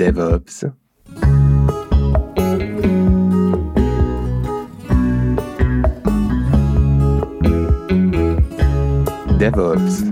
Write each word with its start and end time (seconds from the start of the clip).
DevOps. 0.00 0.64
DevOps, 9.38 10.04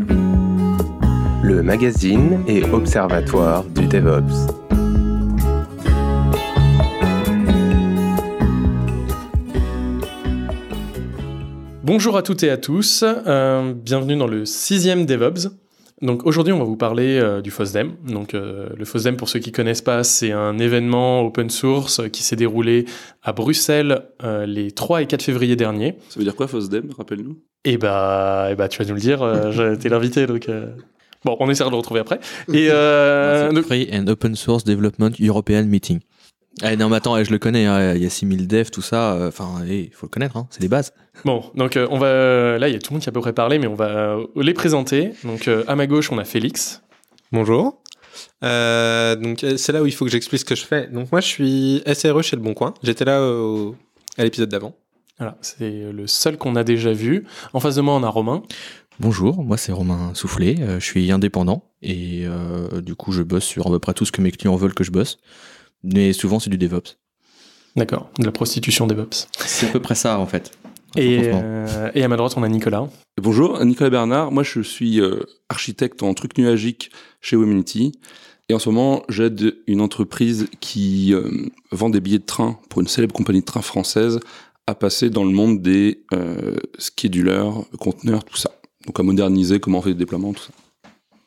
le 1.43 1.63
magazine 1.63 2.45
et 2.47 2.63
observatoire 2.65 3.65
du 3.65 3.87
DevOps. 3.87 4.53
Bonjour 11.83 12.19
à 12.19 12.23
toutes 12.23 12.43
et 12.43 12.51
à 12.51 12.59
tous, 12.59 13.03
euh, 13.07 13.73
bienvenue 13.73 14.17
dans 14.17 14.27
le 14.27 14.45
sixième 14.45 15.07
DevOps. 15.07 15.49
Donc 16.01 16.25
aujourd'hui, 16.27 16.53
on 16.53 16.59
va 16.59 16.65
vous 16.65 16.77
parler 16.77 17.19
euh, 17.19 17.41
du 17.41 17.51
FOSDEM. 17.51 17.93
Donc 18.07 18.35
euh, 18.35 18.69
le 18.77 18.85
FOSDEM, 18.85 19.17
pour 19.17 19.29
ceux 19.29 19.41
qui 19.41 19.51
connaissent 19.53 19.83
pas, 19.83 20.05
c'est 20.05 20.31
un 20.33 20.57
événement 20.59 21.23
open 21.23 21.51
source 21.51 22.01
qui 22.13 22.23
s'est 22.23 22.37
déroulé 22.37 22.85
à 23.23 23.33
Bruxelles 23.33 24.03
euh, 24.23 24.47
les 24.47 24.71
3 24.71 25.03
et 25.03 25.07
4 25.07 25.23
février 25.23 25.57
dernier. 25.57 25.97
Ça 26.09 26.19
veut 26.21 26.25
dire 26.25 26.37
quoi 26.37 26.47
FOSDEM 26.47 26.91
Rappelle-nous? 26.97 27.37
Et 27.65 27.79
bah, 27.79 28.49
et 28.51 28.55
bah, 28.55 28.69
tu 28.69 28.81
vas 28.83 28.89
nous 28.89 28.95
le 28.95 29.01
dire. 29.01 29.23
euh, 29.23 29.75
T'es 29.77 29.89
l'invité, 29.89 30.27
donc. 30.27 30.49
euh, 30.49 30.67
Bon, 31.25 31.37
on 31.41 31.51
essaiera 31.51 31.69
de 31.69 31.73
le 31.75 31.79
retrouver 31.79 31.99
après. 31.99 32.21
Et 32.53 32.69
euh, 32.71 33.51
donc- 33.53 33.65
Free 33.65 33.89
and 33.93 34.07
Open 34.07 34.37
Source 34.37 34.63
Development 34.63 35.11
European 35.21 35.65
Meeting. 35.65 35.99
Eh, 36.65 36.77
non, 36.77 36.89
mais 36.89 36.97
attends, 36.97 37.17
eh, 37.17 37.25
je 37.25 37.31
le 37.31 37.39
connais, 37.39 37.67
hein, 37.67 37.95
il 37.95 38.03
y 38.03 38.07
a 38.07 38.11
6000 38.11 38.49
devs, 38.49 38.71
tout 38.71 38.83
ça. 38.83 39.13
euh, 39.15 39.29
Enfin, 39.29 39.65
il 39.67 39.91
faut 39.93 40.07
le 40.07 40.11
connaître, 40.11 40.37
hein, 40.37 40.47
c'est 40.51 40.61
des 40.61 40.69
bases. 40.69 40.93
Bon, 41.25 41.45
donc 41.55 41.77
euh, 41.77 41.87
on 41.91 41.99
va 41.99 42.59
là, 42.59 42.69
il 42.69 42.73
y 42.73 42.77
a 42.77 42.79
tout 42.81 42.91
le 42.93 42.95
monde 42.97 43.03
qui 43.03 43.09
a 43.09 43.11
à 43.11 43.13
peu 43.13 43.21
près 43.21 43.33
parlé, 43.33 43.59
mais 43.59 43.67
on 43.67 43.75
va 43.75 43.87
euh, 44.17 44.27
les 44.37 44.55
présenter. 44.55 45.13
Donc 45.25 45.47
euh, 45.49 45.65
à 45.69 45.77
ma 45.77 45.87
gauche, 45.87 46.11
on 46.13 46.19
a 46.19 46.25
Félix. 46.25 46.83
Bonjour. 47.33 47.81
Euh, 48.45 49.15
donc 49.17 49.45
c'est 49.57 49.73
là 49.73 49.83
où 49.83 49.87
il 49.87 49.93
faut 49.95 50.05
que 50.05 50.11
j'explique 50.11 50.41
ce 50.41 50.45
que 50.45 50.55
je 50.57 50.65
fais. 50.65 50.87
Donc 50.89 51.13
moi 51.13 51.21
je 51.21 51.27
suis 51.27 51.83
SRE 51.93 52.23
chez 52.23 52.37
Le 52.37 52.43
Bon 52.43 52.55
Coin. 52.55 52.75
J'étais 52.83 53.05
là 53.05 53.23
au- 53.23 53.77
à 54.17 54.25
l'épisode 54.25 54.49
d'avant. 54.49 54.75
Voilà, 55.19 55.37
c'est 55.41 55.93
le 55.93 56.07
seul 56.07 56.37
qu'on 56.37 56.55
a 56.57 56.63
déjà 56.65 56.93
vu. 56.93 57.25
En 57.53 57.59
face 57.61 57.75
de 57.75 57.81
moi, 57.81 57.95
on 57.95 58.03
a 58.05 58.09
Romain. 58.09 58.43
Bonjour, 59.01 59.43
moi 59.45 59.57
c'est 59.57 59.71
Romain 59.73 60.11
Soufflé, 60.15 60.57
euh, 60.61 60.81
je 60.81 60.85
suis 60.85 61.13
indépendant 61.13 61.63
et 61.83 62.25
euh, 62.27 62.81
du 62.81 62.97
coup 62.97 63.13
je 63.13 63.23
bosse 63.23 63.45
sur 63.45 63.67
à 63.69 63.71
peu 63.71 63.79
près 63.79 63.95
tout 63.95 64.05
ce 64.05 64.11
que 64.11 64.21
mes 64.21 64.33
clients 64.33 64.57
veulent 64.57 64.75
que 64.75 64.83
je 64.83 64.91
bosse. 64.91 65.19
Mais 65.83 66.13
souvent 66.13 66.39
c'est 66.39 66.51
du 66.51 66.59
DevOps. 66.59 66.97
D'accord, 67.77 68.11
de 68.19 68.25
la 68.25 68.33
prostitution 68.33 68.87
DevOps. 68.87 69.29
C'est 69.39 69.69
à 69.69 69.71
peu 69.71 69.81
près 69.81 69.95
ça 69.95 70.19
en 70.19 70.27
fait. 70.27 70.53
Et, 70.97 71.31
euh, 71.33 71.91
et 71.95 72.03
à 72.03 72.09
ma 72.09 72.17
droite, 72.17 72.33
on 72.37 72.43
a 72.43 72.49
Nicolas. 72.49 72.89
Bonjour, 73.21 73.63
Nicolas 73.65 73.91
Bernard. 73.91 74.33
Moi, 74.33 74.43
je 74.43 74.61
suis 74.63 75.01
euh, 75.01 75.21
architecte 75.51 76.03
en 76.03 76.15
trucs 76.15 76.39
nuagiques 76.39 76.91
chez 77.21 77.37
Womunity. 77.37 77.93
Et 78.49 78.55
en 78.55 78.59
ce 78.59 78.71
moment, 78.71 79.03
j'aide 79.11 79.59
une 79.67 79.83
entreprise 79.83 80.49
qui 80.61 81.13
euh, 81.13 81.31
vend 81.71 81.91
des 81.91 82.01
billets 82.01 82.19
de 82.19 82.25
train 82.25 82.59
pour 82.71 82.81
une 82.81 82.89
célèbre 82.89 83.13
compagnie 83.13 83.41
de 83.41 83.45
train 83.45 83.61
française 83.61 84.21
à 84.67 84.75
passer 84.75 85.11
dans 85.11 85.25
le 85.25 85.31
monde 85.31 85.61
des 85.61 86.05
euh, 86.15 86.57
schedulers, 86.79 87.51
conteneurs, 87.79 88.25
tout 88.25 88.37
ça. 88.37 88.51
Donc 88.87 88.99
à 88.99 89.03
moderniser 89.03 89.61
comment 89.61 89.79
on 89.79 89.83
fait 89.83 89.91
des 89.91 89.99
déploiements, 89.99 90.33
tout 90.33 90.45
ça. 90.45 90.53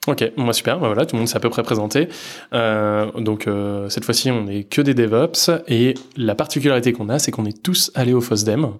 Ok, 0.07 0.31
moi 0.35 0.51
super, 0.51 0.79
bah 0.79 0.87
voilà, 0.87 1.05
tout 1.05 1.15
le 1.15 1.19
monde 1.19 1.27
s'est 1.27 1.37
à 1.37 1.39
peu 1.39 1.51
près 1.51 1.61
présenté. 1.61 2.09
Euh, 2.53 3.11
donc 3.19 3.45
euh, 3.45 3.87
cette 3.89 4.03
fois-ci, 4.03 4.31
on 4.31 4.45
n'est 4.45 4.63
que 4.63 4.81
des 4.81 4.95
DevOps 4.95 5.51
et 5.67 5.93
la 6.17 6.33
particularité 6.33 6.91
qu'on 6.91 7.07
a, 7.07 7.19
c'est 7.19 7.29
qu'on 7.29 7.45
est 7.45 7.61
tous 7.61 7.91
allés 7.93 8.13
au 8.13 8.19
FOSDEM, 8.19 8.71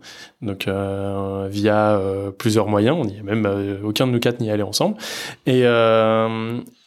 donc 0.41 0.67
euh, 0.67 1.47
via 1.47 2.01
plusieurs 2.39 2.67
moyens. 2.67 2.97
On 2.99 3.07
y 3.07 3.17
est 3.17 3.21
même 3.21 3.47
aucun 3.83 4.07
de 4.07 4.13
nous 4.13 4.19
quatre 4.19 4.39
n'y 4.39 4.49
est 4.49 4.51
allé 4.51 4.63
ensemble. 4.63 4.97
Et 5.45 5.61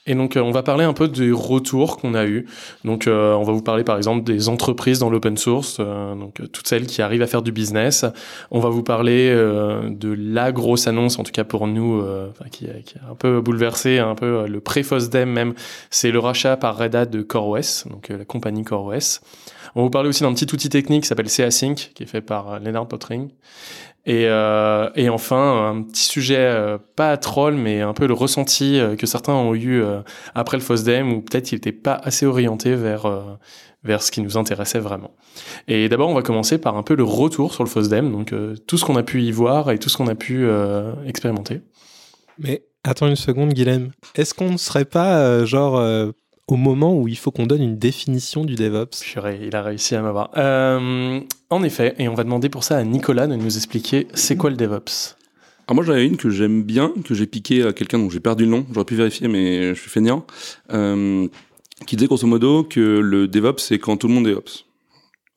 et 0.06 0.14
donc 0.14 0.36
euh, 0.36 0.40
on 0.40 0.50
va 0.50 0.62
parler 0.62 0.84
un 0.84 0.92
peu 0.92 1.08
des 1.08 1.30
retours 1.32 1.96
qu'on 1.96 2.14
a 2.14 2.24
eu. 2.26 2.46
Donc 2.84 3.06
euh, 3.06 3.32
on 3.34 3.42
va 3.42 3.52
vous 3.52 3.62
parler 3.62 3.84
par 3.84 3.96
exemple 3.96 4.24
des 4.24 4.48
entreprises 4.48 4.98
dans 4.98 5.10
l'open 5.10 5.36
source, 5.36 5.78
euh, 5.80 6.14
donc 6.14 6.40
euh, 6.40 6.46
toutes 6.46 6.66
celles 6.68 6.86
qui 6.86 7.00
arrivent 7.02 7.22
à 7.22 7.26
faire 7.26 7.42
du 7.42 7.52
business. 7.52 8.04
On 8.50 8.60
va 8.60 8.68
vous 8.68 8.82
parler 8.82 9.30
euh, 9.30 9.88
de 9.90 10.12
la 10.12 10.52
grosse 10.52 10.86
annonce, 10.86 11.18
en 11.18 11.22
tout 11.22 11.32
cas 11.32 11.44
pour 11.44 11.66
nous, 11.66 12.00
euh, 12.00 12.28
qui, 12.50 12.66
a- 12.66 12.80
qui 12.84 12.94
a 12.98 13.10
un 13.10 13.14
peu 13.14 13.40
bouleversé 13.40 13.98
un 13.98 14.14
peu 14.14 14.46
le 14.46 14.60
pré-FOSDEM 14.60 15.28
même, 15.30 15.54
c'est 15.90 16.10
le 16.10 16.18
rachat 16.18 16.56
par 16.56 16.76
Red 16.76 16.94
Hat 16.94 17.06
de 17.06 17.22
CoreOS, 17.22 17.88
donc 17.90 18.08
la 18.10 18.24
compagnie 18.24 18.64
CoreOS. 18.64 19.20
On 19.74 19.80
va 19.80 19.84
vous 19.84 19.90
parler 19.90 20.08
aussi 20.08 20.22
d'un 20.22 20.32
petit 20.32 20.52
outil 20.52 20.68
technique 20.68 21.02
qui 21.02 21.08
s'appelle 21.08 21.28
CASync, 21.28 21.90
qui 21.94 22.02
est 22.04 22.06
fait 22.06 22.20
par 22.20 22.52
euh, 22.52 22.58
Leonard 22.60 22.86
Pottering. 22.86 23.30
Et, 24.06 24.26
euh, 24.26 24.90
et 24.94 25.08
enfin, 25.08 25.70
un 25.70 25.82
petit 25.82 26.04
sujet, 26.04 26.38
euh, 26.38 26.78
pas 26.94 27.10
à 27.10 27.16
troll, 27.16 27.54
mais 27.54 27.80
un 27.80 27.94
peu 27.94 28.06
le 28.06 28.14
ressenti 28.14 28.78
que 28.98 29.06
certains 29.06 29.32
ont 29.32 29.54
eu 29.54 29.82
après 30.34 30.58
le 30.58 30.62
FOSDEM, 30.62 31.12
où 31.12 31.22
peut-être 31.22 31.52
il 31.52 31.56
n'était 31.56 31.72
pas 31.72 31.94
assez 31.94 32.26
orienté 32.26 32.74
vers, 32.74 33.38
vers 33.82 34.02
ce 34.02 34.10
qui 34.12 34.20
nous 34.20 34.36
intéressait 34.36 34.78
vraiment. 34.78 35.12
Et 35.68 35.88
d'abord, 35.88 36.10
on 36.10 36.14
va 36.14 36.20
commencer 36.20 36.58
par 36.58 36.76
un 36.76 36.82
peu 36.82 36.94
le 36.94 37.02
retour 37.02 37.54
sur 37.54 37.64
le 37.64 37.70
FOSDEM, 37.70 38.12
donc 38.12 38.34
tout 38.66 38.76
ce 38.76 38.84
qu'on 38.84 38.96
a 38.96 39.02
pu 39.02 39.22
y 39.22 39.32
voir 39.32 39.70
et 39.70 39.78
tout 39.78 39.88
ce 39.88 39.96
qu'on 39.96 40.08
a 40.08 40.14
pu 40.14 40.46
expérimenter. 41.06 41.62
Mais 42.38 42.62
attends 42.82 43.06
une 43.06 43.16
seconde 43.16 43.54
Guilhem. 43.54 43.90
Est-ce 44.16 44.34
qu'on 44.34 44.50
ne 44.50 44.58
serait 44.58 44.84
pas 44.84 45.46
genre 45.46 45.82
au 46.46 46.56
moment 46.56 46.98
où 46.98 47.08
il 47.08 47.16
faut 47.16 47.30
qu'on 47.30 47.46
donne 47.46 47.62
une 47.62 47.78
définition 47.78 48.44
du 48.44 48.54
DevOps 48.54 49.00
Purée, 49.02 49.40
il 49.46 49.56
a 49.56 49.62
réussi 49.62 49.94
à 49.94 50.02
m'avoir. 50.02 50.30
Euh, 50.36 51.20
en 51.50 51.62
effet, 51.62 51.94
et 51.98 52.08
on 52.08 52.14
va 52.14 52.24
demander 52.24 52.48
pour 52.48 52.64
ça 52.64 52.76
à 52.76 52.84
Nicolas 52.84 53.26
de 53.26 53.36
nous 53.36 53.56
expliquer 53.56 54.08
c'est 54.14 54.36
quoi 54.36 54.50
le 54.50 54.56
DevOps. 54.56 55.16
Alors 55.66 55.76
moi 55.76 55.84
j'en 55.84 55.92
avais 55.92 56.06
une 56.06 56.18
que 56.18 56.28
j'aime 56.28 56.62
bien, 56.62 56.92
que 57.04 57.14
j'ai 57.14 57.26
piqué 57.26 57.62
à 57.62 57.72
quelqu'un 57.72 57.98
dont 57.98 58.10
j'ai 58.10 58.20
perdu 58.20 58.44
le 58.44 58.50
nom, 58.50 58.66
j'aurais 58.72 58.84
pu 58.84 58.96
vérifier 58.96 59.28
mais 59.28 59.74
je 59.74 59.80
suis 59.80 59.88
fainéant, 59.88 60.26
euh, 60.70 61.26
qui 61.86 61.96
disait 61.96 62.06
grosso 62.06 62.26
modo 62.26 62.64
que 62.64 62.80
le 62.80 63.28
DevOps 63.28 63.62
c'est 63.62 63.78
quand 63.78 63.96
tout 63.96 64.08
le 64.08 64.12
monde 64.12 64.28
est 64.28 64.34
Ops. 64.34 64.66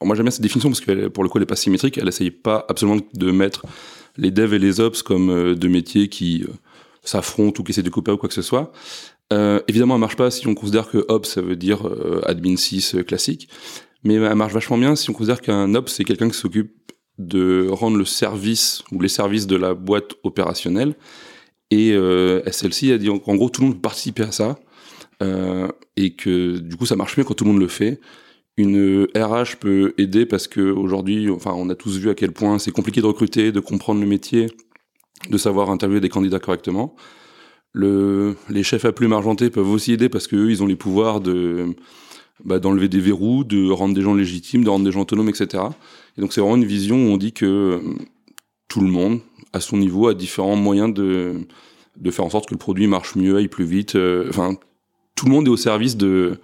Alors 0.01 0.07
moi 0.07 0.15
j'aime 0.17 0.25
bien 0.25 0.31
cette 0.31 0.41
définition 0.41 0.69
parce 0.69 0.81
que 0.81 1.07
pour 1.07 1.23
le 1.23 1.29
coup 1.29 1.37
elle 1.37 1.43
est 1.43 1.47
pas 1.47 1.55
symétrique, 1.55 1.97
elle 1.97 2.09
essaye 2.09 2.31
pas 2.31 2.65
absolument 2.67 2.99
de 3.13 3.31
mettre 3.31 3.65
les 4.17 4.31
devs 4.31 4.53
et 4.53 4.59
les 4.59 4.81
Ops 4.81 5.01
comme 5.01 5.29
euh, 5.29 5.55
deux 5.55 5.69
métiers 5.69 6.09
qui 6.09 6.45
s'affrontent 7.05 7.61
ou 7.61 7.63
qui 7.63 7.71
essaient 7.71 7.81
de 7.81 7.89
couper 7.89 8.11
ou 8.11 8.17
quoi 8.17 8.27
que 8.27 8.35
ce 8.35 8.41
soit. 8.41 8.73
Euh, 9.33 9.59
évidemment 9.67 9.95
elle 9.95 10.01
marche 10.01 10.15
pas 10.15 10.31
si 10.31 10.47
on 10.47 10.55
considère 10.55 10.89
que 10.89 11.03
Ops 11.09 11.29
ça 11.29 11.41
veut 11.41 11.57
dire 11.57 11.85
euh, 11.85 12.21
admin 12.25 12.55
6 12.55 12.95
euh, 12.95 13.03
classique, 13.03 13.49
mais 14.03 14.13
elle 14.13 14.35
marche 14.35 14.53
vachement 14.53 14.77
bien 14.77 14.95
si 14.95 15.09
on 15.09 15.13
considère 15.13 15.41
qu'un 15.41 15.75
Ops 15.75 15.91
c'est 15.91 16.05
quelqu'un 16.05 16.29
qui 16.29 16.37
s'occupe 16.37 16.71
de 17.17 17.67
rendre 17.69 17.97
le 17.97 18.05
service 18.05 18.83
ou 18.91 19.01
les 19.01 19.09
services 19.09 19.47
de 19.47 19.55
la 19.55 19.73
boîte 19.73 20.13
opérationnelle. 20.23 20.95
Et 21.71 21.91
euh, 21.91 22.41
SLC 22.49 22.93
a 22.93 22.97
dit 22.97 23.09
en 23.09 23.21
en 23.25 23.35
gros 23.35 23.49
tout 23.49 23.61
le 23.61 23.67
monde 23.67 23.81
peut 23.81 24.23
à 24.23 24.31
ça 24.31 24.57
et 25.95 26.13
que 26.13 26.59
du 26.59 26.77
coup 26.77 26.85
ça 26.85 26.95
marche 26.95 27.17
mieux 27.17 27.23
quand 27.23 27.33
tout 27.33 27.43
le 27.43 27.51
monde 27.51 27.59
le 27.59 27.67
fait. 27.67 27.99
Une 28.55 29.07
RH 29.15 29.57
peut 29.59 29.93
aider 29.97 30.25
parce 30.25 30.47
que 30.47 30.61
aujourd'hui, 30.61 31.29
enfin, 31.29 31.53
on 31.55 31.69
a 31.69 31.75
tous 31.75 31.97
vu 31.97 32.09
à 32.09 32.15
quel 32.15 32.31
point 32.31 32.57
c'est 32.59 32.71
compliqué 32.71 33.01
de 33.01 33.05
recruter, 33.05 33.51
de 33.51 33.59
comprendre 33.59 33.99
le 34.01 34.07
métier, 34.07 34.47
de 35.29 35.37
savoir 35.37 35.69
interviewer 35.69 36.01
des 36.01 36.09
candidats 36.09 36.39
correctement. 36.39 36.95
Le, 37.79 38.35
les 38.49 38.63
chefs 38.63 38.85
à 38.85 38.91
plumes 38.91 39.13
argentées 39.13 39.51
peuvent 39.51 39.69
aussi 39.69 39.93
aider 39.93 40.09
parce 40.09 40.25
qu'eux, 40.27 40.49
ils 40.49 40.63
ont 40.63 40.65
les 40.65 40.75
pouvoirs 40.75 41.21
de 41.21 41.75
bah, 42.43 42.57
d'enlever 42.59 42.87
des 42.89 42.99
verrous, 42.99 43.43
de 43.43 43.69
rendre 43.69 43.93
des 43.93 44.01
gens 44.01 44.15
légitimes, 44.15 44.63
de 44.63 44.69
rendre 44.69 44.85
des 44.85 44.91
gens 44.91 45.01
autonomes, 45.01 45.29
etc. 45.29 45.63
Et 46.17 46.21
donc 46.21 46.33
c'est 46.33 46.41
vraiment 46.41 46.55
une 46.55 46.65
vision 46.65 46.95
où 46.95 47.09
on 47.13 47.17
dit 47.17 47.33
que 47.33 47.45
euh, 47.45 47.79
tout 48.67 48.81
le 48.81 48.87
monde, 48.87 49.19
à 49.53 49.59
son 49.59 49.77
niveau, 49.77 50.07
a 50.07 50.15
différents 50.15 50.55
moyens 50.55 50.91
de, 50.91 51.35
de 51.97 52.11
faire 52.11 52.25
en 52.25 52.31
sorte 52.31 52.47
que 52.49 52.55
le 52.55 52.59
produit 52.59 52.87
marche 52.87 53.15
mieux, 53.15 53.37
aille 53.37 53.47
plus 53.47 53.65
vite. 53.65 53.95
euh, 53.95 54.25
Enfin, 54.29 54.55
tout 55.15 55.27
le 55.27 55.31
monde 55.31 55.45
est 55.45 55.51
au 55.51 55.57
service 55.57 55.97
de, 55.97 56.39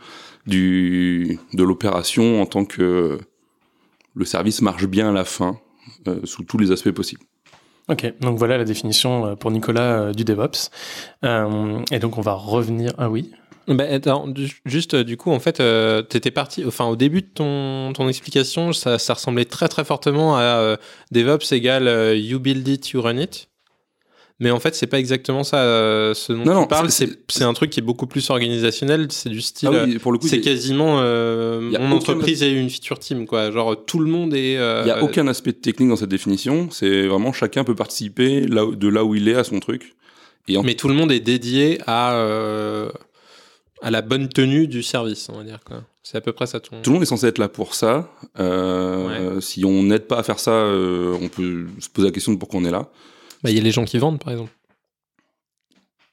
du, 0.46 1.40
de 1.54 1.64
l'opération 1.64 2.42
en 2.42 2.46
tant 2.46 2.66
que 2.66 3.18
le 4.16 4.26
service 4.26 4.62
marche 4.62 4.86
bien 4.86 5.10
à 5.10 5.12
la 5.12 5.26
fin, 5.26 5.58
euh, 6.08 6.20
sous 6.26 6.44
tous 6.44 6.60
les 6.60 6.72
aspects 6.72 6.92
possibles. 6.92 7.24
Ok, 7.90 8.14
donc 8.22 8.38
voilà 8.38 8.58
la 8.58 8.64
définition 8.64 9.26
euh, 9.26 9.36
pour 9.36 9.52
Nicolas 9.52 10.00
euh, 10.00 10.14
du 10.14 10.24
DevOps. 10.24 10.70
Euh, 11.26 11.80
et 11.92 12.00
donc 12.00 12.18
on 12.18 12.22
va 12.22 12.34
revenir. 12.34 12.94
Ah 12.98 13.10
oui. 13.10 13.31
Bah, 13.68 13.86
attends, 13.90 14.28
juste 14.66 14.96
du 14.96 15.16
coup, 15.16 15.31
en 15.31 15.40
fait, 15.40 15.60
euh, 15.60 16.02
t'étais 16.02 16.31
parti. 16.31 16.66
Enfin, 16.66 16.86
au 16.86 16.98
début 16.98 17.22
de 17.22 17.28
ton, 17.28 17.94
ton 17.94 18.10
explication, 18.10 18.74
ça, 18.74 19.00
ça 19.00 19.13
ressemblait 19.13 19.46
très 19.46 19.69
très 19.69 19.86
fortement 19.86 20.38
à 20.38 20.78
DevOps 21.12 21.52
égale 21.54 21.88
euh, 21.88 22.16
you 22.16 22.40
build 22.40 22.68
it, 22.68 22.90
you 22.92 23.02
run 23.02 23.18
it. 23.18 23.50
Mais 24.44 24.51
en 24.51 24.60
fait, 24.60 24.75
c'est 24.75 24.88
pas 24.88 25.00
exactement 25.00 25.44
ça. 25.44 25.57
euh, 25.57 26.13
ce 26.13 26.34
dont 26.34 26.40
Non, 26.40 26.44
tu 26.44 26.50
non, 26.51 26.68
parles, 26.68 26.92
c'est- 26.92 27.42
un 27.44 27.54
truc 27.54 27.69
qui 27.69 27.80
est 27.80 27.84
beaucoup 27.84 28.07
plus 28.07 28.30
organisationnel. 28.30 29.07
C'est 29.10 29.30
du 29.30 29.42
style. 29.42 29.69
Ah 29.74 29.86
oui, 29.86 29.98
pour 30.00 30.12
le 30.12 30.18
coup, 30.19 30.28
c'est 30.28 30.38
a- 30.38 30.42
quasiment 30.42 30.98
euh, 31.00 31.74
a 31.74 31.80
mon 31.80 31.95
entreprise 31.95 32.44
est 32.44 32.51
une 32.51 32.69
feature 32.69 33.00
team 33.00 33.25
quoi. 33.25 33.50
Genre 33.51 33.86
tout 33.86 34.00
le 34.00 34.12
monde 34.12 34.34
est. 34.34 34.57
euh, 34.57 34.81
il 34.81 34.86
n'y 34.86 34.92
a 34.92 35.01
aucun 35.01 35.28
aspect 35.28 35.54
technique 35.54 35.88
dans 35.90 35.95
cette 35.95 36.10
définition. 36.10 36.69
C'est 36.72 37.07
vraiment 37.07 37.31
chacun 37.34 37.63
peut 37.63 37.74
participer 37.75 38.42
là, 38.42 38.66
de 38.72 38.88
là 38.90 39.04
où 39.06 39.16
il 39.16 39.28
est 39.30 39.36
à 39.36 39.44
son 39.45 39.60
truc. 39.62 39.95
Et 40.50 40.57
en 40.57 40.63
Mais 40.63 40.75
tout 40.75 40.90
le 40.90 40.94
monde 40.94 41.12
est 41.12 41.22
dédié 41.22 41.80
à 41.88 42.13
euh, 42.16 42.90
à 43.81 43.92
la 43.92 44.01
bonne 44.01 44.28
tenue 44.28 44.68
du 44.68 44.84
service, 44.84 45.30
on 45.30 45.38
va 45.38 45.44
dire 45.44 45.60
quoi. 45.66 45.84
C'est 46.04 46.18
à 46.18 46.22
peu 46.22 46.34
près 46.34 46.48
ça 46.48 46.60
ton. 46.60 46.81
Tout 46.81 46.90
le 46.90 46.95
monde 46.95 47.04
est 47.04 47.06
censé 47.06 47.28
être 47.28 47.38
là 47.38 47.48
pour 47.48 47.75
ça. 47.75 48.10
Euh, 48.40 49.40
Si 49.40 49.63
on 49.63 49.84
n'aide 49.84 50.06
pas 50.07 50.18
à 50.19 50.24
faire 50.24 50.40
ça, 50.40 50.51
euh, 50.51 51.16
on 51.22 51.30
peut 51.30 51.66
se 51.80 51.88
poser 51.90 52.07
la 52.10 52.12
question 52.12 52.34
de 52.34 52.38
pourquoi 52.38 52.60
on 52.60 52.66
est 52.66 52.72
là. 52.72 52.90
Bah, 53.44 53.50
il 53.50 53.57
y 53.57 53.60
a 53.60 53.63
les 53.63 53.72
gens 53.72 53.86
qui 53.86 53.98
vendent 53.98 54.19
par 54.19 54.31
exemple. 54.31 54.51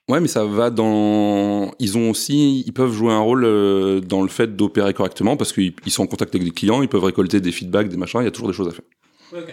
Ouais, 0.09 0.19
mais 0.19 0.27
ça 0.27 0.43
va 0.43 0.69
dans. 0.69 1.71
Ils 1.79 1.97
ont 1.97 2.09
aussi, 2.09 2.63
ils 2.65 2.73
peuvent 2.73 2.91
jouer 2.91 3.13
un 3.13 3.19
rôle 3.19 3.45
euh, 3.45 4.01
dans 4.01 4.21
le 4.21 4.27
fait 4.27 4.57
d'opérer 4.57 4.93
correctement 4.93 5.37
parce 5.37 5.53
qu'ils 5.53 5.73
ils 5.85 5.91
sont 5.91 6.03
en 6.03 6.07
contact 6.07 6.35
avec 6.35 6.43
des 6.43 6.51
clients, 6.51 6.81
ils 6.81 6.89
peuvent 6.89 7.03
récolter 7.03 7.39
des 7.39 7.51
feedbacks, 7.51 7.87
des 7.87 7.97
machins. 7.97 8.19
Il 8.21 8.25
y 8.25 8.27
a 8.27 8.31
toujours 8.31 8.49
des 8.49 8.53
choses 8.53 8.67
à 8.67 8.71
faire. 8.71 9.43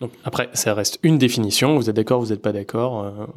Donc 0.00 0.12
après, 0.24 0.48
ça 0.54 0.72
reste 0.72 0.98
une 1.02 1.18
définition. 1.18 1.76
Vous 1.76 1.90
êtes 1.90 1.96
d'accord, 1.96 2.20
vous 2.20 2.30
n'êtes 2.30 2.40
pas 2.40 2.52
d'accord. 2.52 3.28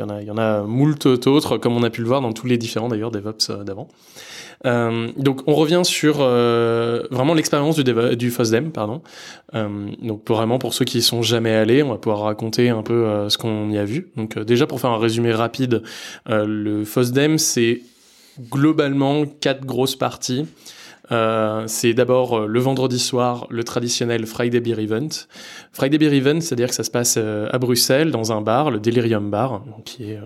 Il 0.00 0.02
y 0.02 0.06
en 0.06 0.08
a, 0.08 0.22
il 0.22 0.26
y 0.26 0.30
en 0.30 0.38
a 0.38 0.62
moult 0.62 1.06
autres, 1.26 1.58
comme 1.58 1.76
on 1.76 1.82
a 1.82 1.90
pu 1.90 2.00
le 2.00 2.06
voir 2.06 2.22
dans 2.22 2.32
tous 2.32 2.46
les 2.46 2.56
différents 2.56 2.88
d'ailleurs 2.88 3.10
DevOps 3.10 3.50
euh, 3.50 3.64
d'avant. 3.64 3.88
Euh, 4.64 5.10
donc 5.18 5.42
on 5.46 5.54
revient 5.54 5.82
sur 5.84 6.18
euh, 6.20 7.02
vraiment 7.10 7.34
l'expérience 7.34 7.76
du, 7.76 8.16
du 8.16 8.30
FOSDEM, 8.30 8.72
pardon. 8.72 9.02
Donc 9.52 10.24
pour 10.24 10.36
vraiment 10.36 10.58
pour 10.58 10.72
ceux 10.72 10.86
qui 10.86 10.98
y 10.98 11.02
sont 11.02 11.20
jamais 11.20 11.52
allés, 11.52 11.82
on 11.82 11.90
va 11.90 11.98
pouvoir 11.98 12.22
raconter 12.22 12.70
un 12.70 12.82
peu 12.82 13.28
ce 13.28 13.36
qu'on 13.36 13.70
y 13.70 13.78
a 13.78 13.84
vu. 13.84 14.10
Donc 14.16 14.38
déjà 14.38 14.66
pour 14.66 14.80
faire 14.80 14.90
un 14.90 14.98
résumé 14.98 15.32
rapide, 15.32 15.82
le 16.26 16.84
FOSDEM 16.84 17.36
c'est 17.38 17.82
globalement 18.50 19.24
quatre 19.26 19.66
grosses 19.66 19.96
parties. 19.96 20.46
Euh, 21.12 21.64
c'est 21.66 21.94
d'abord 21.94 22.38
euh, 22.38 22.46
le 22.46 22.60
vendredi 22.60 22.98
soir, 22.98 23.46
le 23.50 23.64
traditionnel 23.64 24.26
Friday 24.26 24.60
Beer 24.60 24.78
Event. 24.78 25.08
Friday 25.72 25.98
Beer 25.98 26.14
Event, 26.14 26.40
c'est-à-dire 26.40 26.68
que 26.68 26.74
ça 26.74 26.84
se 26.84 26.90
passe 26.90 27.16
euh, 27.18 27.48
à 27.52 27.58
Bruxelles, 27.58 28.10
dans 28.10 28.32
un 28.32 28.40
bar, 28.40 28.70
le 28.70 28.78
Delirium 28.78 29.30
Bar, 29.30 29.64
qui 29.84 30.12
est 30.12 30.20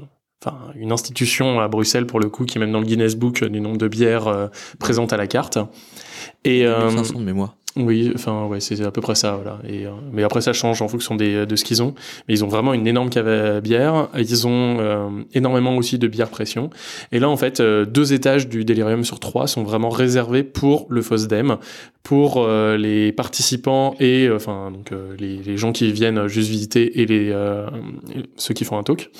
enfin, 0.45 0.59
une 0.77 0.93
institution 0.93 1.61
à 1.61 1.69
Bruxelles 1.69 2.07
pour 2.07 2.21
le 2.21 2.29
coup, 2.29 2.45
qui 2.45 2.59
est 2.59 2.61
même 2.61 2.73
dans 2.73 2.81
le 2.81 2.87
Guinness 2.87 3.17
Book 3.17 3.45
du 3.45 3.61
nombre 3.61 3.79
de 3.79 3.89
bières 3.89 4.51
présentes 4.79 5.13
à 5.13 5.17
la 5.17 5.27
carte. 5.27 5.59
Et, 6.45 6.67
euh, 6.67 6.91
500 6.91 7.21
de 7.21 7.25
mémoire. 7.25 7.57
Oui, 7.77 8.13
enfin 8.15 8.47
ouais, 8.47 8.61
c'est 8.61 8.81
à 8.85 8.93
peu 8.93 9.01
près 9.01 9.17
ça, 9.17 9.33
voilà. 9.35 9.59
Et, 9.69 9.85
euh, 9.85 9.91
mais 10.13 10.23
après 10.23 10.41
ça 10.41 10.53
change 10.53 10.81
en 10.81 10.87
fonction 10.87 11.17
des, 11.17 11.45
de 11.45 11.57
ce 11.57 11.65
qu'ils 11.65 11.83
ont. 11.83 11.95
Mais 12.29 12.35
ils 12.35 12.45
ont 12.45 12.49
vraiment 12.49 12.73
une 12.73 12.87
énorme 12.87 13.11
cave 13.11 13.27
à 13.27 13.61
bière. 13.61 14.09
Ils 14.17 14.47
ont 14.47 14.79
euh, 14.79 15.09
énormément 15.33 15.77
aussi 15.77 15.99
de 15.99 16.07
bière 16.07 16.29
pression. 16.29 16.71
Et 17.11 17.19
là 17.19 17.29
en 17.29 17.37
fait, 17.37 17.59
euh, 17.59 17.85
deux 17.85 18.13
étages 18.13 18.49
du 18.49 18.65
Delirium 18.65 19.05
sur 19.05 19.19
trois 19.19 19.49
sont 19.49 19.65
vraiment 19.65 19.89
réservés 19.89 20.45
pour 20.45 20.87
le 20.89 21.03
FOSDEM, 21.03 21.57
pour 22.05 22.37
euh, 22.39 22.77
les 22.77 23.11
participants 23.11 23.97
et 23.99 24.29
euh, 24.29 24.37
enfin 24.37 24.71
donc 24.71 24.93
euh, 24.93 25.17
les, 25.19 25.57
gens 25.57 25.73
qui 25.73 25.91
viennent 25.91 26.29
juste 26.29 26.51
visiter 26.51 27.01
et 27.01 27.07
les 27.07 27.31
euh, 27.33 27.67
ceux 28.37 28.55
qui 28.55 28.65
font 28.65 28.79
un 28.79 28.85
talk. 28.85 29.11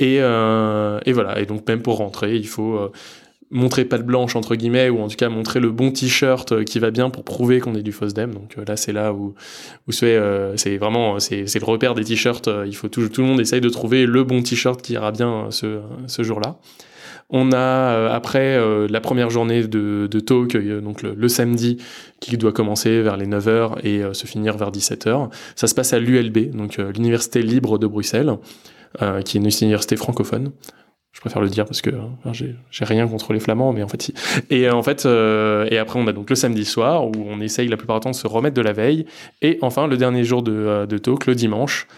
Et, 0.00 0.16
euh, 0.20 0.98
et 1.04 1.12
voilà. 1.12 1.40
Et 1.40 1.46
donc 1.46 1.68
même 1.68 1.82
pour 1.82 1.98
rentrer, 1.98 2.34
il 2.34 2.48
faut 2.48 2.74
euh, 2.74 2.90
montrer 3.50 3.84
patte 3.84 4.04
blanche 4.04 4.36
entre 4.36 4.54
guillemets 4.54 4.88
ou 4.88 5.00
en 5.00 5.08
tout 5.08 5.16
cas 5.16 5.28
montrer 5.28 5.60
le 5.60 5.70
bon 5.70 5.90
t-shirt 5.90 6.52
euh, 6.52 6.64
qui 6.64 6.78
va 6.78 6.90
bien 6.90 7.10
pour 7.10 7.24
prouver 7.24 7.60
qu'on 7.60 7.74
est 7.74 7.82
du 7.82 7.92
FOSDEM 7.92 8.32
donc 8.32 8.54
euh, 8.56 8.64
là 8.66 8.76
c'est 8.76 8.92
là 8.92 9.12
où 9.12 9.34
où 9.88 9.92
c'est 9.92 10.16
euh, 10.16 10.54
vraiment 10.78 11.18
c'est 11.18 11.42
le 11.42 11.64
repère 11.64 11.94
des 11.94 12.04
t-shirts 12.04 12.48
il 12.66 12.76
faut 12.76 12.88
tout, 12.88 13.08
tout 13.08 13.22
le 13.22 13.26
monde 13.26 13.40
essaye 13.40 13.60
de 13.60 13.68
trouver 13.68 14.06
le 14.06 14.22
bon 14.22 14.42
t-shirt 14.42 14.80
qui 14.80 14.92
ira 14.92 15.10
bien 15.10 15.48
ce 15.50 15.80
ce 16.06 16.22
jour-là 16.22 16.58
on 17.32 17.52
a 17.52 18.12
après 18.12 18.58
la 18.88 19.00
première 19.00 19.30
journée 19.30 19.62
de, 19.62 20.08
de 20.10 20.18
talk, 20.18 20.56
donc 20.82 21.02
le, 21.02 21.14
le 21.14 21.28
samedi, 21.28 21.76
qui 22.18 22.36
doit 22.36 22.50
commencer 22.50 23.02
vers 23.02 23.16
les 23.16 23.26
9h 23.26 23.86
et 23.86 24.02
se 24.12 24.26
finir 24.26 24.56
vers 24.56 24.72
17h. 24.72 25.30
Ça 25.54 25.68
se 25.68 25.74
passe 25.76 25.92
à 25.92 26.00
l'ULB, 26.00 26.50
donc 26.56 26.78
l'Université 26.78 27.40
libre 27.42 27.78
de 27.78 27.86
Bruxelles, 27.86 28.36
qui 28.98 29.36
est 29.36 29.40
une 29.40 29.46
université 29.46 29.94
francophone. 29.94 30.50
Je 31.12 31.20
préfère 31.20 31.42
le 31.42 31.48
dire 31.48 31.64
parce 31.66 31.82
que 31.82 31.90
hein, 31.90 32.32
j'ai 32.32 32.84
rien 32.84 33.06
contre 33.08 33.32
les 33.32 33.40
flamands, 33.40 33.72
mais 33.72 33.82
en 33.82 33.88
fait 33.88 34.00
si. 34.00 34.14
Et 34.48 34.68
euh, 34.68 34.72
en 34.74 34.82
fait, 34.82 35.06
euh, 35.06 35.66
et 35.70 35.76
après 35.76 35.98
on 35.98 36.06
a 36.06 36.12
donc 36.12 36.30
le 36.30 36.36
samedi 36.36 36.64
soir 36.64 37.06
où 37.06 37.12
on 37.26 37.40
essaye 37.40 37.68
la 37.68 37.76
plupart 37.76 37.98
du 37.98 38.04
temps 38.04 38.10
de 38.12 38.16
se 38.16 38.26
remettre 38.28 38.54
de 38.54 38.62
la 38.62 38.72
veille. 38.72 39.06
Et 39.42 39.58
enfin 39.60 39.86
le 39.88 39.96
dernier 39.96 40.22
jour 40.24 40.42
de, 40.42 40.52
euh, 40.52 40.86
talk, 40.86 41.26
le 41.26 41.34
dimanche, 41.34 41.88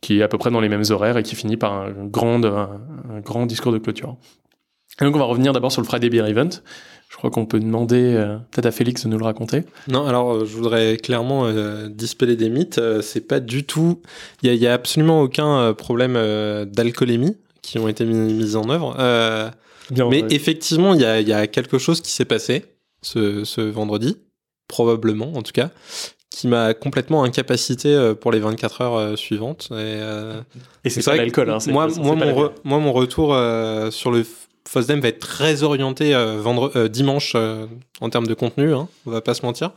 qui 0.00 0.18
est 0.18 0.22
à 0.22 0.28
peu 0.28 0.38
près 0.38 0.50
dans 0.50 0.60
les 0.60 0.70
mêmes 0.70 0.84
horaires 0.90 1.18
et 1.18 1.22
qui 1.22 1.36
finit 1.36 1.56
par 1.58 1.74
un 1.74 1.90
grand, 2.06 2.42
un, 2.44 2.80
grand 3.22 3.44
discours 3.46 3.70
de 3.70 3.78
clôture. 3.78 4.16
Et 5.00 5.04
donc 5.04 5.14
on 5.14 5.18
va 5.18 5.24
revenir 5.26 5.52
d'abord 5.52 5.70
sur 5.70 5.82
le 5.82 5.86
Friday 5.86 6.08
Beer 6.08 6.26
Event. 6.26 6.50
Je 7.10 7.16
crois 7.16 7.30
qu'on 7.30 7.46
peut 7.46 7.60
demander 7.60 8.14
peut-être 8.50 8.66
à 8.66 8.70
Félix 8.72 9.04
de 9.04 9.08
nous 9.10 9.18
le 9.18 9.24
raconter. 9.24 9.62
Non, 9.88 10.06
alors 10.06 10.44
je 10.44 10.56
voudrais 10.56 10.96
clairement 10.96 11.44
euh, 11.46 11.88
dispeller 11.88 12.34
des 12.34 12.48
mythes. 12.48 12.80
C'est 13.02 13.28
pas 13.28 13.40
du 13.40 13.64
tout. 13.64 14.00
Il 14.42 14.52
y, 14.52 14.66
a- 14.66 14.70
a 14.70 14.74
absolument 14.74 15.20
aucun 15.20 15.72
problème 15.74 16.14
d'alcoolémie 16.66 17.36
qui 17.64 17.78
ont 17.78 17.88
été 17.88 18.04
mis, 18.04 18.32
mis 18.34 18.56
en 18.56 18.68
œuvre. 18.70 18.94
Euh, 18.98 19.50
Bien, 19.90 20.08
mais 20.08 20.24
effectivement, 20.30 20.94
il 20.94 21.00
y 21.00 21.04
a, 21.04 21.20
y 21.20 21.32
a 21.32 21.46
quelque 21.46 21.78
chose 21.78 22.00
qui 22.00 22.10
s'est 22.10 22.24
passé 22.24 22.64
ce, 23.02 23.44
ce 23.44 23.60
vendredi, 23.60 24.16
probablement 24.68 25.32
en 25.34 25.42
tout 25.42 25.52
cas, 25.52 25.70
qui 26.30 26.48
m'a 26.48 26.74
complètement 26.74 27.22
incapacité 27.22 27.88
euh, 27.94 28.14
pour 28.14 28.32
les 28.32 28.40
24 28.40 28.80
heures 28.80 28.94
euh, 28.96 29.16
suivantes. 29.16 29.68
Et, 29.72 29.74
euh, 29.74 30.40
et 30.84 30.90
c'est 30.90 31.00
que 31.00 31.16
l'alcool. 31.18 31.50
Hein, 31.50 31.58
moi, 31.68 31.86
moi, 31.98 32.14
mon 32.16 32.32
re- 32.46 32.52
moi, 32.64 32.78
mon 32.78 32.92
retour 32.92 33.34
euh, 33.34 33.90
sur 33.90 34.10
le 34.10 34.24
FOSDEM 34.66 35.00
va 35.00 35.08
être 35.08 35.18
très 35.20 35.62
orienté 35.62 36.14
euh, 36.14 36.40
vendre, 36.40 36.72
euh, 36.76 36.88
dimanche 36.88 37.32
euh, 37.36 37.66
en 38.00 38.08
termes 38.10 38.26
de 38.26 38.34
contenu, 38.34 38.72
hein, 38.74 38.88
on 39.06 39.10
va 39.10 39.20
pas 39.20 39.34
se 39.34 39.44
mentir. 39.44 39.72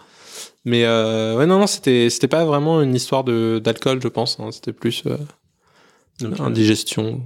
Mais 0.66 0.84
ouais, 0.86 1.46
non, 1.46 1.60
non, 1.60 1.68
c'était 1.68 2.10
c'était 2.10 2.28
pas 2.28 2.46
vraiment 2.46 2.82
une 2.82 2.96
histoire 2.96 3.24
de 3.24 3.60
d'alcool, 3.64 4.00
je 4.02 4.08
pense. 4.08 4.40
hein, 4.40 4.50
c'était 4.52 4.74
plus 4.74 5.04
indigestion, 6.40 7.22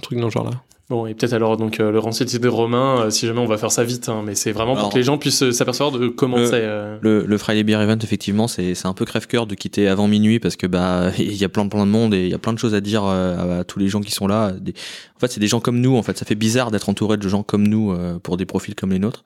un 0.00 0.02
truc 0.02 0.18
dans 0.18 0.28
ce 0.30 0.34
genre-là. 0.34 0.50
Bon, 0.88 1.06
et 1.06 1.14
peut-être 1.14 1.34
alors 1.34 1.56
donc 1.56 1.78
euh, 1.78 1.92
le 1.92 2.00
rancid 2.00 2.26
de 2.36 2.48
Romain, 2.48 3.02
euh, 3.02 3.10
si 3.10 3.24
jamais 3.24 3.38
on 3.38 3.46
va 3.46 3.56
faire 3.58 3.70
ça 3.70 3.84
vite, 3.84 4.08
hein, 4.08 4.22
mais 4.26 4.34
c'est 4.34 4.50
vraiment 4.50 4.72
pour 4.72 4.78
Alors- 4.80 4.92
que 4.92 4.98
les 4.98 5.04
gens 5.04 5.18
puissent 5.18 5.44
euh, 5.44 5.52
s'apercevoir 5.52 5.92
de 5.96 6.08
comment 6.08 6.38
Le- 6.38 6.46
c'est. 6.46 6.54
euh, 6.64 6.98
Le, 7.00 7.24
le 7.24 7.38
Friday 7.38 7.62
Beer 7.62 7.80
Event, 7.80 7.98
effectivement, 8.02 8.48
c'est 8.48 8.74
c'est 8.74 8.88
un 8.88 8.92
peu 8.92 9.04
crève-cœur 9.04 9.46
de 9.46 9.54
quitter 9.54 9.86
avant 9.86 10.08
minuit 10.08 10.40
parce 10.40 10.56
que 10.56 10.66
bah 10.66 11.12
il 11.18 11.36
y 11.36 11.44
a 11.44 11.48
plein 11.48 11.68
plein 11.68 11.86
de 11.86 11.92
monde 11.92 12.12
et 12.12 12.24
il 12.24 12.28
y 12.30 12.34
a 12.34 12.38
plein 12.38 12.52
de 12.52 12.58
choses 12.58 12.74
à 12.74 12.80
dire 12.80 13.04
euh, 13.04 13.58
à, 13.58 13.60
à 13.60 13.64
tous 13.64 13.78
les 13.78 13.86
gens 13.86 14.00
qui 14.00 14.10
sont 14.10 14.26
là. 14.26 14.50
Des- 14.50 14.72
en 15.16 15.20
fait, 15.20 15.30
c'est 15.30 15.38
des 15.38 15.46
gens 15.46 15.60
comme 15.60 15.78
nous. 15.80 15.96
En 15.96 16.02
fait, 16.02 16.18
ça 16.18 16.26
fait 16.26 16.34
bizarre 16.34 16.72
d'être 16.72 16.88
entouré 16.88 17.18
de 17.18 17.28
gens 17.28 17.44
comme 17.44 17.68
nous 17.68 17.92
euh, 17.92 18.18
pour 18.18 18.36
des 18.36 18.44
profils 18.46 18.74
comme 18.74 18.90
les 18.90 18.98
nôtres. 18.98 19.22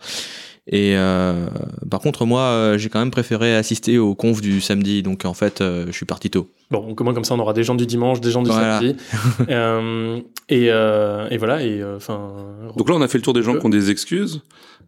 Et 0.66 0.96
euh, 0.96 1.46
par 1.90 2.00
contre, 2.00 2.24
moi, 2.24 2.40
euh, 2.42 2.78
j'ai 2.78 2.88
quand 2.88 2.98
même 2.98 3.10
préféré 3.10 3.54
assister 3.54 3.98
au 3.98 4.14
conf 4.14 4.40
du 4.40 4.60
samedi. 4.62 5.02
Donc 5.02 5.24
en 5.26 5.34
fait, 5.34 5.60
euh, 5.60 5.84
je 5.88 5.92
suis 5.92 6.06
parti 6.06 6.30
tôt. 6.30 6.48
Bon, 6.70 6.94
au 6.98 7.04
moins 7.04 7.12
comme 7.12 7.24
ça, 7.24 7.34
on 7.34 7.38
aura 7.38 7.52
des 7.52 7.64
gens 7.64 7.74
du 7.74 7.86
dimanche, 7.86 8.20
des 8.22 8.30
gens 8.30 8.42
du 8.42 8.50
Voilà. 8.50 8.78
samedi, 8.80 8.96
Euh, 9.50 10.20
et, 10.48 10.68
euh, 10.70 11.28
et 11.30 11.36
voilà. 11.36 11.62
Et 11.62 11.80
euh, 11.82 11.96
enfin. 11.96 12.32
Donc 12.76 12.88
là, 12.88 12.94
on 12.94 13.02
a 13.02 13.08
fait 13.08 13.18
le 13.18 13.22
tour 13.22 13.34
des 13.34 13.42
gens 13.42 13.58
qui 13.58 13.66
ont 13.66 13.70
des 13.70 13.90
excuses. 13.90 14.40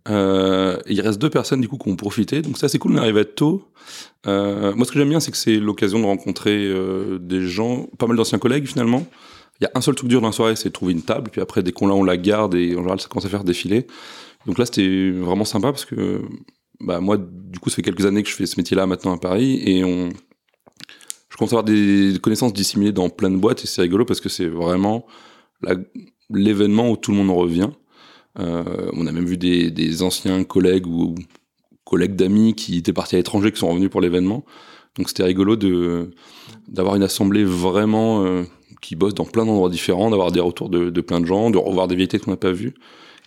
Euh, 0.08 0.78
il 0.86 1.00
reste 1.00 1.20
deux 1.20 1.30
personnes 1.30 1.60
du 1.60 1.68
coup 1.68 1.76
qui 1.76 1.90
ont 1.90 1.96
profité. 1.96 2.40
Donc 2.40 2.56
ça, 2.56 2.68
c'est 2.68 2.78
cool. 2.78 2.92
On 2.92 2.96
arrive 2.98 3.18
à 3.18 3.20
être 3.20 3.34
tôt. 3.34 3.68
Euh, 4.26 4.72
moi, 4.74 4.86
ce 4.86 4.92
que 4.92 4.98
j'aime 4.98 5.10
bien, 5.10 5.20
c'est 5.20 5.30
que 5.30 5.36
c'est 5.36 5.56
l'occasion 5.56 5.98
de 5.98 6.04
rencontrer 6.06 6.56
euh, 6.64 7.18
des 7.20 7.42
gens, 7.46 7.86
pas 7.98 8.06
mal 8.06 8.16
d'anciens 8.16 8.38
collègues 8.38 8.66
finalement. 8.66 9.06
Il 9.60 9.64
y 9.64 9.66
a 9.66 9.70
un 9.74 9.80
seul 9.80 9.94
truc 9.94 10.08
dur 10.08 10.20
dans 10.20 10.28
la 10.28 10.32
soirée, 10.32 10.54
c'est 10.56 10.68
de 10.68 10.72
trouver 10.74 10.92
une 10.92 11.02
table. 11.02 11.30
Puis 11.30 11.40
après, 11.40 11.62
dès 11.62 11.72
qu'on 11.72 11.86
l'a, 11.86 11.94
on 11.94 12.04
la 12.04 12.16
garde 12.16 12.54
et 12.54 12.74
en 12.74 12.78
général, 12.80 13.00
ça 13.00 13.08
commence 13.08 13.24
à 13.24 13.28
faire 13.28 13.44
défiler. 13.44 13.86
Donc 14.46 14.58
là, 14.58 14.66
c'était 14.66 15.10
vraiment 15.10 15.44
sympa 15.44 15.72
parce 15.72 15.84
que 15.84 16.22
bah, 16.80 17.00
moi, 17.00 17.18
du 17.18 17.58
coup, 17.58 17.70
ça 17.70 17.76
fait 17.76 17.82
quelques 17.82 18.06
années 18.06 18.22
que 18.22 18.28
je 18.28 18.34
fais 18.34 18.46
ce 18.46 18.58
métier-là 18.58 18.86
maintenant 18.86 19.12
à 19.12 19.18
Paris 19.18 19.60
et 19.64 19.84
on, 19.84 20.10
je 21.28 21.36
commence 21.36 21.52
à 21.52 21.58
avoir 21.58 21.64
des 21.64 22.14
connaissances 22.22 22.52
disséminées 22.52 22.92
dans 22.92 23.10
plein 23.10 23.30
de 23.30 23.36
boîtes 23.36 23.64
et 23.64 23.66
c'est 23.66 23.82
rigolo 23.82 24.04
parce 24.04 24.20
que 24.20 24.28
c'est 24.28 24.46
vraiment 24.46 25.06
l'événement 26.30 26.90
où 26.90 26.96
tout 26.96 27.10
le 27.10 27.16
monde 27.18 27.30
en 27.30 27.34
revient. 27.34 27.70
Euh, 28.38 28.90
on 28.92 29.06
a 29.06 29.12
même 29.12 29.26
vu 29.26 29.36
des, 29.36 30.02
anciens 30.02 30.44
collègues 30.44 30.86
ou 30.86 31.14
collègues 31.84 32.14
d'amis 32.14 32.54
qui 32.54 32.78
étaient 32.78 32.92
partis 32.92 33.16
à 33.16 33.18
l'étranger 33.18 33.52
qui 33.52 33.58
sont 33.58 33.68
revenus 33.68 33.90
pour 33.90 34.00
l'événement. 34.00 34.44
Donc 34.96 35.08
c'était 35.08 35.24
rigolo 35.24 35.56
d'avoir 36.68 36.96
une 36.96 37.02
assemblée 37.02 37.44
vraiment 37.44 38.24
euh, 38.24 38.44
qui 38.80 38.96
bosse 38.96 39.14
dans 39.14 39.24
plein 39.24 39.44
d'endroits 39.44 39.70
différents, 39.70 40.10
d'avoir 40.10 40.32
des 40.32 40.40
retours 40.40 40.68
de, 40.68 40.90
de 40.90 41.00
plein 41.00 41.20
de 41.20 41.26
gens, 41.26 41.50
de 41.50 41.58
revoir 41.58 41.88
des 41.88 41.96
vérités 41.96 42.18
qu'on 42.18 42.30
n'a 42.30 42.36
pas 42.36 42.52
vues. 42.52 42.74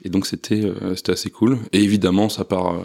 Et 0.04 0.10
donc 0.10 0.26
c'était 0.26 0.64
euh, 0.64 0.96
c'était 0.96 1.12
assez 1.12 1.30
cool. 1.30 1.60
Et 1.74 1.82
évidemment, 1.82 2.30
ça 2.30 2.46
part 2.46 2.76
euh, 2.76 2.84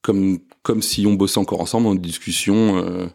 comme 0.00 0.38
comme 0.62 0.82
si 0.82 1.06
on 1.06 1.14
bossait 1.14 1.38
encore 1.38 1.60
ensemble 1.60 1.88
une 1.88 1.98
discussion 1.98 2.78
euh, 2.78 3.06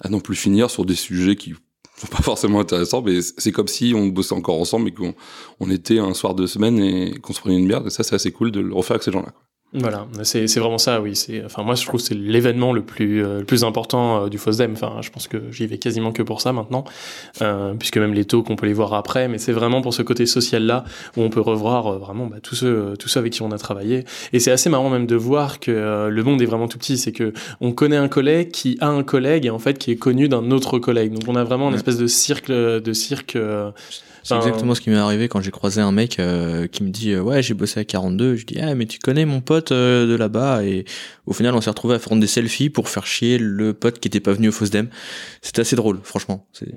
à 0.00 0.08
non 0.08 0.20
plus 0.20 0.36
finir 0.36 0.70
sur 0.70 0.84
des 0.84 0.94
sujets 0.94 1.36
qui 1.36 1.54
sont 1.96 2.06
pas 2.08 2.22
forcément 2.22 2.60
intéressants, 2.60 3.02
mais 3.02 3.20
c'est 3.22 3.52
comme 3.52 3.68
si 3.68 3.92
on 3.94 4.06
bossait 4.06 4.34
encore 4.34 4.60
ensemble 4.60 4.88
et 4.88 4.92
qu'on 4.92 5.14
on 5.60 5.70
était 5.70 5.98
un 5.98 6.14
soir 6.14 6.34
de 6.34 6.46
semaine 6.46 6.78
et 6.80 7.14
qu'on 7.20 7.32
se 7.32 7.40
prenait 7.40 7.56
une 7.56 7.68
bière. 7.68 7.86
Et 7.86 7.90
ça, 7.90 8.02
c'est 8.02 8.14
assez 8.14 8.32
cool 8.32 8.50
de 8.50 8.60
le 8.60 8.74
refaire 8.74 8.96
avec 8.96 9.04
ces 9.04 9.12
gens-là. 9.12 9.32
Voilà, 9.76 10.06
c'est 10.22 10.46
c'est 10.46 10.60
vraiment 10.60 10.78
ça, 10.78 11.00
oui. 11.00 11.16
C'est, 11.16 11.44
enfin, 11.44 11.64
moi, 11.64 11.74
je 11.74 11.84
trouve 11.84 12.00
que 12.00 12.06
c'est 12.06 12.14
l'événement 12.14 12.72
le 12.72 12.82
plus, 12.82 13.24
euh, 13.24 13.40
le 13.40 13.44
plus 13.44 13.64
important 13.64 14.22
euh, 14.22 14.28
du 14.28 14.38
FOSDEM. 14.38 14.72
Enfin, 14.72 14.98
je 15.00 15.10
pense 15.10 15.26
que 15.26 15.50
j'y 15.50 15.66
vais 15.66 15.78
quasiment 15.78 16.12
que 16.12 16.22
pour 16.22 16.40
ça 16.40 16.52
maintenant, 16.52 16.84
euh, 17.42 17.74
puisque 17.74 17.98
même 17.98 18.14
les 18.14 18.24
talks, 18.24 18.48
on 18.50 18.54
peut 18.54 18.66
les 18.66 18.72
voir 18.72 18.94
après. 18.94 19.26
Mais 19.26 19.38
c'est 19.38 19.50
vraiment 19.50 19.82
pour 19.82 19.92
ce 19.92 20.02
côté 20.02 20.26
social-là 20.26 20.84
où 21.16 21.22
on 21.22 21.28
peut 21.28 21.40
revoir 21.40 21.88
euh, 21.88 21.98
vraiment 21.98 22.26
bah, 22.26 22.36
tous 22.40 22.54
ceux, 22.54 22.94
tous 23.00 23.08
ceux 23.08 23.18
avec 23.18 23.32
qui 23.32 23.42
on 23.42 23.50
a 23.50 23.58
travaillé. 23.58 24.04
Et 24.32 24.38
c'est 24.38 24.52
assez 24.52 24.70
marrant 24.70 24.90
même 24.90 25.06
de 25.06 25.16
voir 25.16 25.58
que 25.58 25.72
euh, 25.72 26.08
le 26.08 26.22
monde 26.22 26.40
est 26.40 26.46
vraiment 26.46 26.68
tout 26.68 26.78
petit. 26.78 26.96
C'est 26.96 27.12
que 27.12 27.32
on 27.60 27.72
connaît 27.72 27.96
un 27.96 28.08
collègue 28.08 28.52
qui 28.52 28.78
a 28.80 28.88
un 28.88 29.02
collègue 29.02 29.44
et 29.46 29.50
en 29.50 29.58
fait 29.58 29.78
qui 29.78 29.90
est 29.90 29.96
connu 29.96 30.28
d'un 30.28 30.52
autre 30.52 30.78
collègue. 30.78 31.12
Donc 31.14 31.24
on 31.26 31.34
a 31.34 31.42
vraiment 31.42 31.70
une 31.70 31.74
espèce 31.74 31.98
de 31.98 32.06
cirque, 32.06 32.48
de 32.48 32.92
cirque. 32.92 33.36
C'est 34.24 34.34
exactement 34.36 34.74
ce 34.74 34.80
qui 34.80 34.90
m'est 34.90 34.96
arrivé 34.96 35.28
quand 35.28 35.40
j'ai 35.40 35.50
croisé 35.50 35.80
un 35.80 35.92
mec 35.92 36.18
euh, 36.18 36.66
qui 36.66 36.82
me 36.82 36.88
dit 36.90 37.12
euh, 37.12 37.20
ouais 37.22 37.42
j'ai 37.42 37.52
bossé 37.54 37.78
à 37.80 37.84
42. 37.84 38.36
Je 38.36 38.46
dis 38.46 38.56
ah 38.60 38.74
mais 38.74 38.86
tu 38.86 38.98
connais 38.98 39.24
mon 39.26 39.40
pote 39.40 39.70
euh, 39.70 40.06
de 40.06 40.14
là-bas 40.14 40.64
et 40.64 40.84
au 41.26 41.32
final 41.34 41.54
on 41.54 41.60
s'est 41.60 41.68
retrouvé 41.70 41.94
à 41.94 41.98
faire 41.98 42.16
des 42.16 42.26
selfies 42.26 42.70
pour 42.70 42.88
faire 42.88 43.06
chier 43.06 43.36
le 43.38 43.74
pote 43.74 44.00
qui 44.00 44.08
était 44.08 44.20
pas 44.20 44.32
venu 44.32 44.48
au 44.48 44.52
FOSDEM. 44.52 44.88
C'était 45.42 45.60
assez 45.60 45.76
drôle, 45.76 46.00
franchement. 46.02 46.46
C'est- 46.52 46.72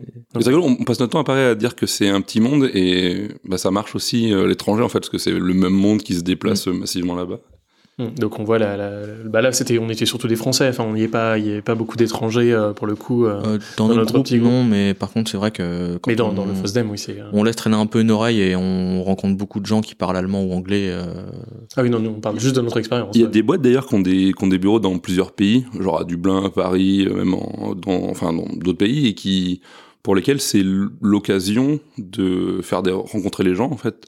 on 0.79 0.83
passe 0.83 0.99
notre 0.99 1.13
temps 1.13 1.19
à 1.19 1.23
Paris 1.23 1.41
à 1.41 1.55
dire 1.55 1.75
que 1.75 1.85
c'est 1.85 2.09
un 2.09 2.21
petit 2.21 2.39
monde 2.41 2.69
et 2.73 3.29
bah, 3.45 3.57
ça 3.57 3.71
marche 3.71 3.95
aussi 3.95 4.33
euh, 4.33 4.45
l'étranger 4.47 4.83
en 4.83 4.89
fait, 4.89 4.99
parce 4.99 5.09
que 5.09 5.17
c'est 5.17 5.31
le 5.31 5.53
même 5.53 5.73
monde 5.73 6.01
qui 6.03 6.15
se 6.15 6.21
déplace 6.21 6.67
euh, 6.67 6.73
massivement 6.73 7.15
là-bas. 7.15 7.39
Mm. 7.99 8.09
Donc 8.19 8.37
on 8.39 8.43
voit 8.43 8.59
la, 8.59 8.77
la- 8.77 9.01
bah 9.25 9.41
là 9.41 9.51
c'était 9.51 9.79
on 9.79 9.89
était 9.89 10.05
surtout 10.05 10.27
des 10.27 10.35
Français. 10.35 10.69
Enfin 10.69 10.83
on 10.87 10.93
n'y 10.93 11.01
est 11.01 11.07
pas 11.07 11.39
il 11.39 11.47
y 11.47 11.51
avait 11.51 11.61
pas 11.63 11.73
beaucoup 11.73 11.97
d'étrangers 11.97 12.53
euh, 12.53 12.71
pour 12.73 12.85
le 12.85 12.95
coup. 12.95 13.25
euh. 13.25 13.41
Euh, 13.43 13.57
dans, 13.75 13.87
dans 13.87 13.95
notre 13.95 14.13
groupe, 14.13 14.25
petit 14.25 14.37
groupe. 14.37 14.51
non, 14.51 14.63
mais 14.63 14.93
par 14.93 15.11
contre 15.11 15.31
c'est 15.31 15.37
vrai 15.37 15.49
que 15.49 15.97
quand 15.97 16.11
mais 16.11 16.15
dans, 16.15 16.29
on, 16.29 16.33
dans 16.33 16.45
le 16.45 16.53
FOSDEM 16.53 16.91
oui 16.91 16.99
c'est. 16.99 17.19
euh. 17.19 17.29
on 17.33 17.43
laisse 17.43 17.55
traîner 17.55 17.75
un 17.75 17.87
peu 17.87 17.99
une 18.01 18.11
oreille 18.11 18.39
et 18.41 18.55
on 18.55 19.03
rencontre 19.03 19.35
beaucoup 19.35 19.59
de 19.59 19.65
gens 19.65 19.81
qui 19.81 19.95
parlent 19.95 20.15
allemand 20.17 20.43
ou 20.43 20.53
anglais. 20.53 20.89
euh, 20.91 21.05
Ah 21.75 21.81
oui 21.81 21.89
non 21.89 21.99
nous 21.99 22.11
on 22.11 22.19
parle 22.21 22.39
juste 22.39 22.55
de 22.55 22.61
notre 22.61 22.77
expérience. 22.77 23.15
Il 23.15 23.21
y 23.21 23.23
a 23.23 23.25
ouais. 23.27 23.31
des 23.31 23.41
boîtes 23.41 23.61
d'ailleurs 23.61 23.87
qui 23.87 23.95
ont 23.95 23.99
des, 23.99 24.31
qui 24.37 24.43
ont 24.43 24.47
des 24.47 24.59
bureaux 24.59 24.79
dans 24.79 24.95
plusieurs 24.99 25.31
pays, 25.31 25.65
genre 25.79 25.99
à 25.99 26.03
Dublin, 26.03 26.43
à 26.45 26.49
Paris, 26.51 27.07
euh, 27.09 27.15
même 27.15 27.33
en, 27.33 27.73
dans, 27.73 28.09
enfin 28.11 28.31
dans 28.31 28.45
d'autres 28.57 28.77
pays, 28.77 29.07
et 29.07 29.13
qui, 29.15 29.61
pour 30.03 30.13
lesquels 30.15 30.39
c'est 30.39 30.63
l'occasion 31.01 31.79
de 31.97 32.59
faire 32.61 32.83
des, 32.83 32.91
rencontrer 32.91 33.43
les 33.43 33.55
gens 33.55 33.71
en 33.71 33.77
fait. 33.77 34.05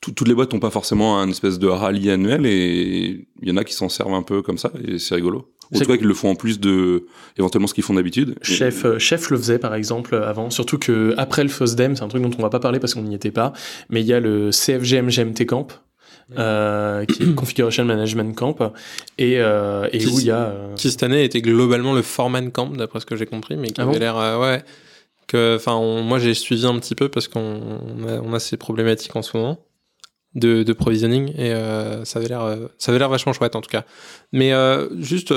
Tout- 0.00 0.12
toutes 0.12 0.28
les 0.28 0.34
boîtes 0.34 0.52
n'ont 0.52 0.60
pas 0.60 0.70
forcément 0.70 1.18
un 1.20 1.28
espèce 1.28 1.58
de 1.58 1.66
rallye 1.68 2.10
annuel 2.10 2.46
et 2.46 3.26
il 3.42 3.48
y 3.48 3.52
en 3.52 3.56
a 3.58 3.64
qui 3.64 3.74
s'en 3.74 3.88
servent 3.90 4.14
un 4.14 4.22
peu 4.22 4.40
comme 4.40 4.56
ça 4.56 4.72
et 4.86 4.98
c'est 4.98 5.14
rigolo. 5.14 5.52
En 5.72 5.78
C'est- 5.78 5.84
tout 5.84 5.90
cas, 5.90 5.98
qu'ils 5.98 6.06
le 6.08 6.14
font 6.14 6.30
en 6.30 6.34
plus 6.34 6.58
de 6.58 7.06
éventuellement 7.38 7.66
ce 7.68 7.74
qu'ils 7.74 7.84
font 7.84 7.94
d'habitude. 7.94 8.34
Chef, 8.42 8.84
euh, 8.86 8.98
Chef 8.98 9.30
le 9.30 9.36
faisait 9.36 9.58
par 9.58 9.74
exemple 9.74 10.14
avant, 10.16 10.48
surtout 10.50 10.78
que 10.78 11.14
après 11.18 11.42
le 11.42 11.48
FOSDEM, 11.50 11.96
c'est 11.96 12.02
un 12.02 12.08
truc 12.08 12.22
dont 12.22 12.30
on 12.38 12.42
va 12.42 12.48
pas 12.50 12.60
parler 12.60 12.80
parce 12.80 12.94
qu'on 12.94 13.02
n'y 13.02 13.14
était 13.14 13.30
pas, 13.30 13.52
mais 13.90 14.00
il 14.00 14.06
y 14.06 14.12
a 14.14 14.20
le 14.20 14.50
CFGM 14.52 15.10
GMT 15.10 15.44
Camp, 15.46 15.68
euh, 16.38 17.04
qui 17.04 17.22
est 17.22 17.34
Configuration 17.34 17.84
Management 17.84 18.34
Camp, 18.34 18.56
et, 19.18 19.38
euh, 19.38 19.86
et 19.92 19.98
Qui- 19.98 20.06
où 20.06 20.18
il 20.18 20.26
y 20.26 20.30
a... 20.30 20.46
euh, 20.48 20.74
Qui 20.76 20.90
cette 20.90 21.02
année 21.02 21.24
était 21.24 21.42
globalement 21.42 21.92
le 21.92 22.02
Foreman 22.02 22.50
Camp, 22.50 22.70
d'après 22.76 23.00
ce 23.00 23.06
que 23.06 23.16
j'ai 23.16 23.26
compris, 23.26 23.56
mais 23.56 23.68
qui 23.68 23.74
Ah 23.80 23.82
avait 23.84 23.92
bon 23.92 23.98
l'air. 23.98 24.16
euh, 24.16 24.40
ouais. 24.40 24.62
Que, 25.28 25.54
enfin, 25.56 25.78
moi 26.02 26.18
j'ai 26.18 26.34
suivi 26.34 26.66
un 26.66 26.76
petit 26.80 26.96
peu 26.96 27.08
parce 27.08 27.28
qu'on 27.28 27.40
on 27.40 28.08
a, 28.08 28.20
on 28.20 28.32
a 28.32 28.40
ces 28.40 28.56
problématiques 28.56 29.14
en 29.14 29.22
ce 29.22 29.36
moment 29.36 29.60
de, 30.34 30.72
provisioning 30.72 31.32
et 31.36 31.52
euh, 31.52 32.04
ça 32.04 32.18
avait 32.18 32.28
l'air, 32.28 32.42
euh, 32.42 32.68
ça 32.78 32.92
avait 32.92 32.98
l'air 32.98 33.08
vachement 33.08 33.32
chouette 33.32 33.56
en 33.56 33.60
tout 33.60 33.70
cas. 33.70 33.84
Mais 34.32 34.52
euh, 34.52 34.88
juste, 35.00 35.32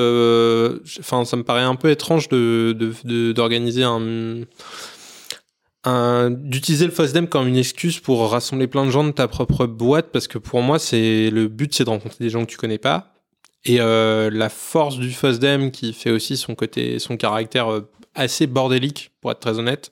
enfin, 0.99 1.25
ça 1.25 1.35
me 1.35 1.43
paraît 1.43 1.61
un 1.63 1.75
peu 1.75 1.89
étrange 1.89 2.29
de 2.29 2.73
d'organiser 3.33 3.83
un 3.83 4.41
un- 5.85 6.29
d'utiliser 6.31 6.85
le 6.85 6.91
FOSDEM 6.91 7.27
comme 7.27 7.47
une 7.47 7.57
excuse 7.57 7.99
pour 7.99 8.29
rassembler 8.29 8.67
plein 8.67 8.85
de 8.85 8.91
gens 8.91 9.03
de 9.03 9.11
ta 9.11 9.27
propre 9.27 9.65
boîte 9.65 10.11
parce 10.13 10.29
que 10.29 10.37
pour 10.37 10.61
moi 10.61 10.79
c'est 10.79 11.29
le 11.29 11.49
but 11.49 11.73
c'est 11.73 11.83
de 11.83 11.89
rencontrer 11.89 12.23
des 12.23 12.29
gens 12.29 12.45
que 12.45 12.49
tu 12.49 12.57
connais 12.57 12.77
pas 12.77 13.13
et 13.65 13.79
la 13.79 14.49
force 14.49 14.97
du 14.97 15.11
FOSDEM 15.11 15.71
qui 15.71 15.91
fait 15.91 16.11
aussi 16.11 16.37
son 16.37 16.55
côté 16.55 16.99
son 16.99 17.17
caractère 17.17 17.81
assez 18.15 18.47
bordélique 18.47 19.11
pour 19.19 19.31
être 19.31 19.41
très 19.41 19.59
honnête 19.59 19.91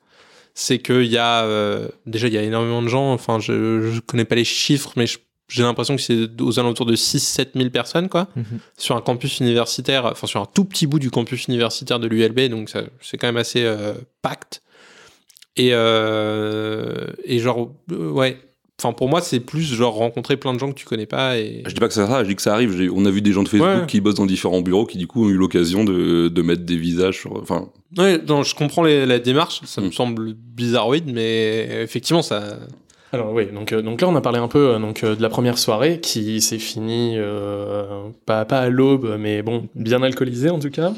c'est 0.54 0.80
qu'il 0.80 1.04
y 1.06 1.18
a 1.18 1.44
euh, 1.46 1.88
déjà 2.06 2.28
il 2.28 2.34
y 2.34 2.38
a 2.38 2.44
énormément 2.44 2.82
de 2.82 2.88
gens 2.88 3.12
enfin 3.14 3.40
je, 3.40 3.92
je 3.92 4.00
connais 4.02 4.26
pas 4.26 4.36
les 4.36 4.44
chiffres 4.44 4.92
mais 4.96 5.06
j'ai 5.48 5.64
l'impression 5.64 5.96
que 5.98 6.02
c'est 6.02 6.30
aux 6.42 6.60
alentours 6.60 6.86
de 6.86 6.96
6-7 6.96 7.50
000 7.56 7.70
personnes 7.70 8.08
quoi 8.10 8.28
Mhm. 8.36 8.60
sur 8.78 8.96
un 8.96 9.02
campus 9.02 9.40
universitaire 9.40 10.06
enfin 10.06 10.28
sur 10.28 10.42
un 10.42 10.46
tout 10.46 10.66
petit 10.66 10.88
bout 10.88 11.00
du 11.00 11.12
campus 11.12 11.46
universitaire 11.48 12.00
de 12.00 12.08
l'ULB 12.08 12.50
donc 12.50 12.72
c'est 13.02 13.18
quand 13.18 13.28
même 13.28 13.38
assez 13.38 13.64
euh, 13.64 13.94
pacte 14.22 14.62
et, 15.58 15.72
euh, 15.74 17.08
et 17.26 17.40
genre, 17.40 17.72
euh, 17.92 18.10
ouais. 18.10 18.40
Enfin, 18.84 18.94
pour 18.94 19.10
moi, 19.10 19.22
c'est 19.22 19.40
plus 19.40 19.62
genre 19.62 19.94
rencontrer 19.94 20.38
plein 20.38 20.54
de 20.56 20.60
gens 20.60 20.70
que 20.70 20.76
tu 20.76 20.86
connais 20.86 21.06
pas 21.06 21.38
et. 21.38 21.62
Je 21.68 21.74
dis 21.74 21.80
pas 21.80 21.88
que 21.88 21.94
c'est 21.94 22.06
ça, 22.06 22.24
je 22.24 22.30
dis 22.30 22.36
que 22.36 22.42
ça 22.42 22.54
arrive. 22.54 22.92
On 22.96 23.06
a 23.06 23.12
vu 23.12 23.22
des 23.22 23.32
gens 23.32 23.44
de 23.44 23.48
Facebook 23.50 23.82
Ouais. 23.82 23.86
qui 23.88 24.02
bossent 24.02 24.16
dans 24.16 24.26
différents 24.26 24.62
bureaux 24.62 24.86
qui 24.86 24.98
du 24.98 25.06
coup 25.08 25.26
ont 25.26 25.30
eu 25.30 25.36
l'occasion 25.36 25.84
de, 25.84 26.30
de 26.30 26.42
mettre 26.42 26.64
des 26.64 26.78
visages 26.78 27.20
sur. 27.20 27.34
Enfin, 27.40 27.70
Ouais, 27.98 28.20
non, 28.28 28.42
je 28.44 28.56
comprends 28.56 28.84
les- 28.84 29.06
la 29.06 29.20
démarche. 29.20 29.62
Ça 29.66 29.82
me 29.82 29.88
Mm. 29.88 29.92
semble 29.94 30.34
bizarroïde, 30.34 31.12
mais 31.14 31.68
effectivement, 31.84 32.22
ça. 32.24 32.58
Alors 33.14 33.34
oui, 33.34 33.44
donc, 33.54 33.74
euh, 33.74 33.82
donc 33.82 34.00
là 34.00 34.08
on 34.08 34.16
a 34.16 34.22
parlé 34.22 34.40
un 34.40 34.48
peu 34.48 34.70
euh, 34.76 34.80
donc, 34.80 35.04
euh, 35.04 35.18
de 35.18 35.22
la 35.22 35.28
première 35.28 35.58
soirée 35.58 36.00
qui 36.00 36.40
s'est 36.40 36.60
finie 36.60 37.16
euh, 37.18 37.84
pas, 38.26 38.46
pas 38.46 38.60
à 38.60 38.70
l'aube, 38.70 39.18
mais 39.20 39.42
bon, 39.42 39.68
bien 39.76 40.02
alcoolisée 40.02 40.50
en 40.50 40.60
tout 40.60 40.70
cas. 40.70 40.94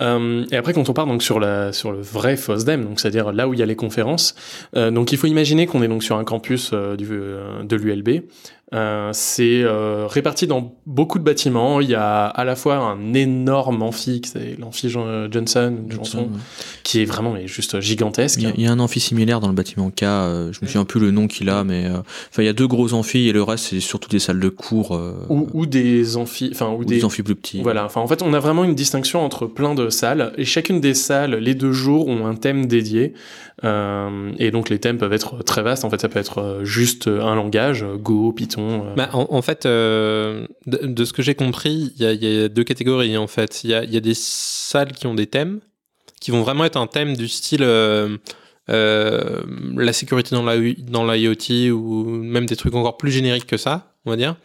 Euh, 0.00 0.44
et 0.50 0.56
après 0.56 0.72
quand 0.72 0.88
on 0.88 0.92
part 0.92 1.06
donc 1.06 1.22
sur, 1.22 1.40
la, 1.40 1.72
sur 1.72 1.92
le 1.92 2.00
vrai 2.00 2.36
FOSDEM, 2.36 2.84
donc 2.84 3.00
c'est-à-dire 3.00 3.32
là 3.32 3.48
où 3.48 3.54
il 3.54 3.60
y 3.60 3.62
a 3.62 3.66
les 3.66 3.76
conférences, 3.76 4.34
euh, 4.76 4.90
donc 4.90 5.12
il 5.12 5.18
faut 5.18 5.26
imaginer 5.26 5.66
qu'on 5.66 5.82
est 5.82 5.88
donc 5.88 6.02
sur 6.02 6.16
un 6.16 6.24
campus 6.24 6.70
euh, 6.72 6.96
du, 6.96 7.06
euh, 7.10 7.62
de 7.62 7.76
l'ULB. 7.76 8.22
Euh, 8.72 9.10
c'est 9.12 9.62
euh, 9.64 10.06
réparti 10.06 10.46
dans 10.46 10.76
beaucoup 10.86 11.18
de 11.18 11.24
bâtiments. 11.24 11.80
Il 11.80 11.90
y 11.90 11.96
a 11.96 12.26
à 12.26 12.44
la 12.44 12.54
fois 12.54 12.76
un 12.76 13.14
énorme 13.14 13.82
amphi, 13.82 14.22
c'est 14.24 14.56
l'amphi 14.60 14.88
Jean- 14.88 15.28
Johnson, 15.28 15.76
Johnson, 15.88 16.18
ouais. 16.30 16.38
qui 16.84 17.02
est 17.02 17.04
vraiment 17.04 17.32
mais 17.32 17.48
juste 17.48 17.80
gigantesque. 17.80 18.38
Il 18.40 18.44
y, 18.44 18.46
a, 18.46 18.52
il 18.56 18.62
y 18.62 18.66
a 18.68 18.70
un 18.70 18.78
amphi 18.78 19.00
similaire 19.00 19.40
dans 19.40 19.48
le 19.48 19.54
bâtiment 19.54 19.90
K, 19.90 20.04
euh, 20.04 20.52
je 20.52 20.60
me 20.62 20.66
souviens 20.68 20.84
plus 20.84 21.00
le 21.00 21.10
nom 21.10 21.26
qu'il 21.26 21.50
a, 21.50 21.64
mais 21.64 21.86
euh, 21.86 21.98
enfin 22.30 22.42
il 22.42 22.46
y 22.46 22.48
a 22.48 22.52
deux 22.52 22.68
gros 22.68 22.92
amphis 22.94 23.28
et 23.28 23.32
le 23.32 23.42
reste 23.42 23.66
c'est 23.70 23.80
surtout 23.80 24.08
des 24.08 24.20
salles 24.20 24.38
de 24.38 24.48
cours 24.50 24.94
euh, 24.94 25.14
Ou, 25.28 25.48
ou 25.52 25.66
des 25.66 26.16
amphis, 26.16 26.50
enfin 26.52 26.68
ou, 26.68 26.82
ou 26.82 26.84
des, 26.84 26.98
des 26.98 27.04
amphis 27.04 27.24
plus 27.24 27.34
petits. 27.34 27.62
Voilà, 27.62 27.84
enfin 27.84 28.00
en 28.00 28.06
fait 28.06 28.22
on 28.22 28.32
a 28.34 28.38
vraiment 28.38 28.62
une 28.62 28.76
distinction 28.76 29.24
entre 29.24 29.46
plein 29.46 29.74
de 29.74 29.90
salles 29.90 30.32
et 30.36 30.44
chacune 30.44 30.80
des 30.80 30.94
salles, 30.94 31.34
les 31.34 31.56
deux 31.56 31.72
jours 31.72 32.06
ont 32.06 32.24
un 32.24 32.36
thème 32.36 32.66
dédié 32.66 33.14
Euh, 33.62 34.32
et 34.38 34.50
donc 34.50 34.70
les 34.70 34.78
thèmes 34.78 34.96
peuvent 34.96 35.12
être 35.12 35.42
très 35.44 35.62
vastes. 35.62 35.84
En 35.84 35.90
fait 35.90 36.00
ça 36.00 36.08
peut 36.08 36.18
être 36.18 36.38
euh, 36.38 36.64
juste 36.64 37.08
un 37.08 37.34
langage, 37.34 37.82
euh, 37.82 37.98
Go, 37.98 38.32
Python. 38.32 38.59
Euh. 38.60 38.94
Bah, 38.94 39.10
en, 39.12 39.42
fait, 39.42 39.66
euh, 39.66 40.46
de, 40.66 41.04
ce 41.04 41.12
que 41.12 41.22
j'ai 41.22 41.34
compris, 41.34 41.92
il 41.96 42.02
y 42.02 42.44
a, 42.44 42.48
deux 42.48 42.64
catégories 42.64 43.16
en 43.16 43.26
fait. 43.26 43.64
Il 43.64 43.70
y 43.70 43.74
a, 43.74 44.00
des 44.00 44.14
salles 44.14 44.92
qui 44.92 45.06
ont 45.06 45.14
des 45.14 45.26
thèmes, 45.26 45.60
qui 46.20 46.30
vont 46.30 46.42
vraiment 46.42 46.64
être 46.64 46.76
un 46.76 46.86
thème 46.86 47.16
du 47.16 47.28
style 47.28 47.62
euh, 47.62 48.16
la 48.68 49.92
sécurité 49.92 50.36
dans 50.36 51.12
l'IoT 51.12 51.72
ou 51.72 52.04
même 52.04 52.46
des 52.46 52.56
trucs 52.56 52.74
encore 52.74 52.96
plus 52.96 53.10
génériques 53.10 53.46
que 53.46 53.56
ça, 53.56 53.94
on 54.04 54.10
va 54.10 54.16
dire. 54.16 54.36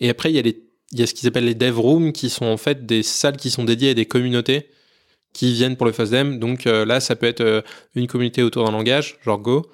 Et 0.00 0.08
après, 0.08 0.30
il 0.30 0.36
y 0.36 0.38
a 0.38 0.42
les 0.42 0.62
il 0.92 1.00
y 1.00 1.02
a 1.02 1.06
ce 1.08 1.14
qu'ils 1.14 1.26
appellent 1.26 1.46
les 1.46 1.56
dev 1.56 1.76
rooms 1.76 2.12
qui 2.12 2.30
sont 2.30 2.44
en 2.44 2.56
fait 2.56 2.86
des 2.86 3.02
salles 3.02 3.36
qui 3.36 3.50
sont 3.50 3.64
dédiées 3.64 3.90
à 3.90 3.94
des 3.94 4.06
communautés 4.06 4.68
qui 5.32 5.52
viennent 5.52 5.76
pour 5.76 5.86
le 5.86 5.92
FOSDEM. 5.92 6.38
Donc 6.38 6.66
là, 6.66 7.00
ça 7.00 7.16
peut 7.16 7.26
être 7.26 7.64
une 7.96 8.06
communauté 8.06 8.44
autour 8.44 8.64
d'un 8.64 8.70
langage, 8.70 9.18
genre 9.24 9.40
Go, 9.40 9.66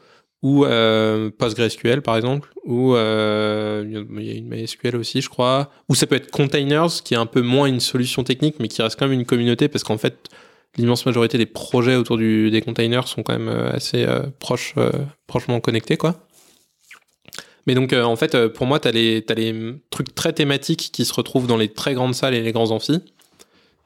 ou 0.42 0.64
euh, 0.64 1.30
PostgreSQL 1.36 2.00
par 2.02 2.16
exemple, 2.16 2.52
ou 2.64 2.94
euh, 2.94 3.84
il 3.86 4.24
y 4.24 4.30
a 4.30 4.34
une 4.34 4.48
MySQL 4.48 4.96
aussi, 4.96 5.20
je 5.20 5.28
crois. 5.28 5.70
Ou 5.88 5.94
ça 5.94 6.06
peut 6.06 6.16
être 6.16 6.30
Containers, 6.30 7.02
qui 7.04 7.14
est 7.14 7.18
un 7.18 7.26
peu 7.26 7.42
moins 7.42 7.66
une 7.66 7.80
solution 7.80 8.24
technique, 8.24 8.56
mais 8.58 8.68
qui 8.68 8.80
reste 8.82 8.98
quand 8.98 9.06
même 9.06 9.18
une 9.18 9.26
communauté, 9.26 9.68
parce 9.68 9.84
qu'en 9.84 9.98
fait, 9.98 10.28
l'immense 10.76 11.04
majorité 11.04 11.36
des 11.36 11.46
projets 11.46 11.96
autour 11.96 12.16
des 12.16 12.62
containers 12.64 13.08
sont 13.08 13.22
quand 13.22 13.36
même 13.36 13.48
euh, 13.48 13.72
assez 13.72 14.06
proches, 14.38 14.74
prochement 15.26 15.60
connectés, 15.60 15.96
quoi. 15.96 16.26
Mais 17.66 17.74
donc, 17.74 17.92
en 17.92 18.16
fait, 18.16 18.48
pour 18.48 18.66
moi, 18.66 18.80
tu 18.80 18.88
as, 18.88 18.92
les 18.92 19.22
trucs 19.90 20.14
très 20.14 20.32
thématiques 20.32 20.90
qui 20.92 21.04
se 21.04 21.12
retrouvent 21.12 21.46
dans 21.46 21.58
les 21.58 21.68
très 21.68 21.92
grandes 21.92 22.14
salles 22.14 22.34
et 22.34 22.40
les 22.40 22.52
grands 22.52 22.70
amphis. 22.70 23.02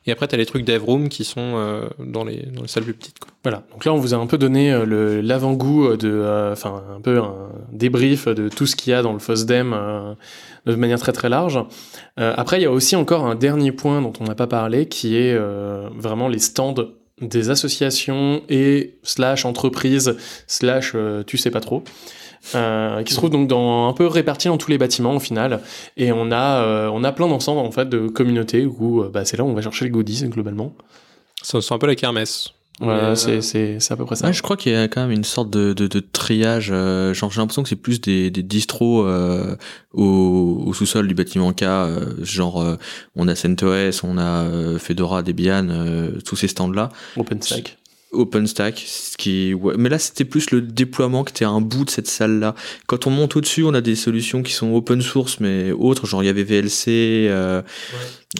Et 0.06 0.12
après, 0.12 0.28
tu 0.28 0.34
as 0.34 0.38
les 0.38 0.46
trucs 0.46 0.64
dev 0.64 0.82
room 0.82 1.08
qui 1.08 1.24
sont 1.24 1.40
euh, 1.40 1.88
dans, 1.98 2.24
les, 2.24 2.42
dans 2.46 2.62
les 2.62 2.68
salles 2.68 2.84
plus 2.84 2.94
petites. 2.94 3.16
Voilà. 3.42 3.62
Donc 3.72 3.84
là 3.84 3.92
on 3.92 3.98
vous 3.98 4.14
a 4.14 4.16
un 4.16 4.26
peu 4.26 4.38
donné 4.38 4.72
euh, 4.72 5.20
l'avant-goût 5.22 5.96
de, 5.96 6.08
euh, 6.08 6.52
enfin 6.52 6.82
un 6.96 7.00
peu 7.00 7.18
un 7.18 7.50
débrief 7.72 8.26
de 8.26 8.48
tout 8.48 8.66
ce 8.66 8.74
qu'il 8.74 8.90
y 8.90 8.94
a 8.94 9.02
dans 9.02 9.12
le 9.12 9.18
FOSDEM 9.18 9.76
de 10.64 10.74
manière 10.76 10.98
très 10.98 11.12
très 11.12 11.28
large. 11.28 11.62
Après 12.16 12.58
il 12.58 12.62
y 12.62 12.66
a 12.66 12.70
aussi 12.70 12.96
encore 12.96 13.26
un 13.26 13.34
dernier 13.34 13.70
point 13.70 14.00
dont 14.00 14.14
on 14.20 14.24
n'a 14.24 14.34
pas 14.34 14.46
parlé 14.46 14.86
qui 14.86 15.16
est 15.16 15.36
vraiment 15.94 16.28
les 16.28 16.38
stands 16.38 16.74
des 17.20 17.50
associations 17.50 18.42
et 18.48 18.96
slash 19.02 19.44
entreprises 19.44 20.16
slash 20.46 20.96
tu 21.26 21.36
sais 21.36 21.50
pas 21.50 21.60
trop. 21.60 21.84
Euh, 22.54 23.02
qui 23.02 23.12
se 23.12 23.18
trouve 23.18 23.30
donc 23.30 23.48
dans 23.48 23.88
un 23.88 23.92
peu 23.92 24.06
répartis 24.06 24.48
dans 24.48 24.58
tous 24.58 24.70
les 24.70 24.78
bâtiments 24.78 25.14
au 25.16 25.20
final 25.20 25.60
et 25.96 26.12
on 26.12 26.30
a 26.30 26.62
euh, 26.62 26.90
on 26.92 27.02
a 27.04 27.12
plein 27.12 27.28
d'ensembles 27.28 27.60
en 27.60 27.70
fait 27.70 27.88
de 27.88 28.08
communautés 28.08 28.66
où 28.66 29.02
euh, 29.02 29.08
bah, 29.12 29.24
c'est 29.24 29.36
là 29.36 29.44
où 29.44 29.48
on 29.48 29.54
va 29.54 29.62
chercher 29.62 29.84
les 29.86 29.90
goodies 29.90 30.24
globalement 30.28 30.74
C'est 31.42 31.60
c'est 31.60 31.74
un 31.74 31.78
peu 31.78 31.86
la 31.86 31.94
kermesse. 31.94 32.50
voilà 32.80 33.14
c'est 33.16 33.36
euh, 33.36 33.40
c'est 33.40 33.78
c'est 33.80 33.94
à 33.94 33.96
peu 33.96 34.04
près 34.04 34.16
ça 34.16 34.26
Ouais, 34.26 34.32
je 34.32 34.42
crois 34.42 34.56
qu'il 34.56 34.72
y 34.72 34.76
a 34.76 34.88
quand 34.88 35.00
même 35.02 35.10
une 35.12 35.24
sorte 35.24 35.48
de, 35.50 35.72
de, 35.72 35.86
de 35.86 36.00
triage. 36.00 36.70
euh, 36.72 37.14
genre, 37.14 37.30
j'ai 37.30 37.40
l'impression 37.40 37.62
que 37.62 37.68
c'est 37.68 37.76
plus 37.76 38.00
des, 38.00 38.30
des 38.30 38.42
distros 38.42 39.04
euh, 39.06 39.56
au, 39.92 40.62
au 40.66 40.72
sous-sol 40.74 41.06
du 41.06 41.14
bâtiment 41.14 41.52
K. 41.52 41.62
euh, 41.62 42.06
genre, 42.22 42.60
euh, 42.60 42.76
on 43.16 43.28
a 43.28 43.34
CentOS, 43.36 44.02
on 44.04 44.18
a 44.18 44.22
euh, 44.44 44.78
Fedora, 44.78 45.22
Debian, 45.22 45.68
euh, 45.70 46.18
tous 46.24 46.36
ces 46.36 46.48
stands-là. 46.48 46.88
OpenStack 47.16 47.78
OpenStack, 48.14 48.82
ce 48.86 49.16
qui, 49.16 49.54
ouais. 49.54 49.74
mais 49.76 49.88
là 49.88 49.98
c'était 49.98 50.24
plus 50.24 50.50
le 50.50 50.60
déploiement 50.62 51.24
qui 51.24 51.32
était 51.32 51.44
un 51.44 51.60
bout 51.60 51.84
de 51.84 51.90
cette 51.90 52.06
salle-là. 52.06 52.54
Quand 52.86 53.06
on 53.06 53.10
monte 53.10 53.36
au-dessus, 53.36 53.64
on 53.64 53.74
a 53.74 53.80
des 53.80 53.96
solutions 53.96 54.42
qui 54.42 54.52
sont 54.52 54.72
open 54.74 55.02
source, 55.02 55.40
mais 55.40 55.72
autres, 55.72 56.06
genre 56.06 56.22
il 56.22 56.26
y 56.26 56.28
avait 56.28 56.44
VLC, 56.44 57.26
euh, 57.28 57.62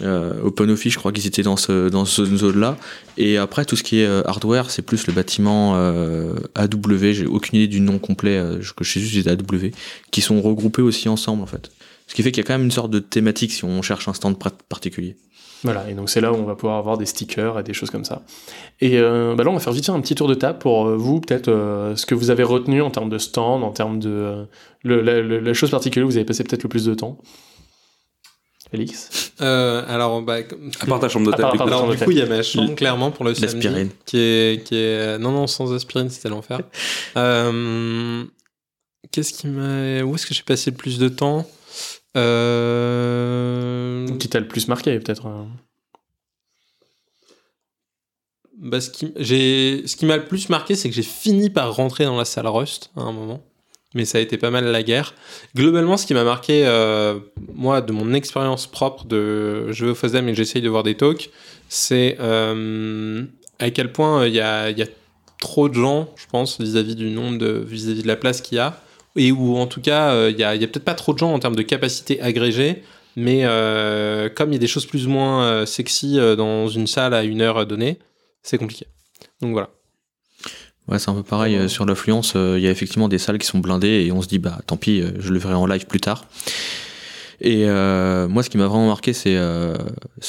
euh, 0.01 0.41
OpenOffice, 0.43 0.93
je 0.93 0.97
crois 0.97 1.11
qu'ils 1.11 1.27
étaient 1.27 1.43
dans 1.43 1.57
ce 1.57 1.89
dans 1.89 2.05
ce 2.05 2.25
zone-là. 2.25 2.77
Et 3.17 3.37
après 3.37 3.65
tout 3.65 3.75
ce 3.75 3.83
qui 3.83 3.99
est 3.99 4.07
euh, 4.07 4.23
hardware, 4.25 4.71
c'est 4.71 4.81
plus 4.81 5.07
le 5.07 5.13
bâtiment 5.13 5.75
AW. 6.55 7.11
J'ai 7.11 7.25
aucune 7.25 7.59
idée 7.59 7.67
du 7.67 7.81
nom 7.81 7.99
complet, 7.99 8.41
je 8.61 8.71
sais 8.83 8.99
juste 8.99 9.27
AW, 9.27 9.71
qui 10.11 10.21
sont 10.21 10.41
regroupés 10.41 10.81
aussi 10.81 11.09
ensemble 11.09 11.43
en 11.43 11.47
fait. 11.47 11.71
Ce 12.07 12.13
qui 12.13 12.23
fait 12.23 12.31
qu'il 12.31 12.43
y 12.43 12.45
a 12.45 12.47
quand 12.47 12.53
même 12.53 12.65
une 12.65 12.71
sorte 12.71 12.91
de 12.91 12.99
thématique 12.99 13.51
si 13.51 13.63
on 13.63 13.81
cherche 13.81 14.07
un 14.07 14.13
stand 14.13 14.37
particulier. 14.69 15.17
Voilà, 15.65 15.89
et 15.89 15.93
donc 15.93 16.09
c'est 16.09 16.21
là 16.21 16.31
où 16.31 16.35
on 16.35 16.43
va 16.45 16.55
pouvoir 16.55 16.77
avoir 16.77 16.97
des 16.97 17.05
stickers 17.05 17.59
et 17.59 17.63
des 17.63 17.73
choses 17.73 17.89
comme 17.89 18.05
ça. 18.05 18.21
Et 18.81 18.97
euh, 18.99 19.35
bah 19.35 19.43
là, 19.43 19.49
on 19.49 19.53
va 19.53 19.59
faire 19.59 19.73
vite 19.73 19.85
fait 19.85 19.91
un 19.91 19.99
petit 19.99 20.15
tour 20.15 20.27
de 20.27 20.35
table 20.35 20.59
pour 20.59 20.87
euh, 20.87 20.95
vous, 20.95 21.19
peut-être 21.19 21.49
euh, 21.49 21.95
ce 21.95 22.05
que 22.05 22.15
vous 22.15 22.29
avez 22.29 22.43
retenu 22.43 22.81
en 22.81 22.91
termes 22.91 23.09
de 23.09 23.17
stand, 23.17 23.63
en 23.63 23.71
termes 23.71 23.99
de. 23.99 24.09
euh, 24.09 24.45
le- 24.83 25.01
la, 25.39 25.53
chose 25.53 25.71
particulière 25.71 26.05
où 26.07 26.11
vous 26.11 26.17
avez 26.17 26.25
passé 26.25 26.43
peut-être 26.43 26.63
le 26.63 26.69
plus 26.69 26.85
de 26.85 26.93
temps. 26.93 27.17
Félix? 28.71 29.31
Euh, 29.41 29.83
alors, 29.87 30.21
bah, 30.21 30.37
À 30.81 30.85
part 30.85 30.99
ta 30.99 31.07
chambre 31.09 31.25
d'hôtel. 31.25 31.41
part- 31.41 31.61
alors, 31.61 31.89
du 31.89 31.97
coup, 31.97 32.11
il 32.11 32.17
y 32.17 32.21
a 32.21 32.25
ma 32.25 32.41
chambre, 32.41 32.73
clairement, 32.75 33.11
pour 33.11 33.23
le 33.25 33.33
samedi. 33.35 33.55
L'aspirine. 33.55 33.89
Qui 34.05 34.17
est, 34.17 34.63
qui 34.63 34.75
est, 34.75 35.17
non, 35.19 35.31
non, 35.31 35.47
sans 35.47 35.73
aspirine, 35.73 36.09
c'était 36.09 36.29
l'enfer. 36.29 36.59
Euh, 37.17 38.23
qu'est-ce 39.11 39.31
qui 39.33 39.47
m'a, 39.47 40.01
où 40.03 40.15
est-ce 40.15 40.25
que 40.25 40.33
j'ai 40.33 40.43
passé 40.43 40.71
le 40.71 40.77
plus 40.77 40.97
de 40.99 41.07
temps? 41.07 41.47
Euh, 42.15 44.07
Qui 44.17 44.29
t'a 44.29 44.39
le 44.39 44.47
plus 44.47 44.67
marqué, 44.67 44.97
peut-être 44.99 45.27
euh. 45.27 45.43
bah, 48.57 48.79
ce 48.81 48.89
qui, 48.89 49.11
j'ai, 49.17 49.83
ce 49.85 49.95
qui 49.95 50.05
m'a 50.05 50.17
le 50.17 50.25
plus 50.25 50.49
marqué, 50.49 50.75
c'est 50.75 50.89
que 50.89 50.95
j'ai 50.95 51.03
fini 51.03 51.49
par 51.49 51.75
rentrer 51.75 52.05
dans 52.05 52.17
la 52.17 52.25
salle 52.25 52.47
Rust 52.47 52.91
à 52.95 53.01
un 53.01 53.11
moment. 53.11 53.43
Mais 53.93 54.03
ça 54.03 54.17
a 54.17 54.21
été 54.21 54.37
pas 54.37 54.51
mal 54.51 54.65
la 54.65 54.83
guerre. 54.83 55.13
Globalement, 55.55 55.95
ce 55.95 56.05
qui 56.05 56.13
m'a 56.13 56.25
marqué, 56.25 56.65
euh, 56.65 57.17
moi, 57.53 57.79
de 57.79 57.93
mon 57.93 58.13
expérience 58.13 58.67
propre 58.67 59.05
de 59.05 59.71
je 59.71 59.85
vais 59.85 59.91
au 59.91 59.95
FOSDEM 59.95 60.27
et 60.27 60.31
que 60.31 60.37
j'essaye 60.37 60.61
de 60.61 60.67
voir 60.67 60.83
des 60.83 60.95
talks, 60.95 61.29
c'est 61.69 62.17
euh, 62.19 63.23
à 63.59 63.69
quel 63.71 63.93
point 63.93 64.27
il 64.27 64.33
y, 64.33 64.41
a, 64.41 64.69
il 64.69 64.77
y 64.77 64.83
a 64.83 64.87
trop 65.39 65.69
de 65.69 65.75
gens, 65.75 66.09
je 66.17 66.25
pense, 66.29 66.59
vis-à-vis 66.59 66.95
du 66.95 67.09
nombre 67.09 67.37
de, 67.37 67.63
vis-à-vis 67.65 68.01
de 68.03 68.07
la 68.07 68.17
place 68.17 68.41
qu'il 68.41 68.57
y 68.57 68.59
a. 68.59 68.81
Et 69.15 69.31
où, 69.31 69.57
en 69.57 69.67
tout 69.67 69.81
cas, 69.81 70.11
euh, 70.11 70.31
il 70.31 70.39
y 70.39 70.43
a, 70.43 70.57
peut-être 70.57 70.83
pas 70.83 70.93
trop 70.93 71.13
de 71.13 71.19
gens 71.19 71.33
en 71.33 71.39
termes 71.39 71.55
de 71.55 71.61
capacité 71.61 72.21
agrégée. 72.21 72.83
Mais 73.15 73.41
euh, 73.43 74.29
comme 74.29 74.49
il 74.49 74.53
y 74.53 74.57
a 74.57 74.59
des 74.59 74.67
choses 74.67 74.85
plus 74.85 75.07
ou 75.07 75.09
moins 75.09 75.43
euh, 75.45 75.65
sexy 75.65 76.17
dans 76.17 76.67
une 76.67 76.85
salle 76.85 77.13
à 77.13 77.23
une 77.23 77.41
heure 77.41 77.65
donnée, 77.65 77.97
c'est 78.43 78.57
compliqué. 78.57 78.87
Donc 79.41 79.53
voilà. 79.53 79.69
Ouais, 80.89 80.99
c'est 80.99 81.09
un 81.09 81.15
peu 81.15 81.23
pareil 81.23 81.69
sur 81.69 81.85
l'affluence. 81.85 82.33
Il 82.35 82.59
y 82.59 82.67
a 82.67 82.71
effectivement 82.71 83.07
des 83.07 83.17
salles 83.17 83.37
qui 83.37 83.47
sont 83.47 83.59
blindées 83.59 84.05
et 84.05 84.11
on 84.11 84.21
se 84.21 84.27
dit 84.27 84.37
bah 84.37 84.59
tant 84.67 84.77
pis, 84.77 85.01
je 85.17 85.31
le 85.31 85.39
verrai 85.39 85.55
en 85.55 85.65
live 85.65 85.87
plus 85.87 86.01
tard. 86.01 86.25
Et 87.41 87.65
euh, 87.67 88.27
moi, 88.27 88.43
ce 88.43 88.49
qui 88.49 88.57
m'a 88.57 88.67
vraiment 88.67 88.87
marqué, 88.87 89.13
c'est 89.13 89.35
euh, 89.35 89.75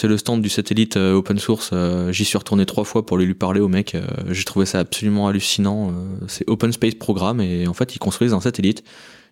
le 0.02 0.16
stand 0.16 0.42
du 0.42 0.48
satellite 0.48 0.96
euh, 0.96 1.14
open 1.14 1.38
source. 1.38 1.70
Euh, 1.72 2.12
J'y 2.12 2.25
suis 2.25 2.38
retourné 2.38 2.66
trois 2.66 2.84
fois 2.84 3.06
pour 3.06 3.16
lui 3.18 3.34
parler 3.34 3.60
au 3.60 3.68
mec. 3.68 3.94
Euh, 3.94 4.02
J'ai 4.30 4.44
trouvé 4.44 4.66
ça 4.66 4.80
absolument 4.80 5.28
hallucinant. 5.28 5.92
C'est 6.28 6.48
Open 6.48 6.72
Space 6.72 6.94
Programme 6.94 7.40
et 7.40 7.66
en 7.66 7.75
fait, 7.75 7.94
ils 7.94 7.98
construisent 7.98 8.32
un 8.32 8.40
satellite 8.40 8.82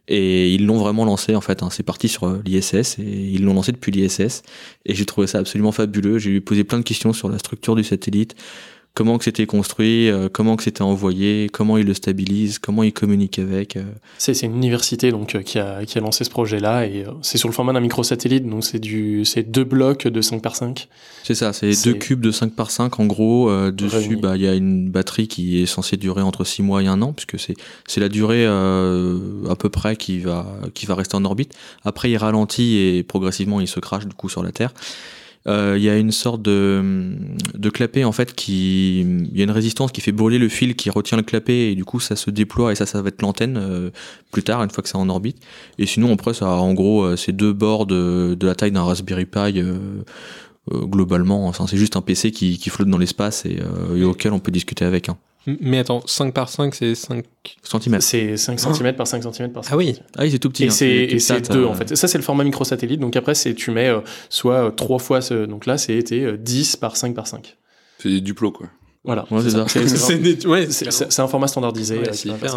et 0.07 0.53
ils 0.55 0.67
l'ont 0.67 0.77
vraiment 0.79 1.05
lancé 1.07 1.35
en 1.35 1.41
fait. 1.41 1.63
hein. 1.63 1.69
C'est 1.71 1.83
parti 1.83 2.09
sur 2.09 2.27
l'ISS 2.45 2.99
et 2.99 3.03
ils 3.03 3.43
l'ont 3.43 3.55
lancé 3.55 3.73
depuis 3.73 3.91
l'ISS 3.91 4.43
et 4.85 4.95
j'ai 4.95 5.07
trouvé 5.07 5.27
ça 5.27 5.39
absolument 5.39 5.73
fabuleux. 5.73 6.19
J'ai 6.19 6.31
lui 6.31 6.41
posé 6.41 6.63
plein 6.65 6.79
de 6.79 6.85
questions 6.85 7.13
sur 7.13 7.29
la 7.31 7.39
structure 7.39 7.75
du 7.75 7.85
satellite, 7.85 8.35
comment 8.95 9.19
que 9.19 9.25
c'était 9.25 9.47
construit, 9.47 10.09
euh, 10.09 10.29
comment 10.33 10.55
que 10.57 10.63
c'était 10.63 10.83
envoyé, 10.83 11.49
comment 11.53 11.77
ils 11.79 11.87
le 11.87 11.95
stabilisent, 11.95 12.59
comment 12.61 12.85
ils 12.85 12.93
communiquent 12.93 13.41
avec. 13.41 13.77
euh. 13.77 13.83
C'est 14.19 14.35
c'est 14.35 14.47
une 14.47 14.57
université 14.57 15.11
donc 15.11 15.35
euh, 15.35 15.43
qui 15.43 15.59
a, 15.59 15.85
qui 15.85 15.99
a 15.99 16.01
lancé 16.01 16.23
ce 16.23 16.31
projet-là 16.31 16.87
et 16.87 17.05
euh, 17.05 17.11
c'est 17.23 17.37
sur 17.37 17.49
le 17.49 17.55
format 17.55 17.73
d'un 17.73 17.81
microsatellite, 17.81 18.49
donc 18.49 18.65
c'est 18.65 18.79
du 18.79 19.25
c'est 19.25 19.43
deux 19.43 19.65
blocs 19.65 20.07
de 20.07 20.21
5 20.21 20.41
par 20.41 20.55
5 20.55 20.89
C'est 21.25 21.35
ça, 21.35 21.53
c'est 21.53 21.73
deux 21.85 21.95
cubes 21.95 22.21
de 22.21 22.31
5 22.31 22.53
par 22.53 22.71
5 22.71 23.01
en 23.01 23.07
gros. 23.07 23.51
Euh, 23.51 23.73
dessus, 23.73 24.17
bah, 24.17 24.37
il 24.37 24.43
y 24.43 24.47
a 24.49 24.55
une 24.55 24.89
batterie 24.91 25.27
qui 25.27 25.61
est 25.61 25.67
censée 25.67 25.97
durer 25.97 26.23
entre 26.23 26.45
6 26.45 26.63
mois 26.63 26.83
et 26.83 26.87
un 26.87 27.03
an, 27.03 27.13
puisque 27.13 27.39
c'est 27.39 27.55
c'est 27.87 28.01
la 28.01 28.09
durée 28.09 28.45
euh, 28.47 29.19
à 29.51 29.57
peu 29.57 29.71
près 29.71 29.97
qui 29.97 30.21
va 30.21 30.47
qui 30.73 30.87
va 30.87 30.95
rester 30.95 31.17
en 31.17 31.25
orbite. 31.25 31.53
Après, 31.85 32.11
il 32.11 32.17
ralentit 32.17 32.77
et 32.77 33.03
progressivement, 33.03 33.61
il 33.61 33.67
se 33.69 33.81
crache 33.81 34.07
du 34.07 34.15
coup 34.15 34.29
sur 34.29 34.43
la 34.45 34.53
Terre. 34.53 34.73
Euh, 35.47 35.75
Il 35.77 35.83
y 35.85 35.91
a 35.91 35.99
une 35.99 36.11
sorte 36.11 36.41
de, 36.41 37.17
de 37.55 37.69
clapet 37.71 38.05
en 38.05 38.13
fait 38.13 38.35
qui 38.35 39.01
il 39.01 39.37
y 39.37 39.41
a 39.41 39.45
une 39.45 39.51
résistance 39.51 39.93
qui 39.93 40.01
fait 40.01 40.13
brûler 40.13 40.39
le 40.39 40.49
fil 40.49 40.75
qui 40.75 40.89
retient 40.89 41.19
le 41.19 41.23
clapet 41.23 41.71
et 41.73 41.75
du 41.75 41.85
coup 41.85 42.01
ça 42.01 42.17
se 42.17 42.31
déploie 42.31 42.73
et 42.73 42.75
ça 42.75 42.87
ça 42.87 43.03
va 43.03 43.09
être 43.09 43.21
l'antenne 43.21 43.59
euh, 43.59 43.91
plus 44.33 44.43
tard 44.43 44.63
une 44.63 44.71
fois 44.71 44.83
que 44.83 44.89
c'est 44.89 44.97
en 44.97 45.09
orbite. 45.11 45.37
Et 45.79 45.85
sinon 45.87 46.15
après 46.15 46.33
ça 46.33 46.47
a 46.47 46.57
en 46.57 46.73
gros 46.73 47.03
euh, 47.05 47.17
ces 47.17 47.33
deux 47.33 47.53
bords 47.53 47.85
de, 47.87 48.35
de 48.41 48.47
la 48.47 48.55
taille 48.55 48.73
d'un 48.73 48.85
Raspberry 48.85 49.27
Pi 49.27 49.61
euh, 49.61 49.77
euh, 50.73 50.79
globalement. 50.87 51.47
Enfin, 51.47 51.67
c'est 51.67 51.77
juste 51.77 51.97
un 51.97 52.01
PC 52.01 52.31
qui, 52.31 52.57
qui 52.59 52.71
flotte 52.71 52.89
dans 52.89 52.97
l'espace 52.99 53.45
et, 53.45 53.61
euh, 53.61 54.07
auquel 54.07 54.33
on 54.33 54.39
peut 54.39 54.51
discuter 54.53 54.87
avec 54.87 55.11
M- 55.11 55.15
Mais 55.47 55.79
attends, 55.79 56.03
5 56.07 56.33
par 56.33 56.49
5, 56.49 56.75
c'est 56.75 56.95
5. 56.95 57.25
centimètre 57.63 58.03
C'est 58.03 58.37
5 58.37 58.59
cm 58.59 58.95
par 58.97 59.07
5 59.07 59.23
cm 59.23 59.53
par 59.53 59.65
5 59.65 59.73
Ah 59.73 59.77
oui. 59.77 60.01
ah 60.17 60.23
oui 60.23 60.31
c'est 60.31 60.39
tout 60.39 60.49
petit 60.49 60.65
Et 60.65 60.67
hein, 60.69 60.71
c'est 60.71 60.87
des 60.87 61.15
et 61.15 61.19
c'est 61.19 61.35
CubeSats, 61.37 61.53
deux 61.53 61.65
euh, 61.65 61.69
en 61.69 61.75
fait. 61.75 61.95
Ça 61.95 62.09
c'est 62.09 62.19
le 62.19 62.25
format 62.25 62.45
microsatellite. 62.45 63.01
Donc 63.01 63.17
après 63.17 63.35
c'est 63.35 63.55
tu 63.55 63.71
mets 63.71 63.89
euh, 63.89 64.01
soit 64.31 64.67
euh, 64.67 64.71
trois 64.71 64.99
fois 64.99 65.21
ce 65.21 65.45
donc 65.45 65.67
là 65.67 65.77
c'était 65.77 66.23
euh, 66.23 66.37
10 66.37 66.77
par 66.77 66.97
5 66.97 67.15
par 67.15 67.27
5. 67.27 67.57
C'est 67.99 68.09
des 68.09 68.21
duplos, 68.21 68.53
quoi. 68.53 68.69
Voilà. 69.07 69.27
Ouais, 69.31 69.43
c'est 69.43 69.51
ça. 69.51 69.67
C'est 69.69 69.87
c'est- 69.87 69.97
C'est 69.99 70.17
des- 70.19 70.47
ouais, 70.47 70.65
c'est- 70.65 70.87
c'est- 70.87 70.91
c'est- 70.91 71.13
c'est 71.13 71.21
un 71.21 71.29
format 71.29 71.47
standardisé. 71.47 71.99
Ouais. 71.99 72.11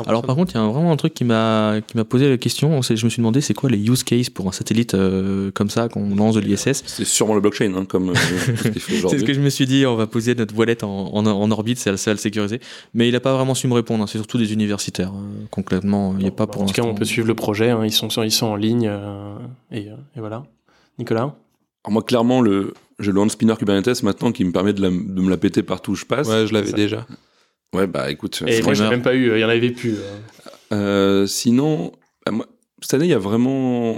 Alors 0.08 0.22
par 0.22 0.36
contre, 0.38 0.54
il 0.54 0.56
y 0.56 0.58
a 0.58 0.62
un- 0.64 0.72
vraiment 0.72 0.94
un 0.94 0.96
truc 0.96 1.14
qui 1.14 1.26
m'a 1.26 1.76
qui 1.86 1.98
m'a 1.98 2.06
posé 2.06 2.30
la 2.30 2.38
question. 2.38 2.82
c'est- 2.82 2.96
Je 2.96 3.04
me 3.04 3.10
suis 3.10 3.20
demandé 3.20 3.42
c'est 3.42 3.54
quoi 3.54 3.70
les 3.70 3.78
use 3.78 4.04
cases 4.04 4.30
pour 4.30 4.48
un 4.48 4.54
satellite 4.54 4.94
euh, 4.94 5.52
comme 5.52 5.70
ça 5.70 5.90
qu'on 5.90 6.16
lance 6.16 6.36
de 6.36 6.40
l'ISS. 6.40 6.84
C'est 6.86 7.04
sûrement 7.06 7.36
le 7.36 7.42
blockchain, 7.42 7.74
hein, 7.76 7.84
comme 7.86 8.12
euh, 8.12 8.14
C'est 8.64 9.20
ce 9.20 9.24
que 9.26 9.34
je 9.34 9.42
me 9.42 9.50
suis 9.50 9.66
dit. 9.66 9.86
On 9.86 9.96
va 9.98 10.08
poser 10.08 10.36
notre 10.36 10.56
voilette 10.56 10.84
en, 10.84 11.14
en, 11.14 11.26
en 11.28 11.52
orbite, 11.52 11.80
c'est 11.80 11.98
ça 11.98 12.12
le 12.12 12.18
sécuriser. 12.18 12.62
Mais 12.94 13.10
il 13.10 13.16
a 13.16 13.20
pas 13.20 13.34
vraiment 13.36 13.54
su 13.54 13.68
me 13.68 13.74
répondre. 13.74 14.04
hein, 14.04 14.08
C'est 14.08 14.18
surtout 14.18 14.38
des 14.38 14.54
universitaires. 14.54 15.12
euh, 15.14 15.46
concrètement, 15.52 16.14
il 16.18 16.24
n'y 16.24 16.28
a 16.30 16.32
pas 16.32 16.46
Bon, 16.46 16.54
pour 16.54 16.62
en 16.62 16.66
tout 16.66 16.74
cas, 16.74 16.84
on 16.84 16.96
peut 16.96 17.04
suivre 17.06 17.28
le 17.28 17.36
projet. 17.36 17.72
hein, 17.72 17.82
Ils 17.84 17.92
sont 17.92 18.08
ils 18.24 18.32
sont 18.32 18.48
en 18.48 18.56
ligne 18.56 18.88
euh, 18.90 19.36
et, 19.72 19.90
euh, 19.90 19.96
et 20.16 20.20
voilà. 20.22 20.44
Nicolas? 20.98 21.36
Alors 21.84 21.92
moi, 21.92 22.02
clairement, 22.04 22.42
le, 22.42 22.74
j'ai 23.00 23.12
le 23.12 23.20
hand 23.20 23.30
spinner 23.32 23.56
Kubernetes 23.58 24.04
maintenant 24.04 24.32
qui 24.32 24.44
me 24.46 24.52
permet 24.52 24.74
de, 24.74 24.82
la- 24.82 24.90
de 24.90 25.22
me 25.22 25.30
la 25.30 25.38
péter 25.38 25.64
partout 25.64 25.92
où 25.92 25.96
je 25.96 26.06
passe. 26.06 26.28
Ouais, 26.28 26.48
je 26.48 26.54
l'avais 26.54 26.72
déjà. 26.74 27.06
Ouais, 27.74 27.86
bah 27.88 28.10
écoute. 28.12 28.44
Et 28.48 28.62
moi, 28.62 28.74
je 28.74 28.84
l'ai 28.84 28.90
même 28.90 29.02
pas 29.02 29.14
eu. 29.14 29.30
euh, 29.32 29.38
Il 29.38 29.42
y 29.42 29.46
en 29.46 29.50
avait 29.50 29.72
plus. 29.72 29.96
euh. 29.96 30.18
Euh, 30.74 31.28
sinon, 31.28 31.92
bah, 32.26 32.32
moi, 32.32 32.48
cette 32.82 32.94
année, 32.94 33.06
il 33.06 33.12
y 33.12 33.14
a 33.14 33.20
vraiment. 33.20 33.94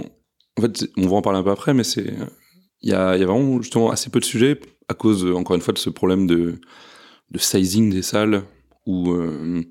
En 0.58 0.62
fait, 0.62 0.88
on 0.96 1.06
va 1.06 1.16
en 1.16 1.22
parler 1.22 1.38
un 1.38 1.42
peu 1.42 1.50
après, 1.50 1.72
mais 1.74 1.84
c'est. 1.84 2.12
Il 2.82 2.90
y 2.90 2.92
a, 2.94 3.14
il 3.16 3.20
y 3.20 3.22
a 3.22 3.26
vraiment 3.26 3.60
justement 3.60 3.90
assez 3.90 4.10
peu 4.10 4.20
de 4.20 4.24
sujets 4.24 4.58
à 4.88 4.94
cause, 4.94 5.24
encore 5.34 5.54
une 5.54 5.62
fois, 5.62 5.72
de 5.74 5.78
ce 5.78 5.90
problème 5.90 6.26
de, 6.26 6.60
de 7.30 7.38
sizing 7.38 7.90
des 7.92 8.02
salles 8.02 8.42
où 8.86 9.12
euh, 9.12 9.62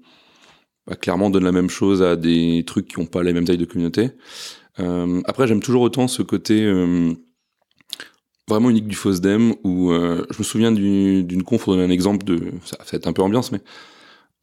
bah, 0.87 0.95
clairement 0.95 1.25
on 1.25 1.29
donne 1.31 1.43
la 1.43 1.51
même 1.51 1.69
chose 1.69 2.01
à 2.03 2.15
des 2.15 2.63
trucs 2.67 2.87
qui 2.87 2.99
n'ont 2.99 3.07
pas 3.07 3.23
les 3.23 3.33
mêmes 3.33 3.45
tailles 3.45 3.57
de 3.57 3.65
communauté. 3.65 4.11
Euh, 4.79 5.21
après, 5.25 5.47
j'aime 5.47 5.59
toujours 5.61 5.81
autant 5.81 6.07
ce 6.07 6.21
côté 6.21 6.63
euh, 6.63 7.13
vraiment 8.49 8.69
unique 8.69 8.88
du 8.88 8.95
FOSDEM 8.95 9.53
où 9.63 9.91
euh, 9.91 10.25
je 10.31 10.38
me 10.39 10.43
souviens 10.43 10.71
du- 10.71 11.23
d'une 11.23 11.43
conf, 11.43 11.63
pour 11.63 11.73
donner 11.73 11.85
un 11.85 11.89
exemple 11.91 12.25
de. 12.25 12.39
Ça 12.65 12.77
va 12.79 12.85
être 12.97 13.07
un 13.07 13.13
peu 13.13 13.21
ambiance, 13.21 13.51
mais 13.51 13.62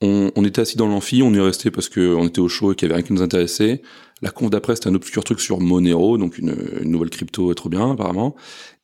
on, 0.03 0.31
on 0.37 0.45
était 0.45 0.61
assis 0.61 0.77
dans 0.77 0.87
l'amphi, 0.89 1.23
on 1.23 1.33
est 1.35 1.41
resté 1.41 1.71
parce 1.71 1.89
qu'on 1.89 2.27
était 2.27 2.41
au 2.41 2.49
show 2.49 2.73
et 2.73 2.75
qu'il 2.77 2.87
y 2.89 2.91
avait 2.91 3.01
rien 3.01 3.07
qui 3.07 3.13
nous 3.13 3.23
intéressait. 3.23 3.83
La 4.23 4.31
conf 4.31 4.51
d'après, 4.51 4.75
c'était 4.77 4.89
un 4.89 4.95
obscur 4.95 5.25
truc 5.25 5.41
sur 5.41 5.61
Monero, 5.61 6.19
donc 6.19 6.39
une, 6.39 6.55
une 6.83 6.91
nouvelle 6.91 7.11
crypto 7.11 7.53
trop 7.55 7.69
bien 7.69 7.93
apparemment. 7.93 8.35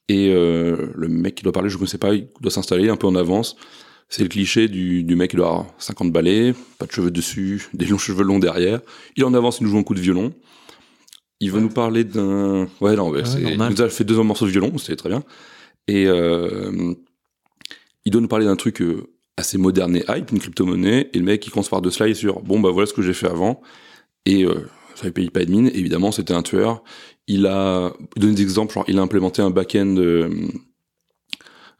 Et 0.08 0.30
euh, 0.30 0.88
le 0.94 1.08
mec 1.08 1.36
qui 1.36 1.42
doit 1.42 1.52
parler, 1.52 1.70
je 1.70 1.78
ne 1.78 1.86
sais 1.86 1.98
pas, 1.98 2.14
il 2.14 2.28
doit 2.40 2.50
s'installer 2.50 2.88
un 2.90 2.96
peu 2.96 3.06
en 3.06 3.14
avance. 3.14 3.56
C'est 4.08 4.22
le 4.22 4.28
cliché 4.28 4.68
du, 4.68 5.04
du 5.04 5.16
mec 5.16 5.30
qui 5.30 5.36
doit 5.36 5.46
avoir 5.48 5.66
50 5.78 6.12
balais, 6.12 6.54
pas 6.78 6.84
de 6.86 6.92
cheveux 6.92 7.10
dessus, 7.10 7.68
des 7.74 7.86
longs 7.86 7.98
cheveux 7.98 8.24
longs 8.24 8.38
derrière. 8.38 8.80
Il 9.16 9.24
en 9.24 9.32
avance, 9.34 9.60
il 9.60 9.64
nous 9.64 9.70
joue 9.70 9.78
un 9.78 9.82
coup 9.84 9.94
de 9.94 10.00
violon. 10.00 10.32
Il 11.42 11.50
veut 11.50 11.60
nous 11.60 11.70
parler 11.70 12.04
d'un... 12.04 12.68
Ouais, 12.80 12.94
non, 12.94 13.10
ouais, 13.10 13.22
il 13.36 13.58
nous 13.58 13.82
a 13.82 13.88
fait 13.88 14.04
deux 14.04 14.14
morceaux 14.22 14.46
de 14.46 14.52
violon, 14.52 14.78
c'était 14.78 14.94
très 14.94 15.08
bien. 15.08 15.24
Et 15.88 16.06
euh, 16.06 16.94
il 18.04 18.12
doit 18.12 18.20
nous 18.20 18.28
parler 18.28 18.46
d'un 18.46 18.54
truc 18.54 18.80
euh, 18.80 19.08
assez 19.36 19.58
moderne 19.58 19.96
et 19.96 20.04
hype, 20.08 20.30
une 20.30 20.38
crypto-monnaie, 20.38 21.10
et 21.12 21.18
le 21.18 21.24
mec, 21.24 21.44
il 21.44 21.50
commence 21.50 21.68
par 21.68 21.82
deux 21.82 21.90
slides 21.90 22.14
sur, 22.14 22.42
bon, 22.42 22.60
bah 22.60 22.70
voilà 22.70 22.86
ce 22.86 22.92
que 22.92 23.02
j'ai 23.02 23.12
fait 23.12 23.26
avant, 23.26 23.60
et 24.24 24.44
euh, 24.44 24.54
ça 24.94 25.06
ne 25.06 25.10
paye 25.10 25.30
pas 25.30 25.40
admin, 25.40 25.66
évidemment, 25.66 26.12
c'était 26.12 26.32
un 26.32 26.42
tueur. 26.42 26.84
Il 27.26 27.46
a 27.46 27.92
il 28.14 28.22
donne 28.22 28.34
des 28.36 28.42
exemples, 28.42 28.74
genre, 28.74 28.84
il 28.86 29.00
a 29.00 29.02
implémenté 29.02 29.42
un 29.42 29.50
back-end 29.50 29.96
euh, 29.96 30.30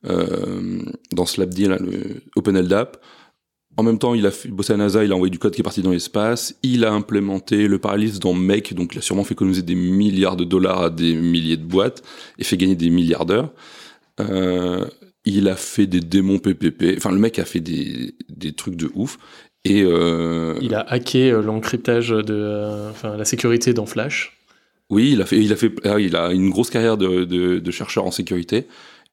euh, 0.07 0.83
dans 1.13 1.25
Slapd, 1.25 1.69
là, 1.69 1.79
le 1.79 2.23
OpenLDAP. 2.35 3.01
En 3.77 3.83
même 3.83 3.99
temps, 3.99 4.15
il 4.15 4.27
a 4.27 4.31
fait- 4.31 4.49
bossé 4.49 4.73
à 4.75 4.77
NASA, 4.77 5.03
il 5.05 5.13
a 5.13 5.15
envoyé 5.15 5.31
du 5.31 5.39
code 5.39 5.55
qui 5.55 5.61
est 5.63 5.65
parti 5.65 5.83
dans 5.83 5.91
l'espace. 5.93 6.55
Il 6.63 6.85
a 6.85 6.93
implémenté 6.93 7.69
le 7.69 7.79
paralysme 7.79 8.19
dans 8.19 8.35
Make, 8.35 8.75
donc 8.75 8.95
il 8.95 8.99
a 8.99 9.01
sûrement 9.01 9.25
fait 9.25 9.33
économiser 9.33 9.63
des 9.63 9.75
milliards 9.75 10.37
de 10.37 10.45
dollars 10.45 10.83
à 10.83 10.91
des 10.91 11.15
milliers 11.15 11.57
de 11.57 11.65
boîtes 11.65 12.03
et 12.39 12.45
fait 12.45 12.57
gagner 12.59 12.77
des 12.77 12.91
milliards 12.91 13.25
d'heures. 13.27 13.51
Euh, 14.21 14.85
il 15.25 15.49
a 15.49 15.57
fait 15.57 15.87
des 15.87 16.01
démons 16.01 16.39
PPP. 16.39 16.95
Enfin, 16.99 17.13
le 17.13 17.19
mec 17.19 17.39
a 17.39 17.45
fait 17.45 17.61
des, 17.61 18.15
des 18.29 18.53
trucs 18.53 18.77
de 18.77 18.91
ouf. 18.95 19.19
Et 19.65 19.83
euh, 19.85 20.59
Il 20.61 20.75
a 20.75 20.81
hacké 20.81 21.31
euh, 21.31 21.41
l'encryptage 21.41 22.09
de, 22.11 22.91
enfin 22.91 23.17
la 23.17 23.25
sécurité 23.25 23.73
dans 23.73 23.87
Flash. 23.87 24.37
oui, 24.91 25.13
il 25.13 25.23
a 25.23 25.27
fait, 25.27 25.39
il 25.39 25.53
a 25.53 25.57
fait, 25.57 25.73
ah, 25.85 25.99
il 26.01 26.17
a 26.17 26.33
une 26.33 26.51
grosse 26.51 26.69
carrière 26.69 26.97
de, 26.99 27.25
de, 27.25 27.59
de 27.61 27.71
chercheur 27.71 28.05
en 28.05 28.11
sécurité. 28.11 28.67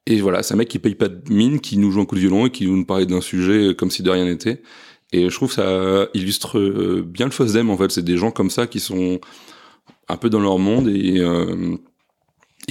Et 0.06 0.22
voilà, 0.22 0.44
c'est 0.44 0.54
un 0.54 0.58
mec 0.58 0.70
qui 0.70 0.80
paye 0.80 0.96
pas 0.96 1.08
de 1.08 1.32
mine, 1.32 1.60
qui 1.60 1.78
nous 1.78 1.92
joue 1.92 2.02
un 2.02 2.06
coup 2.06 2.16
de 2.16 2.22
violon 2.22 2.48
et 2.48 2.52
qui 2.52 2.66
nous 2.66 2.86
parle 2.86 3.06
d'un 3.06 3.22
sujet 3.22 3.76
comme 3.76 3.92
si 3.92 4.02
de 4.04 4.10
rien 4.10 4.26
n'était. 4.26 4.62
Et 5.12 5.30
je 5.30 5.36
trouve 5.36 5.50
que 5.50 5.56
ça 5.56 6.08
illustre 6.14 6.60
euh, 6.60 7.04
bien 7.06 7.26
le 7.26 7.32
FOSDEM 7.32 7.70
en 7.70 7.78
fait. 7.78 7.92
C'est 7.92 8.04
des 8.04 8.18
gens 8.18 8.32
comme 8.32 8.50
ça 8.50 8.68
qui 8.68 8.80
sont 8.80 9.20
un 10.08 10.18
peu 10.18 10.30
dans 10.30 10.40
leur 10.40 10.58
monde 10.58 10.88
et, 10.88 11.20
euh, 11.20 11.78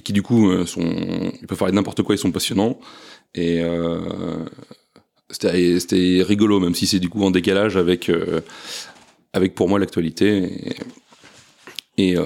qui 0.00 0.12
du 0.12 0.22
coup 0.22 0.50
euh, 0.50 0.66
sont, 0.66 1.32
ils 1.40 1.46
peuvent 1.46 1.58
faire 1.58 1.72
n'importe 1.72 2.02
quoi, 2.02 2.14
ils 2.14 2.18
sont 2.18 2.32
passionnants. 2.32 2.78
Et 3.34 3.60
euh, 3.62 4.44
c'était 5.30 6.22
rigolo, 6.22 6.60
même 6.60 6.74
si 6.74 6.86
c'est 6.86 6.98
du 6.98 7.08
coup 7.08 7.22
en 7.22 7.30
décalage 7.30 7.76
avec 7.76 8.08
euh, 8.08 8.40
avec 9.32 9.54
pour 9.54 9.68
moi 9.68 9.78
l'actualité. 9.78 10.74
Et, 11.98 12.16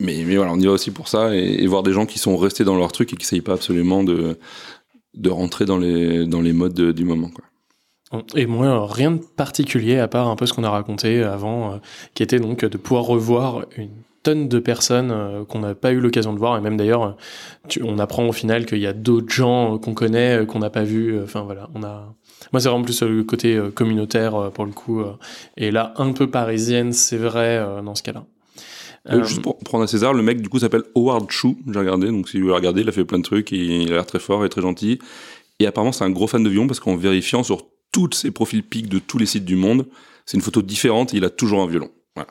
mais 0.00 0.22
mais 0.26 0.36
voilà, 0.36 0.52
on 0.52 0.58
y 0.60 0.66
va 0.66 0.72
aussi 0.72 0.90
pour 0.90 1.08
ça 1.08 1.34
et, 1.36 1.62
et 1.62 1.66
voir 1.66 1.82
des 1.82 1.92
gens 1.92 2.06
qui 2.06 2.18
sont 2.18 2.36
restés 2.36 2.64
dans 2.64 2.76
leur 2.76 2.92
truc 2.92 3.12
et 3.12 3.16
qui 3.16 3.24
essayent 3.24 3.40
pas 3.40 3.54
absolument 3.54 4.02
de 4.04 4.38
de 5.14 5.30
rentrer 5.30 5.64
dans 5.64 5.78
les 5.78 6.26
dans 6.26 6.40
les 6.40 6.52
modes 6.52 6.74
de- 6.74 6.92
du 6.92 7.04
moment 7.04 7.28
quoi. 7.28 7.44
Et 8.34 8.44
moi, 8.44 8.86
rien 8.92 9.12
de 9.12 9.20
particulier 9.36 9.98
à 9.98 10.06
part 10.06 10.28
un 10.28 10.36
peu 10.36 10.44
ce 10.44 10.52
qu'on 10.52 10.64
a 10.64 10.70
raconté 10.70 11.22
avant, 11.22 11.72
euh, 11.72 11.76
qui 12.14 12.22
était 12.22 12.38
donc 12.38 12.62
de 12.62 12.76
pouvoir 12.76 13.04
revoir 13.04 13.64
une 13.78 13.88
tonne 14.22 14.48
de 14.48 14.58
personnes 14.58 15.10
euh, 15.10 15.44
qu'on 15.46 15.60
n'a 15.60 15.74
pas 15.74 15.92
eu 15.92 15.98
l'occasion 16.00 16.34
de 16.34 16.38
voir, 16.38 16.58
et 16.58 16.60
même 16.60 16.76
d'ailleurs, 16.76 17.16
on 17.82 17.98
apprend 17.98 18.28
au 18.28 18.32
final 18.32 18.66
qu'il 18.66 18.80
y 18.80 18.86
a 18.86 18.92
d'autres 18.92 19.32
gens 19.32 19.74
euh, 19.74 19.78
qu'on 19.78 19.94
connaît, 19.94 20.40
euh, 20.42 20.44
qu'on 20.44 20.58
n'a 20.58 20.68
pas 20.68 20.82
vu. 20.84 21.18
Enfin 21.22 21.40
voilà, 21.40 21.70
on 21.74 21.82
a. 21.82 22.14
Moi, 22.52 22.60
c'est 22.60 22.68
vraiment 22.68 22.84
plus 22.84 23.02
le 23.02 23.24
côté 23.24 23.58
communautaire 23.74 24.50
pour 24.52 24.66
le 24.66 24.72
coup, 24.72 25.02
et 25.56 25.70
là 25.70 25.94
un 25.96 26.12
peu 26.12 26.28
parisienne, 26.28 26.92
c'est 26.92 27.16
vrai 27.16 27.64
dans 27.84 27.94
ce 27.94 28.02
cas-là. 28.02 28.24
Euh, 29.08 29.20
Euh, 29.20 29.24
juste 29.24 29.42
pour 29.42 29.58
prendre 29.58 29.84
à 29.84 29.86
César, 29.86 30.14
le 30.14 30.22
mec 30.22 30.40
du 30.40 30.48
coup 30.48 30.58
s'appelle 30.60 30.84
Howard 30.94 31.30
Chu, 31.30 31.56
j'ai 31.72 31.78
regardé, 31.78 32.06
donc 32.08 32.28
si 32.28 32.36
vous 32.38 32.44
voulez 32.44 32.54
regarder, 32.54 32.82
il 32.82 32.88
a 32.88 32.92
fait 32.92 33.04
plein 33.04 33.18
de 33.18 33.24
trucs, 33.24 33.50
il, 33.50 33.60
il 33.82 33.88
a 33.92 33.96
l'air 33.96 34.06
très 34.06 34.20
fort 34.20 34.44
et 34.44 34.48
très 34.48 34.62
gentil. 34.62 34.98
Et 35.58 35.66
apparemment 35.66 35.92
c'est 35.92 36.04
un 36.04 36.10
gros 36.10 36.26
fan 36.28 36.42
de 36.42 36.48
violon 36.48 36.66
parce 36.68 36.80
qu'en 36.80 36.96
vérifiant 36.96 37.42
sur 37.42 37.66
tous 37.90 38.12
ses 38.12 38.30
profils 38.30 38.62
pics 38.62 38.88
de 38.88 38.98
tous 38.98 39.18
les 39.18 39.26
sites 39.26 39.44
du 39.44 39.56
monde, 39.56 39.86
c'est 40.24 40.36
une 40.36 40.42
photo 40.42 40.62
différente 40.62 41.14
et 41.14 41.16
il 41.18 41.24
a 41.24 41.30
toujours 41.30 41.62
un 41.62 41.66
violon. 41.66 41.90
Voilà. 42.14 42.30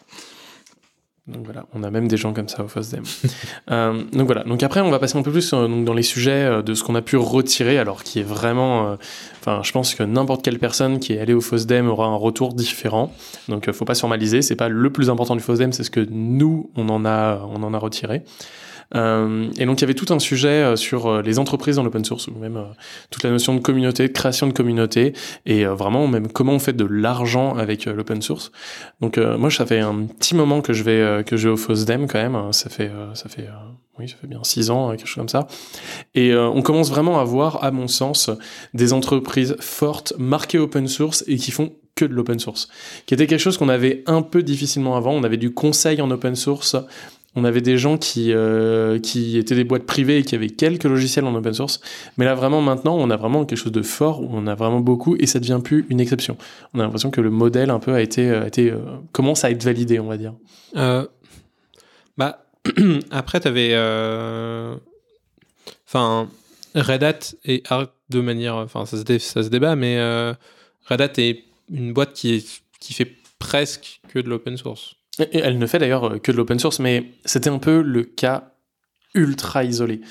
Donc 1.27 1.45
voilà, 1.45 1.67
on 1.73 1.83
a 1.83 1.91
même 1.91 2.07
des 2.07 2.17
gens 2.17 2.33
comme 2.33 2.47
ça 2.47 2.63
au 2.63 2.67
FOSDEM. 2.67 3.03
euh, 3.71 4.03
donc 4.11 4.25
voilà, 4.25 4.43
donc 4.43 4.63
après 4.63 4.81
on 4.81 4.89
va 4.89 4.97
passer 4.97 5.19
un 5.19 5.21
peu 5.21 5.31
plus 5.31 5.53
euh, 5.53 5.67
dans 5.83 5.93
les 5.93 6.01
sujets 6.01 6.31
euh, 6.31 6.61
de 6.63 6.73
ce 6.73 6.83
qu'on 6.83 6.95
a 6.95 7.03
pu 7.03 7.15
retirer, 7.15 7.77
alors 7.77 8.03
qui 8.03 8.19
est 8.19 8.23
vraiment, 8.23 8.97
enfin 9.39 9.61
je 9.63 9.71
pense 9.71 9.93
que 9.93 10.01
n'importe 10.01 10.43
quelle 10.43 10.57
personne 10.57 10.99
qui 10.99 11.13
est 11.13 11.19
allée 11.19 11.35
au 11.35 11.41
FOSDEM 11.41 11.87
aura 11.87 12.07
un 12.07 12.15
retour 12.15 12.55
différent. 12.55 13.13
Donc 13.49 13.71
faut 13.71 13.85
pas 13.85 13.93
surmaliser, 13.93 14.41
c'est 14.41 14.55
pas 14.55 14.67
le 14.67 14.89
plus 14.89 15.11
important 15.11 15.35
du 15.35 15.43
FOSDEM, 15.43 15.73
c'est 15.73 15.83
ce 15.83 15.91
que 15.91 16.05
nous 16.09 16.71
on 16.75 16.89
en 16.89 17.05
a, 17.05 17.47
on 17.53 17.61
en 17.61 17.73
a 17.75 17.77
retiré. 17.77 18.23
Euh, 18.95 19.49
et 19.57 19.65
donc 19.65 19.79
il 19.79 19.81
y 19.81 19.85
avait 19.85 19.93
tout 19.93 20.13
un 20.13 20.19
sujet 20.19 20.49
euh, 20.49 20.75
sur 20.75 21.07
euh, 21.07 21.21
les 21.21 21.39
entreprises 21.39 21.77
dans 21.77 21.83
l'open 21.83 22.03
source, 22.03 22.27
ou 22.27 22.37
même 22.37 22.61
toute 23.09 23.23
la 23.23 23.29
notion 23.29 23.55
de 23.55 23.59
communauté, 23.59 24.07
de 24.07 24.13
création 24.13 24.47
de 24.47 24.53
communauté, 24.53 25.13
et 25.45 25.65
vraiment 25.65 26.07
même 26.07 26.27
comment 26.27 26.53
on 26.53 26.59
fait 26.59 26.73
de 26.73 26.85
l'argent 26.85 27.55
avec 27.55 27.85
l'open 27.85 28.21
source. 28.21 28.51
Donc 28.99 29.17
moi 29.17 29.49
ça 29.49 29.65
fait 29.65 29.79
un 29.79 30.05
petit 30.05 30.35
moment 30.35 30.61
que 30.61 30.73
je 30.73 30.83
vais 30.83 31.23
que 31.23 31.37
je 31.37 31.47
vais 31.47 31.53
au 31.53 31.57
FOSDEM 31.57 32.07
quand 32.07 32.21
même. 32.21 32.35
hein. 32.35 32.51
Ça 32.51 32.69
fait 32.69 32.91
ça 33.13 33.29
fait 33.29 33.47
oui 33.99 34.09
ça 34.09 34.15
fait 34.19 34.27
bien 34.27 34.39
six 34.43 34.69
ans 34.69 34.91
quelque 34.91 35.07
chose 35.07 35.15
comme 35.15 35.29
ça. 35.29 35.47
Et 36.15 36.35
on 36.35 36.61
commence 36.61 36.89
vraiment 36.89 37.19
à 37.19 37.23
voir 37.23 37.63
à 37.63 37.71
mon 37.71 37.87
sens 37.87 38.29
des 38.73 38.93
entreprises 38.93 39.55
fortes 39.59 40.13
marquées 40.17 40.59
open 40.59 40.87
source 40.87 41.23
et 41.27 41.37
qui 41.37 41.51
font 41.51 41.73
que 41.95 42.05
de 42.05 42.13
l'open 42.13 42.39
source, 42.39 42.69
qui 43.05 43.13
était 43.13 43.27
quelque 43.27 43.39
chose 43.41 43.57
qu'on 43.57 43.69
avait 43.69 44.03
un 44.07 44.21
peu 44.21 44.43
difficilement 44.43 44.95
avant. 44.95 45.11
On 45.11 45.23
avait 45.23 45.37
du 45.37 45.53
conseil 45.53 46.01
en 46.01 46.09
open 46.09 46.35
source. 46.35 46.75
On 47.35 47.45
avait 47.45 47.61
des 47.61 47.77
gens 47.77 47.97
qui, 47.97 48.33
euh, 48.33 48.99
qui 48.99 49.37
étaient 49.37 49.55
des 49.55 49.63
boîtes 49.63 49.85
privées 49.85 50.17
et 50.17 50.23
qui 50.23 50.35
avaient 50.35 50.49
quelques 50.49 50.83
logiciels 50.83 51.23
en 51.23 51.33
open 51.33 51.53
source. 51.53 51.79
Mais 52.17 52.25
là, 52.25 52.35
vraiment, 52.35 52.61
maintenant, 52.61 52.97
on 52.97 53.09
a 53.09 53.15
vraiment 53.15 53.45
quelque 53.45 53.57
chose 53.57 53.71
de 53.71 53.81
fort, 53.81 54.21
où 54.21 54.27
on 54.31 54.47
a 54.47 54.55
vraiment 54.55 54.81
beaucoup, 54.81 55.15
et 55.17 55.27
ça 55.27 55.39
devient 55.39 55.61
plus 55.63 55.85
une 55.89 56.01
exception. 56.01 56.37
On 56.73 56.79
a 56.79 56.83
l'impression 56.83 57.09
que 57.09 57.21
le 57.21 57.29
modèle, 57.29 57.69
un 57.69 57.79
peu, 57.79 57.93
a 57.93 58.01
été, 58.01 58.29
a 58.29 58.47
été 58.47 58.69
euh, 58.69 58.79
commence 59.13 59.45
à 59.45 59.51
être 59.51 59.63
validé, 59.63 59.99
on 59.99 60.07
va 60.07 60.17
dire. 60.17 60.33
Euh, 60.75 61.07
bah, 62.17 62.45
après, 63.11 63.39
tu 63.39 63.47
avais. 63.47 63.75
Enfin, 65.87 66.27
Red 66.75 67.03
Hat 67.03 67.19
et 67.45 67.63
Arc 67.69 67.91
de 68.09 68.19
manière. 68.19 68.55
Enfin, 68.55 68.85
ça, 68.85 68.97
ça 68.97 69.43
se 69.43 69.47
débat, 69.47 69.77
mais 69.77 70.01
Red 70.89 71.01
Hat 71.01 71.13
est 71.17 71.45
une 71.69 71.93
boîte 71.93 72.11
qui, 72.11 72.33
est, 72.33 72.61
qui 72.81 72.93
fait 72.93 73.15
presque 73.39 74.01
que 74.09 74.19
de 74.19 74.29
l'open 74.29 74.57
source. 74.57 74.95
Et 75.31 75.39
elle 75.39 75.57
ne 75.57 75.65
fait 75.67 75.79
d'ailleurs 75.79 76.05
euh, 76.13 76.17
que 76.19 76.31
de 76.31 76.37
l'open 76.37 76.59
source, 76.59 76.79
mais 76.79 77.11
c'était 77.25 77.49
un 77.49 77.59
peu 77.59 77.81
le 77.81 78.03
cas 78.03 78.53
ultra 79.13 79.63
isolé. 79.63 80.01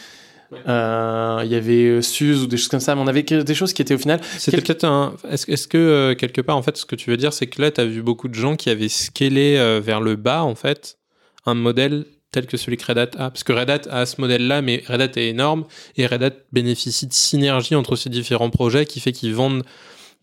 Euh, 0.69 1.43
Il 1.45 1.51
y 1.51 1.55
avait 1.55 1.85
euh, 1.87 2.03
Suze 2.03 2.43
ou 2.43 2.47
des 2.47 2.57
choses 2.57 2.69
comme 2.69 2.81
ça, 2.81 2.95
mais 2.95 3.01
on 3.01 3.07
avait 3.07 3.23
des 3.23 3.55
choses 3.55 3.73
qui 3.73 3.83
étaient 3.83 3.95
au 3.95 3.99
final. 3.99 4.21
C'était 4.39 4.57
Quel- 4.57 4.65
peut-être 4.65 4.85
un. 4.85 5.15
Est-ce 5.31 5.69
que 5.69 5.79
euh, 5.79 6.15
quelque 6.15 6.41
part, 6.41 6.57
en 6.57 6.63
fait, 6.63 6.77
ce 6.77 6.85
que 6.85 6.97
tu 6.97 7.11
veux 7.11 7.17
dire, 7.17 7.33
c'est 7.33 7.47
que 7.47 7.63
là, 7.63 7.71
tu 7.71 7.81
as 7.81 7.85
vu 7.87 8.03
beaucoup 8.03 8.29
de 8.29 8.35
gens 8.35 8.57
qui 8.57 8.69
avaient 8.69 8.89
scalé 8.89 9.57
euh, 9.59 9.81
vers 9.83 10.01
le 10.01 10.17
bas, 10.17 10.43
en 10.43 10.55
fait, 10.57 10.99
un 11.47 11.55
modèle 11.55 12.05
tel 12.33 12.47
que 12.47 12.57
celui 12.57 12.77
que 12.77 12.87
Red 12.87 12.99
Hat 12.99 13.11
a. 13.17 13.31
Parce 13.31 13.45
que 13.45 13.53
Red 13.53 13.71
Hat 13.71 13.81
a 13.91 14.07
ce 14.07 14.21
modèle-là, 14.21 14.61
mais 14.63 14.83
Red 14.89 15.01
Hat 15.01 15.13
est 15.17 15.29
énorme 15.29 15.65
et 15.97 16.07
Red 16.07 16.23
Hat 16.23 16.33
bénéficie 16.53 17.07
de 17.07 17.13
synergie 17.13 17.75
entre 17.75 17.97
ces 17.97 18.09
différents 18.11 18.51
projets 18.51 18.87
qui 18.87 19.01
fait 19.01 19.13
qu'ils 19.13 19.35
vendent 19.35 19.63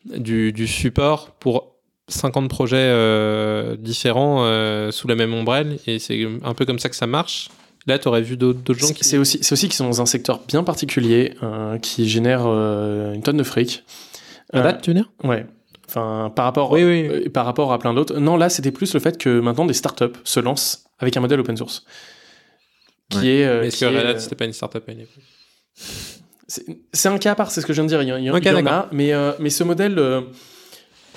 du, 0.06 0.54
du 0.54 0.68
support 0.68 1.32
pour 1.40 1.77
50 2.08 2.50
projets 2.50 2.78
euh, 2.78 3.76
différents 3.78 4.46
euh, 4.46 4.92
sous 4.92 5.08
la 5.08 5.16
même 5.16 5.34
ombrelle 5.34 5.80
et 5.88 6.00
c'est 6.00 6.28
un 6.44 6.54
peu 6.54 6.66
comme 6.66 6.80
ça 6.80 6.90
que 6.90 6.96
ça 6.96 7.08
marche. 7.08 7.50
Là, 7.86 7.98
tu 8.00 8.08
aurais 8.08 8.22
vu 8.22 8.36
d'autres 8.38 8.60
d'autres 8.60 8.80
gens 8.80 8.92
qui. 8.94 9.04
C'est 9.04 9.18
aussi, 9.18 9.40
c'est 9.42 9.54
aussi 9.54 9.68
qu'ils 9.68 9.76
sont 9.76 9.86
dans 9.88 10.02
un 10.02 10.06
secteur 10.06 10.42
bien 10.48 10.64
particulier 10.64 11.34
euh, 11.44 11.78
qui 11.80 12.08
génère 12.10 12.44
euh, 12.46 13.14
une 13.14 13.24
tonne 13.24 13.38
de 13.38 13.44
fric. 13.44 13.84
Red 14.54 14.66
Euh, 14.66 14.70
Hat, 14.70 14.74
tu 14.74 14.90
veux 14.90 14.94
dire? 14.96 15.10
Ouais. 15.24 15.46
Enfin, 15.90 16.32
par 16.36 16.44
rapport, 16.46 16.72
Oui, 16.72 16.84
oui. 16.84 17.08
euh, 17.08 17.30
par 17.30 17.46
rapport 17.46 17.72
à 17.72 17.80
plein 17.80 17.94
d'autres. 17.94 18.18
Non, 18.20 18.36
là, 18.36 18.50
c'était 18.50 18.72
plus 18.72 18.94
le 18.94 19.00
fait 19.00 19.18
que 19.18 19.40
maintenant 19.40 19.66
des 19.66 19.74
startups 19.74 20.18
se 20.26 20.40
lancent 20.42 20.86
avec 21.00 21.16
un 21.16 21.22
modèle 21.22 21.40
open 21.40 21.56
source. 21.56 21.86
Qui 23.10 23.20
Ouais. 23.20 23.28
est. 23.28 23.46
euh, 23.46 23.62
Mais 23.62 23.68
Est-ce 23.68 23.80
que 23.80 23.86
est, 23.86 23.98
Red 23.98 24.06
Hat, 24.06 24.10
euh, 24.16 24.20
c'était 24.20 24.36
pas 24.36 24.46
une 24.46 24.54
startup 24.54 24.84
à 24.88 24.92
une 24.92 25.00
époque? 25.02 25.24
C'est 26.94 27.08
un 27.10 27.18
cas 27.18 27.32
à 27.32 27.36
part, 27.36 27.52
c'est 27.52 27.62
ce 27.62 27.66
que 27.66 27.72
je 27.74 27.82
viens 27.82 27.86
de 27.86 27.90
dire. 27.90 28.02
Il 28.02 28.26
y, 28.26 28.30
en- 28.30 28.66
a, 28.66 28.90
mais, 28.92 29.14
euh, 29.14 29.32
mais 29.40 29.50
ce 29.50 29.64
modèle, 29.64 29.98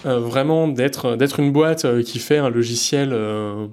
vraiment 0.05 0.69
d'être 0.69 1.17
d'être 1.17 1.41
une 1.41 1.53
boîte 1.53 1.85
euh, 1.85 2.03
qui 2.03 2.19
fait 2.19 2.39
un 2.39 2.49
logiciel 2.51 3.11
euh, 3.13 3.67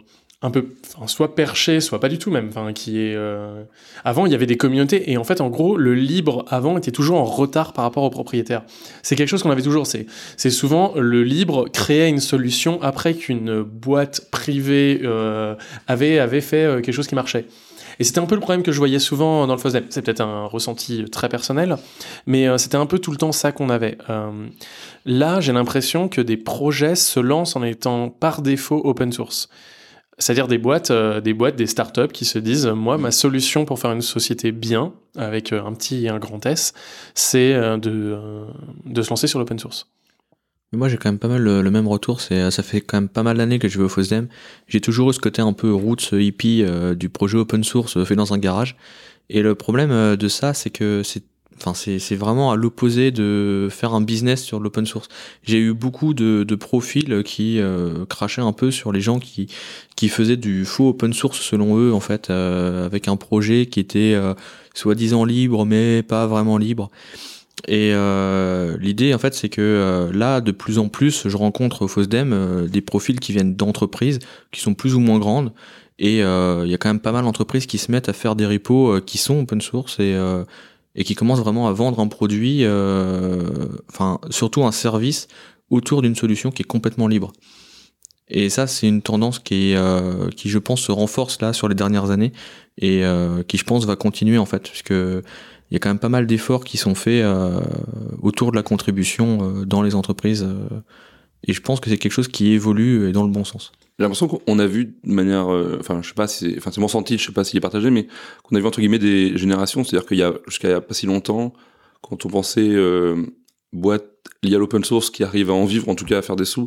un 0.43 0.51
peu, 0.51 0.65
enfin, 0.95 1.07
soit 1.07 1.33
perché, 1.35 1.79
soit 1.81 1.99
pas 1.99 2.09
du 2.09 2.19
tout 2.19 2.29
même. 2.29 2.49
Enfin, 2.49 2.71
qui 2.73 2.99
est. 2.99 3.15
euh, 3.15 3.63
Avant, 4.03 4.27
il 4.27 4.31
y 4.31 4.35
avait 4.35 4.45
des 4.45 4.57
communautés 4.57 5.11
et 5.11 5.17
en 5.17 5.23
fait, 5.23 5.41
en 5.41 5.49
gros, 5.49 5.77
le 5.77 5.95
libre 5.95 6.45
avant 6.49 6.77
était 6.77 6.91
toujours 6.91 7.17
en 7.17 7.23
retard 7.25 7.73
par 7.73 7.83
rapport 7.83 8.03
aux 8.03 8.11
propriétaires. 8.11 8.63
C'est 9.01 9.15
quelque 9.15 9.29
chose 9.29 9.41
qu'on 9.41 9.49
avait 9.49 9.63
toujours. 9.63 9.87
C'est 9.87 10.05
c'est 10.35 10.51
souvent 10.51 10.93
le 10.95 11.23
libre 11.23 11.67
créait 11.69 12.09
une 12.09 12.19
solution 12.19 12.79
après 12.83 13.15
qu'une 13.15 13.63
boîte 13.63 14.29
privée 14.29 15.01
euh, 15.03 15.55
avait 15.87 16.19
avait 16.19 16.41
fait 16.41 16.65
euh, 16.65 16.81
quelque 16.81 16.93
chose 16.95 17.07
qui 17.07 17.15
marchait. 17.15 17.45
Et 17.99 18.03
c'était 18.03 18.19
un 18.19 18.25
peu 18.25 18.35
le 18.35 18.41
problème 18.41 18.63
que 18.63 18.71
je 18.71 18.77
voyais 18.77 18.99
souvent 18.99 19.47
dans 19.47 19.53
le 19.53 19.59
FOSDEM. 19.59 19.85
C'est 19.89 20.01
peut-être 20.01 20.21
un 20.21 20.45
ressenti 20.45 21.05
très 21.05 21.29
personnel, 21.29 21.77
mais 22.25 22.47
euh, 22.47 22.57
c'était 22.57 22.77
un 22.77 22.85
peu 22.85 22.99
tout 22.99 23.11
le 23.11 23.17
temps 23.17 23.31
ça 23.31 23.51
qu'on 23.51 23.69
avait. 23.69 23.97
Euh, 24.09 24.47
là, 25.05 25.39
j'ai 25.39 25.53
l'impression 25.53 26.07
que 26.07 26.21
des 26.21 26.37
projets 26.37 26.95
se 26.95 27.19
lancent 27.19 27.55
en 27.55 27.63
étant 27.63 28.09
par 28.09 28.41
défaut 28.41 28.81
open 28.83 29.11
source. 29.11 29.49
C'est-à-dire 30.19 30.47
des 30.47 30.57
boîtes, 30.57 30.89
euh, 30.89 31.21
des 31.21 31.33
boîtes, 31.33 31.55
des 31.55 31.67
startups 31.67 32.07
qui 32.11 32.25
se 32.25 32.39
disent, 32.39 32.67
moi, 32.67 32.97
ma 32.97 33.11
solution 33.11 33.65
pour 33.65 33.79
faire 33.79 33.91
une 33.91 34.01
société 34.01 34.51
bien, 34.51 34.93
avec 35.15 35.53
un 35.53 35.73
petit 35.73 36.05
et 36.05 36.09
un 36.09 36.19
grand 36.19 36.45
S, 36.45 36.73
c'est 37.13 37.53
de, 37.53 38.17
de 38.85 39.01
se 39.01 39.09
lancer 39.09 39.27
sur 39.27 39.39
l'open 39.39 39.59
source. 39.59 39.87
Moi, 40.73 40.89
j'ai 40.89 40.97
quand 40.97 41.09
même 41.09 41.19
pas 41.19 41.29
mal 41.29 41.41
le, 41.41 41.61
le 41.61 41.71
même 41.71 41.87
retour. 41.87 42.19
C'est, 42.19 42.35
euh, 42.35 42.51
ça 42.51 42.61
fait 42.61 42.81
quand 42.81 42.97
même 42.97 43.09
pas 43.09 43.23
mal 43.23 43.37
d'années 43.37 43.57
que 43.57 43.69
je 43.69 43.77
vais 43.77 43.85
au 43.85 43.89
FOSDEM. 43.89 44.27
J'ai 44.67 44.81
toujours 44.81 45.09
eu 45.09 45.13
ce 45.13 45.19
côté 45.19 45.41
un 45.41 45.53
peu 45.53 45.73
roots 45.73 46.11
hippie 46.11 46.61
euh, 46.63 46.93
du 46.93 47.09
projet 47.09 47.37
open 47.37 47.63
source 47.63 47.95
euh, 47.97 48.03
fait 48.05 48.15
dans 48.15 48.33
un 48.33 48.37
garage. 48.37 48.75
Et 49.29 49.41
le 49.41 49.55
problème 49.55 49.91
euh, 49.91 50.15
de 50.17 50.27
ça, 50.27 50.53
c'est 50.53 50.69
que 50.69 51.03
c'est, 51.03 51.23
enfin, 51.57 51.73
c'est, 51.73 52.15
vraiment 52.15 52.51
à 52.51 52.55
l'opposé 52.55 53.11
de 53.11 53.67
faire 53.71 53.93
un 53.93 54.01
business 54.01 54.43
sur 54.43 54.59
l'open 54.59 54.85
source. 54.85 55.07
J'ai 55.43 55.57
eu 55.57 55.73
beaucoup 55.73 56.13
de, 56.13 56.43
de 56.43 56.55
profils 56.55 57.23
qui 57.23 57.59
euh, 57.59 58.05
crachaient 58.05 58.41
un 58.41 58.53
peu 58.53 58.71
sur 58.71 58.91
les 58.91 59.01
gens 59.01 59.19
qui, 59.19 59.47
qui 59.95 60.09
faisaient 60.09 60.37
du 60.37 60.65
faux 60.65 60.89
open 60.89 61.13
source 61.13 61.41
selon 61.41 61.77
eux, 61.77 61.93
en 61.93 61.99
fait, 61.99 62.29
euh, 62.29 62.85
avec 62.85 63.07
un 63.07 63.15
projet 63.15 63.65
qui 63.65 63.79
était 63.79 64.13
euh, 64.15 64.33
soi-disant 64.73 65.25
libre, 65.25 65.65
mais 65.65 66.03
pas 66.03 66.27
vraiment 66.27 66.57
libre. 66.57 66.89
Et 67.67 67.91
euh, 67.93 68.77
l'idée, 68.79 69.13
en 69.13 69.17
fait, 69.17 69.33
c'est 69.33 69.49
que 69.49 69.61
euh, 69.61 70.11
là, 70.13 70.41
de 70.41 70.51
plus 70.51 70.77
en 70.77 70.89
plus, 70.89 71.27
je 71.27 71.37
rencontre 71.37 71.83
au 71.83 71.87
FOSDEM 71.87 72.31
euh, 72.31 72.67
des 72.67 72.81
profils 72.81 73.19
qui 73.19 73.33
viennent 73.33 73.55
d'entreprises 73.55 74.19
qui 74.51 74.61
sont 74.61 74.75
plus 74.75 74.95
ou 74.95 74.99
moins 74.99 75.17
grandes. 75.17 75.53
Et 75.99 76.23
euh, 76.23 76.63
il 76.65 76.71
y 76.71 76.75
a 76.75 76.77
quand 76.77 76.89
même 76.89 76.99
pas 76.99 77.11
mal 77.11 77.23
d'entreprises 77.23 77.65
qui 77.65 77.79
se 77.79 77.91
mettent 77.91 78.09
à 78.09 78.13
faire 78.13 78.35
des 78.35 78.45
repos 78.45 78.93
euh, 78.93 79.01
qui 79.01 79.17
sont 79.17 79.39
open 79.41 79.61
source. 79.61 79.99
Et, 79.99 80.13
euh, 80.13 80.43
et 80.95 81.03
qui 81.03 81.13
commencent 81.13 81.41
vraiment 81.41 81.67
à 81.67 81.73
vendre 81.73 81.99
un 81.99 82.07
produit, 82.07 82.65
enfin 83.87 84.19
surtout 84.31 84.63
un 84.63 84.71
service 84.71 85.27
autour 85.69 86.01
d'une 86.01 86.15
solution 86.15 86.49
qui 86.49 86.63
est 86.63 86.65
complètement 86.65 87.07
libre. 87.07 87.33
Et 88.29 88.49
ça, 88.49 88.67
c'est 88.67 88.87
une 88.87 89.01
tendance 89.01 89.39
qui, 89.39 89.73
euh, 89.75 90.29
qui, 90.29 90.49
je 90.49 90.59
pense, 90.59 90.81
se 90.81 90.91
renforce 90.91 91.41
là 91.41 91.53
sur 91.53 91.69
les 91.69 91.75
dernières 91.75 92.11
années 92.11 92.33
et 92.77 93.05
euh, 93.05 93.43
qui, 93.43 93.57
je 93.57 93.63
pense, 93.63 93.85
va 93.85 93.95
continuer 93.95 94.37
en 94.37 94.45
fait, 94.45 94.63
puisque 94.63 94.93
il 95.69 95.73
y 95.73 95.77
a 95.77 95.79
quand 95.79 95.89
même 95.89 95.99
pas 95.99 96.09
mal 96.09 96.27
d'efforts 96.27 96.63
qui 96.63 96.77
sont 96.77 96.95
faits 96.95 97.23
euh, 97.23 97.59
autour 98.21 98.51
de 98.51 98.55
la 98.55 98.63
contribution 98.63 99.39
euh, 99.41 99.65
dans 99.65 99.81
les 99.81 99.95
entreprises. 99.95 100.43
euh, 100.43 100.81
et 101.43 101.53
je 101.53 101.61
pense 101.61 101.79
que 101.79 101.89
c'est 101.89 101.97
quelque 101.97 102.11
chose 102.11 102.27
qui 102.27 102.53
évolue 102.53 103.07
et 103.07 103.11
dans 103.11 103.23
le 103.23 103.31
bon 103.31 103.43
sens. 103.43 103.71
J'ai 103.99 104.03
l'impression 104.03 104.27
qu'on 104.27 104.59
a 104.59 104.65
vu 104.65 104.97
de 105.03 105.11
manière, 105.11 105.47
enfin, 105.79 106.01
je 106.01 106.07
sais 106.07 106.13
pas 106.13 106.27
si, 106.27 106.55
enfin, 106.57 106.71
c'est 106.71 106.81
mon 106.81 106.87
senti, 106.87 107.17
je 107.17 107.25
sais 107.25 107.31
pas 107.31 107.43
s'il 107.43 107.57
est 107.57 107.61
partagé, 107.61 107.89
mais 107.89 108.07
qu'on 108.43 108.55
a 108.55 108.59
vu 108.59 108.65
entre 108.65 108.79
guillemets 108.79 108.99
des 108.99 109.37
générations, 109.37 109.83
c'est-à-dire 109.83 110.07
qu'il 110.07 110.17
y 110.17 110.23
a 110.23 110.33
jusqu'à 110.47 110.81
pas 110.81 110.93
si 110.93 111.05
longtemps, 111.05 111.53
quand 112.01 112.25
on 112.25 112.29
pensait 112.29 112.75
boîte 113.71 114.05
liée 114.43 114.55
à 114.55 114.57
l'open 114.59 114.83
source 114.83 115.09
qui 115.09 115.23
arrive 115.23 115.49
à 115.49 115.53
en 115.53 115.65
vivre, 115.65 115.89
en 115.89 115.95
tout 115.95 116.05
cas 116.05 116.19
à 116.19 116.21
faire 116.21 116.35
des 116.35 116.45
sous, 116.45 116.65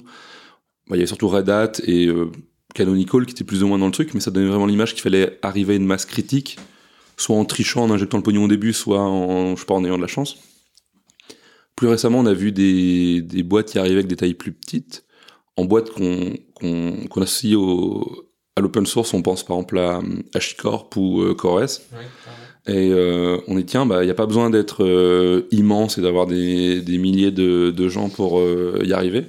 bah, 0.88 0.90
il 0.90 0.96
y 0.96 1.00
avait 1.00 1.06
surtout 1.06 1.28
Red 1.28 1.48
Hat 1.50 1.72
et 1.84 2.08
Canonical 2.74 3.26
qui 3.26 3.32
étaient 3.32 3.44
plus 3.44 3.62
ou 3.62 3.68
moins 3.68 3.78
dans 3.78 3.86
le 3.86 3.92
truc, 3.92 4.14
mais 4.14 4.20
ça 4.20 4.30
donnait 4.30 4.48
vraiment 4.48 4.66
l'image 4.66 4.94
qu'il 4.94 5.02
fallait 5.02 5.38
arriver 5.42 5.74
à 5.74 5.76
une 5.76 5.86
masse 5.86 6.06
critique, 6.06 6.58
soit 7.20 7.36
en 7.36 7.44
trichant, 7.44 7.84
en 7.84 7.90
injectant 7.90 8.16
le 8.16 8.22
pognon 8.22 8.44
au 8.44 8.48
début, 8.48 8.72
soit 8.72 9.00
en, 9.00 9.54
je 9.54 9.60
sais 9.60 9.66
pas, 9.66 9.74
en 9.74 9.84
ayant 9.84 9.96
de 9.96 10.02
la 10.02 10.08
chance. 10.08 10.38
Plus 11.76 11.88
récemment, 11.88 12.18
on 12.18 12.26
a 12.26 12.34
vu 12.34 12.52
des, 12.52 13.22
des 13.22 13.42
boîtes 13.42 13.70
qui 13.70 13.78
arrivaient 13.78 13.96
avec 13.96 14.06
des 14.06 14.16
tailles 14.16 14.34
plus 14.34 14.52
petites, 14.52 15.04
en 15.56 15.64
boîte 15.64 15.90
qu'on 15.90 16.34
qu'on 16.54 17.06
qu'on 17.08 17.22
associe 17.22 17.56
au, 17.56 18.26
à 18.56 18.60
l'open 18.60 18.86
source, 18.86 19.14
on 19.14 19.22
pense 19.22 19.44
par 19.44 19.56
exemple 19.56 19.78
à 19.78 20.00
HashiCorp 20.34 20.96
ou 20.96 21.22
euh, 21.22 21.34
CoreOS. 21.34 21.80
Et 22.66 22.90
euh, 22.92 23.38
on 23.48 23.56
est 23.56 23.64
tiens, 23.64 23.86
bah 23.86 24.02
il 24.02 24.06
n'y 24.06 24.10
a 24.10 24.14
pas 24.14 24.26
besoin 24.26 24.50
d'être 24.50 24.84
euh, 24.84 25.46
immense 25.50 25.96
et 25.98 26.02
d'avoir 26.02 26.26
des, 26.26 26.80
des 26.82 26.98
milliers 26.98 27.30
de, 27.30 27.70
de 27.70 27.88
gens 27.88 28.10
pour 28.10 28.38
euh, 28.38 28.82
y 28.84 28.92
arriver. 28.92 29.24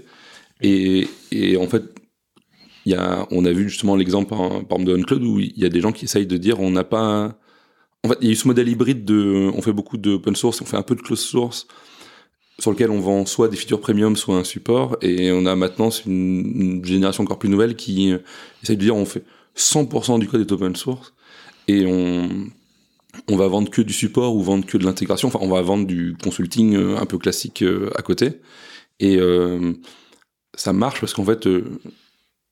Et, 0.62 1.08
et 1.32 1.56
en 1.58 1.68
fait, 1.68 1.84
y 2.86 2.94
a, 2.94 3.28
on 3.32 3.46
a 3.46 3.52
vu 3.52 3.70
justement 3.70 3.96
l'exemple 3.96 4.30
par, 4.30 4.50
par 4.66 4.80
exemple 4.80 4.86
de 4.86 4.94
OnCloud 4.94 5.24
où 5.24 5.40
il 5.40 5.58
y 5.58 5.66
a 5.66 5.70
des 5.70 5.80
gens 5.82 5.92
qui 5.94 6.06
essayent 6.06 6.28
de 6.28 6.38
dire 6.38 6.60
on 6.60 6.72
n'a 6.72 6.84
pas. 6.84 7.38
En 8.04 8.10
fait, 8.10 8.18
il 8.22 8.28
y 8.28 8.30
a 8.30 8.34
eu 8.34 8.36
ce 8.36 8.48
modèle 8.48 8.68
hybride 8.68 9.06
de, 9.06 9.52
on 9.54 9.62
fait 9.62 9.74
beaucoup 9.74 9.98
d'open 9.98 10.36
source, 10.36 10.62
on 10.62 10.66
fait 10.66 10.78
un 10.78 10.82
peu 10.82 10.96
de 10.96 11.02
closed 11.02 11.24
source 11.24 11.68
sur 12.60 12.72
lequel 12.72 12.92
on 12.92 13.00
vend 13.00 13.26
soit 13.26 13.48
des 13.48 13.58
features 13.58 13.82
premium, 13.82 14.16
soit 14.16 14.36
un 14.36 14.44
support. 14.44 14.98
Et 15.02 15.32
on 15.32 15.46
a 15.46 15.56
maintenant 15.56 15.90
une, 16.06 16.84
génération 16.86 17.24
encore 17.24 17.40
plus 17.40 17.50
nouvelle 17.50 17.76
qui 17.76 18.12
euh, 18.12 18.20
essaye 18.64 18.78
de 18.78 18.82
dire 18.82 18.96
on 18.96 19.06
fait 19.06 19.24
100% 19.56 20.20
du 20.20 20.28
code 20.28 20.42
est 20.42 20.52
open 20.52 20.76
source 20.76 21.14
et 21.68 21.86
on 21.86 22.50
on 23.28 23.36
va 23.36 23.48
vendre 23.48 23.70
que 23.70 23.82
du 23.82 23.94
support 23.94 24.36
ou 24.36 24.42
vendre 24.42 24.66
que 24.66 24.78
de 24.78 24.86
l'intégration. 24.86 25.28
Enfin, 25.28 25.40
on 25.42 25.50
va 25.50 25.62
vendre 25.62 25.86
du 25.86 26.16
consulting 26.22 26.76
euh, 26.76 26.98
un 26.98 27.06
peu 27.06 27.18
classique 27.18 27.62
euh, 27.62 27.90
à 27.96 28.02
côté. 28.02 28.40
Et 29.00 29.18
euh, 29.18 29.74
ça 30.56 30.74
marche 30.74 31.00
parce 31.00 31.14
qu'en 31.14 31.26
fait, 31.26 31.48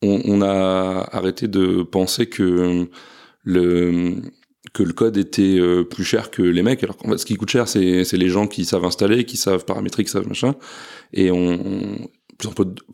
on, 0.01 0.21
on 0.25 0.41
a 0.41 1.07
arrêté 1.11 1.47
de 1.47 1.83
penser 1.83 2.27
que 2.27 2.89
le 3.43 4.15
que 4.79 4.83
le 4.83 4.93
code 4.93 5.17
était 5.17 5.59
euh, 5.59 5.83
plus 5.83 6.05
cher 6.05 6.31
que 6.31 6.41
les 6.41 6.63
mecs. 6.63 6.81
Alors 6.85 6.95
ce 7.17 7.25
qui 7.25 7.35
coûte 7.35 7.49
cher, 7.49 7.67
c'est 7.67 8.13
les 8.13 8.29
gens 8.29 8.47
qui 8.47 8.63
savent 8.63 8.85
installer, 8.85 9.25
qui 9.25 9.35
savent 9.35 9.65
paramétrer, 9.65 10.05
qui 10.05 10.09
savent 10.09 10.27
machin. 10.27 10.55
Et 11.11 11.31
on, 11.31 12.09
plus 12.37 12.47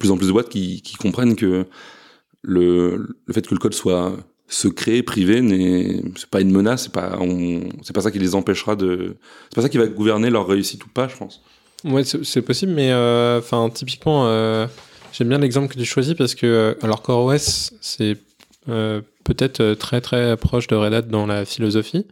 en 0.10 0.17
plus, 0.17 0.28
de 0.28 0.32
boîtes 0.32 0.50
qui, 0.50 0.82
comprennent 1.00 1.36
que 1.36 1.67
le, 2.41 3.15
fait 3.32 3.45
que 3.45 3.54
le 3.54 3.60
code 3.60 3.76
soit 3.76 4.17
secret, 4.48 5.04
privé, 5.04 5.41
n'est 5.41 6.02
c'est 6.15 6.30
pas 6.30 6.41
une 6.41 6.52
menace, 6.52 6.86
c'est 6.86 6.91
pas 6.91 7.19
c'est 7.84 7.93
pas 7.93 8.02
ça 8.02 8.10
qui 8.10 8.17
les 8.17 8.34
empêchera 8.34 8.76
de, 8.76 9.17
c'est 9.50 9.56
pas 9.56 9.62
ça 9.62 9.69
qui 9.69 9.78
va 9.78 9.86
gouverner 9.86 10.32
leur 10.32 10.48
réussite 10.48 10.84
ou 10.86 10.89
pas, 10.89 11.08
je 11.08 11.15
pense. 11.15 11.43
Ouais, 11.84 12.04
c'est 12.04 12.41
possible, 12.41 12.71
mais 12.71 12.91
euh, 12.91 13.38
enfin 13.38 13.69
typiquement, 13.69 14.28
euh, 14.28 14.65
j'aime 15.13 15.30
bien 15.30 15.38
l'exemple 15.38 15.71
que 15.71 15.78
tu 15.78 15.86
choisis 15.86 16.15
parce 16.15 16.34
que 16.34 16.78
alors 16.82 17.04
CoreOS, 17.04 17.69
c'est 17.80 18.17
peut-être 18.65 19.62
euh, 19.62 19.75
très 19.75 20.01
très 20.01 20.38
proche 20.38 20.67
de 20.67 20.75
Red 20.75 20.93
Hat 20.93 21.01
dans 21.04 21.25
la 21.25 21.45
philosophie, 21.45 22.06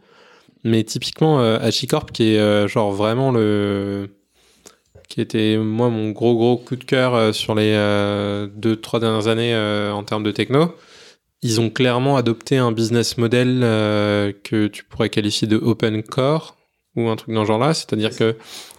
mais 0.62 0.84
typiquement 0.84 1.40
euh, 1.40 1.58
HashiCorp 1.60 2.10
qui 2.12 2.34
est 2.34 2.38
euh, 2.38 2.68
genre 2.68 2.92
vraiment 2.92 3.30
le 3.30 4.10
qui 5.08 5.20
était 5.20 5.58
moi 5.58 5.90
mon 5.90 6.10
gros 6.10 6.34
gros 6.34 6.56
coup 6.56 6.76
de 6.76 6.84
cœur 6.84 7.14
euh, 7.14 7.32
sur 7.32 7.54
les 7.54 7.72
euh, 7.74 8.48
deux 8.54 8.76
trois 8.76 9.00
dernières 9.00 9.28
années 9.28 9.54
euh, 9.54 9.92
en 9.92 10.02
termes 10.02 10.24
de 10.24 10.32
techno. 10.32 10.74
Ils 11.42 11.60
ont 11.60 11.68
clairement 11.68 12.16
adopté 12.16 12.56
un 12.56 12.72
business 12.72 13.18
model 13.18 13.60
euh, 13.62 14.32
que 14.44 14.66
tu 14.66 14.82
pourrais 14.82 15.10
qualifier 15.10 15.46
de 15.46 15.56
open 15.56 16.02
core 16.02 16.56
ou 16.96 17.08
un 17.08 17.16
truc 17.16 17.34
dans 17.34 17.42
ce 17.42 17.48
genre-là, 17.48 17.74
c'est-à-dire 17.74 18.16
que 18.16 18.36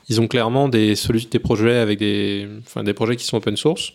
ils 0.09 0.19
ont 0.21 0.27
clairement 0.27 0.67
des 0.67 0.95
des 1.31 1.39
projets 1.39 1.75
avec 1.77 1.99
des, 1.99 2.47
enfin, 2.65 2.83
des 2.83 2.93
projets 2.93 3.15
qui 3.17 3.25
sont 3.25 3.37
open 3.37 3.57
source, 3.57 3.93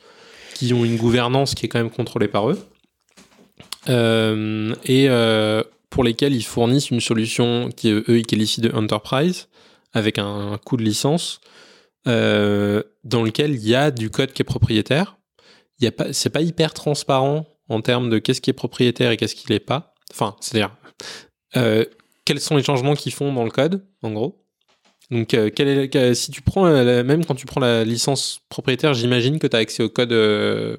qui 0.55 0.73
ont 0.73 0.85
une 0.85 0.97
gouvernance 0.97 1.55
qui 1.55 1.67
est 1.67 1.69
quand 1.69 1.79
même 1.79 1.91
contrôlée 1.91 2.29
par 2.29 2.51
eux, 2.51 2.59
euh, 2.59 2.80
et 3.87 5.09
euh, 5.09 5.63
pour 5.89 6.05
lesquels 6.05 6.35
ils 6.35 6.45
fournissent 6.45 6.91
une 6.91 7.01
solution 7.01 7.71
qui 7.75 7.91
eux 7.91 8.05
ils 8.09 8.27
qualifient 8.27 8.61
de 8.61 8.73
enterprise 8.73 9.49
avec 9.93 10.19
un, 10.19 10.59
coût 10.65 10.77
de 10.77 10.83
licence 10.83 11.41
euh, 12.07 12.83
dans 13.05 13.23
lequel 13.23 13.53
il 13.53 13.67
y 13.67 13.75
a 13.75 13.91
du 13.91 14.11
code 14.11 14.33
qui 14.33 14.43
est 14.43 14.45
propriétaire. 14.45 15.17
Il 15.81 15.87
y 15.87 15.91
pas, 15.91 16.13
c'est 16.13 16.31
pas 16.31 16.43
hyper 16.43 16.75
transparent 16.75 17.47
en 17.69 17.81
termes 17.81 18.11
de 18.11 18.19
qu'est-ce 18.19 18.41
qui 18.41 18.51
est 18.51 18.55
propriétaire 18.55 19.11
et 19.11 19.17
qu'est-ce 19.17 19.35
qui 19.35 19.49
l'est 19.49 19.59
pas. 19.61 19.95
Enfin, 20.13 20.37
c'est-à-dire 20.41 20.77
euh, 21.57 21.85
quels 22.25 22.41
sont 22.41 22.57
les 22.57 22.63
changements 22.63 22.95
qu'ils 22.95 23.13
font 23.13 23.33
dans 23.33 23.45
le 23.45 23.51
code, 23.51 23.85
en 24.03 24.13
gros. 24.13 24.41
Donc, 25.11 25.35
euh, 25.35 26.15
si 26.15 26.31
tu 26.31 26.43
prends, 26.43 26.67
euh, 26.67 27.03
même 27.03 27.25
quand 27.25 27.35
tu 27.35 27.47
prends 27.47 27.61
la 27.61 27.85
licence 27.85 28.41
propriétaire, 28.49 28.95
j'imagine 28.95 29.39
que 29.39 29.47
tu 29.47 29.57
as 29.57 29.59
accès 29.59 29.83
au 29.83 29.89
code 29.89 30.13
euh, 30.13 30.77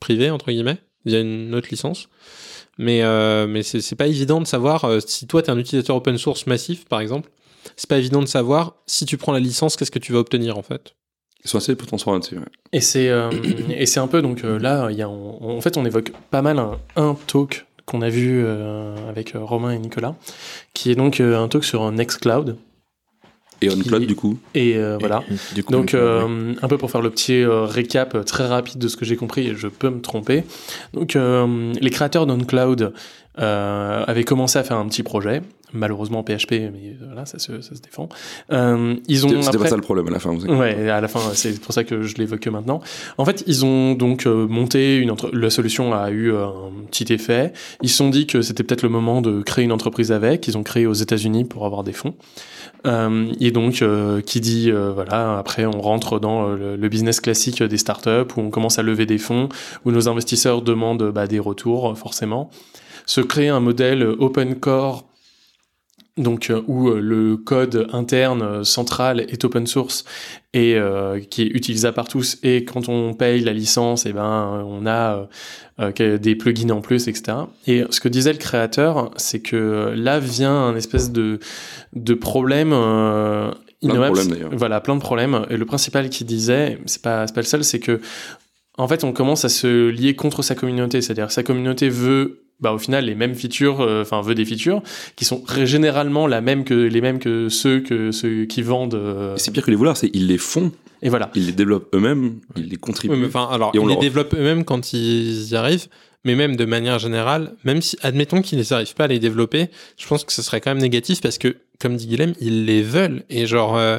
privé, 0.00 0.30
entre 0.30 0.50
guillemets, 0.50 0.78
via 1.04 1.20
une 1.20 1.54
autre 1.54 1.68
licence. 1.70 2.08
Mais, 2.78 3.02
euh, 3.02 3.46
mais 3.46 3.62
c'est 3.62 3.80
c'est 3.80 3.94
pas 3.96 4.06
évident 4.08 4.40
de 4.40 4.46
savoir, 4.46 4.84
euh, 4.84 4.98
si 5.04 5.26
toi, 5.26 5.42
tu 5.42 5.48
es 5.48 5.52
un 5.52 5.58
utilisateur 5.58 5.94
open 5.96 6.18
source 6.18 6.46
massif, 6.46 6.86
par 6.86 7.00
exemple, 7.00 7.30
c'est 7.76 7.88
pas 7.88 7.98
évident 7.98 8.20
de 8.20 8.26
savoir, 8.26 8.74
si 8.86 9.06
tu 9.06 9.16
prends 9.16 9.32
la 9.32 9.40
licence, 9.40 9.76
qu'est-ce 9.76 9.90
que 9.92 9.98
tu 10.00 10.12
vas 10.12 10.18
obtenir, 10.18 10.58
en 10.58 10.62
fait? 10.62 10.94
Ils 11.44 11.48
sont 11.50 11.58
assez 11.58 11.76
transparents 11.76 12.14
là-dessus. 12.14 12.36
ouais. 12.38 12.44
Et 12.72 12.80
c'est 12.80 13.08
euh, 13.10 13.30
et 13.68 13.84
c'est 13.86 14.00
un 14.00 14.06
peu 14.08 14.22
donc 14.22 14.42
euh, 14.44 14.58
là 14.58 14.88
il 14.90 14.96
y 14.96 15.02
a 15.02 15.08
en, 15.10 15.38
en 15.42 15.60
fait 15.60 15.76
on 15.76 15.84
évoque 15.84 16.10
pas 16.30 16.40
mal 16.40 16.58
un, 16.58 16.78
un 16.96 17.14
talk 17.26 17.66
qu'on 17.84 18.00
a 18.00 18.08
vu 18.08 18.42
euh, 18.42 18.96
avec 19.10 19.32
Romain 19.34 19.70
et 19.72 19.78
Nicolas 19.78 20.16
qui 20.72 20.90
est 20.90 20.94
donc 20.94 21.20
euh, 21.20 21.38
un 21.38 21.48
talk 21.48 21.62
sur 21.64 21.92
Nextcloud 21.92 22.56
Et 23.62 23.70
OnCloud, 23.70 24.06
du 24.06 24.14
coup. 24.16 24.38
et 24.54 24.76
euh, 24.76 24.96
voilà 24.98 25.22
Du 25.54 25.62
coup, 25.64 25.72
donc 25.72 25.86
ouais. 25.94 25.98
euh, 26.00 26.54
un 26.60 26.68
peu 26.68 26.76
pour 26.78 26.90
faire 26.90 27.00
le 27.00 27.10
petit 27.10 27.40
euh, 27.42 27.64
récap 27.64 28.24
très 28.24 28.46
rapide 28.46 28.78
de 28.78 28.88
ce 28.88 28.96
que 28.96 29.04
j'ai 29.04 29.16
compris 29.16 29.46
et 29.48 29.54
je 29.54 29.68
peux 29.68 29.90
me 29.90 30.00
tromper 30.00 30.44
donc 30.92 31.16
euh, 31.16 31.72
les 31.80 31.90
créateurs 31.90 32.26
d'OnCloud 32.26 32.92
euh, 33.40 34.04
avaient 34.06 34.24
commencé 34.24 34.58
à 34.58 34.62
faire 34.64 34.76
un 34.76 34.86
petit 34.86 35.02
projet 35.02 35.42
malheureusement 35.72 36.20
en 36.20 36.22
PHP 36.22 36.52
mais 36.52 36.96
voilà 37.04 37.26
ça 37.26 37.38
se, 37.40 37.60
ça 37.60 37.74
se 37.74 37.80
défend 37.80 38.08
Euh, 38.52 38.94
ils 39.08 39.26
ont 39.26 39.42
C'était 39.42 39.58
pas 39.58 39.66
ça 39.68 39.74
le 39.76 39.82
problème 39.82 40.06
à 40.06 40.10
la 40.12 40.20
fin. 40.20 40.32
Vous 40.32 40.46
Ouais, 40.46 40.88
à 40.88 41.00
la 41.00 41.08
fin, 41.08 41.18
c'est 41.34 41.60
pour 41.60 41.72
ça 41.74 41.82
que 41.82 42.02
je 42.02 42.14
l'évoque 42.16 42.40
que 42.40 42.50
maintenant. 42.50 42.80
En 43.18 43.24
fait, 43.24 43.42
ils 43.48 43.64
ont 43.64 43.94
donc 43.94 44.26
monté 44.26 44.98
une 44.98 45.10
entre... 45.10 45.30
la 45.32 45.50
solution 45.50 45.92
a 45.92 46.10
eu 46.10 46.32
un 46.32 46.52
petit 46.92 47.12
effet. 47.12 47.52
Ils 47.82 47.88
se 47.88 47.96
sont 47.96 48.08
dit 48.10 48.28
que 48.28 48.40
c'était 48.42 48.62
peut-être 48.62 48.82
le 48.82 48.88
moment 48.88 49.20
de 49.20 49.42
créer 49.42 49.64
une 49.64 49.72
entreprise 49.72 50.12
avec. 50.12 50.46
Ils 50.46 50.56
ont 50.56 50.62
créé 50.62 50.86
aux 50.86 50.92
États-Unis 50.92 51.44
pour 51.44 51.66
avoir 51.66 51.82
des 51.82 51.92
fonds. 51.92 52.14
Euh, 52.86 53.32
et 53.40 53.50
donc, 53.50 53.82
euh, 53.82 54.20
qui 54.20 54.40
dit 54.40 54.70
euh, 54.70 54.92
voilà, 54.92 55.38
après 55.38 55.64
on 55.64 55.80
rentre 55.80 56.18
dans 56.20 56.48
le, 56.48 56.76
le 56.76 56.88
business 56.88 57.20
classique 57.20 57.62
des 57.62 57.78
startups 57.78 58.32
où 58.36 58.40
on 58.40 58.50
commence 58.50 58.78
à 58.78 58.82
lever 58.82 59.06
des 59.06 59.18
fonds, 59.18 59.48
où 59.84 59.90
nos 59.90 60.08
investisseurs 60.08 60.62
demandent 60.62 61.10
bah, 61.10 61.26
des 61.26 61.38
retours 61.38 61.96
forcément. 61.96 62.50
Se 63.06 63.20
créer 63.20 63.48
un 63.48 63.60
modèle 63.60 64.02
open 64.02 64.56
core 64.56 65.04
donc 66.16 66.50
euh, 66.50 66.62
où 66.68 66.88
euh, 66.88 67.00
le 67.00 67.36
code 67.36 67.88
interne 67.92 68.42
euh, 68.42 68.64
central 68.64 69.20
est 69.20 69.44
open 69.44 69.66
source 69.66 70.04
et 70.52 70.76
euh, 70.76 71.18
qui 71.18 71.42
est 71.42 71.46
utilisable 71.46 71.94
par 71.94 72.06
tous. 72.06 72.38
Et 72.44 72.64
quand 72.64 72.88
on 72.88 73.14
paye 73.14 73.40
la 73.40 73.52
licence 73.52 74.06
et 74.06 74.12
ben 74.12 74.22
euh, 74.22 74.62
on 74.64 74.86
a 74.86 75.28
des 75.98 76.36
plugins 76.36 76.70
en 76.70 76.80
plus 76.80 77.08
etc 77.08 77.36
et 77.66 77.82
ce 77.90 77.98
que 77.98 78.08
disait 78.08 78.32
le 78.32 78.38
créateur 78.38 79.10
c'est 79.16 79.40
que 79.40 79.92
là 79.96 80.20
vient 80.20 80.54
un 80.54 80.76
espèce 80.76 81.10
de 81.10 81.40
de 81.94 82.14
problème 82.14 82.72
Plein 83.88 84.08
de 84.08 84.14
problèmes, 84.14 84.48
voilà 84.52 84.80
plein 84.80 84.94
de 84.94 85.00
problèmes. 85.00 85.46
Et 85.50 85.56
le 85.56 85.66
principal 85.66 86.08
qui 86.08 86.24
disait 86.24 86.78
c'est 86.86 87.02
pas 87.02 87.26
c'est 87.26 87.34
pas 87.34 87.40
le 87.40 87.46
seul 87.46 87.64
c'est 87.64 87.80
que 87.80 88.00
en 88.78 88.88
fait 88.88 89.04
on 89.04 89.12
commence 89.12 89.44
à 89.44 89.48
se 89.48 89.88
lier 89.88 90.14
contre 90.14 90.42
sa 90.42 90.54
communauté. 90.54 91.02
C'est-à-dire 91.02 91.30
sa 91.30 91.42
communauté 91.42 91.88
veut 91.88 92.43
bah, 92.60 92.72
au 92.72 92.78
final 92.78 93.04
les 93.04 93.14
mêmes 93.14 93.34
features 93.34 93.80
euh, 93.80 94.02
enfin 94.02 94.20
veut 94.22 94.34
des 94.34 94.44
features 94.44 94.82
qui 95.16 95.24
sont 95.24 95.42
généralement 95.64 96.26
la 96.26 96.40
même 96.40 96.64
que 96.64 96.74
les 96.74 97.00
mêmes 97.00 97.18
que 97.18 97.48
ceux 97.48 97.80
que 97.80 98.12
ceux 98.12 98.44
qui 98.46 98.62
vendent 98.62 98.94
euh, 98.94 99.36
c'est 99.36 99.50
pire 99.50 99.64
que 99.64 99.70
les 99.70 99.76
vouloirs, 99.76 99.96
c'est 99.96 100.10
ils 100.14 100.26
les 100.28 100.38
font, 100.38 100.72
et 101.02 101.08
voilà 101.08 101.30
ils 101.34 101.46
les 101.46 101.52
développent 101.52 101.94
eux-mêmes, 101.94 102.38
ils 102.56 102.68
les 102.68 102.76
contribuent. 102.76 103.14
Oui, 103.14 103.20
mais 103.20 103.26
enfin, 103.26 103.48
alors, 103.50 103.72
Et 103.74 103.78
on 103.78 103.82
ils 103.82 103.88
les 103.88 103.94
leur- 103.94 104.00
développent 104.02 104.34
eux-mêmes 104.34 104.64
quand 104.64 104.92
ils 104.92 105.48
y 105.50 105.56
arrivent, 105.56 105.88
mais 106.24 106.34
même 106.36 106.56
de 106.56 106.64
manière 106.64 106.98
générale, 106.98 107.52
même 107.64 107.82
si, 107.82 107.98
admettons 108.02 108.40
qu'ils 108.40 108.62
n'arrivent 108.70 108.94
pas 108.94 109.04
à 109.04 109.08
les 109.08 109.18
développer, 109.18 109.68
je 109.98 110.06
pense 110.06 110.24
que 110.24 110.32
ce 110.32 110.40
serait 110.40 110.60
quand 110.62 110.70
même 110.70 110.80
négatif 110.82 111.20
parce 111.20 111.36
que, 111.36 111.56
comme 111.80 111.96
dit 111.96 112.06
Guilhem, 112.06 112.32
ils 112.40 112.64
les 112.64 112.82
veulent. 112.82 113.24
Et 113.28 113.46
genre, 113.46 113.76
euh, 113.76 113.98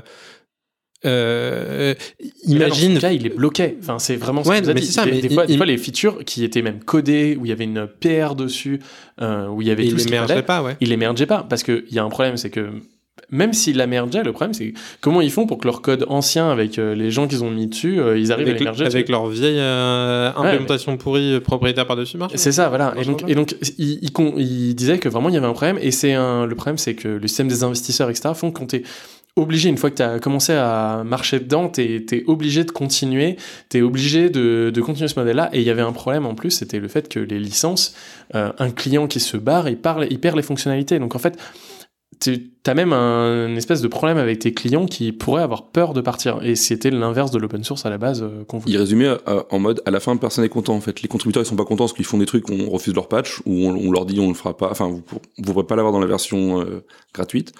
imagine. 1.06 2.60
Là, 2.60 2.70
dans 2.70 2.96
ce 2.96 3.00
cas, 3.02 3.12
il 3.12 3.26
est 3.26 3.36
bloqué. 3.36 3.78
Enfin, 3.82 4.00
c'est 4.00 4.15
vraiment 4.15 4.44
ce 4.44 4.50
Ouais, 4.50 4.62
que 4.62 4.65
vous 4.68 4.74
dit. 4.74 4.86
ça, 4.86 5.06
des, 5.06 5.12
mais 5.12 5.22
des 5.22 5.30
fois, 5.30 5.44
il- 5.46 5.48
des 5.52 5.58
fois, 5.58 5.65
les 5.65 5.78
features 5.78 6.24
qui 6.26 6.44
étaient 6.44 6.62
même 6.62 6.80
codées, 6.84 7.38
où 7.39 7.46
il 7.46 7.50
y 7.50 7.52
avait 7.52 7.63
une 7.65 7.88
PR 8.00 8.36
dessus, 8.36 8.80
euh, 9.22 9.48
où 9.48 9.62
il 9.62 9.68
y 9.68 9.72
avait 9.72 9.86
ils 9.86 9.91
tout 9.91 9.98
ce 10.00 10.06
les 10.06 10.10
qu'il 10.12 10.18
fallait, 10.20 10.28
mergeaient 10.34 10.46
pas, 10.46 10.62
ouais. 10.63 10.78
il 10.82 10.89
les 10.89 10.98
mergeait 10.98 11.26
pas. 11.26 11.46
Parce 11.50 11.63
qu'il 11.63 11.86
y 11.91 12.00
a 12.00 12.04
un 12.04 12.10
problème, 12.10 12.38
c'est 12.38 12.50
que 12.50 12.70
même 13.32 13.54
s'il 13.54 13.78
la 13.78 13.88
mergeait, 13.88 14.24
le 14.24 14.34
problème, 14.34 14.54
c'est 14.54 14.74
comment 15.02 15.20
ils 15.22 15.32
font 15.32 15.48
pour 15.48 15.58
que 15.58 15.65
leur 15.68 15.82
code 15.82 16.06
ancien 16.10 16.50
avec 16.52 16.78
euh, 16.78 16.94
les 16.94 17.10
gens 17.12 17.28
qu'ils 17.28 17.44
ont 17.44 17.50
mis 17.50 17.65
dessus, 17.65 18.00
euh, 18.00 18.20
ils 18.20 18.32
arrivent 18.32 18.48
Avec, 18.50 18.58
à 18.58 18.60
les 18.60 18.65
merger. 18.65 18.86
avec 18.86 19.10
leur 19.10 19.26
vieille 19.28 19.58
euh, 19.58 20.32
implémentation 20.36 20.96
pourrie 20.98 21.34
euh, 21.36 21.39
propriétaire 21.39 21.88
par-dessus 21.88 22.18
marche. 22.18 22.34
C'est 22.36 22.52
ça, 22.52 22.70
voilà. 22.70 22.94
Et 23.00 23.06
donc, 23.06 23.24
et 23.28 23.34
donc 23.34 23.56
il, 23.80 24.00
il 24.04 24.12
il 24.38 24.76
disait 24.76 25.00
que 25.00 25.10
vraiment 25.10 25.30
il 25.30 25.34
y 25.36 25.38
avait 25.38 25.48
un 25.48 25.54
problème. 25.54 25.80
Et 25.82 25.91
c'est 25.91 26.13
le 26.13 26.54
problème, 26.56 26.78
c'est 26.78 26.94
que 26.94 27.08
le 27.08 27.28
système 27.28 27.48
des 27.48 27.63
investisseurs, 27.63 28.10
etc., 28.10 28.30
font 28.36 28.52
t'es 28.68 28.84
obligé, 29.36 29.69
une 29.69 29.78
fois 29.78 29.89
que 29.89 29.95
tu 29.95 30.02
as 30.02 30.19
commencé 30.19 30.54
à 30.54 31.04
marcher 31.06 31.39
dedans, 31.39 31.67
t'es 31.67 32.06
es 32.10 32.24
obligé 32.28 32.63
de 32.63 32.71
continuer, 32.71 33.36
t'es 33.69 33.82
obligé 33.82 34.30
de, 34.30 34.71
de 34.74 34.82
continuer 34.82 35.10
ce 35.10 35.19
modèle-là. 35.19 35.50
Et 35.54 35.60
il 35.60 35.65
y 35.65 35.69
avait 35.69 35.82
un 35.82 35.91
problème 35.91 36.26
en 36.26 36.36
plus, 36.36 36.52
c'était 36.52 36.80
le 36.80 36.88
fait 36.88 37.10
que 37.10 37.19
les 37.19 37.39
licences, 37.39 37.95
euh, 38.34 38.52
un 38.60 38.71
client 38.71 39.08
qui 39.08 39.19
se 39.19 39.36
barre, 39.38 39.67
il, 39.67 39.78
il 40.10 40.19
perd 40.19 40.38
les 40.38 40.41
fonctionnalités. 40.41 41.00
Donc 41.00 41.15
en 41.15 41.19
fait, 41.19 41.38
tu 42.21 42.50
as 42.65 42.74
même 42.74 42.93
un 42.93 43.54
espèce 43.58 43.82
de 43.82 43.89
problème 43.89 44.17
avec 44.17 44.39
tes 44.39 44.54
clients 44.54 44.86
qui 44.86 45.12
pourraient 45.12 45.43
avoir 45.43 45.67
peur 45.67 45.93
de 45.93 46.00
partir. 46.00 46.39
Et 46.41 46.56
c'était 46.56 46.89
l'inverse 46.89 47.30
de 47.32 47.38
l'open 47.38 47.65
source 47.65 47.86
à 47.86 47.89
la 47.89 47.98
base 47.98 48.24
euh, 48.24 48.45
qu'on 48.45 48.60
voulait. 48.60 48.74
Il 48.74 48.78
résumait 48.78 49.08
euh, 49.28 49.43
en 49.50 49.60
mode 49.60 49.82
à 49.86 49.91
la 49.91 50.00
fin 50.00 50.15
personne 50.15 50.45
n'est 50.45 50.50
content 50.50 50.76
en 50.76 50.82
fait. 50.82 51.02
Les 51.02 51.10
contributeurs 51.10 51.43
ils 51.43 51.45
sont 51.45 51.58
pas 51.58 51.65
contents 51.65 51.84
parce 51.84 51.93
qu'ils 51.93 52.06
font 52.06 52.17
des 52.17 52.26
trucs 52.26 52.50
on 52.50 52.69
refuse 52.69 52.95
leur 52.95 53.10
patch 53.10 53.41
ou 53.45 53.67
on, 53.67 53.91
leur 53.91 54.06
dit 54.06 54.17
on 54.21 54.30
le 54.30 54.34
fera 54.34 54.56
pas. 54.56 54.69
Enfin 54.71 54.88
vous 54.88 55.04
vous 55.38 55.54
pourrez 55.54 55.67
pas 55.67 55.76
l'avoir 55.76 55.91
dans 55.91 56.00
la 56.00 56.08
version 56.08 56.65
gratuite. 57.13 57.54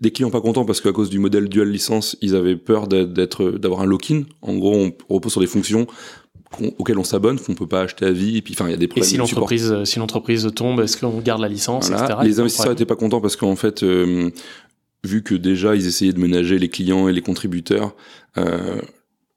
Des 0.00 0.10
clients 0.10 0.30
pas 0.30 0.40
contents 0.42 0.64
parce 0.66 0.80
qu'à 0.80 0.92
cause 0.92 1.08
du 1.10 1.18
modèle 1.18 1.48
dual 1.48 1.70
licence 1.70 2.16
ils 2.20 2.34
avaient 2.36 2.56
peur 2.56 2.86
d'être- 2.86 3.52
d'avoir 3.52 3.80
un 3.80 3.86
lock-in. 3.86 4.22
En 4.42 4.54
gros 4.56 4.74
on 4.74 4.92
repose 5.14 5.32
sur 5.32 5.40
des 5.40 5.46
fonctions 5.46 5.86
auxquelles 6.78 6.98
on 6.98 7.04
s'abonne 7.04 7.38
qu'on 7.40 7.54
peut 7.54 7.66
pas 7.66 7.82
acheter 7.82 8.04
à 8.06 8.12
vie 8.12 8.36
et 8.36 8.42
puis 8.42 8.54
enfin 8.54 8.66
il 8.68 8.70
y 8.72 8.74
a 8.74 8.76
des 8.76 8.84
Et 8.84 8.88
problèmes 8.88 9.08
si 9.08 9.16
de 9.18 9.24
support. 9.24 9.42
l'entreprise 9.50 9.84
si 9.84 9.98
l'entreprise 9.98 10.50
tombe, 10.54 10.80
est-ce 10.80 10.96
qu'on 10.98 11.18
garde 11.20 11.40
la 11.40 11.48
licence, 11.48 11.88
Voilà. 11.88 12.04
etc. 12.04 12.18
Les 12.24 12.40
investisseurs 12.40 12.66
problèmes. 12.66 12.72
étaient 12.76 12.84
pas 12.86 12.96
contents 12.96 13.20
parce 13.20 13.36
qu'en 13.36 13.56
fait, 13.56 13.82
euh, 13.82 14.30
vu 15.04 15.22
que 15.22 15.34
déjà 15.34 15.74
ils 15.74 15.86
essayaient 15.86 16.12
de 16.12 16.20
ménager 16.20 16.58
les 16.58 16.68
clients 16.68 17.08
et 17.08 17.12
les 17.12 17.22
contributeurs, 17.22 17.94
euh, 18.38 18.80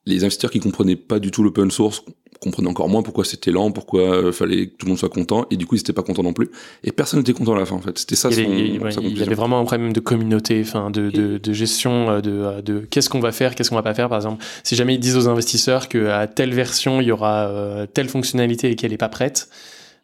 les 0.10 0.24
investisseurs 0.24 0.52
qui 0.52 0.60
comprenaient 0.60 0.96
pas 0.96 1.20
du 1.20 1.32
tout 1.32 1.44
l'open 1.44 1.72
source 1.72 2.04
comprenaient 2.42 2.70
encore 2.70 2.88
moins 2.88 3.02
pourquoi 3.04 3.26
c'était 3.26 3.52
lent, 3.52 3.70
pourquoi 3.72 4.02
euh, 4.16 4.32
fallait 4.32 4.68
que 4.68 4.76
tout 4.78 4.86
le 4.86 4.92
monde 4.92 4.98
soit 4.98 5.10
content, 5.10 5.46
et 5.52 5.58
du 5.58 5.66
coup 5.66 5.76
ils 5.76 5.80
étaient 5.82 5.92
pas 5.92 6.04
contents 6.04 6.24
non 6.24 6.32
plus. 6.32 6.50
Et 6.86 6.94
personne 6.94 7.20
n'était 7.20 7.34
content 7.34 7.54
à 7.54 7.60
la 7.60 7.66
fin 7.66 7.76
en 7.76 7.82
fait. 7.82 7.98
C'était 7.98 8.16
ça 8.16 8.30
il 8.30 8.34
y, 8.34 8.36
son, 8.36 8.42
avait, 8.52 8.60
il 8.60 8.76
y- 8.76 8.80
ouais, 8.80 8.92
sa 8.92 9.02
il 9.02 9.04
y 9.04 9.10
conclusion. 9.10 9.26
avait 9.26 9.36
vraiment 9.36 9.60
un 9.60 9.66
problème 9.66 9.92
de 9.92 10.00
communauté, 10.00 10.62
enfin 10.66 10.90
de, 10.90 11.10
de, 11.10 11.38
de 11.38 11.54
gestion 11.54 12.10
euh, 12.10 12.22
de, 12.22 12.32
euh, 12.32 12.62
de 12.62 12.80
qu'est-ce 12.90 13.10
qu'on 13.10 13.20
va 13.20 13.34
faire, 13.34 13.56
qu'est-ce 13.56 13.70
qu'on 13.70 13.76
va 13.76 13.84
pas 13.84 13.94
faire. 13.94 14.08
Par 14.08 14.18
exemple, 14.20 14.44
si 14.64 14.78
jamais 14.78 14.96
ils 14.96 15.00
disent 15.02 15.18
aux 15.18 15.28
investisseurs 15.28 15.90
que 15.90 16.08
à 16.08 16.28
telle 16.28 16.54
version 16.54 17.02
il 17.02 17.08
y 17.08 17.12
aura 17.12 17.48
euh, 17.50 17.86
telle 17.94 18.08
fonctionnalité 18.08 18.72
et 18.72 18.76
qu'elle 18.78 18.94
est 18.94 18.98
pas 18.98 19.10
prête, 19.10 19.50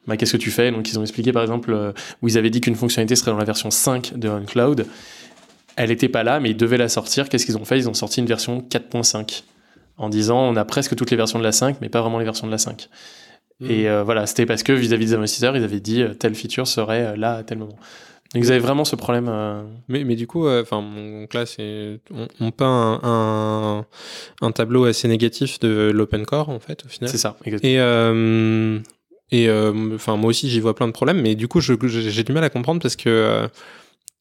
bah, 0.06 0.18
qu'est-ce 0.18 0.34
que 0.34 0.38
tu 0.38 0.52
fais? 0.52 0.72
Donc 0.72 0.89
ils 0.91 1.00
ont 1.00 1.04
expliqué 1.04 1.32
par 1.32 1.41
exemple 1.41 1.72
euh, 1.72 1.94
où 2.22 2.28
ils 2.28 2.38
avaient 2.38 2.50
dit 2.50 2.60
qu'une 2.60 2.76
fonctionnalité 2.76 3.15
serait 3.15 3.32
dans 3.32 3.38
la 3.38 3.46
version 3.46 3.72
5 3.72 4.12
de 4.18 4.28
OnCloud. 4.28 4.86
Elle 5.78 5.89
était 5.91 6.10
pas 6.10 6.24
là, 6.24 6.41
mais 6.41 6.50
ils 6.50 6.58
devaient 6.58 6.78
la 6.78 6.89
sortir. 6.89 7.30
Qu'est-ce 7.30 7.46
qu'ils 7.46 7.58
ont 7.58 7.63
fait? 7.65 7.78
Ils 7.78 7.88
ont 7.89 7.94
sorti 7.94 8.20
une 8.20 8.26
version 8.28 8.60
4.5 8.70 9.44
en 9.97 10.10
disant 10.10 10.39
on 10.39 10.55
a 10.55 10.65
presque 10.65 10.95
toutes 10.95 11.12
les 11.12 11.17
versions 11.17 11.39
de 11.39 11.43
la 11.43 11.51
5, 11.51 11.77
mais 11.81 11.89
pas 11.89 12.01
vraiment 12.01 12.19
les 12.19 12.25
versions 12.25 12.47
de 12.47 12.51
la 12.51 12.58
5. 12.58 12.89
Et 13.62 13.88
euh, 13.89 14.03
voilà, 14.03 14.25
c'était 14.27 14.45
parce 14.45 14.63
que 14.63 14.73
vis-à-vis 14.73 15.05
des 15.08 15.13
investisseurs, 15.13 15.55
ils 15.55 15.63
avaient 15.63 15.79
dit 15.79 16.01
euh, 16.01 16.13
telle 16.13 16.36
feature 16.36 16.67
serait 16.67 17.05
euh, 17.05 17.15
là 17.15 17.36
à 17.36 17.43
tel 17.43 17.58
moment. 17.58 17.77
Donc 18.34 18.43
ils 18.43 18.51
avaient 18.51 18.60
vraiment 18.60 18.84
ce 18.84 18.97
problème. 18.97 19.31
Mais, 19.88 20.03
mais 20.03 20.15
du 20.17 20.27
coup, 20.27 20.45
enfin, 20.49 20.84
c'est- 21.45 21.99
on, 22.13 22.27
on 22.41 22.51
peint 22.51 22.99
un, 23.01 23.79
un, 23.79 23.86
un 24.41 24.51
tableau 24.51 24.84
assez 24.84 25.08
négatif 25.08 25.58
de 25.60 25.89
l'open 25.93 26.25
core, 26.25 26.49
en 26.49 26.60
fait, 26.60 26.84
au 26.86 26.89
final. 26.89 27.10
c'est 27.10 27.17
ça. 27.17 27.38
exactement. 27.45 28.81
Et, 29.31 29.41
et 29.45 29.49
enfin, 29.93 30.17
moi 30.17 30.29
aussi, 30.31 30.49
j'y 30.49 30.60
vois 30.60 30.75
plein 30.75 30.88
de 30.88 30.91
problèmes, 30.91 31.21
mais 31.21 31.36
du 31.36 31.47
coup, 31.47 31.62
j'ai 31.62 32.23
du 32.23 32.34
mal 32.34 32.43
à 32.43 32.49
comprendre 32.49 32.81
parce 32.81 32.97
que 32.97 33.47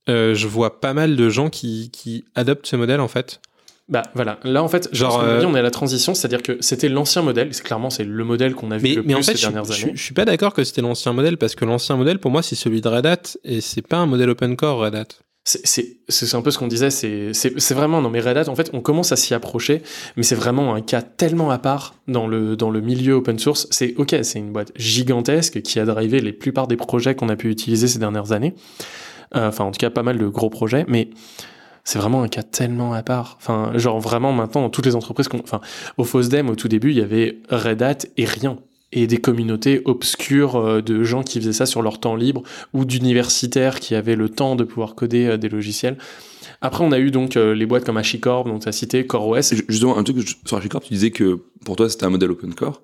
je 0.07 0.47
vois 0.47 0.81
pas 0.81 0.95
mal 0.95 1.17
de 1.17 1.29
gens 1.29 1.51
qui, 1.51 1.91
qui 1.93 2.25
adoptent 2.37 2.67
ce 2.67 2.77
modèle, 2.77 3.01
en 3.01 3.09
fait. 3.09 3.41
Bah 3.89 4.03
voilà, 4.15 4.39
là 4.45 4.63
en 4.63 4.69
fait, 4.69 4.89
Genre, 4.93 5.19
mon 5.19 5.29
avis, 5.29 5.45
euh, 5.45 5.49
on 5.49 5.55
est 5.55 5.59
à 5.59 5.63
la 5.63 5.71
transition, 5.71 6.15
c'est-à-dire 6.15 6.43
que 6.43 6.57
c'était 6.61 6.89
l'ancien 6.89 7.21
modèle, 7.21 7.49
c'est 7.53 7.63
clairement 7.63 7.91
c'est 7.91 8.05
le 8.05 8.25
modèle 8.25 8.55
qu'on 8.55 8.71
a 8.71 8.79
vu 8.79 8.83
Mais, 8.83 8.95
le 8.95 9.03
mais 9.03 9.09
plus 9.13 9.15
en 9.17 9.23
fait, 9.23 9.33
ces 9.33 9.39
je, 9.39 9.43
dernières 9.43 9.65
je- 9.71 9.85
années. 9.85 9.93
je 9.95 10.03
suis 10.03 10.15
pas 10.15 10.25
d'accord 10.25 10.55
que 10.55 10.65
c'était 10.65 10.81
l'ancien 10.81 11.13
modèle 11.13 11.37
parce 11.37 11.55
que 11.55 11.67
l'ancien 11.67 11.97
modèle, 11.97 12.19
pour 12.19 12.31
moi, 12.31 12.43
c'est 12.43 12.55
celui 12.55 12.81
de 12.81 12.89
Red 12.89 13.05
Hat 13.05 13.21
et 13.45 13.61
c'est 13.61 13.87
pas 13.87 13.99
un 13.99 14.07
modèle 14.07 14.31
open 14.31 14.57
core 14.57 14.79
Red 14.79 14.95
Hat. 14.95 15.05
C'est- 15.47 15.99
un 16.33 16.41
peu 16.41 16.51
ce 16.51 16.57
qu'on 16.59 16.69
disait, 16.69 16.89
c'est 16.89 17.33
vraiment, 17.75 18.01
non 18.01 18.09
mais 18.09 18.21
Red 18.21 18.39
Hat, 18.39 18.49
en 18.49 18.55
fait, 18.57 18.71
on 18.73 18.81
commence 18.81 19.13
à 19.13 19.17
s'y 19.17 19.35
approcher, 19.35 19.83
mais 20.17 20.23
c'est 20.23 20.35
vraiment 20.35 20.75
un 20.75 20.81
cas 20.81 21.03
tellement 21.03 21.51
à 21.51 21.59
part 21.59 21.95
dans 22.09 22.27
le, 22.27 22.57
dans 22.57 22.71
le 22.71 22.81
milieu 22.81 23.13
open 23.13 23.39
source. 23.39 23.67
C'est 23.71 23.95
ok, 23.99 24.17
c'est 24.23 24.39
une 24.39 24.53
boîte 24.53 24.73
gigantesque 24.77 25.61
qui 25.61 25.79
a 25.79 25.85
drivé 25.85 26.23
les 26.23 26.33
plupart 26.33 26.69
des 26.69 26.77
projets 26.77 27.15
qu'on 27.15 27.29
a 27.29 27.37
pu 27.37 27.51
utiliser 27.51 27.87
ces 27.89 27.99
dernières 27.99 28.33
années. 28.33 28.55
Euh, 29.37 29.49
Enfin, 29.49 29.65
en 29.65 29.73
tout 29.73 29.79
cas, 29.79 29.91
pas 29.91 30.03
mal 30.03 30.17
de 30.17 30.27
gros 30.29 30.49
projets, 30.49 30.87
mais 30.89 31.11
c'est 31.85 31.99
vraiment 31.99 32.23
un 32.23 32.29
cas 32.29 32.43
tellement 32.43 32.95
à 32.95 33.03
part. 33.03 33.37
Enfin, 33.39 33.73
genre 33.77 34.01
vraiment 34.01 34.33
maintenant, 34.33 34.63
dans 34.63 34.71
toutes 34.71 34.87
les 34.87 34.97
entreprises, 34.97 35.29
enfin, 35.33 35.61
au 35.99 36.05
FOSDEM, 36.05 36.49
au 36.49 36.57
tout 36.57 36.69
début, 36.69 36.91
il 36.91 36.97
y 36.97 37.03
avait 37.03 37.39
Red 37.51 37.83
Hat 37.83 37.99
et 38.17 38.25
rien. 38.25 38.59
Et 38.97 39.07
des 39.07 39.19
communautés 39.19 39.83
obscures 39.85 40.57
euh, 40.57 40.81
de 40.81 41.03
gens 41.03 41.25
qui 41.25 41.41
faisaient 41.41 41.53
ça 41.53 41.67
sur 41.67 41.83
leur 41.83 41.99
temps 41.99 42.15
libre 42.15 42.43
ou 42.73 42.85
d'universitaires 42.85 43.81
qui 43.81 43.97
avaient 43.97 44.15
le 44.15 44.29
temps 44.29 44.55
de 44.55 44.63
pouvoir 44.63 44.95
coder 44.95 45.27
euh, 45.27 45.37
des 45.37 45.49
logiciels. 45.49 45.99
Après, 46.61 46.85
on 46.85 46.93
a 46.93 46.99
eu 46.99 47.11
donc 47.11 47.37
euh, 47.37 47.55
les 47.55 47.67
boîtes 47.67 47.85
comme 47.85 47.97
HashiCorp, 47.97 48.47
dont 48.47 48.61
tu 48.61 48.69
as 48.69 48.73
cité, 48.73 49.05
CoreOS. 49.05 49.55
Justement, 49.69 49.99
un 49.99 50.05
truc 50.05 50.17
sur 50.47 50.57
HashiCorp, 50.57 50.85
tu 50.85 50.95
disais 50.95 51.11
que 51.11 51.41
pour 51.65 51.77
toi 51.77 51.91
c'était 51.91 52.05
un 52.05 52.11
modèle 52.11 52.31
open 52.31 52.55
core. 52.55 52.83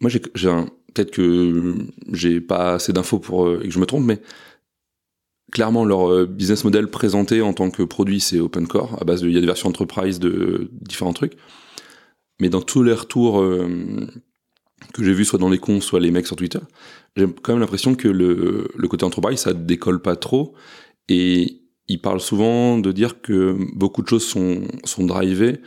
Moi, 0.00 0.10
j'ai 0.10 0.50
un 0.50 0.66
peut-être 0.92 1.10
que 1.10 1.74
j'ai 2.12 2.40
pas 2.40 2.74
assez 2.74 2.92
d'infos 2.92 3.18
pour 3.18 3.52
et 3.52 3.66
que 3.66 3.70
je 3.70 3.78
me 3.78 3.86
trompe, 3.86 4.04
mais 4.04 4.18
clairement 5.52 5.84
leur 5.84 6.10
euh, 6.10 6.26
business 6.26 6.64
model 6.64 6.88
présenté 6.88 7.42
en 7.42 7.52
tant 7.52 7.70
que 7.70 7.82
produit 7.82 8.20
c'est 8.20 8.40
open 8.40 8.66
core 8.66 8.96
à 9.00 9.04
base 9.04 9.22
de 9.22 9.28
il 9.28 9.34
y 9.34 9.38
a 9.38 9.40
des 9.40 9.46
versions 9.46 9.68
enterprise 9.68 10.18
de 10.18 10.70
différents 10.72 11.12
trucs. 11.12 11.36
Mais 12.40 12.48
dans 12.48 12.60
tous 12.60 12.82
les 12.82 12.92
retours 12.92 13.40
euh, 13.40 14.06
que 14.92 15.02
j'ai 15.02 15.14
vus, 15.14 15.24
soit 15.24 15.38
dans 15.38 15.48
les 15.48 15.58
cons, 15.58 15.80
soit 15.80 16.00
les 16.00 16.10
mecs 16.10 16.26
sur 16.26 16.36
Twitter, 16.36 16.58
j'ai 17.16 17.26
quand 17.42 17.52
même 17.52 17.60
l'impression 17.60 17.94
que 17.94 18.08
le, 18.08 18.68
côté 18.88 19.04
enterprise 19.04 19.40
ça 19.40 19.54
décolle 19.54 20.02
pas 20.02 20.16
trop 20.16 20.54
et 21.08 21.62
ils 21.88 22.00
parlent 22.00 22.20
souvent 22.20 22.78
de 22.78 22.92
dire 22.92 23.20
que 23.22 23.56
beaucoup 23.74 24.02
de 24.02 24.08
choses 24.08 24.26
sont, 24.26 24.62
sont 24.84 25.04
drivées 25.04 25.60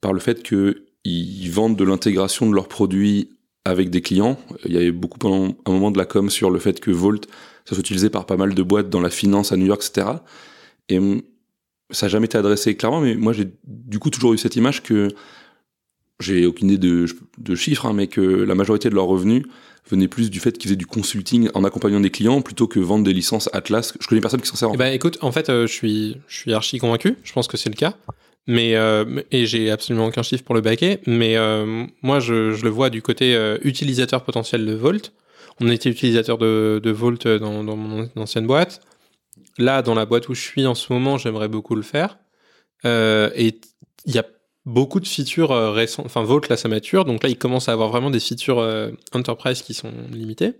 par 0.00 0.12
le 0.12 0.18
fait 0.18 0.42
qu'ils 0.42 1.50
vendent 1.50 1.76
de 1.76 1.84
l'intégration 1.84 2.48
de 2.48 2.54
leurs 2.54 2.68
produits 2.68 3.38
avec 3.64 3.90
des 3.90 4.00
clients. 4.00 4.38
Il 4.64 4.72
y 4.72 4.76
avait 4.76 4.92
beaucoup 4.92 5.18
pendant 5.18 5.54
un 5.66 5.72
moment 5.72 5.90
de 5.90 5.98
la 5.98 6.06
com 6.06 6.30
sur 6.30 6.50
le 6.50 6.58
fait 6.58 6.80
que 6.80 6.90
Vault, 6.90 7.20
ça 7.68 7.74
soit 7.74 7.80
utilisé 7.80 8.08
par 8.08 8.24
pas 8.24 8.38
mal 8.38 8.54
de 8.54 8.62
boîtes 8.62 8.88
dans 8.88 9.00
la 9.00 9.10
finance 9.10 9.52
à 9.52 9.58
New 9.58 9.66
York, 9.66 9.82
etc. 9.84 10.06
Et 10.88 10.98
ça 11.90 12.06
n'a 12.06 12.10
jamais 12.10 12.24
été 12.24 12.38
adressé 12.38 12.74
clairement, 12.76 13.02
mais 13.02 13.14
moi 13.14 13.34
j'ai 13.34 13.48
du 13.66 13.98
coup 13.98 14.08
toujours 14.08 14.32
eu 14.32 14.38
cette 14.38 14.56
image 14.56 14.82
que 14.82 15.08
j'ai 16.18 16.46
aucune 16.46 16.70
idée 16.70 17.06
de, 17.38 17.54
chiffres, 17.54 17.86
hein, 17.86 17.92
mais 17.92 18.06
que 18.06 18.20
la 18.20 18.54
majorité 18.54 18.88
de 18.88 18.94
leurs 18.94 19.04
revenus 19.04 19.44
venait 19.90 20.08
plus 20.08 20.30
du 20.30 20.40
fait 20.40 20.56
qu'ils 20.56 20.68
faisaient 20.68 20.76
du 20.76 20.86
consulting 20.86 21.50
en 21.54 21.62
accompagnant 21.62 22.00
des 22.00 22.10
clients 22.10 22.40
plutôt 22.40 22.66
que 22.66 22.80
vendre 22.80 23.04
des 23.04 23.12
licences 23.12 23.50
Atlas. 23.52 23.92
Je 24.00 24.06
connais 24.06 24.20
personne 24.20 24.40
qui 24.40 24.48
s'en 24.48 24.56
sert. 24.56 24.70
en 24.70 24.74
ben, 24.74 24.92
écoute, 24.92 25.18
en 25.20 25.30
fait, 25.30 25.48
euh, 25.48 25.66
je 25.66 25.72
suis, 26.26 26.52
archi 26.52 26.78
convaincu. 26.78 27.16
Je 27.22 27.32
pense 27.32 27.48
que 27.48 27.56
c'est 27.56 27.70
le 27.70 27.76
cas. 27.76 27.94
Mais, 28.46 28.76
euh, 28.76 29.22
et 29.30 29.46
j'ai 29.46 29.70
absolument 29.70 30.06
aucun 30.06 30.22
chiffre 30.22 30.42
pour 30.42 30.54
le 30.54 30.60
baquer. 30.60 30.98
Mais 31.06 31.36
euh, 31.36 31.84
moi, 32.02 32.18
je, 32.18 32.52
je 32.52 32.64
le 32.64 32.70
vois 32.70 32.90
du 32.90 33.00
côté 33.02 33.38
utilisateur 33.62 34.24
potentiel 34.24 34.66
de 34.66 34.74
Volt. 34.74 35.12
On 35.60 35.68
était 35.68 35.90
utilisateur 35.90 36.38
de, 36.38 36.80
de 36.82 36.90
Volt 36.90 37.26
dans, 37.26 37.62
mon 37.62 38.08
ancienne 38.16 38.46
boîte. 38.46 38.80
Là, 39.58 39.82
dans 39.82 39.94
la 39.94 40.06
boîte 40.06 40.28
où 40.28 40.34
je 40.34 40.40
suis 40.40 40.66
en 40.66 40.74
ce 40.74 40.92
moment, 40.92 41.18
j'aimerais 41.18 41.48
beaucoup 41.48 41.74
le 41.74 41.82
faire. 41.82 42.18
Euh, 42.84 43.30
et 43.34 43.60
il 44.04 44.14
y 44.14 44.18
a 44.18 44.26
beaucoup 44.64 45.00
de 45.00 45.06
features 45.06 45.50
euh, 45.50 45.72
récentes. 45.72 46.06
Enfin, 46.06 46.22
Vault, 46.22 46.42
là, 46.48 46.56
ça 46.56 46.68
mature. 46.68 47.04
Donc 47.04 47.22
là, 47.22 47.28
il 47.28 47.38
commence 47.38 47.68
à 47.68 47.72
avoir 47.72 47.88
vraiment 47.88 48.10
des 48.10 48.20
features 48.20 48.60
euh, 48.60 48.90
enterprise 49.12 49.62
qui 49.62 49.74
sont 49.74 49.92
limitées. 50.10 50.54